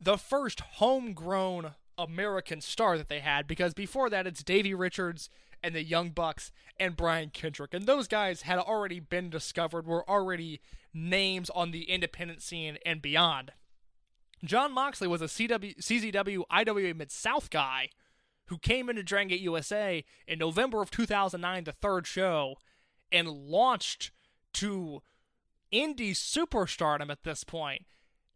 the 0.00 0.18
first 0.18 0.60
homegrown 0.60 1.74
American 1.98 2.60
star 2.60 2.98
that 2.98 3.08
they 3.08 3.20
had 3.20 3.46
because 3.46 3.74
before 3.74 4.10
that 4.10 4.26
it's 4.26 4.42
Davey 4.42 4.74
Richards 4.74 5.30
and 5.62 5.74
the 5.74 5.82
Young 5.82 6.10
Bucks 6.10 6.52
and 6.78 6.96
Brian 6.96 7.30
Kendrick. 7.30 7.72
And 7.72 7.86
those 7.86 8.06
guys 8.06 8.42
had 8.42 8.58
already 8.58 9.00
been 9.00 9.30
discovered, 9.30 9.86
were 9.86 10.08
already 10.08 10.60
names 10.92 11.50
on 11.50 11.70
the 11.70 11.90
independent 11.90 12.42
scene 12.42 12.78
and 12.84 13.00
beyond. 13.00 13.52
John 14.44 14.72
Moxley 14.72 15.08
was 15.08 15.22
a 15.22 15.26
CW, 15.26 15.78
CZW 15.78 16.42
IWA 16.50 16.94
Mid 16.94 17.10
South 17.10 17.50
guy 17.50 17.88
who 18.46 18.58
came 18.58 18.88
into 18.88 19.02
Dragon 19.02 19.28
Gate 19.28 19.40
USA 19.40 20.04
in 20.28 20.38
November 20.38 20.82
of 20.82 20.90
2009, 20.90 21.64
the 21.64 21.72
third 21.72 22.06
show, 22.06 22.56
and 23.10 23.28
launched 23.28 24.12
to 24.54 25.02
indie 25.72 26.12
superstardom 26.12 27.10
at 27.10 27.24
this 27.24 27.44
point. 27.44 27.86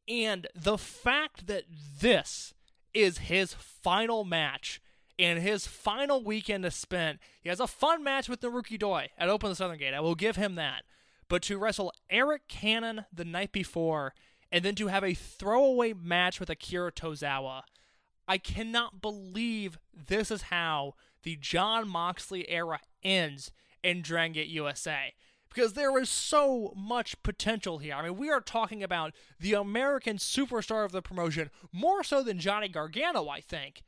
And 0.08 0.46
the 0.54 0.78
fact 0.78 1.46
that 1.46 1.64
this 2.00 2.54
is 2.94 3.18
his 3.18 3.54
final 3.54 4.24
match 4.24 4.80
and 5.18 5.38
his 5.38 5.66
final 5.66 6.24
weekend 6.24 6.64
is 6.64 6.74
spent. 6.74 7.20
He 7.42 7.48
has 7.48 7.60
a 7.60 7.66
fun 7.66 8.02
match 8.02 8.28
with 8.28 8.40
Naruki 8.40 8.78
Doi 8.78 9.08
at 9.18 9.28
Open 9.28 9.50
the 9.50 9.54
Southern 9.54 9.78
Gate. 9.78 9.94
I 9.94 10.00
will 10.00 10.14
give 10.14 10.36
him 10.36 10.54
that. 10.54 10.84
But 11.28 11.42
to 11.42 11.58
wrestle 11.58 11.92
Arik 12.10 12.48
Cannon 12.48 13.04
the 13.12 13.24
night 13.24 13.52
before 13.52 14.14
and 14.50 14.64
then 14.64 14.74
to 14.76 14.88
have 14.88 15.04
a 15.04 15.14
throwaway 15.14 15.92
match 15.92 16.40
with 16.40 16.50
Akira 16.50 16.90
Tozawa, 16.90 17.62
I 18.26 18.38
cannot 18.38 19.00
believe 19.00 19.78
this 19.92 20.30
is 20.30 20.42
how 20.42 20.94
the 21.22 21.36
John 21.36 21.88
Moxley 21.88 22.48
era 22.48 22.80
ends 23.02 23.52
in 23.84 24.02
Dragon 24.02 24.32
Gate 24.32 24.48
USA 24.48 25.14
because 25.52 25.72
there 25.72 25.98
is 25.98 26.08
so 26.08 26.72
much 26.76 27.20
potential 27.22 27.78
here. 27.78 27.94
I 27.94 28.02
mean, 28.02 28.16
we 28.16 28.30
are 28.30 28.40
talking 28.40 28.82
about 28.82 29.12
the 29.38 29.54
American 29.54 30.16
superstar 30.16 30.84
of 30.84 30.92
the 30.92 31.02
promotion, 31.02 31.50
more 31.72 32.02
so 32.04 32.22
than 32.22 32.38
Johnny 32.38 32.68
Gargano, 32.68 33.28
I 33.28 33.40
think. 33.40 33.82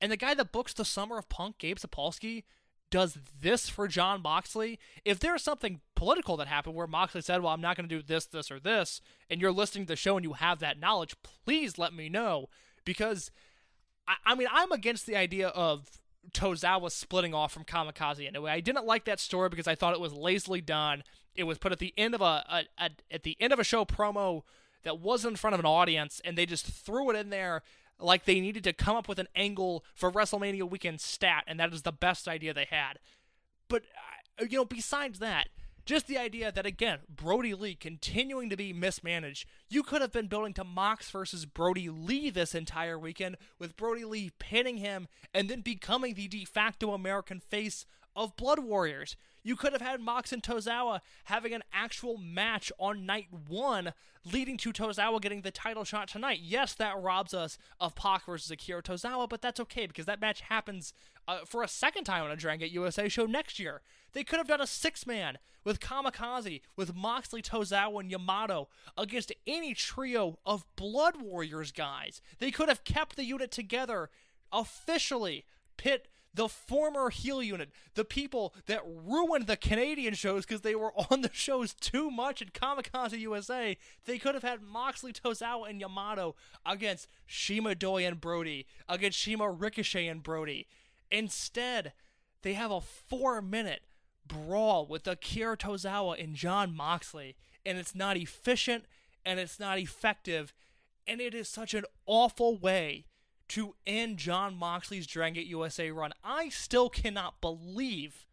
And 0.00 0.10
the 0.10 0.16
guy 0.16 0.34
that 0.34 0.52
books 0.52 0.72
the 0.72 0.84
Summer 0.84 1.18
of 1.18 1.28
Punk, 1.28 1.58
Gabe 1.58 1.78
Sapolsky, 1.78 2.44
does 2.90 3.18
this 3.40 3.68
for 3.68 3.86
John 3.86 4.22
Moxley. 4.22 4.78
If 5.04 5.20
there's 5.20 5.42
something 5.42 5.80
political 5.94 6.36
that 6.38 6.48
happened 6.48 6.74
where 6.74 6.86
Moxley 6.86 7.20
said, 7.20 7.42
Well, 7.42 7.52
I'm 7.52 7.60
not 7.60 7.76
going 7.76 7.88
to 7.88 7.96
do 7.96 8.02
this, 8.02 8.26
this, 8.26 8.50
or 8.50 8.58
this, 8.58 9.00
and 9.28 9.40
you're 9.40 9.52
listening 9.52 9.84
to 9.86 9.92
the 9.92 9.96
show 9.96 10.16
and 10.16 10.24
you 10.24 10.34
have 10.34 10.58
that 10.60 10.80
knowledge, 10.80 11.14
please 11.22 11.78
let 11.78 11.92
me 11.92 12.08
know. 12.08 12.48
Because, 12.84 13.30
I, 14.08 14.14
I 14.26 14.34
mean, 14.34 14.48
I'm 14.50 14.72
against 14.72 15.06
the 15.06 15.16
idea 15.16 15.48
of 15.48 16.00
Tozawa 16.32 16.90
splitting 16.90 17.34
off 17.34 17.52
from 17.52 17.64
Kamikaze 17.64 18.26
anyway. 18.26 18.50
I 18.50 18.60
didn't 18.60 18.86
like 18.86 19.04
that 19.04 19.20
story 19.20 19.48
because 19.48 19.66
I 19.66 19.74
thought 19.74 19.94
it 19.94 20.00
was 20.00 20.12
lazily 20.12 20.60
done. 20.60 21.02
It 21.34 21.44
was 21.44 21.58
put 21.58 21.72
at 21.72 21.78
the 21.78 21.94
end 21.96 22.14
of 22.14 22.20
a, 22.20 22.44
a, 22.48 22.64
a, 22.78 22.90
at 23.10 23.22
the 23.22 23.36
end 23.40 23.52
of 23.52 23.58
a 23.58 23.64
show 23.64 23.84
promo 23.84 24.42
that 24.82 25.00
wasn't 25.00 25.32
in 25.32 25.36
front 25.36 25.54
of 25.54 25.60
an 25.60 25.66
audience, 25.66 26.20
and 26.24 26.36
they 26.36 26.46
just 26.46 26.66
threw 26.66 27.10
it 27.10 27.16
in 27.16 27.30
there 27.30 27.62
like 27.98 28.24
they 28.24 28.40
needed 28.40 28.64
to 28.64 28.72
come 28.72 28.96
up 28.96 29.08
with 29.08 29.18
an 29.18 29.28
angle 29.36 29.84
for 29.94 30.10
WrestleMania 30.10 30.68
weekend 30.68 31.00
stat, 31.00 31.44
and 31.46 31.60
that 31.60 31.72
is 31.72 31.82
the 31.82 31.92
best 31.92 32.28
idea 32.28 32.54
they 32.54 32.66
had. 32.70 32.98
But 33.68 33.82
uh, 34.40 34.46
you 34.48 34.58
know, 34.58 34.64
besides 34.64 35.18
that, 35.18 35.48
just 35.90 36.06
the 36.06 36.18
idea 36.18 36.52
that 36.52 36.66
again, 36.66 37.00
Brodie 37.08 37.52
Lee 37.52 37.74
continuing 37.74 38.48
to 38.48 38.56
be 38.56 38.72
mismanaged. 38.72 39.44
You 39.68 39.82
could 39.82 40.00
have 40.00 40.12
been 40.12 40.28
building 40.28 40.54
to 40.54 40.62
Mox 40.62 41.10
versus 41.10 41.46
Brodie 41.46 41.90
Lee 41.90 42.30
this 42.30 42.54
entire 42.54 42.96
weekend, 42.96 43.36
with 43.58 43.76
Brodie 43.76 44.04
Lee 44.04 44.30
pinning 44.38 44.76
him 44.76 45.08
and 45.34 45.50
then 45.50 45.62
becoming 45.62 46.14
the 46.14 46.28
de 46.28 46.44
facto 46.44 46.92
American 46.92 47.40
face 47.40 47.86
of 48.14 48.36
Blood 48.36 48.60
Warriors. 48.60 49.16
You 49.42 49.56
could 49.56 49.72
have 49.72 49.82
had 49.82 50.00
Mox 50.00 50.32
and 50.32 50.44
Tozawa 50.44 51.00
having 51.24 51.54
an 51.54 51.64
actual 51.72 52.16
match 52.16 52.70
on 52.78 53.04
night 53.04 53.26
one, 53.48 53.92
leading 54.24 54.58
to 54.58 54.72
Tozawa 54.72 55.20
getting 55.20 55.42
the 55.42 55.50
title 55.50 55.82
shot 55.82 56.06
tonight. 56.06 56.38
Yes, 56.40 56.72
that 56.74 57.02
robs 57.02 57.34
us 57.34 57.58
of 57.80 57.96
Pac 57.96 58.26
versus 58.26 58.52
Akira 58.52 58.80
Tozawa, 58.80 59.28
but 59.28 59.42
that's 59.42 59.58
okay 59.58 59.88
because 59.88 60.06
that 60.06 60.20
match 60.20 60.42
happens 60.42 60.92
uh, 61.30 61.44
for 61.44 61.62
a 61.62 61.68
second 61.68 62.04
time 62.04 62.24
on 62.24 62.30
a 62.30 62.36
Dragon 62.36 62.60
Gate 62.60 62.72
USA 62.72 63.08
show 63.08 63.24
next 63.24 63.58
year. 63.58 63.82
They 64.12 64.24
could 64.24 64.38
have 64.38 64.48
done 64.48 64.60
a 64.60 64.66
six 64.66 65.06
man 65.06 65.38
with 65.64 65.78
Kamikaze, 65.78 66.62
with 66.74 66.96
Moxley, 66.96 67.42
Tozawa, 67.42 68.00
and 68.00 68.10
Yamato 68.10 68.68
against 68.98 69.32
any 69.46 69.72
trio 69.72 70.38
of 70.44 70.64
Blood 70.74 71.22
Warriors 71.22 71.70
guys. 71.70 72.20
They 72.38 72.50
could 72.50 72.68
have 72.68 72.82
kept 72.82 73.14
the 73.14 73.24
unit 73.24 73.52
together 73.52 74.10
officially. 74.52 75.44
Pit 75.76 76.08
the 76.32 76.48
former 76.48 77.10
heel 77.10 77.42
unit, 77.42 77.70
the 77.94 78.04
people 78.04 78.54
that 78.66 78.82
ruined 78.86 79.46
the 79.46 79.56
Canadian 79.56 80.14
shows 80.14 80.46
because 80.46 80.60
they 80.60 80.74
were 80.74 80.92
on 81.10 81.22
the 81.22 81.30
shows 81.32 81.74
too 81.74 82.10
much 82.10 82.40
in 82.40 82.48
Kamikaze 82.48 83.18
USA, 83.18 83.76
they 84.04 84.18
could 84.18 84.34
have 84.34 84.44
had 84.44 84.62
Moxley, 84.62 85.12
Tozawa, 85.12 85.68
and 85.68 85.80
Yamato 85.80 86.34
against 86.64 87.08
CIMA 87.26 87.74
Doi 87.74 88.06
and 88.06 88.20
Brodie, 88.20 88.66
against 88.88 89.20
CIMA 89.20 89.50
Ricochet 89.50 90.06
and 90.06 90.22
Brodie. 90.22 90.66
Instead, 91.10 91.92
they 92.42 92.54
have 92.54 92.70
a 92.70 92.80
four 92.80 93.42
minute 93.42 93.82
brawl 94.26 94.86
with 94.86 95.06
Akira 95.06 95.56
Tozawa 95.56 96.22
and 96.22 96.34
John 96.34 96.74
Moxley, 96.74 97.36
and 97.66 97.78
it's 97.78 97.94
not 97.94 98.16
efficient 98.16 98.84
and 99.24 99.38
it's 99.38 99.60
not 99.60 99.78
effective, 99.78 100.54
and 101.06 101.20
it 101.20 101.34
is 101.34 101.48
such 101.48 101.74
an 101.74 101.84
awful 102.06 102.56
way 102.56 103.04
to 103.48 103.74
end 103.86 104.16
John 104.16 104.56
Moxley's 104.56 105.06
Dragon 105.06 105.34
Gate 105.34 105.46
USA 105.46 105.90
run. 105.90 106.12
I 106.22 106.48
still 106.48 106.88
cannot 106.88 107.40
believe 107.40 108.26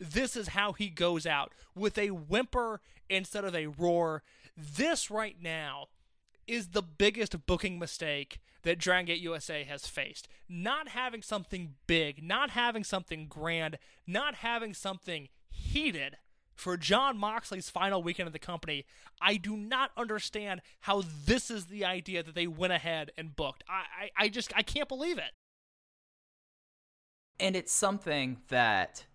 this 0.00 0.34
is 0.34 0.48
how 0.48 0.72
he 0.72 0.88
goes 0.88 1.26
out 1.26 1.52
with 1.74 1.98
a 1.98 2.10
whimper 2.10 2.80
instead 3.08 3.44
of 3.44 3.54
a 3.54 3.66
roar. 3.66 4.22
This 4.56 5.10
right 5.10 5.36
now 5.40 5.88
is 6.46 6.68
the 6.68 6.82
biggest 6.82 7.46
booking 7.46 7.78
mistake 7.78 8.40
that 8.62 8.78
Dragon 8.78 9.06
Gate 9.06 9.20
USA 9.20 9.64
has 9.64 9.86
faced. 9.86 10.28
Not 10.48 10.88
having 10.88 11.22
something 11.22 11.74
big, 11.86 12.22
not 12.22 12.50
having 12.50 12.84
something 12.84 13.26
grand, 13.28 13.78
not 14.06 14.36
having 14.36 14.74
something 14.74 15.28
heated 15.50 16.16
for 16.54 16.76
John 16.76 17.18
Moxley's 17.18 17.70
final 17.70 18.02
weekend 18.02 18.26
of 18.26 18.32
the 18.32 18.38
company, 18.38 18.84
I 19.20 19.36
do 19.36 19.56
not 19.56 19.90
understand 19.96 20.62
how 20.80 21.02
this 21.26 21.50
is 21.50 21.66
the 21.66 21.84
idea 21.84 22.22
that 22.22 22.34
they 22.34 22.46
went 22.46 22.72
ahead 22.72 23.10
and 23.18 23.34
booked. 23.34 23.64
I, 23.68 24.04
I, 24.04 24.24
I 24.24 24.28
just 24.28 24.52
I 24.54 24.62
can't 24.62 24.88
believe 24.88 25.18
it. 25.18 25.32
And 27.40 27.56
it's 27.56 27.72
something 27.72 28.38
that 28.48 29.06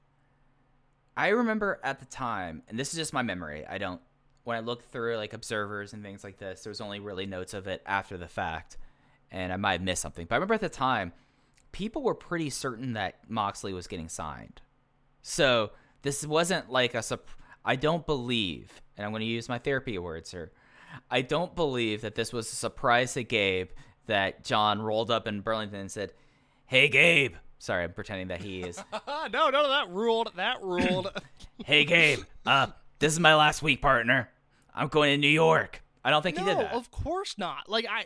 I 1.15 1.29
remember 1.29 1.79
at 1.83 1.99
the 1.99 2.05
time, 2.05 2.63
and 2.67 2.77
this 2.77 2.93
is 2.93 2.99
just 2.99 3.13
my 3.13 3.21
memory. 3.21 3.65
I 3.65 3.77
don't 3.77 4.01
when 4.43 4.57
I 4.57 4.61
looked 4.61 4.91
through 4.91 5.17
like 5.17 5.33
observers 5.33 5.93
and 5.93 6.03
things 6.03 6.23
like 6.23 6.37
this, 6.37 6.63
there 6.63 6.71
was 6.71 6.81
only 6.81 6.99
really 6.99 7.25
notes 7.25 7.53
of 7.53 7.67
it 7.67 7.81
after 7.85 8.17
the 8.17 8.27
fact, 8.27 8.77
and 9.31 9.51
I 9.51 9.57
might 9.57 9.73
have 9.73 9.81
missed 9.81 10.01
something. 10.01 10.25
But 10.27 10.35
I 10.35 10.37
remember 10.37 10.53
at 10.53 10.61
the 10.61 10.69
time, 10.69 11.13
people 11.71 12.01
were 12.01 12.15
pretty 12.15 12.49
certain 12.49 12.93
that 12.93 13.29
Moxley 13.29 13.73
was 13.73 13.87
getting 13.87 14.09
signed. 14.09 14.61
So 15.21 15.71
this 16.01 16.25
wasn't 16.25 16.71
like 16.71 16.95
a 16.95 17.03
sup- 17.03 17.29
I 17.65 17.75
don't 17.75 18.05
believe, 18.05 18.81
and 18.95 19.05
I'm 19.05 19.11
going 19.11 19.21
to 19.21 19.25
use 19.25 19.49
my 19.49 19.59
therapy 19.59 19.97
words 19.97 20.31
here. 20.31 20.51
I 21.11 21.21
don't 21.21 21.55
believe 21.55 22.01
that 22.01 22.15
this 22.15 22.31
was 22.31 22.51
a 22.51 22.55
surprise 22.55 23.13
to 23.13 23.23
Gabe 23.23 23.69
that 24.05 24.45
John 24.45 24.81
rolled 24.81 25.11
up 25.11 25.27
in 25.27 25.41
Burlington 25.41 25.81
and 25.81 25.91
said, 25.91 26.13
"Hey 26.65 26.87
Gabe." 26.87 27.35
Sorry, 27.59 27.83
I'm 27.83 27.91
pretending 27.91 28.27
that 28.27 28.41
he 28.41 28.61
is. 28.61 28.81
no, 29.07 29.27
no, 29.27 29.49
no, 29.49 29.67
that 29.69 29.89
ruled. 29.89 30.31
That 30.35 30.61
ruled. 30.61 31.11
hey 31.65 31.83
Gabe, 31.83 32.19
uh, 32.45 32.67
this 32.99 33.11
is 33.13 33.19
my 33.19 33.35
last 33.35 33.61
week, 33.61 33.81
partner. 33.81 34.29
I'm 34.73 34.87
going 34.87 35.11
to 35.11 35.17
New 35.17 35.27
York. 35.27 35.83
I 36.05 36.09
don't 36.09 36.21
think 36.21 36.37
no, 36.37 36.43
he 36.43 36.49
did 36.49 36.59
that. 36.59 36.73
of 36.73 36.89
course 36.89 37.37
not. 37.37 37.67
Like 37.67 37.85
I, 37.89 38.05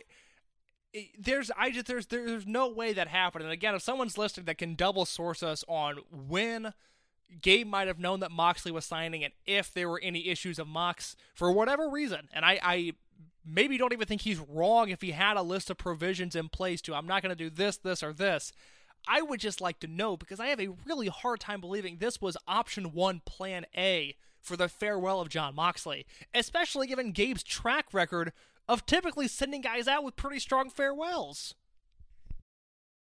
there's 1.17 1.51
I 1.57 1.71
just 1.71 1.87
there's 1.87 2.07
there's 2.07 2.45
no 2.45 2.67
way 2.67 2.93
that 2.93 3.07
happened. 3.07 3.43
And 3.43 3.53
again, 3.53 3.75
if 3.75 3.81
someone's 3.81 4.17
listening 4.17 4.45
that 4.45 4.57
can 4.57 4.75
double 4.75 5.05
source 5.05 5.41
us 5.41 5.63
on 5.67 5.99
when 6.11 6.73
Gabe 7.41 7.67
might 7.67 7.87
have 7.87 7.99
known 7.99 8.19
that 8.19 8.31
Moxley 8.31 8.71
was 8.71 8.85
signing 8.85 9.23
and 9.23 9.33
if 9.45 9.73
there 9.73 9.89
were 9.89 10.01
any 10.03 10.27
issues 10.27 10.59
of 10.59 10.67
Mox 10.67 11.15
for 11.33 11.51
whatever 11.51 11.89
reason, 11.89 12.27
and 12.33 12.43
I 12.43 12.59
I 12.61 12.93
maybe 13.45 13.77
don't 13.77 13.93
even 13.93 14.07
think 14.07 14.21
he's 14.21 14.39
wrong 14.39 14.89
if 14.89 15.01
he 15.01 15.11
had 15.11 15.37
a 15.37 15.41
list 15.41 15.69
of 15.69 15.77
provisions 15.77 16.35
in 16.35 16.49
place 16.49 16.81
to 16.81 16.93
I'm 16.93 17.07
not 17.07 17.21
going 17.21 17.35
to 17.35 17.43
do 17.43 17.49
this, 17.49 17.77
this, 17.77 18.03
or 18.03 18.13
this. 18.13 18.51
I 19.07 19.21
would 19.21 19.39
just 19.39 19.61
like 19.61 19.79
to 19.79 19.87
know 19.87 20.15
because 20.15 20.39
I 20.39 20.47
have 20.47 20.59
a 20.59 20.69
really 20.85 21.07
hard 21.07 21.39
time 21.39 21.59
believing 21.59 21.97
this 21.97 22.21
was 22.21 22.37
option 22.47 22.91
one, 22.91 23.21
plan 23.25 23.65
A 23.75 24.15
for 24.41 24.55
the 24.55 24.67
farewell 24.69 25.21
of 25.21 25.29
John 25.29 25.55
Moxley, 25.55 26.05
especially 26.33 26.87
given 26.87 27.11
Gabe's 27.11 27.43
track 27.43 27.93
record 27.93 28.31
of 28.67 28.85
typically 28.85 29.27
sending 29.27 29.61
guys 29.61 29.87
out 29.87 30.03
with 30.03 30.15
pretty 30.15 30.39
strong 30.39 30.69
farewells. 30.69 31.55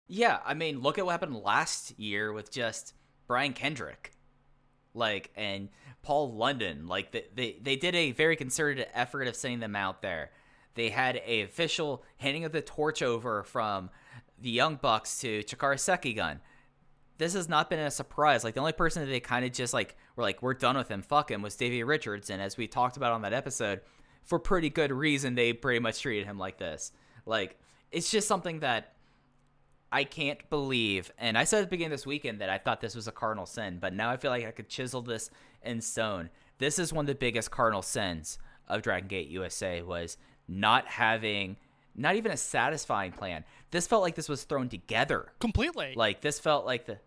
Yeah, 0.07 0.39
I 0.45 0.53
mean, 0.53 0.81
look 0.81 0.97
at 0.97 1.05
what 1.05 1.11
happened 1.11 1.35
last 1.35 1.97
year 1.97 2.33
with 2.33 2.51
just 2.51 2.93
Brian 3.27 3.53
Kendrick, 3.53 4.11
like, 4.93 5.31
and 5.35 5.69
Paul 6.01 6.33
London. 6.33 6.87
Like, 6.87 7.11
they 7.11 7.25
they, 7.33 7.57
they 7.61 7.75
did 7.75 7.95
a 7.95 8.11
very 8.11 8.35
concerted 8.35 8.87
effort 8.93 9.27
of 9.27 9.35
sending 9.35 9.59
them 9.59 9.75
out 9.75 10.01
there. 10.01 10.31
They 10.75 10.89
had 10.89 11.21
a 11.25 11.41
official 11.41 12.03
handing 12.17 12.45
of 12.45 12.51
the 12.51 12.61
torch 12.61 13.01
over 13.01 13.43
from 13.43 13.89
the 14.39 14.49
Young 14.49 14.75
Bucks 14.75 15.19
to 15.21 15.43
Chikara 15.43 15.75
Sekigun. 15.75 16.39
This 17.17 17.33
has 17.33 17.47
not 17.47 17.69
been 17.69 17.79
a 17.79 17.91
surprise. 17.91 18.43
Like 18.43 18.55
the 18.55 18.59
only 18.59 18.73
person 18.73 19.03
that 19.03 19.09
they 19.09 19.19
kind 19.19 19.45
of 19.45 19.51
just 19.51 19.73
like 19.73 19.95
were 20.15 20.23
like, 20.23 20.41
we're 20.41 20.55
done 20.55 20.75
with 20.75 20.89
him, 20.89 21.01
fuck 21.01 21.31
him, 21.31 21.41
was 21.41 21.55
Davey 21.55 21.83
Richards. 21.83 22.29
And 22.29 22.41
as 22.41 22.57
we 22.57 22.67
talked 22.67 22.97
about 22.97 23.13
on 23.13 23.21
that 23.21 23.33
episode, 23.33 23.81
for 24.25 24.39
pretty 24.39 24.69
good 24.69 24.91
reason, 24.91 25.35
they 25.35 25.53
pretty 25.53 25.79
much 25.79 26.01
treated 26.01 26.25
him 26.25 26.37
like 26.37 26.57
this. 26.57 26.91
Like 27.25 27.57
it's 27.91 28.09
just 28.09 28.27
something 28.27 28.59
that 28.59 28.93
I 29.91 30.03
can't 30.03 30.49
believe. 30.49 31.11
And 31.19 31.37
I 31.37 31.43
said 31.43 31.59
at 31.59 31.65
the 31.65 31.69
beginning 31.69 31.93
of 31.93 31.99
this 31.99 32.07
weekend 32.07 32.41
that 32.41 32.49
I 32.49 32.57
thought 32.57 32.81
this 32.81 32.95
was 32.95 33.07
a 33.07 33.11
cardinal 33.11 33.45
sin, 33.45 33.77
but 33.79 33.93
now 33.93 34.09
I 34.09 34.17
feel 34.17 34.31
like 34.31 34.45
I 34.45 34.51
could 34.51 34.67
chisel 34.67 35.01
this 35.01 35.29
in 35.61 35.81
stone. 35.81 36.29
This 36.57 36.79
is 36.79 36.91
one 36.91 37.03
of 37.03 37.07
the 37.07 37.15
biggest 37.15 37.51
cardinal 37.51 37.83
sins 37.83 38.39
of 38.67 38.81
Dragon 38.81 39.07
Gate 39.07 39.27
USA 39.27 39.81
was 39.81 40.17
not 40.47 40.87
having 40.87 41.57
not 41.95 42.15
even 42.15 42.31
a 42.31 42.37
satisfying 42.37 43.11
plan. 43.11 43.45
This 43.69 43.85
felt 43.85 44.01
like 44.01 44.15
this 44.15 44.29
was 44.29 44.43
thrown 44.43 44.67
together. 44.67 45.31
Completely. 45.39 45.93
Like 45.95 46.21
this 46.21 46.39
felt 46.39 46.65
like 46.65 46.85
the 46.85 46.97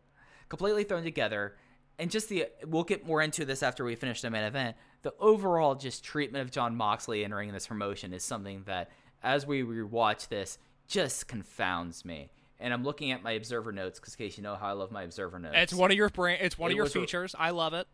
completely 0.48 0.84
thrown 0.84 1.02
together. 1.02 1.56
And 1.98 2.10
just 2.10 2.28
the 2.28 2.46
we'll 2.66 2.84
get 2.84 3.06
more 3.06 3.22
into 3.22 3.44
this 3.44 3.62
after 3.62 3.84
we 3.84 3.94
finish 3.94 4.20
the 4.20 4.30
main 4.30 4.44
event. 4.44 4.76
The 5.02 5.14
overall 5.18 5.74
just 5.74 6.04
treatment 6.04 6.42
of 6.42 6.50
John 6.50 6.76
Moxley 6.76 7.24
entering 7.24 7.52
this 7.52 7.66
promotion 7.66 8.12
is 8.12 8.22
something 8.22 8.64
that 8.66 8.90
as 9.22 9.46
we 9.46 9.62
rewatch 9.62 10.28
this 10.28 10.58
just 10.88 11.26
confounds 11.28 12.04
me. 12.04 12.30
And 12.58 12.72
I'm 12.72 12.84
looking 12.84 13.10
at 13.12 13.22
my 13.22 13.32
observer 13.32 13.72
notes 13.72 13.98
because, 14.00 14.14
in 14.14 14.18
case 14.18 14.36
you 14.36 14.42
know 14.42 14.54
how 14.54 14.68
I 14.68 14.72
love 14.72 14.90
my 14.90 15.02
observer 15.02 15.38
notes. 15.38 15.54
it's 15.56 15.74
one 15.74 15.90
of 15.90 15.96
your 15.96 16.08
brand. 16.08 16.38
It's 16.42 16.58
one 16.58 16.70
It 16.70 16.74
of 16.74 16.76
your 16.76 16.86
features. 16.86 17.34
I 17.38 17.50
love 17.50 17.74
it. 17.74 17.86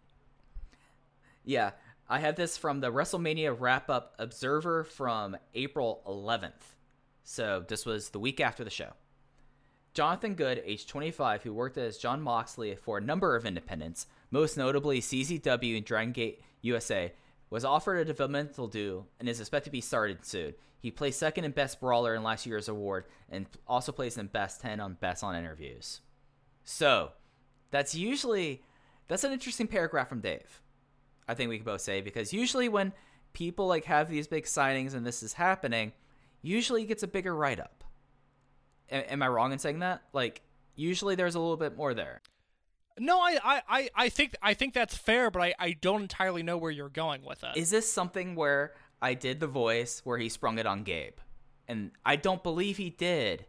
Yeah, 1.44 1.72
I 2.09 2.20
have 2.20 2.36
this 2.36 2.57
from 2.57 2.80
the 2.80 2.92
WrestleMania 2.92 3.57
wrap 3.59 3.90
up 3.90 4.14
Observer 4.18 4.84
from 4.84 5.36
April 5.55 6.03
11th. 6.07 6.53
So 7.24 7.64
this 7.66 7.84
was 7.84 8.11
the 8.11 8.20
week 8.20 8.40
after 8.40 8.62
the 8.62 8.70
show. 8.70 8.92
Jonathan 9.95 10.34
Good, 10.34 10.62
age 10.64 10.86
25, 10.86 11.43
who 11.43 11.53
worked 11.53 11.76
as 11.76 11.99
John 11.99 12.22
Moxley 12.22 12.74
for 12.76 12.97
a 12.97 13.03
number 13.03 13.36
of 13.36 13.45
independents, 13.45 14.07
most 14.30 14.57
notably 14.57 15.01
CZW 15.01 15.76
and 15.76 15.84
Dragon 15.84 16.12
Gate 16.12 16.43
USA, 16.62 17.12
was 17.51 17.64
offered 17.64 17.99
a 17.99 18.05
developmental 18.05 18.68
deal 18.68 19.07
and 19.20 19.28
is 19.28 19.38
expected 19.38 19.68
to 19.68 19.72
be 19.72 19.82
started 19.82 20.24
soon. 20.24 20.55
He 20.80 20.90
placed 20.90 21.18
second 21.18 21.45
in 21.45 21.53
Best 21.53 21.78
Brawler 21.78 22.14
in 22.14 22.22
last 22.22 22.47
year's 22.47 22.68
award 22.68 23.05
and 23.28 23.47
also 23.66 23.93
placed 23.93 24.16
in 24.16 24.28
Best 24.28 24.62
10 24.62 24.80
on 24.80 24.95
Best 24.95 25.22
on 25.22 25.36
Interviews. 25.36 26.01
So, 26.64 27.11
that's 27.70 27.95
usually 27.95 28.62
that's 29.09 29.24
an 29.24 29.32
interesting 29.32 29.66
paragraph 29.66 30.09
from 30.09 30.20
Dave. 30.20 30.62
I 31.28 31.34
think 31.34 31.51
we 31.51 31.59
can 31.59 31.66
both 31.66 31.82
say 31.82 32.01
because 32.01 32.32
usually 32.32 32.68
when 32.70 32.95
people 33.34 33.66
like 33.66 33.84
have 33.84 34.09
these 34.09 34.26
big 34.26 34.45
signings 34.45 34.95
and 34.95 35.05
this 35.05 35.22
is 35.22 35.34
happening, 35.34 35.93
usually 36.40 36.82
it 36.84 36.86
gets 36.86 37.03
a 37.03 37.09
bigger 37.09 37.36
write 37.36 37.61
up. 37.61 37.84
Am 38.93 39.22
I 39.22 39.28
wrong 39.28 39.53
in 39.53 39.59
saying 39.59 39.80
that? 39.80 40.03
Like 40.12 40.43
usually 40.76 41.14
there's 41.14 41.34
a 41.34 41.40
little 41.40 41.57
bit 41.57 41.76
more 41.76 41.95
there. 41.95 42.20
No, 42.99 43.20
I, 43.20 43.38
I, 43.43 43.62
I, 43.68 43.90
I 43.95 44.09
think 44.11 44.36
I 44.43 44.55
think 44.55 44.74
that's 44.74 44.97
fair, 44.97 45.30
but 45.30 45.43
I, 45.43 45.55
I 45.59 45.72
don't 45.72 46.03
entirely 46.03 46.43
know 46.43 46.59
where 46.59 46.70
you're 46.70 46.90
going 46.90 47.24
with 47.24 47.43
it. 47.43 47.57
Is 47.57 47.70
this 47.70 47.90
something 47.90 48.34
where 48.34 48.74
I 49.01 49.14
did 49.14 49.40
the 49.40 49.47
voice 49.47 50.03
where 50.05 50.18
he 50.18 50.28
sprung 50.28 50.59
it 50.59 50.66
on 50.66 50.82
Gabe? 50.82 51.14
And 51.66 51.93
I 52.05 52.16
don't 52.16 52.43
believe 52.43 52.76
he 52.76 52.90
did. 52.90 53.47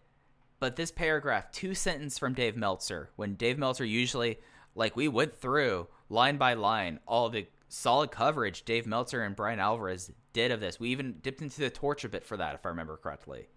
But 0.60 0.78
this 0.78 0.92
paragraph, 0.92 1.52
two 1.52 1.76
sentence 1.76 2.18
from 2.18 2.34
Dave 2.34 2.56
Meltzer, 2.56 3.10
when 3.18 3.36
Dave 3.36 3.58
Meltzer 3.58 3.84
usually, 3.84 4.40
like 4.76 4.96
we 4.96 5.10
went 5.10 5.36
through 5.36 5.88
line 6.10 6.38
by 6.38 6.54
line, 6.54 7.00
all 7.06 7.28
the 7.30 7.48
solid 7.68 8.12
coverage 8.12 8.64
Dave 8.64 8.88
Meltzer 8.88 9.24
and 9.24 9.36
Bryan 9.36 9.60
Alvarez 9.60 10.10
did 10.32 10.52
of 10.52 10.62
this. 10.62 10.80
We 10.80 10.90
even 10.90 11.18
dipped 11.22 11.42
into 11.42 11.60
the 11.60 11.70
torch 11.70 12.06
a 12.06 12.10
bit 12.10 12.24
for 12.24 12.38
that, 12.38 12.56
if 12.56 12.66
I 12.66 12.70
remember 12.70 12.96
correctly. 12.96 13.50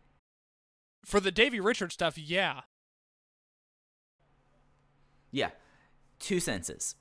For 1.07 1.21
the 1.21 1.31
Davey 1.31 1.61
Richards 1.61 1.95
stuff, 1.95 2.19
yeah. 2.19 2.63
Yeah, 5.31 5.51
two 6.19 6.41
senses. 6.41 6.97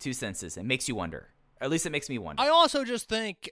Two 0.00 0.12
senses. 0.12 0.56
It 0.56 0.64
makes 0.64 0.88
you 0.88 0.96
wonder. 0.96 1.28
Or 1.60 1.66
at 1.66 1.70
least 1.70 1.86
it 1.86 1.90
makes 1.90 2.08
me 2.08 2.18
wonder. 2.18 2.42
I 2.42 2.48
also 2.48 2.84
just 2.84 3.08
think 3.08 3.50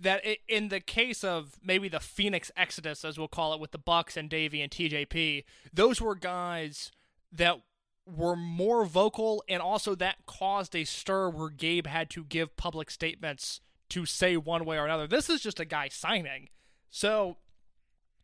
that 0.00 0.22
i 0.24 0.36
in 0.48 0.68
the 0.68 0.78
case 0.78 1.24
of 1.24 1.56
maybe 1.62 1.88
the 1.88 1.98
Phoenix 1.98 2.52
Exodus, 2.56 3.04
as 3.04 3.18
we'll 3.18 3.26
call 3.26 3.52
it, 3.52 3.60
with 3.60 3.72
the 3.72 3.78
Bucks 3.78 4.16
and 4.16 4.30
Davey 4.30 4.62
and 4.62 4.70
TJP, 4.70 5.42
those 5.72 6.00
were 6.00 6.14
guys 6.14 6.92
that 7.32 7.60
were 8.06 8.36
more 8.36 8.84
vocal, 8.84 9.42
and 9.48 9.60
also 9.60 9.96
that 9.96 10.24
caused 10.24 10.76
a 10.76 10.84
stir 10.84 11.28
where 11.30 11.50
Gabe 11.50 11.88
had 11.88 12.10
to 12.10 12.22
give 12.22 12.56
public 12.56 12.92
statements 12.92 13.60
to 13.88 14.06
say 14.06 14.36
one 14.36 14.64
way 14.64 14.78
or 14.78 14.84
another. 14.84 15.08
This 15.08 15.28
is 15.28 15.40
just 15.40 15.58
a 15.58 15.64
guy 15.64 15.88
signing, 15.88 16.48
so 16.90 17.38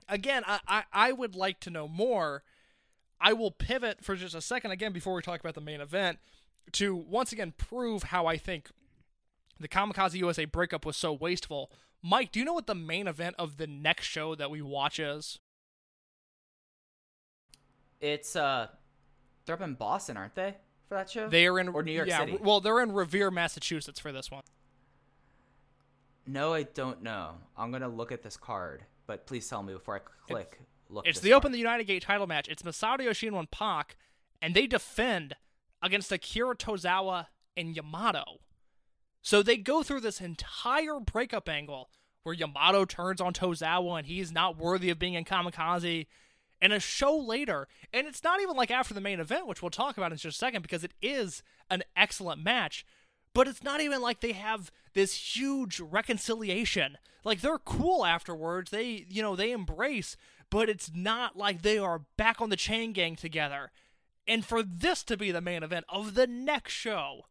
again, 0.09 0.43
I, 0.47 0.61
I, 0.67 0.83
I 0.93 1.13
would 1.13 1.35
like 1.35 1.61
to 1.61 1.71
know 1.71 1.89
more. 1.89 2.43
I 3.21 3.33
will 3.33 3.51
pivot 3.51 4.05
for 4.05 4.17
just 4.17 4.35
a 4.35 4.41
second 4.41 4.71
again 4.71 4.93
before 4.93 5.15
we 5.15 5.23
talk 5.23 5.41
about 5.41 5.55
the 5.55 5.61
main 5.61 5.81
event 5.81 6.19
to 6.73 6.95
once 6.95 7.33
again 7.33 7.53
prove 7.57 8.05
how 8.05 8.27
I 8.27 8.37
think 8.37 8.71
the 9.59 9.69
Kamikaze 9.69 10.15
USA 10.15 10.45
breakup 10.45 10.87
was 10.87 10.97
so 10.97 11.13
wasteful. 11.13 11.73
Mike, 12.03 12.31
do 12.31 12.39
you 12.39 12.45
know 12.45 12.53
what 12.53 12.67
the 12.67 12.77
main 12.77 13.09
event 13.09 13.35
of 13.39 13.57
the 13.57 13.67
next 13.67 14.07
show 14.07 14.37
that 14.37 14.51
we 14.51 14.63
watch 14.63 15.01
is? 15.01 15.41
it's 18.01 18.37
uh 18.37 18.69
they're 19.45 19.55
up 19.55 19.63
in 19.63 19.75
Boston, 19.75 20.17
aren't 20.17 20.35
they? 20.35 20.55
For 20.89 20.95
that 20.95 21.11
show? 21.11 21.29
They 21.29 21.47
are 21.47 21.59
in 21.59 21.69
or 21.69 21.83
New 21.83 21.93
York 21.93 22.09
yeah, 22.09 22.21
City. 22.21 22.39
Well, 22.41 22.61
they're 22.61 22.81
in 22.81 22.93
Revere, 22.93 23.31
Massachusetts 23.31 23.99
for 23.99 24.13
this 24.13 24.31
one. 24.31 24.43
No, 26.27 26.53
I 26.53 26.65
don't 26.65 27.03
know. 27.03 27.33
I'm 27.57 27.71
gonna 27.71 27.89
look 27.89 28.13
at 28.13 28.23
this 28.23 28.37
card, 28.37 28.85
but 29.09 29.27
please 29.27 29.49
tell 29.49 29.65
me 29.65 29.73
before 29.73 29.97
I 29.97 30.01
click. 30.29 30.61
look. 30.89 31.09
It's 31.09 31.19
the 31.19 31.33
Open 31.33 31.51
the 31.51 31.59
United 31.59 31.85
Gate 31.85 32.03
title 32.03 32.29
match. 32.29 32.47
It's 32.47 32.63
Masato 32.63 33.03
Yoshino 33.03 33.41
and 33.41 33.51
Pac, 33.51 33.97
and 34.41 34.55
they 34.55 34.69
defend 34.69 35.35
against 35.83 36.13
Akira 36.13 36.55
Tozawa 36.55 37.27
and 37.57 37.75
Yamato. 37.75 38.39
So 39.23 39.43
they 39.43 39.57
go 39.57 39.83
through 39.83 40.03
this 40.03 40.21
entire 40.21 41.01
breakup 41.01 41.49
angle 41.49 41.91
where 42.23 42.35
Yamato 42.35 42.85
turns 42.85 43.21
on 43.21 43.33
Tozawa 43.33 43.99
and 43.99 44.07
he's 44.07 44.31
not 44.31 44.59
worthy 44.59 44.91
of 44.91 44.99
being 44.99 45.15
in 45.15 45.25
Kamikaze. 45.25 46.07
And 46.61 46.73
a 46.73 46.81
show 46.81 47.17
later, 47.17 47.69
and 47.93 48.07
it's 48.07 48.25
not 48.25 48.41
even 48.41 48.57
like 48.57 48.71
after 48.71 48.93
the 48.93 49.01
main 49.01 49.21
event, 49.21 49.47
which 49.47 49.63
we'll 49.63 49.71
talk 49.71 49.97
about 49.97 50.13
in 50.13 50.19
just 50.19 50.37
a 50.37 50.39
second 50.39 50.63
because 50.63 50.85
it 50.85 50.93
is 51.01 51.43
an 51.71 51.83
excellent 51.97 52.43
match. 52.43 52.85
But 53.33 53.49
it's 53.49 53.63
not 53.63 53.81
even 53.81 54.01
like 54.03 54.21
they 54.21 54.33
have 54.33 54.71
this 54.99 55.37
huge 55.37 55.79
reconciliation. 55.79 56.99
Like 57.25 57.41
they're 57.41 57.59
cool 57.59 58.05
afterwards. 58.05 58.73
They, 58.73 59.07
you 59.09 59.23
know, 59.23 59.37
they 59.37 59.53
embrace, 59.53 60.17
but 60.51 60.69
it's 60.69 60.91
not 60.93 61.37
like 61.37 61.63
they 61.63 61.79
are 61.79 62.03
back 62.17 62.41
on 62.41 62.51
the 62.51 62.57
chain 62.57 62.93
gang 62.93 63.15
together. 63.15 63.71
And 64.27 64.45
for 64.45 64.61
this 64.61 65.05
to 65.05 65.17
be 65.17 65.31
the 65.31 65.41
main 65.41 65.63
event 65.63 65.85
of 65.89 66.15
the 66.15 66.27
next 66.27 66.73
show, 66.73 67.27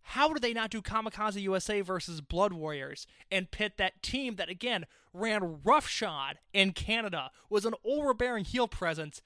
how 0.00 0.32
did 0.32 0.40
they 0.40 0.54
not 0.54 0.70
do 0.70 0.80
Kamikaze 0.80 1.42
USA 1.42 1.82
versus 1.82 2.22
Blood 2.22 2.54
Warriors 2.54 3.06
and 3.30 3.50
pit 3.50 3.74
that 3.76 4.02
team 4.02 4.36
that 4.36 4.48
again 4.48 4.86
ran 5.12 5.60
roughshod 5.62 6.38
in 6.54 6.72
Canada 6.72 7.30
was 7.50 7.66
an 7.66 7.74
overbearing 7.84 8.46
heel 8.46 8.66
presence 8.66 9.20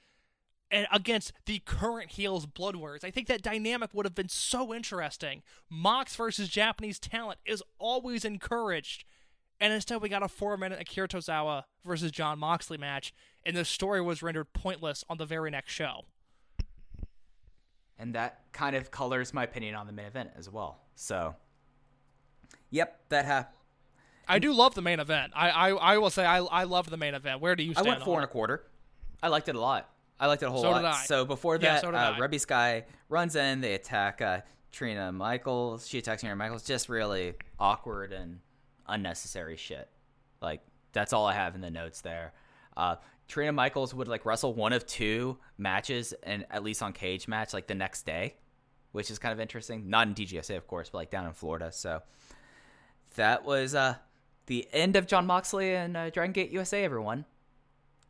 and 0.71 0.87
against 0.93 1.33
the 1.47 1.61
current 1.61 2.12
heels 2.12 2.47
Blood 2.47 2.77
Warriors. 2.77 3.05
I 3.05 3.11
think 3.11 3.29
that 3.29 3.43
dynamic 3.43 3.91
would 3.93 4.07
have 4.07 4.15
been 4.15 4.29
so 4.29 4.75
interesting. 4.75 5.43
Mox 5.71 6.17
versus 6.17 6.49
Japanese 6.49 6.99
talent 6.99 7.39
is 7.45 7.62
always 7.79 8.25
encouraged. 8.25 9.05
And 9.61 9.73
instead, 9.73 10.03
we 10.03 10.09
got 10.09 10.23
a 10.23 10.29
four 10.29 10.57
minute 10.57 10.81
Akira 10.81 11.09
Tozawa 11.09 11.65
versus 11.85 12.11
John 12.11 12.39
Moxley 12.39 12.77
match, 12.77 13.15
and 13.47 13.57
the 13.57 13.65
story 13.65 14.01
was 14.01 14.23
rendered 14.23 14.53
pointless 14.53 15.05
on 15.09 15.17
the 15.17 15.27
very 15.27 15.51
next 15.51 15.73
show. 15.73 16.07
And 17.99 18.15
that 18.15 18.41
kind 18.53 18.75
of 18.75 18.91
colors 18.91 19.33
my 19.33 19.45
opinion 19.45 19.77
on 19.77 19.87
the 19.87 19.93
main 19.93 20.07
event 20.07 20.31
as 20.37 20.51
well. 20.51 20.81
So, 20.97 21.37
yep, 22.71 23.01
that 23.11 23.25
happened. 23.25 23.57
I 24.27 24.39
do 24.39 24.53
love 24.53 24.75
the 24.75 24.83
main 24.83 25.01
event. 25.01 25.33
I 25.37 25.51
I, 25.51 25.69
I 25.71 25.99
will 25.99 26.11
say 26.11 26.25
I 26.25 26.39
I 26.39 26.65
love 26.65 26.91
the 26.91 26.97
main 26.97 27.15
event. 27.15 27.41
Where 27.41 27.55
do 27.55 27.62
you 27.62 27.75
stand? 27.75 27.87
I 27.87 27.91
went 27.91 28.03
four 28.03 28.17
and 28.17 28.25
a 28.25 28.29
quarter. 28.29 28.65
I 29.23 29.29
liked 29.29 29.49
it 29.49 29.55
a 29.55 29.61
lot. 29.61 29.89
I 30.25 30.27
liked 30.27 30.43
it 30.43 30.47
a 30.47 30.51
whole 30.51 30.62
So 30.62 30.70
lot. 30.70 30.95
So 31.07 31.25
before 31.27 31.57
Yeah, 31.57 31.75
that, 31.75 31.81
so 31.83 31.91
did 31.91 31.97
uh, 31.99 32.14
I. 32.16 32.18
Reby 32.18 32.41
Sky 32.41 32.85
runs 33.11 33.37
in. 33.37 33.61
They 33.61 33.75
attack 33.75 34.22
uh, 34.22 34.41
Trina 34.72 35.12
Michaels. 35.12 35.87
She 35.87 35.99
attacks 35.99 36.22
Trina 36.22 36.35
Michaels. 36.35 36.64
Just 36.64 36.89
really 36.89 37.35
awkward 37.61 38.11
and 38.14 38.41
unnecessary 38.87 39.59
shit. 39.59 39.87
Like 40.41 40.62
that's 40.93 41.12
all 41.12 41.27
I 41.27 41.35
have 41.35 41.55
in 41.55 41.61
the 41.61 41.70
notes 41.70 42.01
there. 42.01 42.33
Uh, 42.75 42.97
Trina 43.29 43.53
Michaels 43.53 43.93
would 43.93 44.09
like 44.09 44.25
wrestle 44.25 44.55
one 44.55 44.72
of 44.72 44.87
two 44.87 45.37
matches 45.59 46.14
and 46.22 46.47
at 46.51 46.62
least 46.62 46.83
on 46.83 46.95
cage 46.95 47.29
match 47.29 47.53
like 47.53 47.66
the 47.66 47.75
next 47.75 48.07
day, 48.07 48.37
which 48.93 49.11
is 49.11 49.18
kind 49.18 49.33
of 49.33 49.41
interesting. 49.41 49.91
Not 49.91 50.09
in 50.09 50.14
DGSA, 50.14 50.57
of 50.57 50.66
course, 50.66 50.89
but 50.89 50.99
like 50.99 51.11
down 51.11 51.27
in 51.27 51.35
Florida. 51.35 51.70
So 51.70 52.01
that 53.16 53.45
was 53.45 53.75
uh, 53.75 53.97
the 54.47 54.66
end 54.72 54.97
of 54.97 55.07
John 55.07 55.27
Moxley 55.27 55.75
and 55.75 55.95
uh, 55.99 56.09
Dragon 56.09 56.33
Gate 56.33 56.51
USA. 56.51 56.83
Everyone 56.83 57.27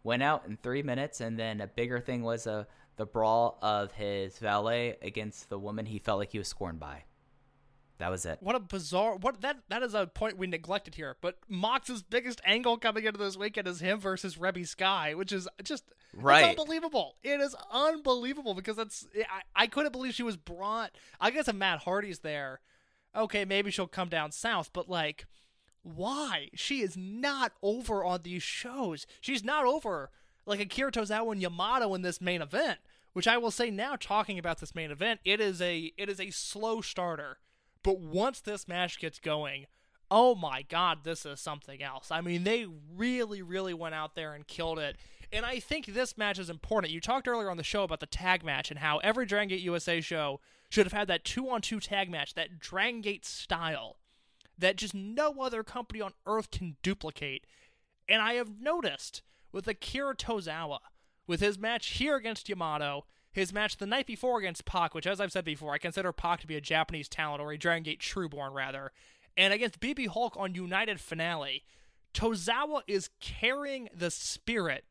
went 0.05 0.23
out 0.23 0.45
in 0.47 0.57
three 0.57 0.83
minutes, 0.83 1.21
and 1.21 1.37
then 1.37 1.61
a 1.61 1.67
bigger 1.67 1.99
thing 1.99 2.23
was 2.23 2.47
uh, 2.47 2.65
the 2.97 3.07
brawl 3.07 3.59
of 3.63 3.91
his 3.93 4.39
valet 4.39 4.97
against 5.03 5.49
the 5.49 5.59
woman 5.59 5.87
he 5.87 5.99
felt 5.99 6.21
like 6.21 6.31
he 6.31 6.39
was 6.39 6.47
scorned 6.47 6.79
by. 6.79 7.03
That 7.99 8.11
was 8.11 8.27
it. 8.27 8.39
What 8.41 8.57
a 8.57 8.61
bizarre 8.61 9.15
what 9.17 9.41
that 9.43 9.59
that 9.69 9.83
is 9.85 9.95
a 9.95 10.07
point 10.09 10.37
we 10.37 10.49
neglected 10.49 10.97
here. 10.97 11.17
But 11.21 11.39
Mox's 11.49 12.03
biggest 12.03 12.41
angle 12.45 12.77
coming 12.77 13.05
into 13.05 13.19
this 13.19 13.37
weekend 13.37 13.69
is 13.69 13.79
him 13.81 14.01
versus 14.01 14.37
Reby 14.37 14.67
Sky, 14.67 15.15
which 15.15 15.31
is 15.33 15.49
just 15.63 15.85
it's 16.13 16.23
Right. 16.23 16.45
unbelievable. 16.59 17.15
It 17.23 17.41
is 17.41 17.55
unbelievable 17.71 18.55
because 18.55 18.79
it's 18.79 19.07
I, 19.17 19.43
I 19.65 19.67
couldn't 19.69 19.93
believe 19.93 20.13
she 20.15 20.25
was 20.25 20.37
brought. 20.37 20.91
I 21.21 21.31
guess 21.31 21.47
if 21.47 21.55
Matt 21.55 21.81
Hardy's 21.85 22.19
there, 22.19 22.61
okay, 23.15 23.45
maybe 23.45 23.71
she'll 23.71 23.87
come 23.87 24.09
down 24.09 24.33
south. 24.33 24.71
But 24.73 24.89
like, 24.91 25.27
why? 25.85 26.49
She 26.55 26.81
is 26.81 26.97
not 26.97 27.53
over 27.63 28.03
on 28.03 28.23
these 28.23 28.43
shows. 28.43 29.07
She's 29.21 29.45
not 29.45 29.65
over 29.65 30.11
like 30.47 30.61
Akira 30.61 30.91
Tozawa 30.91 31.33
and 31.33 31.43
Yamato 31.43 31.95
in 31.95 32.03
this 32.03 32.21
main 32.21 32.43
event. 32.43 32.79
Which 33.13 33.29
I 33.29 33.39
will 33.39 33.53
say 33.53 33.71
now, 33.71 33.95
talking 33.95 34.41
about 34.41 34.59
this 34.59 34.75
main 34.75 34.91
event, 34.91 35.21
it 35.25 35.41
is 35.41 35.63
a 35.63 35.93
it 35.97 36.09
is 36.09 36.19
a 36.19 36.31
slow 36.31 36.81
starter. 36.81 37.39
But 37.85 38.01
once 38.01 38.41
this 38.41 38.67
match 38.67 38.99
gets 38.99 39.21
going, 39.21 39.67
oh 40.11 40.35
my 40.35 40.63
god, 40.63 41.05
this 41.05 41.25
is 41.25 41.39
something 41.39 41.83
else. 41.83 42.11
I 42.11 42.21
mean, 42.23 42.43
they 42.43 42.67
really, 42.97 43.43
really 43.43 43.75
went 43.75 43.95
out 43.95 44.17
there 44.17 44.35
and 44.35 44.47
killed 44.47 44.79
it. 44.79 44.97
And 45.33 45.45
I 45.45 45.61
think 45.61 45.87
this 45.87 46.19
match 46.19 46.39
is 46.39 46.51
important. 46.51 46.93
You 46.93 47.01
talked 47.01 47.29
earlier 47.29 47.51
on 47.51 47.57
the 47.57 47.63
show 47.63 47.85
about 47.85 48.01
the 48.01 48.07
tag 48.07 48.45
match 48.45 48.71
and 48.71 48.81
how 48.81 48.99
every 48.99 49.27
Dragon 49.27 49.49
Gate 49.49 49.61
USA 49.61 50.01
show 50.01 50.41
should 50.71 50.87
have 50.87 50.93
had 50.93 51.09
that 51.09 51.25
two 51.25 51.49
on 51.51 51.61
two 51.61 51.81
tag 51.81 52.11
match, 52.11 52.35
that 52.35 52.59
Dragon 52.59 53.01
Gate 53.01 53.25
style, 53.25 53.97
that 54.59 54.77
just 54.77 54.95
no 54.95 55.41
other 55.41 55.63
company 55.63 56.01
on 56.01 56.13
earth 56.27 56.51
can 56.51 56.77
duplicate. 56.83 57.47
And 58.09 58.23
I 58.23 58.35
have 58.35 58.61
noticed 58.61 59.23
with 59.53 59.67
Akira 59.67 60.15
Tozawa, 60.15 60.81
with 61.27 61.41
his 61.41 61.59
match 61.59 61.89
here 61.89 62.17
against 62.17 62.49
Yamato, 62.49 63.07
his 63.33 63.53
match 63.53 63.79
the 63.79 63.87
night 63.87 64.07
before 64.07 64.39
against 64.39 64.65
Pac, 64.65 64.95
which, 64.95 65.07
as 65.07 65.21
I've 65.21 65.33
said 65.33 65.45
before, 65.45 65.73
I 65.73 65.79
consider 65.79 66.13
Pac 66.13 66.41
to 66.41 66.47
be 66.47 66.57
a 66.57 66.61
Japanese 66.61 67.09
talent, 67.09 67.41
or 67.41 67.51
a 67.53 67.59
Dragon 67.59 67.83
Gate 67.83 68.01
Trueborn, 68.01 68.55
rather, 68.55 68.93
and 69.37 69.53
against 69.53 69.81
BB 69.81 70.09
Hulk 70.09 70.37
on 70.37 70.55
United 70.55 71.01
Finale, 71.01 71.65
Tozawa 72.13 72.83
is 72.87 73.11
carrying 73.21 73.89
the 73.93 74.11
spirit 74.11 74.85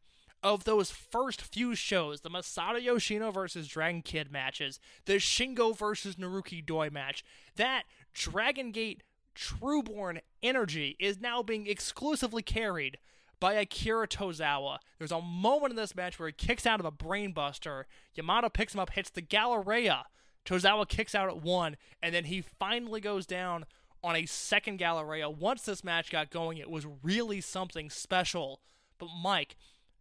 of 0.43 0.65
those 0.65 0.91
first 0.91 1.41
few 1.41 1.73
shows 1.73 2.19
the 2.21 2.29
Masato 2.29 2.81
Yoshino 2.81 3.31
versus 3.31 3.67
Dragon 3.67 4.01
Kid 4.01 4.29
matches, 4.29 4.79
the 5.05 5.13
Shingo 5.13 5.75
versus 5.75 6.15
Naruki 6.15 6.63
Doi 6.63 6.89
match, 6.89 7.23
that 7.55 7.83
Dragon 8.13 8.71
Gate 8.71 9.03
Trueborn 9.35 10.19
energy 10.41 10.95
is 10.99 11.19
now 11.19 11.41
being 11.43 11.67
exclusively 11.67 12.41
carried 12.41 12.97
by 13.39 13.53
Akira 13.53 14.07
Tozawa. 14.07 14.77
There's 14.97 15.11
a 15.11 15.21
moment 15.21 15.71
in 15.71 15.75
this 15.75 15.95
match 15.95 16.17
where 16.17 16.29
he 16.29 16.33
kicks 16.33 16.65
out 16.65 16.79
of 16.79 16.85
a 16.85 16.91
brainbuster. 16.91 17.83
Yamato 18.15 18.49
picks 18.49 18.73
him 18.73 18.79
up, 18.79 18.91
hits 18.91 19.09
the 19.09 19.21
Galleria. 19.21 20.05
Tozawa 20.45 20.87
kicks 20.87 21.15
out 21.15 21.29
at 21.29 21.41
one, 21.41 21.77
and 22.01 22.13
then 22.13 22.25
he 22.25 22.41
finally 22.41 23.01
goes 23.01 23.25
down 23.25 23.65
on 24.03 24.15
a 24.15 24.25
second 24.25 24.77
Galleria. 24.77 25.29
Once 25.29 25.63
this 25.63 25.83
match 25.83 26.11
got 26.11 26.29
going, 26.29 26.57
it 26.57 26.69
was 26.69 26.85
really 27.01 27.41
something 27.41 27.89
special. 27.89 28.61
But 28.97 29.09
Mike, 29.21 29.55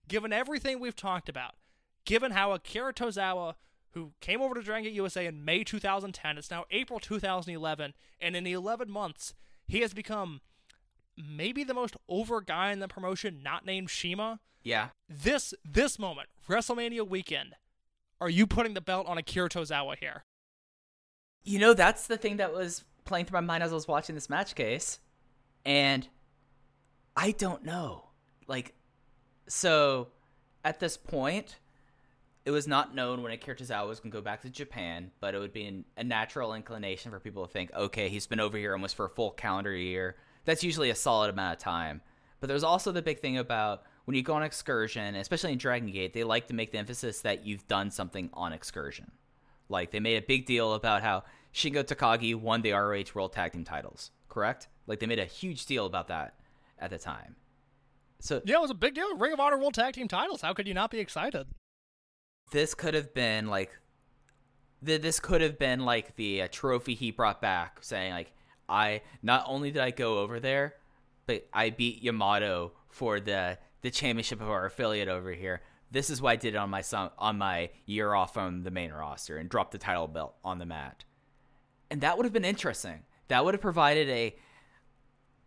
given 0.08 0.32
everything 0.32 0.78
we've 0.78 0.96
talked 0.96 1.28
about, 1.28 1.54
given 2.04 2.32
how 2.32 2.52
Akira 2.52 2.92
Tozawa, 2.92 3.54
who 3.92 4.12
came 4.20 4.40
over 4.40 4.54
to 4.54 4.62
Dragon 4.62 4.84
Gate 4.84 4.94
USA 4.94 5.26
in 5.26 5.44
May 5.44 5.64
2010, 5.64 6.38
it's 6.38 6.50
now 6.50 6.64
April 6.70 6.98
2011, 6.98 7.94
and 8.20 8.36
in 8.36 8.44
the 8.44 8.52
11 8.52 8.90
months, 8.90 9.34
he 9.66 9.80
has 9.80 9.92
become 9.94 10.40
maybe 11.16 11.64
the 11.64 11.74
most 11.74 11.96
over 12.08 12.40
guy 12.40 12.72
in 12.72 12.78
the 12.78 12.88
promotion, 12.88 13.42
not 13.42 13.66
named 13.66 13.90
CIMA. 13.90 14.40
Yeah. 14.62 14.88
This 15.08 15.54
this 15.64 15.98
moment, 15.98 16.28
WrestleMania 16.48 17.06
weekend, 17.06 17.54
are 18.20 18.30
you 18.30 18.46
putting 18.46 18.74
the 18.74 18.80
belt 18.80 19.06
on 19.06 19.18
Akira 19.18 19.48
Tozawa 19.48 19.96
here? 19.98 20.24
You 21.44 21.58
know, 21.58 21.74
that's 21.74 22.06
the 22.06 22.16
thing 22.16 22.36
that 22.36 22.52
was 22.52 22.84
playing 23.04 23.26
through 23.26 23.40
my 23.40 23.46
mind 23.46 23.62
as 23.62 23.72
I 23.72 23.74
was 23.74 23.88
watching 23.88 24.14
this 24.14 24.30
match 24.30 24.54
case. 24.54 25.00
And 25.64 26.08
I 27.16 27.32
don't 27.32 27.64
know. 27.64 28.10
Like, 28.46 28.74
so 29.48 30.08
at 30.64 30.80
this 30.80 30.96
point, 30.96 31.58
it 32.44 32.50
was 32.50 32.66
not 32.66 32.94
known 32.94 33.22
when 33.22 33.32
Akira 33.32 33.56
Tozawa 33.56 33.86
was 33.86 34.00
going 34.00 34.10
to 34.10 34.18
go 34.18 34.22
back 34.22 34.42
to 34.42 34.50
Japan, 34.50 35.12
but 35.20 35.34
it 35.34 35.38
would 35.38 35.52
be 35.52 35.66
an, 35.66 35.84
a 35.96 36.02
natural 36.02 36.54
inclination 36.54 37.10
for 37.10 37.20
people 37.20 37.46
to 37.46 37.52
think, 37.52 37.72
okay, 37.72 38.08
he's 38.08 38.26
been 38.26 38.40
over 38.40 38.58
here 38.58 38.72
almost 38.72 38.96
for 38.96 39.06
a 39.06 39.10
full 39.10 39.30
calendar 39.30 39.74
year. 39.74 40.16
That's 40.44 40.64
usually 40.64 40.90
a 40.90 40.94
solid 40.94 41.30
amount 41.30 41.54
of 41.54 41.58
time. 41.60 42.00
But 42.40 42.48
there's 42.48 42.64
also 42.64 42.90
the 42.90 43.02
big 43.02 43.20
thing 43.20 43.38
about 43.38 43.84
when 44.04 44.16
you 44.16 44.22
go 44.22 44.34
on 44.34 44.42
excursion, 44.42 45.14
especially 45.14 45.52
in 45.52 45.58
Dragon 45.58 45.90
Gate, 45.92 46.12
they 46.12 46.24
like 46.24 46.48
to 46.48 46.54
make 46.54 46.72
the 46.72 46.78
emphasis 46.78 47.20
that 47.20 47.46
you've 47.46 47.68
done 47.68 47.92
something 47.92 48.28
on 48.32 48.52
excursion. 48.52 49.12
Like 49.68 49.92
they 49.92 50.00
made 50.00 50.16
a 50.16 50.26
big 50.26 50.44
deal 50.44 50.74
about 50.74 51.02
how 51.02 51.22
Shingo 51.54 51.84
Takagi 51.84 52.34
won 52.34 52.62
the 52.62 52.72
ROH 52.72 53.14
World 53.14 53.32
Tag 53.32 53.52
Team 53.52 53.62
titles, 53.62 54.10
correct? 54.28 54.66
Like 54.88 54.98
they 54.98 55.06
made 55.06 55.20
a 55.20 55.24
huge 55.24 55.66
deal 55.66 55.86
about 55.86 56.08
that 56.08 56.34
at 56.78 56.90
the 56.90 56.98
time. 56.98 57.36
So 58.18 58.42
Yeah, 58.44 58.56
it 58.56 58.62
was 58.62 58.70
a 58.70 58.74
big 58.74 58.94
deal. 58.94 59.16
Ring 59.16 59.32
of 59.32 59.38
Honor 59.38 59.58
World 59.58 59.74
Tag 59.74 59.94
Team 59.94 60.08
titles. 60.08 60.40
How 60.42 60.52
could 60.52 60.66
you 60.66 60.74
not 60.74 60.90
be 60.90 60.98
excited? 60.98 61.46
This 62.50 62.74
could 62.74 62.94
have 62.94 63.14
been 63.14 63.46
like 63.46 63.70
th- 64.84 65.00
this 65.00 65.20
could 65.20 65.40
have 65.40 65.58
been 65.58 65.84
like 65.84 66.16
the 66.16 66.42
uh, 66.42 66.48
trophy 66.50 66.94
he 66.94 67.10
brought 67.10 67.40
back 67.40 67.78
saying 67.82 68.12
like 68.12 68.32
I 68.68 69.02
not 69.22 69.44
only 69.46 69.70
did 69.70 69.82
I 69.82 69.90
go 69.90 70.18
over 70.18 70.40
there 70.40 70.74
but 71.26 71.46
I 71.52 71.70
beat 71.70 72.02
Yamato 72.02 72.72
for 72.88 73.20
the 73.20 73.58
the 73.82 73.90
championship 73.90 74.40
of 74.40 74.48
our 74.48 74.66
affiliate 74.66 75.08
over 75.08 75.32
here. 75.32 75.60
This 75.90 76.08
is 76.08 76.22
why 76.22 76.32
I 76.32 76.36
did 76.36 76.54
it 76.54 76.56
on 76.56 76.70
my 76.70 76.80
son, 76.80 77.10
on 77.18 77.36
my 77.36 77.70
year 77.84 78.14
off 78.14 78.32
from 78.32 78.62
the 78.62 78.70
main 78.70 78.92
roster 78.92 79.36
and 79.36 79.48
dropped 79.48 79.72
the 79.72 79.78
title 79.78 80.08
belt 80.08 80.34
on 80.44 80.58
the 80.58 80.64
mat. 80.64 81.04
And 81.90 82.00
that 82.00 82.16
would 82.16 82.24
have 82.24 82.32
been 82.32 82.44
interesting. 82.44 83.00
That 83.28 83.44
would 83.44 83.54
have 83.54 83.60
provided 83.60 84.08
a 84.08 84.36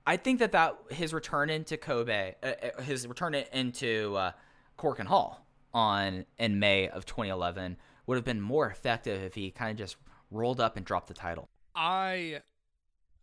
I 0.08 0.18
think 0.18 0.40
that 0.40 0.52
that 0.52 0.78
his 0.92 1.14
return 1.14 1.50
into 1.50 1.78
Kobe, 1.78 2.36
uh, 2.44 2.46
uh, 2.48 2.82
his 2.84 3.08
return 3.08 3.34
into 3.34 4.16
uh, 4.16 4.32
Korakuen 4.78 5.08
Hall 5.08 5.45
on 5.76 6.26
in 6.40 6.58
May 6.58 6.88
of 6.88 7.06
2011 7.06 7.78
would 8.08 8.16
have 8.16 8.24
been 8.26 8.40
more 8.42 8.68
effective 8.70 9.22
if 9.22 9.36
he 9.36 9.52
kind 9.52 9.72
of 9.72 9.78
just 9.78 9.98
rolled 10.32 10.60
up 10.62 10.78
and 10.78 10.86
dropped 10.86 11.08
the 11.08 11.14
title. 11.14 11.50
I 11.76 12.40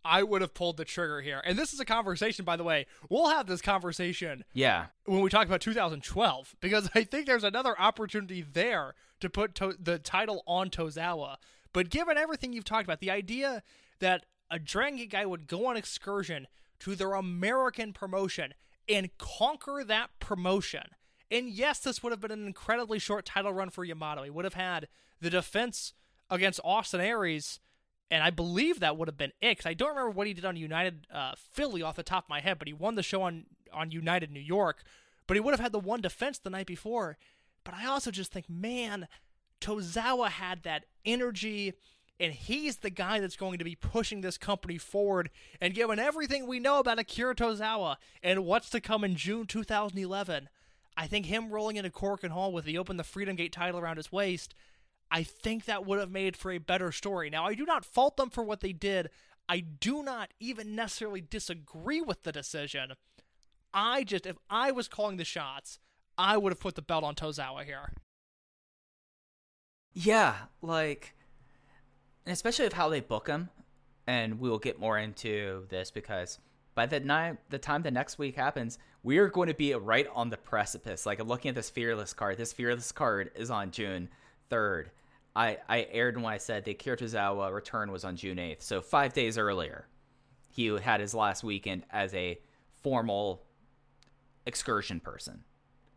I 0.04 0.22
would 0.24 0.42
have 0.42 0.52
pulled 0.52 0.76
the 0.76 0.84
trigger 0.84 1.20
here. 1.20 1.40
And 1.44 1.56
this 1.56 1.72
is 1.72 1.78
a 1.80 1.84
conversation, 1.84 2.44
by 2.44 2.56
the 2.56 2.64
way. 2.64 2.86
We'll 3.08 3.30
have 3.30 3.46
this 3.46 3.62
conversation 3.62 4.44
Yeah, 4.52 4.86
when 5.04 5.20
we 5.20 5.30
talk 5.30 5.46
about 5.46 5.60
2012 5.60 6.56
because 6.60 6.90
I 6.94 7.04
think 7.04 7.26
there's 7.26 7.44
another 7.44 7.80
opportunity 7.80 8.42
there 8.42 8.94
to 9.20 9.30
put 9.30 9.54
to- 9.56 9.76
the 9.80 9.98
title 9.98 10.42
on 10.46 10.70
Tozawa. 10.70 11.36
But 11.72 11.88
given 11.88 12.18
everything 12.18 12.52
you've 12.52 12.64
talked 12.64 12.84
about, 12.84 12.98
the 13.00 13.10
idea 13.12 13.62
that 14.00 14.26
a 14.50 14.58
Dragon 14.58 15.06
guy 15.08 15.24
would 15.24 15.46
go 15.46 15.66
on 15.66 15.76
excursion 15.76 16.48
to 16.80 16.94
their 16.96 17.14
American 17.14 17.92
promotion 17.92 18.52
and 18.88 19.16
conquer 19.16 19.84
that 19.86 20.10
promotion. 20.18 20.82
And 21.32 21.48
yes, 21.50 21.80
this 21.80 22.02
would 22.02 22.12
have 22.12 22.20
been 22.20 22.30
an 22.30 22.46
incredibly 22.46 22.98
short 23.00 23.24
title 23.24 23.52
run 23.52 23.70
for 23.70 23.84
Yamato. 23.84 24.22
He 24.22 24.30
would 24.30 24.44
have 24.44 24.54
had 24.54 24.86
the 25.20 25.30
defense 25.30 25.94
against 26.30 26.60
Austin 26.62 27.00
Aries 27.00 27.58
And 28.10 28.22
I 28.22 28.28
believe 28.28 28.80
that 28.80 28.98
would 28.98 29.08
have 29.08 29.16
been 29.16 29.32
it. 29.40 29.56
'cause 29.56 29.64
I 29.64 29.72
don't 29.72 29.88
remember 29.88 30.10
what 30.10 30.26
he 30.26 30.34
did 30.34 30.44
on 30.44 30.54
United 30.54 31.06
uh, 31.10 31.34
Philly 31.34 31.80
off 31.80 31.96
the 31.96 32.02
top 32.02 32.26
of 32.26 32.28
my 32.28 32.40
head, 32.40 32.58
but 32.58 32.68
he 32.68 32.74
won 32.74 32.94
the 32.94 33.02
show 33.02 33.22
on 33.22 33.46
on 33.72 33.90
United 33.90 34.30
New 34.30 34.38
York. 34.40 34.84
But 35.26 35.34
he 35.34 35.40
would 35.40 35.52
have 35.52 35.60
had 35.60 35.72
the 35.72 35.78
one 35.80 36.02
defense 36.02 36.38
the 36.38 36.50
night 36.50 36.66
before. 36.66 37.16
But 37.64 37.72
I 37.72 37.86
also 37.86 38.10
just 38.10 38.30
think, 38.30 38.50
man, 38.50 39.08
Tozawa 39.62 40.28
had 40.28 40.62
that 40.64 40.84
energy, 41.06 41.72
and 42.20 42.34
he's 42.34 42.78
the 42.78 42.90
guy 42.90 43.18
that's 43.20 43.36
going 43.36 43.58
to 43.58 43.64
be 43.64 43.76
pushing 43.76 44.20
this 44.20 44.36
company 44.36 44.76
forward. 44.76 45.30
And 45.58 45.72
given 45.72 45.98
everything 45.98 46.46
we 46.46 46.60
know 46.60 46.80
about 46.80 46.98
Akira 46.98 47.34
Tozawa 47.34 47.96
and 48.22 48.44
what's 48.44 48.68
to 48.70 48.80
come 48.80 49.04
in 49.04 49.16
June 49.16 49.46
2011, 49.46 50.50
I 50.96 51.06
think 51.06 51.26
him 51.26 51.50
rolling 51.50 51.76
into 51.76 51.90
Korakuen 51.90 52.30
Hall 52.30 52.52
with 52.52 52.64
the 52.64 52.78
Open 52.78 52.96
the 52.96 53.04
Freedom 53.04 53.36
Gate 53.36 53.52
title 53.52 53.80
around 53.80 53.96
his 53.96 54.12
waist, 54.12 54.54
I 55.10 55.22
think 55.22 55.64
that 55.64 55.86
would 55.86 55.98
have 55.98 56.10
made 56.10 56.36
for 56.36 56.50
a 56.50 56.58
better 56.58 56.92
story. 56.92 57.30
Now, 57.30 57.44
I 57.44 57.54
do 57.54 57.64
not 57.64 57.84
fault 57.84 58.16
them 58.16 58.30
for 58.30 58.42
what 58.42 58.60
they 58.60 58.72
did. 58.72 59.10
I 59.48 59.60
do 59.60 60.02
not 60.02 60.32
even 60.40 60.74
necessarily 60.74 61.20
disagree 61.20 62.00
with 62.00 62.22
the 62.22 62.32
decision. 62.32 62.92
I 63.74 64.04
just, 64.04 64.26
if 64.26 64.36
I 64.48 64.70
was 64.70 64.88
calling 64.88 65.16
the 65.16 65.24
shots, 65.24 65.78
I 66.16 66.36
would 66.36 66.52
have 66.52 66.60
put 66.60 66.74
the 66.74 66.82
belt 66.82 67.04
on 67.04 67.14
Tozawa 67.14 67.64
here. 67.64 67.92
Yeah, 69.94 70.34
like, 70.60 71.14
especially 72.26 72.66
with 72.66 72.72
how 72.74 72.88
they 72.88 73.00
book 73.00 73.28
him, 73.28 73.50
and 74.06 74.40
we 74.40 74.48
will 74.48 74.58
get 74.58 74.78
more 74.78 74.98
into 74.98 75.66
this 75.68 75.90
because 75.90 76.38
by 76.74 76.86
the 76.86 77.00
night, 77.00 77.36
the 77.50 77.58
time 77.58 77.82
the 77.82 77.90
next 77.90 78.18
week 78.18 78.36
happens, 78.36 78.78
we 79.02 79.18
are 79.18 79.28
going 79.28 79.48
to 79.48 79.54
be 79.54 79.74
right 79.74 80.06
on 80.14 80.30
the 80.30 80.36
precipice. 80.36 81.06
Like, 81.06 81.18
I'm 81.18 81.28
looking 81.28 81.48
at 81.50 81.54
this 81.54 81.70
fearless 81.70 82.12
card. 82.12 82.36
This 82.36 82.52
fearless 82.52 82.92
card 82.92 83.30
is 83.34 83.50
on 83.50 83.70
June 83.70 84.08
third. 84.48 84.90
I 85.34 85.58
I 85.68 85.86
aired 85.90 86.16
when 86.16 86.26
I 86.26 86.38
said 86.38 86.64
the 86.64 86.72
Akira 86.72 86.96
Tozawa 86.96 87.52
return 87.52 87.90
was 87.90 88.04
on 88.04 88.16
June 88.16 88.38
eighth, 88.38 88.62
so 88.62 88.80
five 88.80 89.12
days 89.14 89.38
earlier, 89.38 89.86
he 90.50 90.66
had 90.66 91.00
his 91.00 91.14
last 91.14 91.42
weekend 91.42 91.84
as 91.90 92.12
a 92.14 92.38
formal 92.82 93.42
excursion 94.46 95.00
person. 95.00 95.42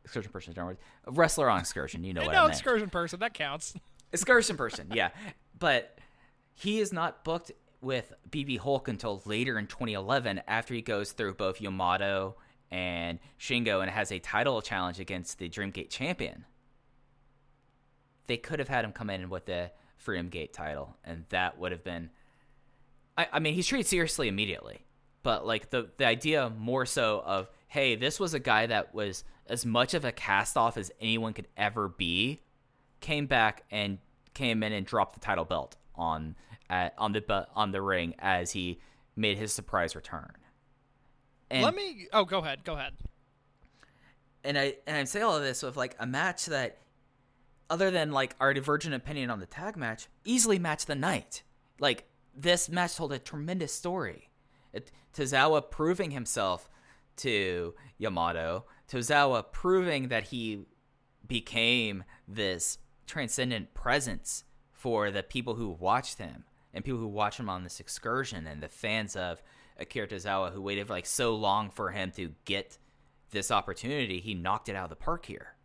Excursion 0.05 0.31
person, 0.31 0.53
don't. 0.53 0.77
A 1.05 1.11
wrestler 1.11 1.49
on 1.49 1.59
excursion. 1.59 2.03
You 2.03 2.13
know 2.13 2.21
what 2.21 2.31
meant 2.31 2.49
excursion 2.49 2.89
person, 2.89 3.19
that 3.19 3.33
counts. 3.33 3.75
excursion 4.13 4.55
person 4.55 4.87
yeah 4.93 5.09
but 5.57 5.97
he 6.53 6.79
is 6.79 6.93
not 6.93 7.23
booked 7.25 7.51
with 7.81 8.13
bb 8.29 8.57
hulk 8.57 8.87
until 8.87 9.21
later 9.25 9.57
in 9.59 9.67
2011 9.67 10.41
after 10.47 10.73
he 10.73 10.81
goes 10.81 11.11
through 11.11 11.33
both 11.33 11.59
yamato 11.59 12.35
and 12.71 13.19
shingo 13.39 13.81
and 13.81 13.89
has 13.89 14.11
a 14.11 14.19
title 14.19 14.61
challenge 14.61 14.99
against 14.99 15.39
the 15.39 15.49
dreamgate 15.49 15.89
champion 15.89 16.45
they 18.27 18.37
could 18.37 18.59
have 18.59 18.67
had 18.67 18.83
him 18.83 18.91
come 18.91 19.09
in 19.09 19.29
with 19.29 19.45
the 19.45 19.71
freedom 19.97 20.29
gate 20.29 20.53
title 20.53 20.95
and 21.03 21.25
that 21.29 21.57
would 21.59 21.71
have 21.71 21.83
been 21.83 22.09
I, 23.17 23.27
I 23.33 23.39
mean 23.39 23.53
he's 23.53 23.67
treated 23.67 23.87
seriously 23.87 24.27
immediately 24.27 24.85
but 25.23 25.45
like 25.45 25.69
the 25.69 25.89
the 25.97 26.05
idea 26.05 26.51
more 26.57 26.85
so 26.85 27.21
of 27.25 27.49
hey 27.67 27.95
this 27.95 28.19
was 28.19 28.33
a 28.33 28.39
guy 28.39 28.65
that 28.65 28.93
was 28.93 29.23
as 29.47 29.65
much 29.65 29.93
of 29.93 30.05
a 30.05 30.11
cast 30.11 30.57
off 30.57 30.77
as 30.77 30.91
anyone 30.99 31.33
could 31.33 31.47
ever 31.55 31.87
be 31.87 32.41
came 32.99 33.27
back 33.27 33.63
and 33.71 33.99
came 34.33 34.63
in 34.63 34.73
and 34.73 34.85
dropped 34.85 35.13
the 35.13 35.19
title 35.19 35.45
belt 35.45 35.75
on 35.95 36.35
at, 36.69 36.93
on 36.97 37.11
the 37.11 37.47
on 37.55 37.71
the 37.71 37.81
ring 37.81 38.15
as 38.19 38.51
he 38.51 38.79
made 39.15 39.37
his 39.37 39.53
surprise 39.53 39.95
return. 39.95 40.31
And, 41.49 41.63
Let 41.63 41.75
me. 41.75 42.07
Oh, 42.11 42.25
go 42.25 42.39
ahead. 42.39 42.63
Go 42.63 42.73
ahead. 42.73 42.93
and 44.43 44.57
I 44.57 44.75
and 44.87 44.97
I 44.97 45.03
say 45.03 45.21
all 45.21 45.35
of 45.35 45.43
this 45.43 45.63
with 45.63 45.77
like 45.77 45.95
a 45.99 46.05
match 46.05 46.45
that, 46.47 46.77
other 47.69 47.91
than 47.91 48.11
like 48.11 48.35
our 48.39 48.53
divergent 48.53 48.93
opinion 48.95 49.29
on 49.29 49.39
the 49.39 49.45
tag 49.45 49.77
match, 49.77 50.07
easily 50.23 50.59
matched 50.59 50.87
the 50.87 50.95
night. 50.95 51.43
Like 51.79 52.05
this 52.35 52.69
match 52.69 52.95
told 52.95 53.13
a 53.13 53.19
tremendous 53.19 53.73
story. 53.73 54.29
It, 54.73 54.91
Tozawa 55.13 55.69
proving 55.69 56.11
himself 56.11 56.69
to 57.17 57.73
Yamato, 57.97 58.65
Tozawa 58.89 59.51
proving 59.51 60.09
that 60.09 60.25
he 60.25 60.65
became 61.25 62.03
this 62.27 62.77
transcendent 63.07 63.73
presence 63.73 64.43
for 64.73 65.11
the 65.11 65.23
people 65.23 65.55
who 65.55 65.69
watched 65.69 66.17
him 66.17 66.43
and 66.73 66.83
people 66.83 66.99
who 66.99 67.07
watched 67.07 67.39
him 67.39 67.49
on 67.49 67.63
this 67.63 67.79
excursion 67.79 68.45
and 68.45 68.61
the 68.61 68.67
fans 68.67 69.15
of 69.15 69.41
Akira 69.79 70.07
Tozawa 70.07 70.51
who 70.51 70.61
waited 70.61 70.89
like 70.89 71.05
so 71.05 71.35
long 71.35 71.69
for 71.69 71.91
him 71.91 72.11
to 72.11 72.31
get 72.45 72.77
this 73.31 73.51
opportunity. 73.51 74.19
He 74.19 74.33
knocked 74.33 74.69
it 74.69 74.75
out 74.75 74.85
of 74.85 74.89
the 74.89 74.95
park 74.95 75.25
here. 75.25 75.55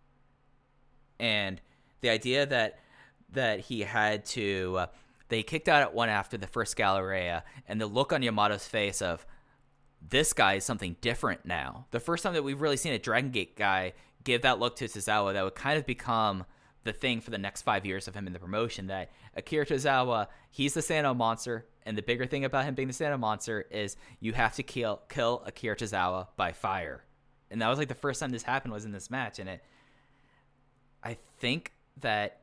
And 1.18 1.60
the 2.00 2.10
idea 2.10 2.46
that 2.46 2.78
that 3.32 3.60
he 3.60 3.80
had 3.82 4.24
to 4.26 4.76
uh, 4.78 4.86
they 5.28 5.42
kicked 5.42 5.68
out 5.68 5.82
at 5.82 5.94
one 5.94 6.08
after 6.08 6.36
the 6.36 6.46
first 6.46 6.76
Galleria 6.76 7.44
and 7.68 7.80
the 7.80 7.86
look 7.86 8.12
on 8.12 8.22
Yamato's 8.22 8.66
face 8.66 9.00
of 9.00 9.24
this 10.06 10.32
guy 10.32 10.54
is 10.54 10.64
something 10.64 10.96
different 11.00 11.44
now. 11.44 11.86
The 11.90 12.00
first 12.00 12.22
time 12.22 12.34
that 12.34 12.42
we've 12.42 12.60
really 12.60 12.76
seen 12.76 12.92
a 12.92 12.98
Dragon 12.98 13.30
Gate 13.30 13.56
guy 13.56 13.92
give 14.24 14.42
that 14.42 14.58
look 14.58 14.76
to 14.76 14.86
Tozawa 14.86 15.34
that 15.34 15.44
would 15.44 15.54
kind 15.54 15.78
of 15.78 15.86
become 15.86 16.44
the 16.84 16.92
thing 16.92 17.20
for 17.20 17.30
the 17.30 17.38
next 17.38 17.62
five 17.62 17.84
years 17.84 18.08
of 18.08 18.14
him 18.14 18.26
in 18.26 18.32
the 18.32 18.38
promotion 18.38 18.86
that 18.86 19.10
Akira 19.36 19.66
Tozawa, 19.66 20.28
he's 20.50 20.74
the 20.74 20.82
Sano 20.82 21.14
monster, 21.14 21.66
and 21.86 21.96
the 21.96 22.02
bigger 22.02 22.26
thing 22.26 22.44
about 22.44 22.64
him 22.64 22.74
being 22.74 22.88
the 22.88 22.94
Santa 22.94 23.18
monster 23.18 23.66
is 23.70 23.96
you 24.20 24.32
have 24.32 24.54
to 24.56 24.62
kill 24.62 25.02
kill 25.08 25.42
Akira 25.46 25.76
Tozawa 25.76 26.28
by 26.36 26.52
fire. 26.52 27.04
And 27.50 27.60
that 27.62 27.68
was 27.68 27.78
like 27.78 27.88
the 27.88 27.94
first 27.94 28.20
time 28.20 28.30
this 28.30 28.44
happened 28.44 28.72
was 28.72 28.84
in 28.84 28.92
this 28.92 29.10
match, 29.10 29.38
and 29.38 29.48
it 29.48 29.64
I 31.02 31.16
think 31.38 31.72
that 32.00 32.40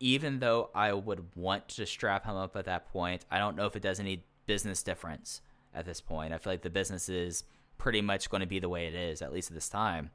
even 0.00 0.38
though 0.38 0.70
I 0.74 0.92
would 0.92 1.24
want 1.34 1.68
to 1.70 1.86
strap 1.86 2.26
him 2.26 2.36
up 2.36 2.56
at 2.56 2.66
that 2.66 2.88
point, 2.92 3.24
I 3.30 3.38
don't 3.38 3.56
know 3.56 3.66
if 3.66 3.76
it 3.76 3.82
does 3.82 4.00
any 4.00 4.24
business 4.46 4.82
difference 4.82 5.40
at 5.74 5.86
this 5.86 6.00
point. 6.00 6.32
I 6.32 6.38
feel 6.38 6.52
like 6.52 6.62
the 6.62 6.70
business 6.70 7.08
is 7.08 7.44
pretty 7.78 8.00
much 8.00 8.28
going 8.30 8.40
to 8.42 8.46
be 8.46 8.58
the 8.58 8.68
way 8.68 8.86
it 8.86 8.94
is, 8.94 9.22
at 9.22 9.32
least 9.32 9.50
at 9.50 9.54
this 9.54 9.68
time. 9.68 10.10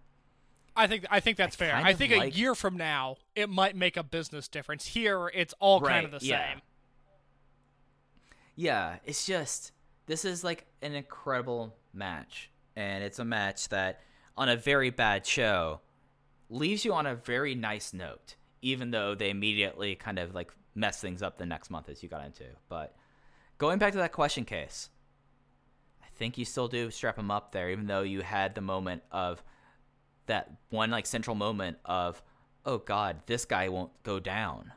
I 0.75 0.87
think 0.87 1.05
I 1.09 1.19
think 1.19 1.37
that's 1.37 1.55
I 1.55 1.59
fair. 1.59 1.75
I 1.75 1.93
think 1.93 2.15
like- 2.15 2.33
a 2.33 2.37
year 2.37 2.55
from 2.55 2.77
now 2.77 3.17
it 3.35 3.49
might 3.49 3.75
make 3.75 3.97
a 3.97 4.03
business 4.03 4.47
difference. 4.47 4.87
Here 4.87 5.29
it's 5.33 5.53
all 5.59 5.81
kind 5.81 6.05
of 6.05 6.11
the 6.11 6.25
yeah. 6.25 6.53
same. 6.53 6.61
Yeah, 8.59 8.97
it's 9.05 9.25
just 9.25 9.71
this 10.05 10.25
is 10.25 10.43
like 10.43 10.65
an 10.81 10.91
incredible 10.91 11.77
match, 11.93 12.51
and 12.75 13.05
it's 13.05 13.17
a 13.17 13.23
match 13.23 13.69
that 13.69 14.01
on 14.35 14.49
a 14.49 14.57
very 14.57 14.89
bad 14.89 15.25
show 15.25 15.79
leaves 16.49 16.83
you 16.83 16.93
on 16.93 17.05
a 17.05 17.15
very 17.15 17.55
nice 17.55 17.93
note, 17.93 18.35
even 18.61 18.91
though 18.91 19.15
they 19.15 19.29
immediately 19.29 19.95
kind 19.95 20.19
of 20.19 20.35
like 20.35 20.51
mess 20.75 20.99
things 20.99 21.23
up 21.23 21.37
the 21.37 21.45
next 21.45 21.69
month 21.69 21.87
as 21.87 22.03
you 22.03 22.09
got 22.09 22.25
into. 22.25 22.43
But 22.67 22.97
going 23.59 23.79
back 23.79 23.93
to 23.93 23.99
that 23.99 24.11
question 24.11 24.43
case, 24.43 24.89
I 26.03 26.07
think 26.17 26.37
you 26.37 26.43
still 26.43 26.67
do 26.67 26.91
strap 26.91 27.17
him 27.17 27.31
up 27.31 27.53
there, 27.53 27.69
even 27.69 27.87
though 27.87 28.01
you 28.01 28.23
had 28.23 28.55
the 28.55 28.61
moment 28.61 29.03
of 29.09 29.41
that 30.25 30.51
one 30.69 30.91
like 30.91 31.05
central 31.05 31.37
moment 31.37 31.77
of, 31.85 32.21
oh 32.65 32.79
God, 32.79 33.21
this 33.25 33.45
guy 33.45 33.69
won't 33.69 33.91
go 34.03 34.19
down. 34.19 34.73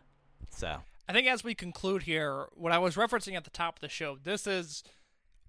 So 0.51 0.83
I 1.09 1.13
think 1.13 1.27
as 1.27 1.43
we 1.43 1.55
conclude 1.55 2.05
here, 2.05 2.47
what 2.55 2.73
I 2.73 2.79
was 2.79 2.97
referencing 2.97 3.35
at 3.35 3.45
the 3.45 3.51
top 3.51 3.77
of 3.77 3.81
the 3.81 3.89
show, 3.89 4.17
this 4.23 4.47
is 4.47 4.85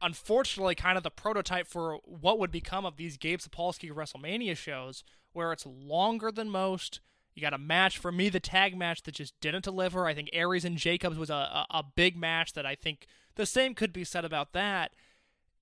unfortunately 0.02 0.76
kind 0.76 0.98
of 0.98 1.04
the 1.04 1.12
prototype 1.12 1.68
for 1.68 2.00
what 2.04 2.40
would 2.40 2.52
become 2.52 2.86
of 2.86 2.98
these 2.98 3.18
Gabe 3.18 3.40
Sapolsky 3.40 3.92
WrestleMania 3.92 4.58
shows, 4.58 5.04
where 5.32 5.52
it's 5.52 5.66
longer 5.66 6.32
than 6.32 6.50
most. 6.50 7.00
You 7.36 7.42
got 7.42 7.54
a 7.54 7.58
match 7.58 7.98
for 7.98 8.12
me, 8.12 8.30
the 8.30 8.40
tag 8.40 8.78
match 8.78 9.04
that 9.04 9.16
just 9.16 9.40
didn't 9.42 9.64
deliver. 9.64 10.06
I 10.06 10.14
think 10.14 10.30
Aries 10.34 10.66
and 10.66 10.78
Jacobs 10.78 11.18
was 11.18 11.30
a, 11.30 11.34
a, 11.34 11.66
a 11.72 11.84
big 11.96 12.18
match 12.18 12.54
that 12.54 12.66
I 12.66 12.76
think 12.76 13.08
the 13.36 13.46
same 13.46 13.74
could 13.74 13.94
be 13.94 14.04
said 14.04 14.26
about 14.26 14.54
that. 14.54 14.92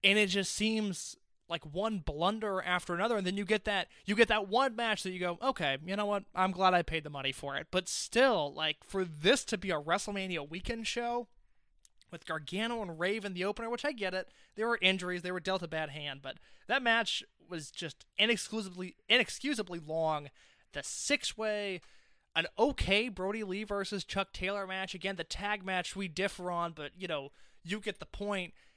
And 0.04 0.18
it 0.18 0.28
just 0.28 0.54
seems 0.54 1.16
like 1.52 1.64
one 1.66 2.00
blunder 2.00 2.62
after 2.62 2.96
another, 2.96 3.18
and 3.18 3.28
then 3.28 3.38
you 3.38 3.46
get 3.46 3.66
that 3.66 3.90
you 4.06 4.16
get 4.16 4.30
that 4.30 4.48
one 4.48 4.76
match 4.76 5.04
that 5.04 5.12
you 5.12 5.20
go, 5.20 5.38
okay, 5.44 5.78
you 5.86 5.96
know 5.96 6.08
what? 6.08 6.24
I'm 6.34 6.52
glad 6.52 6.74
I 6.74 6.82
paid 6.82 7.04
the 7.04 7.10
money 7.10 7.32
for 7.32 7.58
it. 7.58 7.68
But 7.70 7.88
still, 7.88 8.52
like 8.54 8.78
for 8.84 9.04
this 9.06 9.44
to 9.46 9.58
be 9.58 9.70
a 9.70 9.80
WrestleMania 9.80 10.50
weekend 10.50 10.88
show 10.88 11.28
with 12.12 12.26
Gargano 12.26 12.82
and 12.82 13.00
Rave 13.00 13.26
in 13.26 13.34
the 13.34 13.46
opener, 13.46 13.70
which 13.70 13.86
I 13.86 13.92
get 13.92 14.14
it. 14.14 14.30
There 14.56 14.68
were 14.68 14.80
injuries, 14.82 15.22
they 15.22 15.32
were 15.32 15.40
dealt 15.40 15.62
a 15.62 15.68
bad 15.68 15.90
hand, 15.90 16.22
but 16.22 16.38
that 16.68 16.82
match 16.82 17.24
was 17.50 17.70
just 17.70 18.06
inexcusably 18.18 18.96
inexcusably 19.10 19.80
long. 19.80 20.30
The 20.74 20.84
six 20.84 21.38
way, 21.38 21.82
an 22.36 22.48
okay 22.58 23.10
Brodie 23.10 23.44
Lee 23.44 23.66
versus 23.66 24.06
Chuck 24.06 24.32
Taylor 24.32 24.66
match. 24.66 24.96
Again, 24.96 25.18
the 25.18 25.26
tag 25.26 25.66
match 25.66 25.96
we 25.96 26.08
differ 26.08 26.50
on, 26.50 26.72
but 26.72 26.92
you 26.98 27.08
know, 27.08 27.30
you 27.64 27.80
get 27.80 28.00
the 28.00 28.06
point. 28.06 28.54
Uh, 28.54 28.71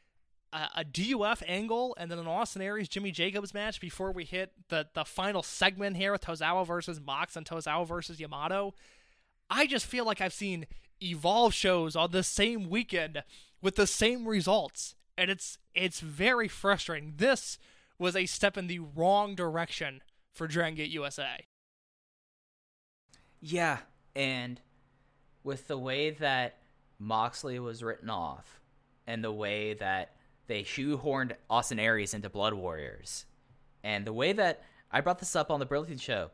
a 0.76 0.84
DUF 0.84 1.42
angle 1.46 1.96
and 1.98 2.10
then 2.10 2.18
an 2.18 2.26
Austin 2.26 2.62
Aries 2.62 2.88
Jimmy 2.88 3.10
Jacobs 3.10 3.52
match 3.52 3.80
before 3.80 4.12
we 4.12 4.24
hit 4.24 4.52
the 4.68 4.86
the 4.94 5.04
final 5.04 5.42
segment 5.42 5.96
here 5.96 6.12
with 6.12 6.22
Tozawa 6.22 6.66
versus 6.66 7.00
Mox 7.00 7.36
and 7.36 7.44
Tozawa 7.44 7.86
versus 7.86 8.20
Yamato. 8.20 8.74
I 9.50 9.66
just 9.66 9.86
feel 9.86 10.04
like 10.04 10.20
I've 10.20 10.32
seen 10.32 10.66
Evolve 11.02 11.52
shows 11.52 11.96
on 11.96 12.12
the 12.12 12.22
same 12.22 12.70
weekend 12.70 13.24
with 13.60 13.76
the 13.76 13.86
same 13.86 14.26
results, 14.26 14.94
and 15.18 15.30
it's 15.30 15.58
it's 15.74 16.00
very 16.00 16.48
frustrating. 16.48 17.14
This 17.16 17.58
was 17.98 18.14
a 18.14 18.26
step 18.26 18.56
in 18.56 18.68
the 18.68 18.78
wrong 18.78 19.34
direction 19.34 20.02
for 20.32 20.46
Dragon 20.46 20.76
Gate 20.76 20.90
USA. 20.90 21.46
Yeah, 23.40 23.78
and 24.14 24.60
with 25.42 25.66
the 25.66 25.78
way 25.78 26.10
that 26.10 26.58
Moxley 26.98 27.58
was 27.58 27.82
written 27.82 28.08
off 28.08 28.60
and 29.06 29.22
the 29.22 29.32
way 29.32 29.74
that 29.74 30.14
they 30.46 30.62
shoehorned 30.62 31.32
Austin 31.48 31.78
Aries 31.78 32.14
into 32.14 32.28
Blood 32.28 32.54
Warriors, 32.54 33.26
and 33.82 34.06
the 34.06 34.12
way 34.12 34.32
that 34.32 34.62
I 34.90 35.00
brought 35.00 35.18
this 35.18 35.36
up 35.36 35.50
on 35.50 35.60
the 35.60 35.66
Burlington 35.66 35.98
show, 35.98 36.30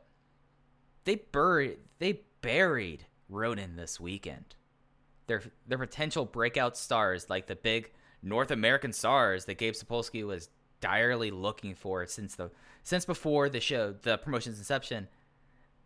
they 1.05 1.17
buried 1.17 1.79
they 1.99 2.23
buried 2.43 3.07
Ronin 3.29 3.77
this 3.77 3.99
weekend. 4.01 4.55
Their 5.27 5.43
their 5.67 5.79
potential 5.79 6.25
breakout 6.25 6.77
stars, 6.77 7.31
like 7.31 7.47
the 7.47 7.57
big 7.57 7.93
North 8.23 8.51
American 8.51 8.93
stars 8.93 9.45
that 9.47 9.59
Gabe 9.59 9.75
Sapolsky 9.75 10.27
was 10.27 10.49
direly 10.81 11.31
looking 11.31 11.75
for 11.75 12.07
since 12.07 12.35
the 12.35 12.51
since 12.83 13.05
before 13.05 13.49
the 13.49 13.61
show, 13.61 13.93
the 13.93 14.19
promotion's 14.19 14.59
inception. 14.59 15.09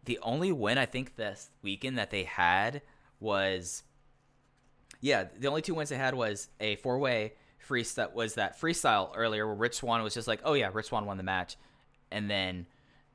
The 0.04 0.18
only 0.22 0.52
win 0.52 0.78
I 0.78 0.86
think 0.86 1.16
this 1.16 1.50
weekend 1.62 1.98
that 1.98 2.10
they 2.10 2.24
had 2.24 2.82
was 3.20 3.84
yeah, 5.00 5.24
the 5.38 5.48
only 5.48 5.62
two 5.62 5.74
wins 5.74 5.90
they 5.90 5.96
had 5.96 6.14
was 6.14 6.48
a 6.60 6.76
four 6.76 6.98
way 6.98 7.34
freestyle 7.66 8.12
was 8.12 8.34
that 8.34 8.60
freestyle 8.60 9.10
earlier 9.14 9.46
where 9.46 9.56
Rich 9.56 9.76
Swann 9.76 10.02
was 10.02 10.14
just 10.14 10.28
like, 10.28 10.40
oh 10.44 10.54
yeah, 10.54 10.70
Rich 10.72 10.86
Swann 10.86 11.06
won 11.06 11.16
the 11.16 11.22
match, 11.22 11.56
and 12.10 12.30
then 12.30 12.66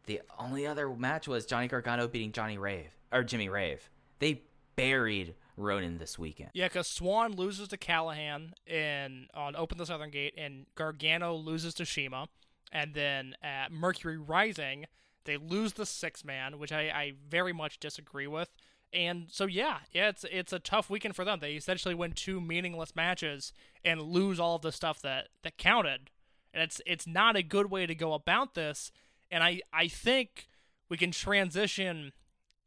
the 0.06 0.22
only 0.40 0.66
other 0.66 0.90
match 0.90 1.28
was 1.28 1.46
Johnny 1.46 1.68
Gargano 1.68 2.08
beating 2.08 2.32
Johnny 2.32 2.58
Rave 2.58 2.96
or 3.12 3.24
Jimmy 3.24 3.50
Rave. 3.50 3.90
They 4.20 4.42
buried 4.76 5.36
Ronin 5.56 5.98
this 5.98 6.18
weekend. 6.18 6.50
Yeah, 6.54 6.68
because 6.68 6.88
Swann 6.88 7.34
loses 7.34 7.68
to 7.70 7.78
Callihan 7.78 8.54
in 8.66 9.28
on 9.34 9.56
Open 9.56 9.78
the 9.78 9.86
Southern 9.86 10.10
Gate, 10.10 10.34
and 10.38 10.66
Gargano 10.76 11.36
loses 11.36 11.74
to 11.76 11.86
CIMA, 11.86 12.28
and 12.72 12.94
then 12.94 13.36
at 13.44 13.72
Mercury 13.72 14.18
Rising 14.18 14.86
they 15.26 15.38
lose 15.38 15.74
the 15.74 15.86
six 15.86 16.26
man, 16.26 16.58
which 16.58 16.72
I, 16.72 16.82
I 16.90 17.14
very 17.30 17.54
much 17.54 17.80
disagree 17.80 18.28
with. 18.28 18.50
And 18.92 19.28
so 19.30 19.46
yeah, 19.46 19.80
yeah, 19.92 20.10
it's 20.10 20.26
it's 20.32 20.54
a 20.54 20.60
tough 20.60 20.90
weekend 20.90 21.16
for 21.16 21.24
them. 21.24 21.40
They 21.40 21.54
essentially 21.54 21.94
win 21.94 22.14
two 22.14 22.42
meaningless 22.42 22.96
matches 22.96 23.54
and 23.86 24.02
lose 24.02 24.40
all 24.40 24.56
of 24.56 24.64
the 24.64 24.72
stuff 24.72 25.02
that 25.04 25.28
that 25.44 25.58
counted, 25.58 26.10
and 26.54 26.64
it's 26.64 26.82
it's 26.86 27.06
not 27.06 27.36
a 27.36 27.44
good 27.44 27.70
way 27.70 27.86
to 27.86 27.94
go 27.94 28.14
about 28.14 28.56
this. 28.56 28.92
And 29.30 29.44
I 29.44 29.62
I 29.72 29.88
think 29.88 30.48
we 30.90 30.98
can 30.98 31.12
transition 31.12 32.14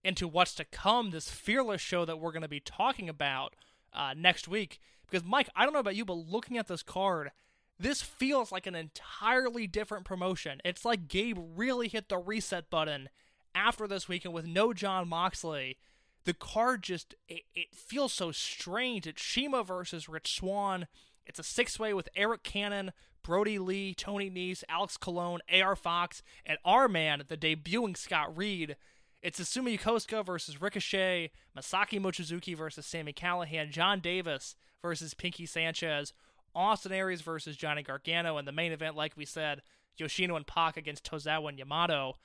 into 0.04 0.26
what's 0.26 0.54
to 0.54 0.64
come, 0.64 1.10
this 1.10 1.30
fearless 1.30 1.80
show 1.80 2.04
that 2.04 2.18
we're 2.18 2.32
going 2.32 2.42
to 2.42 2.48
be 2.48 2.60
talking 2.60 3.08
about 3.08 3.54
uh, 3.92 4.14
next 4.16 4.48
week. 4.48 4.80
Because 5.08 5.26
Mike, 5.26 5.48
I 5.54 5.64
don't 5.64 5.74
know 5.74 5.80
about 5.80 5.96
you, 5.96 6.04
but 6.04 6.14
looking 6.14 6.56
at 6.58 6.68
this 6.68 6.82
card, 6.82 7.30
this 7.78 8.02
feels 8.02 8.50
like 8.50 8.66
an 8.66 8.74
entirely 8.74 9.66
different 9.66 10.04
promotion. 10.04 10.60
It's 10.64 10.84
like 10.84 11.08
Gabe 11.08 11.38
really 11.56 11.88
hit 11.88 12.08
the 12.08 12.18
reset 12.18 12.70
button 12.70 13.08
after 13.54 13.86
this 13.86 14.08
weekend 14.08 14.34
with 14.34 14.46
no 14.46 14.72
John 14.72 15.08
Moxley. 15.08 15.78
The 16.24 16.34
card 16.34 16.82
just 16.82 17.14
it, 17.28 17.42
it 17.54 17.74
feels 17.74 18.12
so 18.12 18.32
strange. 18.32 19.06
It's 19.06 19.22
CIMA 19.22 19.64
versus 19.64 20.08
Rich 20.08 20.36
Swann. 20.36 20.86
It's 21.26 21.38
a 21.38 21.44
six 21.44 21.78
way 21.78 21.94
with 21.94 22.08
Arik 22.16 22.42
Cannon, 22.42 22.92
Brodie 23.22 23.58
Lee, 23.58 23.94
Tony 23.94 24.30
Nese, 24.30 24.64
Alex 24.68 24.96
Colon, 24.96 25.40
AR 25.52 25.76
Fox, 25.76 26.22
and 26.44 26.58
our 26.64 26.88
man, 26.88 27.22
the 27.28 27.36
debuting 27.36 27.96
Scott 27.96 28.36
Reed. 28.36 28.76
It's 29.22 29.38
Susumu 29.38 29.78
Yokosuka 29.78 30.26
versus 30.26 30.60
Ricochet, 30.60 31.30
Masaaki 31.56 32.00
Mochizuki 32.00 32.56
versus 32.56 32.84
Sami 32.84 33.12
Callihan, 33.12 33.70
John 33.70 34.00
Davis 34.00 34.56
versus 34.82 35.14
Pinky 35.14 35.46
Sanchez, 35.46 36.12
Austin 36.54 36.90
Aries 36.90 37.22
versus 37.22 37.56
Johnny 37.56 37.82
Gargano, 37.84 38.36
and 38.36 38.48
the 38.48 38.52
main 38.52 38.72
event, 38.72 38.96
like 38.96 39.16
we 39.16 39.24
said, 39.24 39.62
Yoshino 39.96 40.34
and 40.34 40.46
Pac 40.46 40.76
against 40.76 41.08
Tozawa 41.08 41.50
and 41.50 41.58
Yamato. 41.58 42.16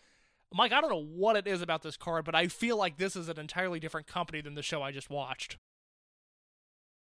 Mike, 0.53 0.71
I 0.71 0.79
don't 0.81 0.89
know 0.89 1.03
what 1.03 1.35
it 1.35 1.45
is 1.47 1.61
about 1.61 1.83
this 1.83 1.97
card, 1.97 2.25
but 2.25 2.33
I 2.35 2.47
feel 2.47 2.77
like 2.77 2.97
this 2.97 3.15
is 3.15 3.27
an 3.29 3.37
entirely 3.39 3.79
different 3.79 4.07
company 4.07 4.41
than 4.41 4.55
the 4.55 4.61
show 4.63 4.81
I 4.81 4.91
just 4.91 5.09
watched. 5.09 5.57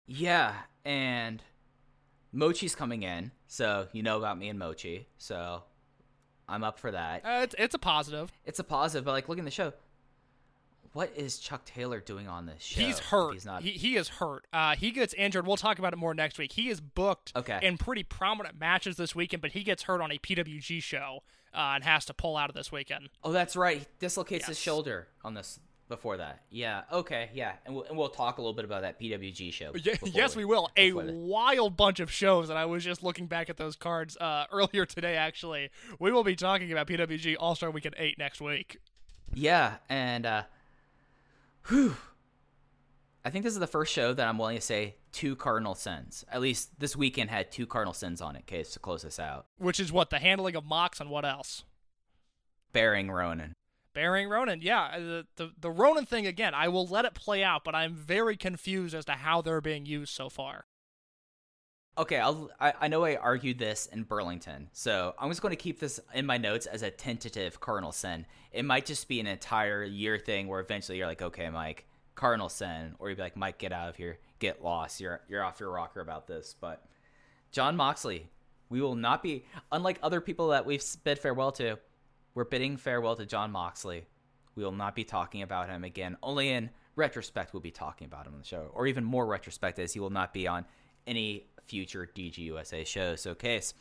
Yeah, 0.05 0.53
and 0.83 1.41
Mochi's 2.33 2.75
coming 2.75 3.03
in, 3.03 3.31
so 3.47 3.87
you 3.93 4.03
know 4.03 4.17
about 4.17 4.37
me 4.37 4.49
and 4.49 4.59
Mochi, 4.59 5.07
so 5.17 5.63
I'm 6.49 6.63
up 6.63 6.77
for 6.79 6.91
that. 6.91 7.21
Uh, 7.25 7.39
it's, 7.43 7.55
it's 7.57 7.75
a 7.75 7.79
positive. 7.79 8.31
It's 8.45 8.59
a 8.59 8.63
positive, 8.63 9.05
but 9.05 9.11
like 9.11 9.29
looking 9.29 9.43
at 9.43 9.45
the 9.45 9.51
show, 9.51 9.71
what 10.91 11.13
is 11.15 11.39
Chuck 11.39 11.63
Taylor 11.63 12.01
doing 12.01 12.27
on 12.27 12.45
this 12.45 12.61
show? 12.61 12.81
He's 12.81 12.99
hurt. 12.99 13.31
He's 13.33 13.45
not. 13.45 13.63
He, 13.63 13.71
he 13.71 13.95
is 13.95 14.09
hurt. 14.09 14.45
Uh, 14.51 14.75
he 14.75 14.91
gets 14.91 15.13
injured. 15.13 15.47
We'll 15.47 15.55
talk 15.55 15.79
about 15.79 15.93
it 15.93 15.97
more 15.97 16.13
next 16.13 16.37
week. 16.37 16.51
He 16.51 16.67
is 16.67 16.81
booked 16.81 17.31
Okay. 17.33 17.59
in 17.61 17.77
pretty 17.77 18.03
prominent 18.03 18.59
matches 18.59 18.97
this 18.97 19.15
weekend, 19.15 19.41
but 19.41 19.51
he 19.53 19.63
gets 19.63 19.83
hurt 19.83 20.01
on 20.01 20.11
a 20.11 20.17
PWG 20.17 20.83
show 20.83 21.23
uh, 21.53 21.73
and 21.75 21.83
has 21.83 22.05
to 22.05 22.13
pull 22.13 22.37
out 22.37 22.49
of 22.49 22.55
this 22.55 22.71
weekend. 22.71 23.09
oh, 23.23 23.31
that's 23.31 23.55
right. 23.55 23.79
He 23.79 23.85
dislocates 23.99 24.47
his 24.47 24.57
shoulder 24.59 25.07
on 25.23 25.33
this 25.33 25.59
before 25.87 26.15
that. 26.17 26.41
Yeah. 26.49 26.83
Okay. 26.91 27.29
Yeah, 27.33 27.51
and 27.65 27.75
we'll, 27.75 27.83
and 27.83 27.97
we'll 27.97 28.07
talk 28.09 28.37
a 28.37 28.41
little 28.41 28.53
bit 28.53 28.63
about 28.63 28.83
that 28.83 28.97
PWG 28.99 29.51
show. 29.51 29.73
Ye- 29.75 29.91
before 29.91 30.09
yes, 30.09 30.35
we 30.37 30.45
will. 30.45 30.69
A 30.77 30.91
the- 30.91 31.11
wild 31.11 31.75
bunch 31.75 31.99
of 31.99 32.09
shows, 32.09 32.49
and 32.49 32.57
I 32.57 32.63
was 32.65 32.83
just 32.85 33.03
looking 33.03 33.25
back 33.27 33.49
at 33.49 33.57
those 33.57 33.75
cards 33.75 34.15
uh, 34.17 34.45
earlier 34.51 34.85
today. 34.85 35.17
Actually, 35.17 35.69
we 35.99 36.11
will 36.13 36.23
be 36.23 36.35
talking 36.37 36.71
about 36.71 36.87
PWG 36.87 37.35
All 37.39 37.55
Star 37.55 37.69
Weekend 37.71 37.95
Eight 37.97 38.17
next 38.17 38.39
week. 38.39 38.77
Yeah, 39.33 39.75
and 39.89 40.25
uh 40.25 40.43
whew. 41.67 41.95
I 43.23 43.29
think 43.29 43.43
this 43.43 43.53
is 43.53 43.59
the 43.59 43.67
first 43.67 43.93
show 43.93 44.13
that 44.13 44.27
I'm 44.27 44.37
willing 44.37 44.55
to 44.57 44.61
say 44.61 44.95
two 45.11 45.35
cardinal 45.35 45.75
sins. 45.75 46.25
At 46.31 46.41
least 46.41 46.79
this 46.79 46.95
weekend 46.95 47.29
had 47.29 47.51
two 47.51 47.67
cardinal 47.67 47.93
sins 47.93 48.21
on 48.21 48.35
it, 48.35 48.47
case 48.47 48.71
to 48.71 48.79
close 48.79 49.03
this 49.03 49.19
out. 49.19 49.45
Which 49.57 49.79
is 49.79 49.91
what 49.91 50.09
the 50.09 50.19
handling 50.19 50.55
of 50.55 50.65
Mox 50.65 50.99
and 50.99 51.09
what 51.09 51.25
else? 51.25 51.63
Bearing 52.73 53.11
Ronin. 53.11 53.53
Bearing 53.93 54.29
Ronin, 54.29 54.61
yeah, 54.61 54.83
uh, 54.83 54.99
the, 54.99 55.25
the 55.35 55.51
the 55.59 55.69
Ronin 55.69 56.05
thing 56.05 56.25
again. 56.25 56.53
I 56.53 56.69
will 56.69 56.87
let 56.87 57.03
it 57.03 57.13
play 57.13 57.43
out, 57.43 57.65
but 57.65 57.75
I'm 57.75 57.93
very 57.93 58.37
confused 58.37 58.95
as 58.95 59.03
to 59.05 59.13
how 59.13 59.41
they're 59.41 59.59
being 59.59 59.85
used 59.85 60.13
so 60.13 60.29
far. 60.29 60.63
Okay, 61.97 62.17
I'll, 62.17 62.49
I 62.57 62.73
I 62.79 62.87
know 62.87 63.03
I 63.03 63.17
argued 63.17 63.59
this 63.59 63.87
in 63.87 64.03
Burlington, 64.03 64.69
so 64.71 65.13
I'm 65.19 65.29
just 65.29 65.41
going 65.41 65.51
to 65.51 65.57
keep 65.57 65.81
this 65.81 65.99
in 66.13 66.25
my 66.25 66.37
notes 66.37 66.67
as 66.67 66.83
a 66.83 66.89
tentative 66.89 67.59
cardinal 67.59 67.91
sin. 67.91 68.25
It 68.53 68.63
might 68.63 68.85
just 68.85 69.09
be 69.09 69.19
an 69.19 69.27
entire 69.27 69.83
year 69.83 70.17
thing 70.17 70.47
where 70.47 70.61
eventually 70.61 70.97
you're 70.97 71.07
like, 71.07 71.21
okay, 71.21 71.49
Mike, 71.49 71.85
cardinal 72.15 72.49
sin, 72.49 72.95
or 72.99 73.09
you'd 73.09 73.17
be 73.17 73.21
like, 73.21 73.37
Mike, 73.37 73.57
get 73.57 73.71
out 73.71 73.89
of 73.89 73.95
here, 73.95 74.19
get 74.39 74.63
lost, 74.63 74.99
you're 74.99 75.21
you're 75.27 75.43
off 75.43 75.59
your 75.59 75.71
rocker 75.71 76.01
about 76.01 76.27
this. 76.27 76.55
But 76.59 76.83
John 77.51 77.75
Moxley, 77.75 78.29
we 78.69 78.81
will 78.81 78.95
not 78.95 79.23
be 79.23 79.45
unlike 79.71 79.99
other 80.01 80.21
people 80.21 80.49
that 80.49 80.65
we've 80.65 80.83
bid 81.03 81.19
farewell 81.19 81.51
to. 81.53 81.77
We're 82.33 82.45
bidding 82.45 82.77
farewell 82.77 83.15
to 83.17 83.25
John 83.25 83.51
Moxley. 83.51 84.05
We 84.55 84.63
will 84.63 84.71
not 84.71 84.95
be 84.95 85.03
talking 85.03 85.41
about 85.41 85.69
him 85.69 85.83
again. 85.83 86.17
Only 86.23 86.49
in 86.49 86.69
retrospect 86.95 87.53
we'll 87.53 87.61
be 87.61 87.71
talking 87.71 88.05
about 88.05 88.27
him 88.27 88.33
on 88.33 88.39
the 88.39 88.45
show, 88.45 88.69
or 88.73 88.87
even 88.87 89.03
more 89.03 89.25
retrospect, 89.25 89.79
as 89.79 89.93
he 89.93 89.99
will 89.99 90.09
not 90.09 90.33
be 90.33 90.47
on 90.47 90.65
any 91.07 91.45
future 91.65 92.09
DGUSA 92.13 92.85
shows. 92.85 93.21
So, 93.21 93.33
Case, 93.33 93.73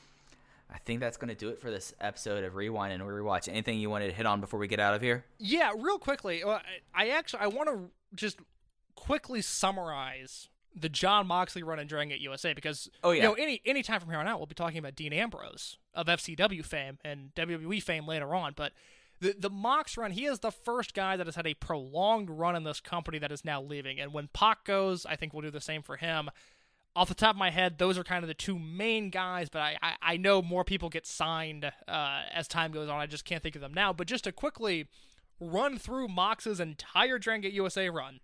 I 0.73 0.79
think 0.79 1.01
that's 1.01 1.17
going 1.17 1.29
to 1.29 1.35
do 1.35 1.49
it 1.49 1.61
for 1.61 1.71
this 1.71 1.93
episode 2.01 2.45
of 2.45 2.55
Rewind 2.55 2.93
and 2.93 3.03
Rewatch. 3.03 3.49
Anything 3.49 3.79
you 3.79 3.91
wanted 3.91 4.09
to 4.09 4.15
hit 4.15 4.27
on 4.27 4.41
before 4.41 4.61
we 4.61 4.69
get 4.69 4.81
out 4.81 4.95
of 4.95 5.03
here? 5.03 5.25
Yeah, 5.39 5.73
real 5.77 5.99
quickly, 5.99 6.43
I 6.95 7.09
actually 7.09 7.41
I 7.41 7.49
want 7.49 7.69
to 7.69 7.91
just 8.15 8.39
quickly 8.95 9.41
summarize 9.43 10.49
the 10.75 10.89
John 10.89 11.27
Moxley 11.27 11.63
run 11.63 11.79
and 11.79 11.89
Dragon 11.89 12.11
Gate 12.11 12.21
USA 12.21 12.53
because 12.53 12.89
Oh, 13.03 13.11
you 13.11 13.19
yeah. 13.19 13.25
know 13.29 13.35
any 13.35 13.61
any 13.65 13.83
time 13.83 14.01
from 14.01 14.11
here 14.11 14.19
on 14.19 14.29
out 14.29 14.39
we'll 14.39 14.47
be 14.47 14.55
talking 14.55 14.79
about 14.79 14.95
Dean 14.95 15.13
Ambrose 15.13 15.79
of 15.95 16.07
FCW 16.07 16.65
fame 16.65 16.99
and 17.05 17.35
WWE 17.35 17.83
fame 17.83 18.07
later 18.07 18.35
on, 18.35 18.53
but. 18.57 18.73
The, 19.23 19.35
the 19.39 19.51
Mox 19.51 19.99
run, 19.99 20.13
he 20.13 20.25
is 20.25 20.39
the 20.39 20.51
first 20.51 20.95
guy 20.95 21.19
that 21.19 21.27
has 21.27 21.37
had 21.37 21.47
a 21.47 21.53
prolonged 21.53 22.31
run 22.31 22.57
in 22.57 22.65
this 22.65 22.81
company 22.81 23.19
that 23.19 23.31
is 23.31 23.45
now 23.45 23.61
leaving. 23.61 24.01
And 24.01 24.15
when 24.15 24.29
Pac 24.33 24.65
goes, 24.65 25.05
I 25.05 25.15
think 25.15 25.35
we'll 25.35 25.43
do 25.43 25.51
the 25.51 25.61
same 25.61 25.83
for 25.83 25.99
him. 25.99 26.31
Off 26.97 27.09
the 27.11 27.15
top 27.15 27.35
of 27.35 27.39
my 27.39 27.51
head, 27.51 27.77
those 27.77 27.99
are 27.99 28.03
kind 28.03 28.25
of 28.25 28.29
the 28.29 28.33
two 28.35 28.59
main 28.59 29.11
guys, 29.11 29.51
but 29.51 29.61
I, 29.61 29.77
I, 29.83 29.93
I 30.01 30.17
know 30.17 30.41
more 30.41 30.65
people 30.65 30.89
get 30.89 31.07
signed 31.07 31.71
uh, 31.87 32.23
as 32.33 32.49
time 32.49 32.73
goes 32.73 32.89
on. 32.89 32.99
I 32.99 33.05
just 33.05 33.27
can't 33.27 33.43
think 33.43 33.57
of 33.57 33.61
them 33.61 33.75
now. 33.75 33.93
But 33.93 34.07
just 34.07 34.25
to 34.25 34.33
quickly 34.33 34.87
run 35.41 35.79
through 35.79 36.09
Mox's 36.09 36.61
entire 36.61 37.19
Dragon 37.19 37.41
Gate 37.43 37.55
USA 37.55 37.89
run. 37.89 38.21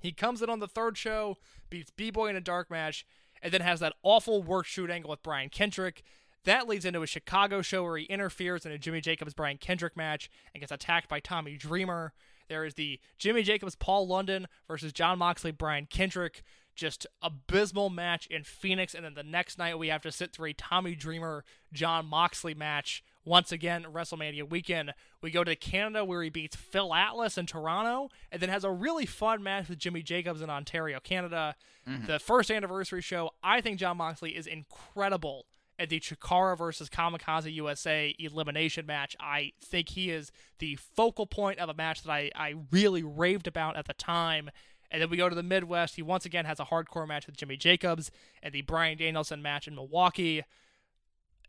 He 0.00 0.12
comes 0.12 0.42
in 0.42 0.50
on 0.50 0.58
the 0.58 0.68
third 0.68 0.98
show, 0.98 1.38
beats 1.70 1.90
B 1.90 2.10
Boy 2.10 2.28
in 2.28 2.36
a 2.36 2.40
dark 2.40 2.70
match, 2.70 3.06
and 3.40 3.52
then 3.52 3.62
has 3.62 3.80
that 3.80 3.94
awful 4.02 4.42
work 4.42 4.66
shoot 4.66 4.90
angle 4.90 5.10
with 5.10 5.22
Brian 5.22 5.48
Kendrick. 5.48 6.02
That 6.44 6.68
leads 6.68 6.84
into 6.84 7.02
a 7.02 7.06
Chicago 7.06 7.62
show 7.62 7.82
where 7.82 7.96
he 7.96 8.04
interferes 8.04 8.66
in 8.66 8.72
a 8.72 8.78
Jimmy 8.78 9.00
Jacobs 9.00 9.32
Brian 9.32 9.56
Kendrick 9.56 9.96
match 9.96 10.28
and 10.52 10.60
gets 10.60 10.72
attacked 10.72 11.08
by 11.08 11.20
Tommy 11.20 11.56
Dreamer. 11.56 12.12
There 12.48 12.66
is 12.66 12.74
the 12.74 13.00
Jimmy 13.16 13.42
Jacobs 13.42 13.76
Paul 13.76 14.06
London 14.06 14.46
versus 14.68 14.92
John 14.92 15.18
Moxley 15.18 15.52
Brian 15.52 15.86
Kendrick. 15.86 16.42
Just 16.76 17.06
abysmal 17.22 17.88
match 17.88 18.26
in 18.26 18.42
Phoenix, 18.42 18.94
and 18.94 19.04
then 19.04 19.14
the 19.14 19.22
next 19.22 19.56
night 19.58 19.78
we 19.78 19.88
have 19.88 20.02
to 20.02 20.12
sit 20.12 20.32
through 20.32 20.50
a 20.50 20.54
Tommy 20.54 20.94
Dreamer 20.94 21.44
John 21.72 22.04
Moxley 22.04 22.52
match 22.52 23.02
once 23.24 23.52
again 23.52 23.86
WrestleMania 23.92 24.48
weekend. 24.48 24.92
We 25.22 25.30
go 25.30 25.44
to 25.44 25.56
Canada 25.56 26.04
where 26.04 26.22
he 26.22 26.30
beats 26.30 26.56
Phil 26.56 26.94
Atlas 26.94 27.38
in 27.38 27.46
Toronto, 27.46 28.10
and 28.30 28.40
then 28.40 28.48
has 28.48 28.64
a 28.64 28.70
really 28.70 29.06
fun 29.06 29.42
match 29.42 29.68
with 29.68 29.78
Jimmy 29.78 30.02
Jacobs 30.02 30.42
in 30.42 30.50
Ontario, 30.50 31.00
Canada. 31.00 31.54
Mm-hmm. 31.88 32.06
The 32.06 32.18
first 32.18 32.50
anniversary 32.50 33.02
show, 33.02 33.30
I 33.42 33.60
think 33.60 33.78
John 33.78 33.96
Moxley 33.96 34.36
is 34.36 34.46
incredible 34.46 35.46
at 35.78 35.88
the 35.88 36.00
Chikara 36.00 36.56
versus 36.56 36.88
Kamikaze 36.88 37.52
USA 37.54 38.14
elimination 38.18 38.86
match. 38.86 39.16
I 39.18 39.52
think 39.60 39.90
he 39.90 40.10
is 40.10 40.30
the 40.58 40.76
focal 40.76 41.26
point 41.26 41.58
of 41.58 41.68
a 41.68 41.74
match 41.74 42.02
that 42.02 42.12
I, 42.12 42.30
I 42.34 42.54
really 42.70 43.02
raved 43.02 43.46
about 43.46 43.76
at 43.76 43.86
the 43.86 43.94
time. 43.94 44.50
And 44.90 45.02
then 45.02 45.10
we 45.10 45.16
go 45.16 45.28
to 45.28 45.34
the 45.34 45.42
Midwest. 45.42 45.96
He 45.96 46.02
once 46.02 46.24
again 46.24 46.44
has 46.44 46.60
a 46.60 46.66
hardcore 46.66 47.08
match 47.08 47.26
with 47.26 47.36
Jimmy 47.36 47.56
Jacobs 47.56 48.12
and 48.42 48.54
the 48.54 48.62
Brian 48.62 48.96
Danielson 48.96 49.42
match 49.42 49.66
in 49.66 49.74
Milwaukee. 49.74 50.44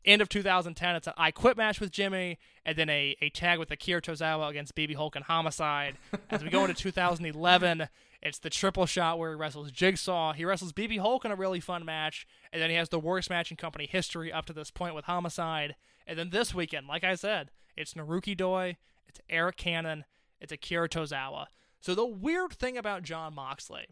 End 0.06 0.22
of 0.22 0.30
2010, 0.30 0.96
it's 0.96 1.08
an 1.08 1.14
I 1.18 1.32
Quit 1.32 1.58
match 1.58 1.80
with 1.80 1.92
Jimmy, 1.92 2.38
and 2.64 2.78
then 2.78 2.90
a, 2.90 3.18
a 3.22 3.30
tag 3.32 3.58
with 3.58 3.72
Akira 3.72 4.04
Tozawa 4.04 4.50
against 4.50 4.76
BB 4.76 4.96
Hulk 4.96 5.16
and 5.16 5.26
Homicide. 5.26 5.98
As 6.30 6.44
we 6.44 6.52
go 6.52 6.62
into 6.62 6.74
2011, 6.84 7.90
it's 8.22 8.38
the 8.38 8.52
triple 8.52 8.86
shot 8.86 9.18
where 9.18 9.32
he 9.32 9.36
wrestles 9.36 9.72
Jigsaw. 9.72 10.34
He 10.34 10.46
wrestles 10.46 10.74
BB 10.74 11.00
Hulk 11.00 11.26
in 11.26 11.32
a 11.32 11.36
really 11.36 11.60
fun 11.60 11.84
match, 11.84 12.28
and 12.54 12.62
then 12.62 12.70
he 12.70 12.76
has 12.76 12.90
the 12.90 13.00
worst 13.00 13.32
match 13.32 13.50
in 13.50 13.58
company 13.58 13.88
history 13.88 14.32
up 14.32 14.46
to 14.46 14.54
this 14.54 14.70
point 14.70 14.94
with 14.94 15.06
Homicide. 15.06 15.76
And 16.06 16.20
then 16.20 16.30
this 16.30 16.54
weekend, 16.54 16.86
like 16.88 17.04
I 17.04 17.16
said, 17.16 17.50
it's 17.76 17.96
Naruki 17.96 18.38
Doi, 18.38 18.78
it's 19.08 19.20
Arik 19.28 19.58
Cannon, 19.58 20.06
it's 20.40 20.52
Akira 20.52 20.88
Tozawa. 20.88 21.48
So 21.80 21.96
the 21.96 22.06
weird 22.06 22.54
thing 22.54 22.78
about 22.78 23.02
John 23.02 23.34
Moxley 23.34 23.88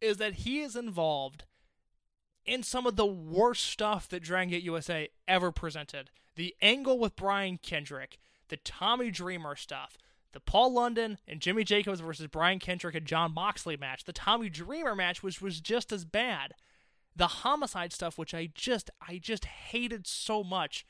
is 0.00 0.16
that 0.16 0.34
he 0.34 0.60
is 0.60 0.74
involved 0.74 1.44
in 2.44 2.62
some 2.62 2.86
of 2.86 2.96
the 2.96 3.06
worst 3.06 3.64
stuff 3.64 4.08
that 4.08 4.22
Dragon 4.22 4.50
Gate 4.50 4.62
USA 4.62 5.08
ever 5.28 5.52
presented. 5.52 6.10
The 6.34 6.54
angle 6.62 6.98
with 6.98 7.16
Brian 7.16 7.58
Kendrick, 7.58 8.18
the 8.48 8.56
Tommy 8.56 9.10
Dreamer 9.10 9.54
stuff, 9.56 9.96
the 10.32 10.40
Paul 10.40 10.72
London 10.72 11.18
and 11.28 11.40
Jimmy 11.40 11.62
Jacobs 11.64 12.00
versus 12.00 12.26
Brian 12.26 12.58
Kendrick 12.58 12.94
and 12.94 13.06
John 13.06 13.34
Moxley 13.34 13.76
match, 13.76 14.04
the 14.04 14.12
Tommy 14.12 14.48
Dreamer 14.48 14.94
match, 14.94 15.22
which 15.22 15.42
was 15.42 15.60
just 15.60 15.92
as 15.92 16.04
bad. 16.04 16.54
The 17.14 17.26
homicide 17.26 17.92
stuff, 17.92 18.16
which 18.16 18.32
I 18.32 18.48
just 18.54 18.90
I 19.06 19.18
just 19.18 19.44
hated 19.44 20.06
so 20.06 20.42
much. 20.42 20.86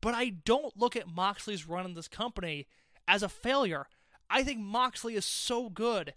But 0.00 0.14
I 0.14 0.30
don't 0.30 0.76
look 0.76 0.96
at 0.96 1.06
Moxley's 1.06 1.68
run 1.68 1.84
in 1.84 1.94
this 1.94 2.08
company 2.08 2.66
as 3.06 3.22
a 3.22 3.28
failure. 3.28 3.86
I 4.28 4.42
think 4.42 4.58
Moxley 4.58 5.14
is 5.14 5.24
so 5.24 5.68
good 5.68 6.14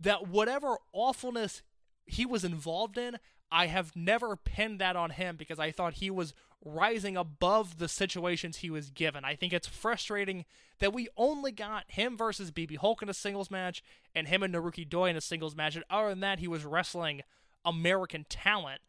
that 0.00 0.26
whatever 0.26 0.78
awfulness 0.92 1.62
he 2.06 2.26
was 2.26 2.44
involved 2.44 2.98
in, 2.98 3.18
I 3.50 3.66
have 3.66 3.94
never 3.94 4.36
pinned 4.36 4.80
that 4.80 4.96
on 4.96 5.10
him 5.10 5.36
because 5.36 5.58
I 5.58 5.70
thought 5.70 5.94
he 5.94 6.10
was 6.10 6.34
rising 6.64 7.16
above 7.16 7.78
the 7.78 7.88
situations 7.88 8.58
he 8.58 8.70
was 8.70 8.90
given. 8.90 9.24
I 9.24 9.36
think 9.36 9.52
it's 9.52 9.68
frustrating 9.68 10.44
that 10.80 10.92
we 10.92 11.08
only 11.16 11.52
got 11.52 11.84
him 11.88 12.16
versus 12.16 12.50
BB 12.50 12.78
Hulk 12.78 13.02
in 13.02 13.08
a 13.08 13.14
singles 13.14 13.50
match 13.50 13.82
and 14.14 14.28
him 14.28 14.42
and 14.42 14.54
Naruki 14.54 14.88
Doi 14.88 15.10
in 15.10 15.16
a 15.16 15.20
singles 15.20 15.54
match. 15.54 15.76
And 15.76 15.84
other 15.88 16.08
than 16.08 16.20
that, 16.20 16.40
he 16.40 16.48
was 16.48 16.64
wrestling 16.64 17.22
American 17.64 18.26
talent. 18.28 18.80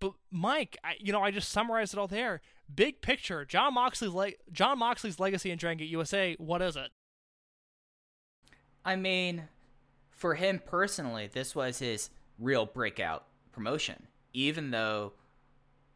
But 0.00 0.12
Mike, 0.30 0.78
I, 0.84 0.94
you 1.00 1.12
know, 1.12 1.22
I 1.22 1.30
just 1.30 1.50
summarized 1.50 1.92
it 1.92 1.98
all 1.98 2.06
there. 2.06 2.40
Big 2.72 3.00
picture, 3.00 3.44
John 3.44 3.74
Moxley's 3.74 4.12
le- 4.12 4.32
John 4.52 4.78
Moxley's 4.78 5.18
legacy 5.18 5.50
in 5.50 5.58
Dragon 5.58 5.78
Gate 5.78 5.90
USA. 5.90 6.36
What 6.38 6.62
is 6.62 6.76
it? 6.76 6.90
I 8.84 8.94
mean, 8.94 9.48
for 10.10 10.34
him 10.34 10.60
personally, 10.64 11.26
this 11.26 11.54
was 11.54 11.80
his 11.80 12.10
real 12.38 12.66
breakout 12.66 13.24
promotion. 13.58 14.06
Even 14.32 14.70
though 14.70 15.14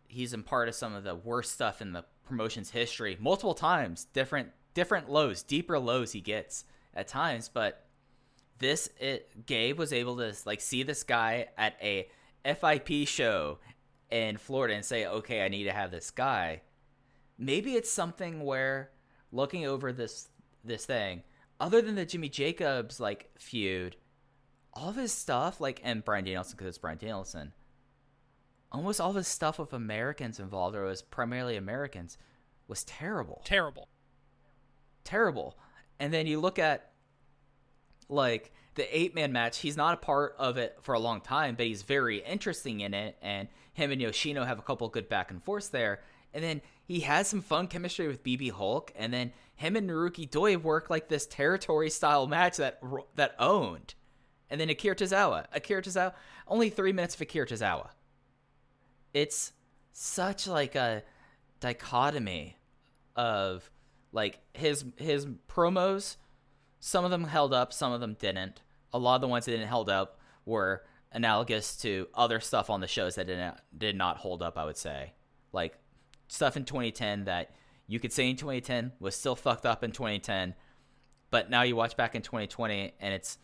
he's 0.09 0.35
in 0.35 0.43
part 0.43 0.69
of 0.69 0.75
some 0.75 0.95
of 0.95 1.05
the 1.05 1.15
worst 1.15 1.53
stuff 1.53 1.81
in 1.81 1.93
the 1.93 2.05
promotion's 2.27 2.71
history, 2.71 3.17
multiple 3.21 3.55
times, 3.55 4.07
different 4.13 4.51
different 4.75 5.09
lows, 5.09 5.45
deeper 5.45 5.79
lows 5.79 6.11
he 6.11 6.21
gets 6.21 6.65
at 6.93 7.07
times, 7.07 7.49
but 7.49 7.87
this 8.59 8.91
it 8.99 9.47
Gabe 9.47 9.79
was 9.79 9.93
able 9.93 10.17
to 10.17 10.35
like 10.45 10.61
see 10.61 10.83
this 10.83 11.05
guy 11.05 11.47
at 11.57 11.77
a 11.81 12.09
FIP 12.45 13.07
show 13.07 13.59
in 14.11 14.39
Florida 14.39 14.75
and 14.75 14.85
say, 14.85 15.07
"Okay, 15.07 15.45
I 15.45 15.49
need 15.49 15.65
to 15.65 15.73
have 15.73 15.93
this 15.93 16.11
guy." 16.11 16.63
Maybe 17.39 17.77
it's 17.77 17.91
something 17.91 18.43
where 18.43 18.91
looking 19.31 19.67
over 19.67 19.93
this 19.93 20.31
this 20.65 20.85
thing, 20.85 21.23
other 21.61 21.81
than 21.81 21.95
the 21.95 22.07
Jimmy 22.07 22.29
Jacobs 22.29 22.99
like 22.99 23.31
feud, 23.39 23.97
all 24.75 24.89
of 24.91 24.97
his 24.97 25.13
stuff 25.13 25.61
like 25.61 25.81
and 25.85 26.05
Brian 26.05 26.25
Danielson 26.25 26.57
because 26.57 26.69
it's 26.69 26.79
Brian 26.79 26.99
Danielson. 26.99 27.53
Almost 28.71 29.01
all 29.01 29.11
of 29.11 29.17
his 29.17 29.29
stuff 29.29 29.59
with 29.59 29.73
Americans 29.73 30.41
involved, 30.41 30.75
or 30.75 30.85
it 30.85 30.89
was 30.89 31.03
primarily 31.03 31.57
Americans, 31.57 32.17
was 32.69 32.85
terrible 32.85 33.43
Terrible. 33.45 33.89
terrible. 35.05 35.59
And 36.01 36.13
then 36.13 36.27
you 36.27 36.41
look 36.41 36.59
at 36.59 36.91
like 38.09 38.53
the 38.75 38.97
eight 38.99 39.15
man 39.15 39.33
match, 39.33 39.59
he's 39.59 39.77
not 39.77 39.95
a 39.95 39.99
part 39.99 40.35
of 40.39 40.57
it 40.57 40.79
for 40.81 40.95
a 40.95 40.99
long 40.99 41.21
time, 41.21 41.55
but 41.55 41.67
he's 41.67 41.83
very 41.83 42.19
interesting 42.19 42.81
in 42.81 42.95
it. 42.95 43.17
And 43.21 43.49
him 43.75 43.91
and 43.91 44.01
Yoshino 44.01 44.45
have 44.45 44.59
a 44.59 44.63
couple 44.63 44.89
good 44.89 45.09
back 45.09 45.31
and 45.31 45.43
forths 45.43 45.69
there. 45.69 46.01
And 46.33 46.43
then 46.43 46.63
he 46.87 47.01
has 47.01 47.29
some 47.29 47.43
fun 47.43 47.67
chemistry 47.67 48.09
with 48.09 48.25
BB 48.25 48.53
Hulk. 48.53 48.91
And 48.97 49.13
then 49.13 49.33
him 49.55 49.77
and 49.77 49.89
Naruki 49.89 50.29
Doi 50.31 50.57
work 50.57 50.89
like 50.89 51.09
this 51.09 51.27
territory 51.27 51.91
style 51.91 52.27
match 52.27 52.57
that 52.57 52.81
that 53.17 53.35
owned. 53.39 53.95
And 54.53 54.61
then 54.61 54.69
Akira 54.69 54.95
Tozawa. 54.95 55.47
Akira 55.53 55.81
Tozawa, 55.81 56.13
only 56.47 56.69
three 56.69 56.93
minutes 56.93 57.15
of 57.15 57.23
Akira 57.23 57.47
Tozawa. 57.47 57.89
It's 59.15 59.53
such 59.93 60.47
like 60.47 60.75
a 60.75 61.03
dichotomy 61.61 62.59
of 63.17 63.71
like 64.13 64.41
his 64.53 64.85
his 64.97 65.27
promos 65.49 66.17
some 66.81 67.05
of 67.05 67.11
them 67.11 67.25
held 67.25 67.55
up 67.55 67.73
some 67.73 67.93
of 67.93 68.01
them 68.01 68.17
didn't 68.19 68.63
a 68.93 68.99
lot 68.99 69.15
of 69.15 69.21
the 69.21 69.29
ones 69.29 69.45
that 69.45 69.53
didn't 69.53 69.69
held 69.69 69.89
up 69.89 70.19
were 70.45 70.83
analogous 71.13 71.77
to 71.77 72.09
other 72.15 72.41
stuff 72.41 72.71
on 72.71 72.81
the 72.81 72.89
shows 72.89 73.15
that 73.15 73.27
didn't 73.27 73.55
did 73.77 73.95
not 73.95 74.17
hold 74.17 74.43
up 74.43 74.57
i 74.57 74.65
would 74.65 74.77
say 74.77 75.13
like 75.53 75.79
stuff 76.29 76.57
in 76.57 76.65
2010 76.65 77.25
that 77.25 77.55
you 77.87 78.01
could 78.01 78.13
say 78.13 78.29
in 78.29 78.37
2010 78.37 78.93
was 78.99 79.15
still 79.15 79.37
fucked 79.37 79.67
up 79.67 79.85
in 79.85 79.93
2010 79.93 80.55
but 81.31 81.51
now 81.51 81.63
you 81.63 81.77
watch 81.77 81.97
back 81.97 82.15
in 82.15 82.23
2020 82.23 82.95
and 82.99 83.15
it's 83.15 83.39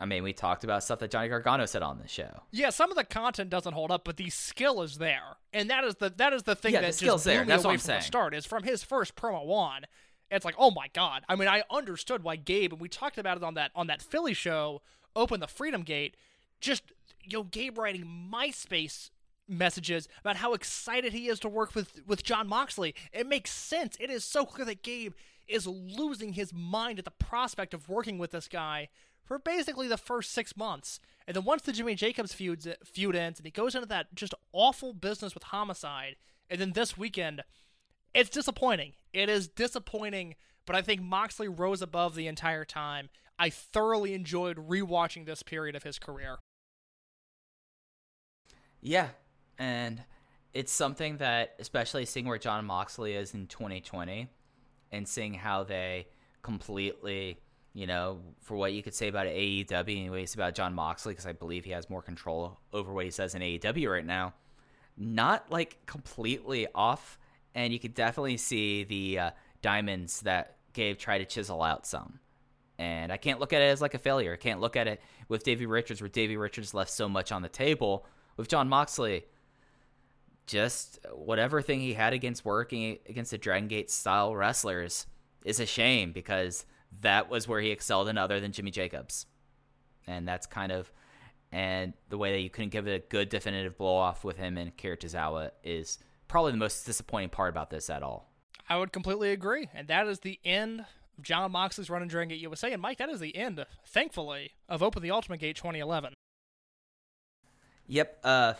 i 0.00 0.04
mean 0.04 0.22
we 0.24 0.32
talked 0.32 0.64
about 0.64 0.82
stuff 0.82 0.98
that 0.98 1.10
johnny 1.10 1.28
gargano 1.28 1.66
said 1.66 1.82
on 1.82 1.98
the 1.98 2.08
show 2.08 2.42
Yeah, 2.50 2.70
some 2.70 2.90
of 2.90 2.96
the 2.96 3.04
content 3.04 3.50
doesn't 3.50 3.74
hold 3.74 3.90
up, 3.92 4.02
but 4.04 4.16
the 4.16 4.30
skill 4.30 4.82
is 4.82 4.98
there, 4.98 5.36
and 5.52 5.70
that 5.70 5.84
is 5.84 5.94
the 5.96 6.10
that 6.16 6.32
is 6.32 6.42
the 6.44 6.56
thing 6.56 6.72
Yeah, 6.72 6.80
that 6.80 6.86
the 6.86 6.92
just 6.92 6.98
skill's 7.00 7.24
blew 7.24 7.32
there. 7.34 7.42
me 7.42 7.48
That's 7.48 7.64
what 7.64 7.70
away 7.70 7.74
I'm 7.74 7.78
from 7.80 7.86
saying. 7.86 8.00
the 8.00 8.04
start. 8.06 8.34
Is 8.34 8.46
from 8.46 8.62
his 8.64 8.82
first 8.82 9.14
promo 9.14 9.48
on, 9.50 9.82
it's 10.30 10.44
like, 10.44 10.54
oh 10.58 10.70
my 10.70 10.88
god. 10.92 11.22
I 11.28 11.36
mean, 11.36 11.48
I 11.48 11.62
understood 11.70 12.22
why 12.24 12.36
Gabe, 12.36 12.72
and 12.72 12.80
we 12.80 12.88
talked 12.88 13.18
about 13.18 13.36
it 13.36 13.42
on 13.44 13.54
that 13.54 13.70
on 13.76 13.86
that 13.88 14.00
Philly 14.02 14.34
show, 14.34 14.82
open 15.14 15.40
the 15.40 15.46
Freedom 15.46 15.82
Gate. 15.82 16.16
Just 16.60 16.82
yo, 17.24 17.40
know, 17.40 17.44
Gabe 17.50 17.78
writing 17.78 18.28
MySpace 18.32 19.10
messages 19.48 20.08
about 20.20 20.36
how 20.36 20.52
excited 20.54 21.12
he 21.12 21.28
is 21.28 21.40
to 21.40 21.48
work 21.48 21.74
with 21.74 22.00
with 22.06 22.22
John 22.22 22.48
Moxley. 22.48 22.94
It 23.12 23.26
makes 23.26 23.50
sense. 23.50 23.96
It 24.00 24.10
is 24.10 24.24
so 24.24 24.44
clear 24.46 24.64
that 24.66 24.82
Gabe 24.82 25.12
is 25.48 25.66
losing 25.66 26.34
his 26.34 26.52
mind 26.54 26.98
at 27.00 27.04
the 27.04 27.10
prospect 27.10 27.74
of 27.74 27.88
working 27.88 28.18
with 28.18 28.30
this 28.30 28.46
guy 28.48 28.88
for 29.30 29.38
basically 29.38 29.86
the 29.86 29.96
first 29.96 30.32
six 30.32 30.56
months. 30.56 30.98
And 31.24 31.36
then 31.36 31.44
once 31.44 31.62
the 31.62 31.70
Jimmy 31.70 31.94
Jacobs 31.94 32.34
feuds, 32.34 32.66
feud 32.84 33.14
ends 33.14 33.38
and 33.38 33.46
he 33.46 33.52
goes 33.52 33.76
into 33.76 33.86
that 33.86 34.12
just 34.12 34.34
awful 34.52 34.92
business 34.92 35.34
with 35.34 35.44
Homicide, 35.44 36.16
and 36.50 36.60
then 36.60 36.72
this 36.72 36.98
weekend, 36.98 37.44
it's 38.12 38.28
disappointing. 38.28 38.94
It 39.12 39.28
is 39.28 39.46
disappointing, 39.46 40.34
but 40.66 40.74
I 40.74 40.82
think 40.82 41.00
Moxley 41.00 41.46
rose 41.46 41.80
above 41.80 42.16
the 42.16 42.26
entire 42.26 42.64
time. 42.64 43.08
I 43.38 43.50
thoroughly 43.50 44.14
enjoyed 44.14 44.56
rewatching 44.56 45.26
this 45.26 45.44
period 45.44 45.76
of 45.76 45.84
his 45.84 46.00
career. 46.00 46.38
Yeah, 48.80 49.10
and 49.60 50.02
it's 50.52 50.72
something 50.72 51.18
that, 51.18 51.54
especially 51.60 52.04
seeing 52.04 52.26
where 52.26 52.36
John 52.36 52.64
Moxley 52.64 53.12
is 53.12 53.32
in 53.32 53.46
2020, 53.46 54.26
and 54.90 55.06
seeing 55.06 55.34
how 55.34 55.62
they 55.62 56.08
completely, 56.42 57.38
you 57.72 57.86
know, 57.86 58.20
for 58.40 58.56
what 58.56 58.72
you 58.72 58.82
could 58.82 58.94
say 58.94 59.08
about 59.08 59.26
AEW 59.26 60.10
what 60.10 60.34
about 60.34 60.54
John 60.54 60.74
Moxley, 60.74 61.12
because 61.12 61.26
I 61.26 61.32
believe 61.32 61.64
he 61.64 61.70
has 61.70 61.88
more 61.88 62.02
control 62.02 62.58
over 62.72 62.92
what 62.92 63.04
he 63.04 63.10
says 63.10 63.34
in 63.34 63.42
AEW 63.42 63.90
right 63.90 64.06
now. 64.06 64.34
Not 64.96 65.50
like 65.50 65.78
completely 65.86 66.66
off, 66.74 67.18
and 67.54 67.72
you 67.72 67.78
could 67.78 67.94
definitely 67.94 68.36
see 68.36 68.84
the 68.84 69.18
uh, 69.18 69.30
diamonds 69.62 70.20
that 70.22 70.56
Gabe 70.72 70.98
tried 70.98 71.18
to 71.18 71.24
chisel 71.24 71.62
out 71.62 71.86
some. 71.86 72.18
And 72.78 73.12
I 73.12 73.18
can't 73.18 73.38
look 73.38 73.52
at 73.52 73.62
it 73.62 73.66
as 73.66 73.80
like 73.80 73.94
a 73.94 73.98
failure. 73.98 74.32
I 74.32 74.36
can't 74.36 74.60
look 74.60 74.74
at 74.74 74.88
it 74.88 75.00
with 75.28 75.44
Davey 75.44 75.66
Richards, 75.66 76.00
where 76.00 76.08
Davey 76.08 76.36
Richards 76.36 76.74
left 76.74 76.90
so 76.90 77.08
much 77.08 77.30
on 77.30 77.42
the 77.42 77.48
table. 77.48 78.06
With 78.36 78.48
John 78.48 78.68
Moxley, 78.68 79.26
just 80.46 80.98
whatever 81.14 81.62
thing 81.62 81.80
he 81.80 81.92
had 81.92 82.12
against 82.12 82.44
working 82.44 82.98
against 83.08 83.30
the 83.30 83.38
Dragon 83.38 83.68
Gate 83.68 83.90
style 83.90 84.34
wrestlers 84.34 85.06
is 85.44 85.60
a 85.60 85.66
shame 85.66 86.12
because 86.12 86.64
that 87.00 87.30
was 87.30 87.48
where 87.48 87.60
he 87.60 87.70
excelled 87.70 88.08
in 88.08 88.18
other 88.18 88.40
than 88.40 88.52
Jimmy 88.52 88.70
Jacobs. 88.70 89.26
And 90.06 90.26
that's 90.26 90.46
kind 90.46 90.72
of 90.72 90.92
and 91.52 91.94
the 92.08 92.18
way 92.18 92.32
that 92.32 92.40
you 92.40 92.50
couldn't 92.50 92.70
give 92.70 92.86
it 92.86 92.94
a 92.94 93.08
good 93.08 93.28
definitive 93.28 93.76
blow 93.76 93.96
off 93.96 94.22
with 94.22 94.36
him 94.36 94.56
and 94.56 94.68
Akira 94.68 94.96
Tozawa 94.96 95.50
is 95.64 95.98
probably 96.28 96.52
the 96.52 96.58
most 96.58 96.86
disappointing 96.86 97.30
part 97.30 97.50
about 97.50 97.70
this 97.70 97.90
at 97.90 98.02
all. 98.02 98.30
I 98.68 98.78
would 98.78 98.92
completely 98.92 99.32
agree. 99.32 99.68
And 99.74 99.88
that 99.88 100.06
is 100.06 100.20
the 100.20 100.38
end 100.44 100.80
of 100.80 101.24
John 101.24 101.50
Moxley's 101.50 101.90
run 101.90 102.02
in 102.02 102.08
Dragon 102.08 102.28
Gate 102.28 102.40
USA. 102.40 102.72
And 102.72 102.80
Mike, 102.80 102.98
that 102.98 103.10
is 103.10 103.18
the 103.18 103.36
end, 103.36 103.64
thankfully, 103.84 104.52
of 104.68 104.80
Open 104.80 105.02
the 105.02 105.10
Ultimate 105.10 105.40
Gate 105.40 105.56
2011. 105.56 106.14
Yep. 107.88 108.20
Uh, 108.22 108.54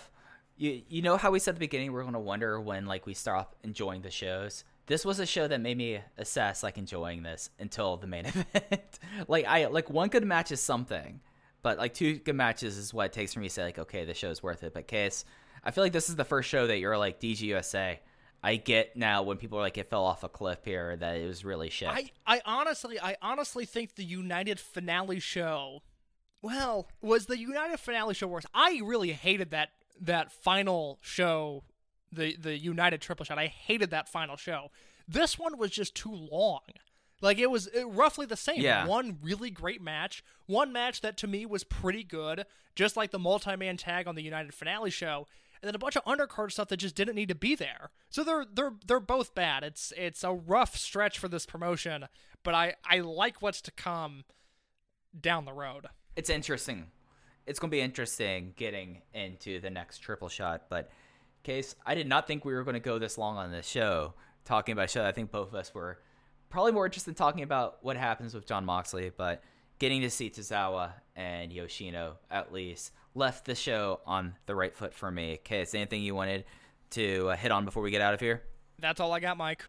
you 0.57 0.83
you 0.89 1.03
know 1.03 1.17
how 1.17 1.31
we 1.31 1.39
said 1.39 1.53
at 1.53 1.55
the 1.55 1.61
beginning 1.61 1.93
we're 1.93 2.03
gonna 2.03 2.19
wonder 2.19 2.61
when 2.61 2.87
like 2.87 3.07
we 3.07 3.15
stop 3.15 3.55
enjoying 3.63 4.03
the 4.03 4.11
shows. 4.11 4.65
This 4.91 5.05
was 5.05 5.21
a 5.21 5.27
show 5.27 5.47
that 5.47 5.61
made 5.61 5.79
me 5.79 6.01
assess 6.19 6.65
like 6.65 6.77
enjoying 6.77 7.23
this 7.23 7.49
until 7.61 7.97
the 7.97 8.09
main 8.09 8.27
event. 8.27 8.99
like 9.29 9.47
I 9.47 9.67
like 9.67 9.89
one 9.89 10.09
good 10.09 10.25
match 10.25 10.51
is 10.51 10.61
something, 10.61 11.21
but 11.63 11.79
like 11.79 11.95
two 11.95 12.19
good 12.19 12.35
matches 12.35 12.77
is 12.77 12.93
what 12.93 13.07
it 13.07 13.13
takes 13.13 13.35
for 13.35 13.39
me 13.39 13.47
to 13.47 13.55
say 13.55 13.63
like, 13.63 13.79
okay, 13.79 14.05
the 14.05 14.15
show's 14.15 14.43
worth 14.43 14.65
it. 14.65 14.75
But 14.75 14.89
case, 14.89 15.25
I 15.63 15.71
feel 15.71 15.85
like 15.85 15.93
this 15.93 16.09
is 16.09 16.17
the 16.17 16.25
first 16.25 16.49
show 16.49 16.67
that 16.67 16.79
you're 16.79 16.99
like 16.99 17.21
DGUSA. 17.21 17.99
I 18.43 18.57
get 18.57 18.97
now 18.97 19.23
when 19.23 19.37
people 19.37 19.59
are 19.59 19.63
like 19.63 19.79
it 19.79 19.89
fell 19.89 20.03
off 20.03 20.25
a 20.25 20.29
cliff 20.29 20.59
here 20.65 20.97
that 20.97 21.19
it 21.19 21.25
was 21.25 21.45
really 21.45 21.71
shit. 21.71 21.89
I, 21.89 22.11
I 22.27 22.43
honestly 22.45 22.99
I 22.99 23.17
honestly 23.23 23.67
think 23.67 23.95
the 23.95 24.05
United 24.05 24.59
finale 24.59 25.21
show 25.21 25.83
well, 26.43 26.89
was 27.01 27.27
the 27.27 27.39
United 27.39 27.79
finale 27.79 28.15
show 28.15 28.27
worse? 28.27 28.47
I 28.53 28.81
really 28.83 29.13
hated 29.13 29.53
that 29.53 29.69
that 30.01 30.33
final 30.33 30.99
show, 31.01 31.63
the 32.13 32.37
the 32.37 32.59
United 32.59 33.01
triple 33.01 33.25
shot. 33.25 33.39
I 33.39 33.47
hated 33.47 33.91
that 33.91 34.09
final 34.09 34.37
show. 34.37 34.71
This 35.09 35.39
one 35.39 35.59
was 35.59 35.71
just 35.71 35.95
too 35.95 36.13
long. 36.13 36.61
Like 37.23 37.39
it 37.39 37.51
was 37.51 37.69
roughly 37.87 38.27
the 38.27 38.37
same. 38.37 38.61
Yeah. 38.63 38.87
One 38.87 39.19
really 39.23 39.51
great 39.51 39.83
match, 39.83 40.25
one 40.47 40.73
match 40.73 41.01
that 41.03 41.17
to 41.19 41.27
me 41.27 41.45
was 41.45 41.65
pretty 41.65 42.03
good, 42.05 42.47
just 42.75 42.97
like 42.97 43.11
the 43.11 43.19
multi-man 43.19 43.77
tag 43.77 44.07
on 44.09 44.15
the 44.15 44.23
United 44.23 44.55
finale 44.55 44.91
show, 44.91 45.27
and 45.61 45.69
then 45.69 45.75
a 45.75 45.79
bunch 45.79 45.97
of 45.97 46.05
undercard 46.05 46.51
stuff 46.53 46.69
that 46.69 46.79
just 46.79 46.95
didn't 46.95 47.17
need 47.17 47.29
to 47.29 47.35
be 47.35 47.55
there. 47.55 47.91
So 48.09 48.25
they're 48.25 48.47
they're 48.51 48.73
they're 48.87 49.01
both 49.01 49.35
bad. 49.35 49.63
It's 49.65 49.93
it's 49.97 50.25
a 50.25 50.33
rough 50.33 50.77
stretch 50.77 51.19
for 51.19 51.29
this 51.29 51.45
promotion, 51.45 52.07
but 52.43 52.55
I 52.55 52.75
I 52.89 53.01
like 53.01 53.43
what's 53.43 53.61
to 53.63 53.71
come 53.71 54.25
down 55.19 55.45
the 55.45 55.53
road. 55.53 55.89
it's 56.17 56.31
interesting. 56.31 56.87
It's 57.47 57.59
going 57.59 57.71
to 57.71 57.75
be 57.75 57.81
interesting 57.81 58.53
getting 58.57 59.03
into 59.13 59.61
the 59.61 59.71
next 59.71 59.99
triple 59.99 60.29
shot. 60.29 60.67
But, 60.71 60.89
Case, 61.43 61.75
I 61.87 61.95
did 61.95 62.07
not 62.07 62.27
think 62.27 62.45
we 62.45 62.53
were 62.53 62.65
going 62.65 62.75
to 62.75 62.81
go 62.81 62.99
this 62.99 63.17
long 63.17 63.37
on 63.37 63.51
this 63.51 63.67
show 63.67 64.15
talking 64.45 64.73
about 64.73 64.87
a 64.87 64.89
show. 64.89 65.05
I 65.05 65.13
think 65.13 65.31
both 65.31 65.49
of 65.49 65.55
us 65.55 65.75
were 65.75 65.99
probably 66.51 66.73
more 66.73 66.85
interested 66.87 67.11
in 67.11 67.15
talking 67.15 67.43
about 67.43 67.79
what 67.83 67.97
happens 67.97 68.35
with 68.35 68.47
John 68.47 68.65
Moxley, 68.65 69.11
but 69.17 69.43
getting 69.79 70.03
to 70.03 70.11
see 70.11 70.29
Tozawa 70.29 70.93
and 71.17 71.53
Yoshino 71.53 72.19
at 72.31 72.53
least 72.53 72.93
left 73.15 73.47
the 73.47 73.55
show 73.55 74.01
on 74.07 74.35
the 74.47 74.55
right 74.55 74.75
foot 74.75 74.93
for 74.93 75.11
me. 75.11 75.39
Case, 75.43 75.75
anything 75.75 76.03
you 76.03 76.15
wanted 76.15 76.45
to 76.91 77.31
uh, 77.31 77.37
hit 77.37 77.51
on 77.51 77.65
before 77.65 77.83
we 77.83 77.91
get 77.91 78.03
out 78.03 78.15
of 78.15 78.21
here? 78.21 78.43
That's 78.79 79.01
all 79.01 79.13
I 79.13 79.21
got, 79.21 79.37
Mike. 79.37 79.65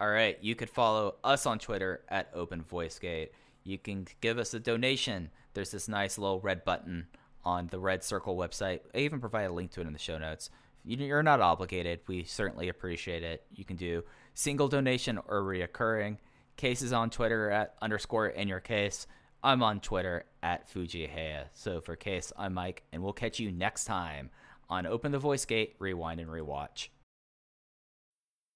All 0.00 0.08
right, 0.08 0.38
you 0.40 0.54
could 0.54 0.70
follow 0.70 1.16
us 1.24 1.44
on 1.44 1.58
Twitter 1.58 2.04
at 2.08 2.30
Open 2.34 2.62
Voice 2.62 2.98
Gate. 2.98 3.32
You 3.64 3.78
can 3.78 4.06
give 4.20 4.38
us 4.38 4.54
a 4.54 4.60
donation. 4.60 5.30
There's 5.52 5.72
this 5.72 5.88
nice 5.88 6.16
little 6.16 6.40
red 6.40 6.64
button 6.64 7.06
on 7.44 7.66
the 7.68 7.78
Red 7.78 8.02
Circle 8.02 8.36
website. 8.36 8.80
I 8.94 8.98
even 8.98 9.20
provide 9.20 9.44
a 9.44 9.52
link 9.52 9.72
to 9.72 9.80
it 9.80 9.86
in 9.86 9.92
the 9.92 9.98
show 9.98 10.16
notes. 10.18 10.50
You- 10.84 10.96
You're 10.96 11.22
not 11.22 11.40
obligated. 11.40 12.00
We 12.06 12.24
certainly 12.24 12.68
appreciate 12.68 13.22
it. 13.22 13.44
You 13.54 13.64
can 13.64 13.76
do 13.76 14.02
single 14.34 14.68
donation 14.68 15.18
or 15.18 15.42
reoccurring. 15.42 16.18
Cases 16.56 16.92
on 16.92 17.10
Twitter 17.10 17.50
at 17.50 17.74
underscore 17.80 18.28
in 18.28 18.48
your 18.48 18.60
case. 18.60 19.06
I'm 19.42 19.62
on 19.62 19.80
Twitter 19.80 20.24
at 20.42 20.70
Fujihaya. 20.70 21.46
So 21.54 21.80
for 21.80 21.96
Case, 21.96 22.32
I'm 22.36 22.52
Mike, 22.54 22.82
and 22.92 23.02
we'll 23.02 23.14
catch 23.14 23.40
you 23.40 23.50
next 23.50 23.86
time 23.86 24.30
on 24.68 24.84
Open 24.86 25.12
the 25.12 25.18
Voice 25.18 25.46
Gate, 25.46 25.74
Rewind 25.78 26.20
and 26.20 26.28
Rewatch. 26.28 26.88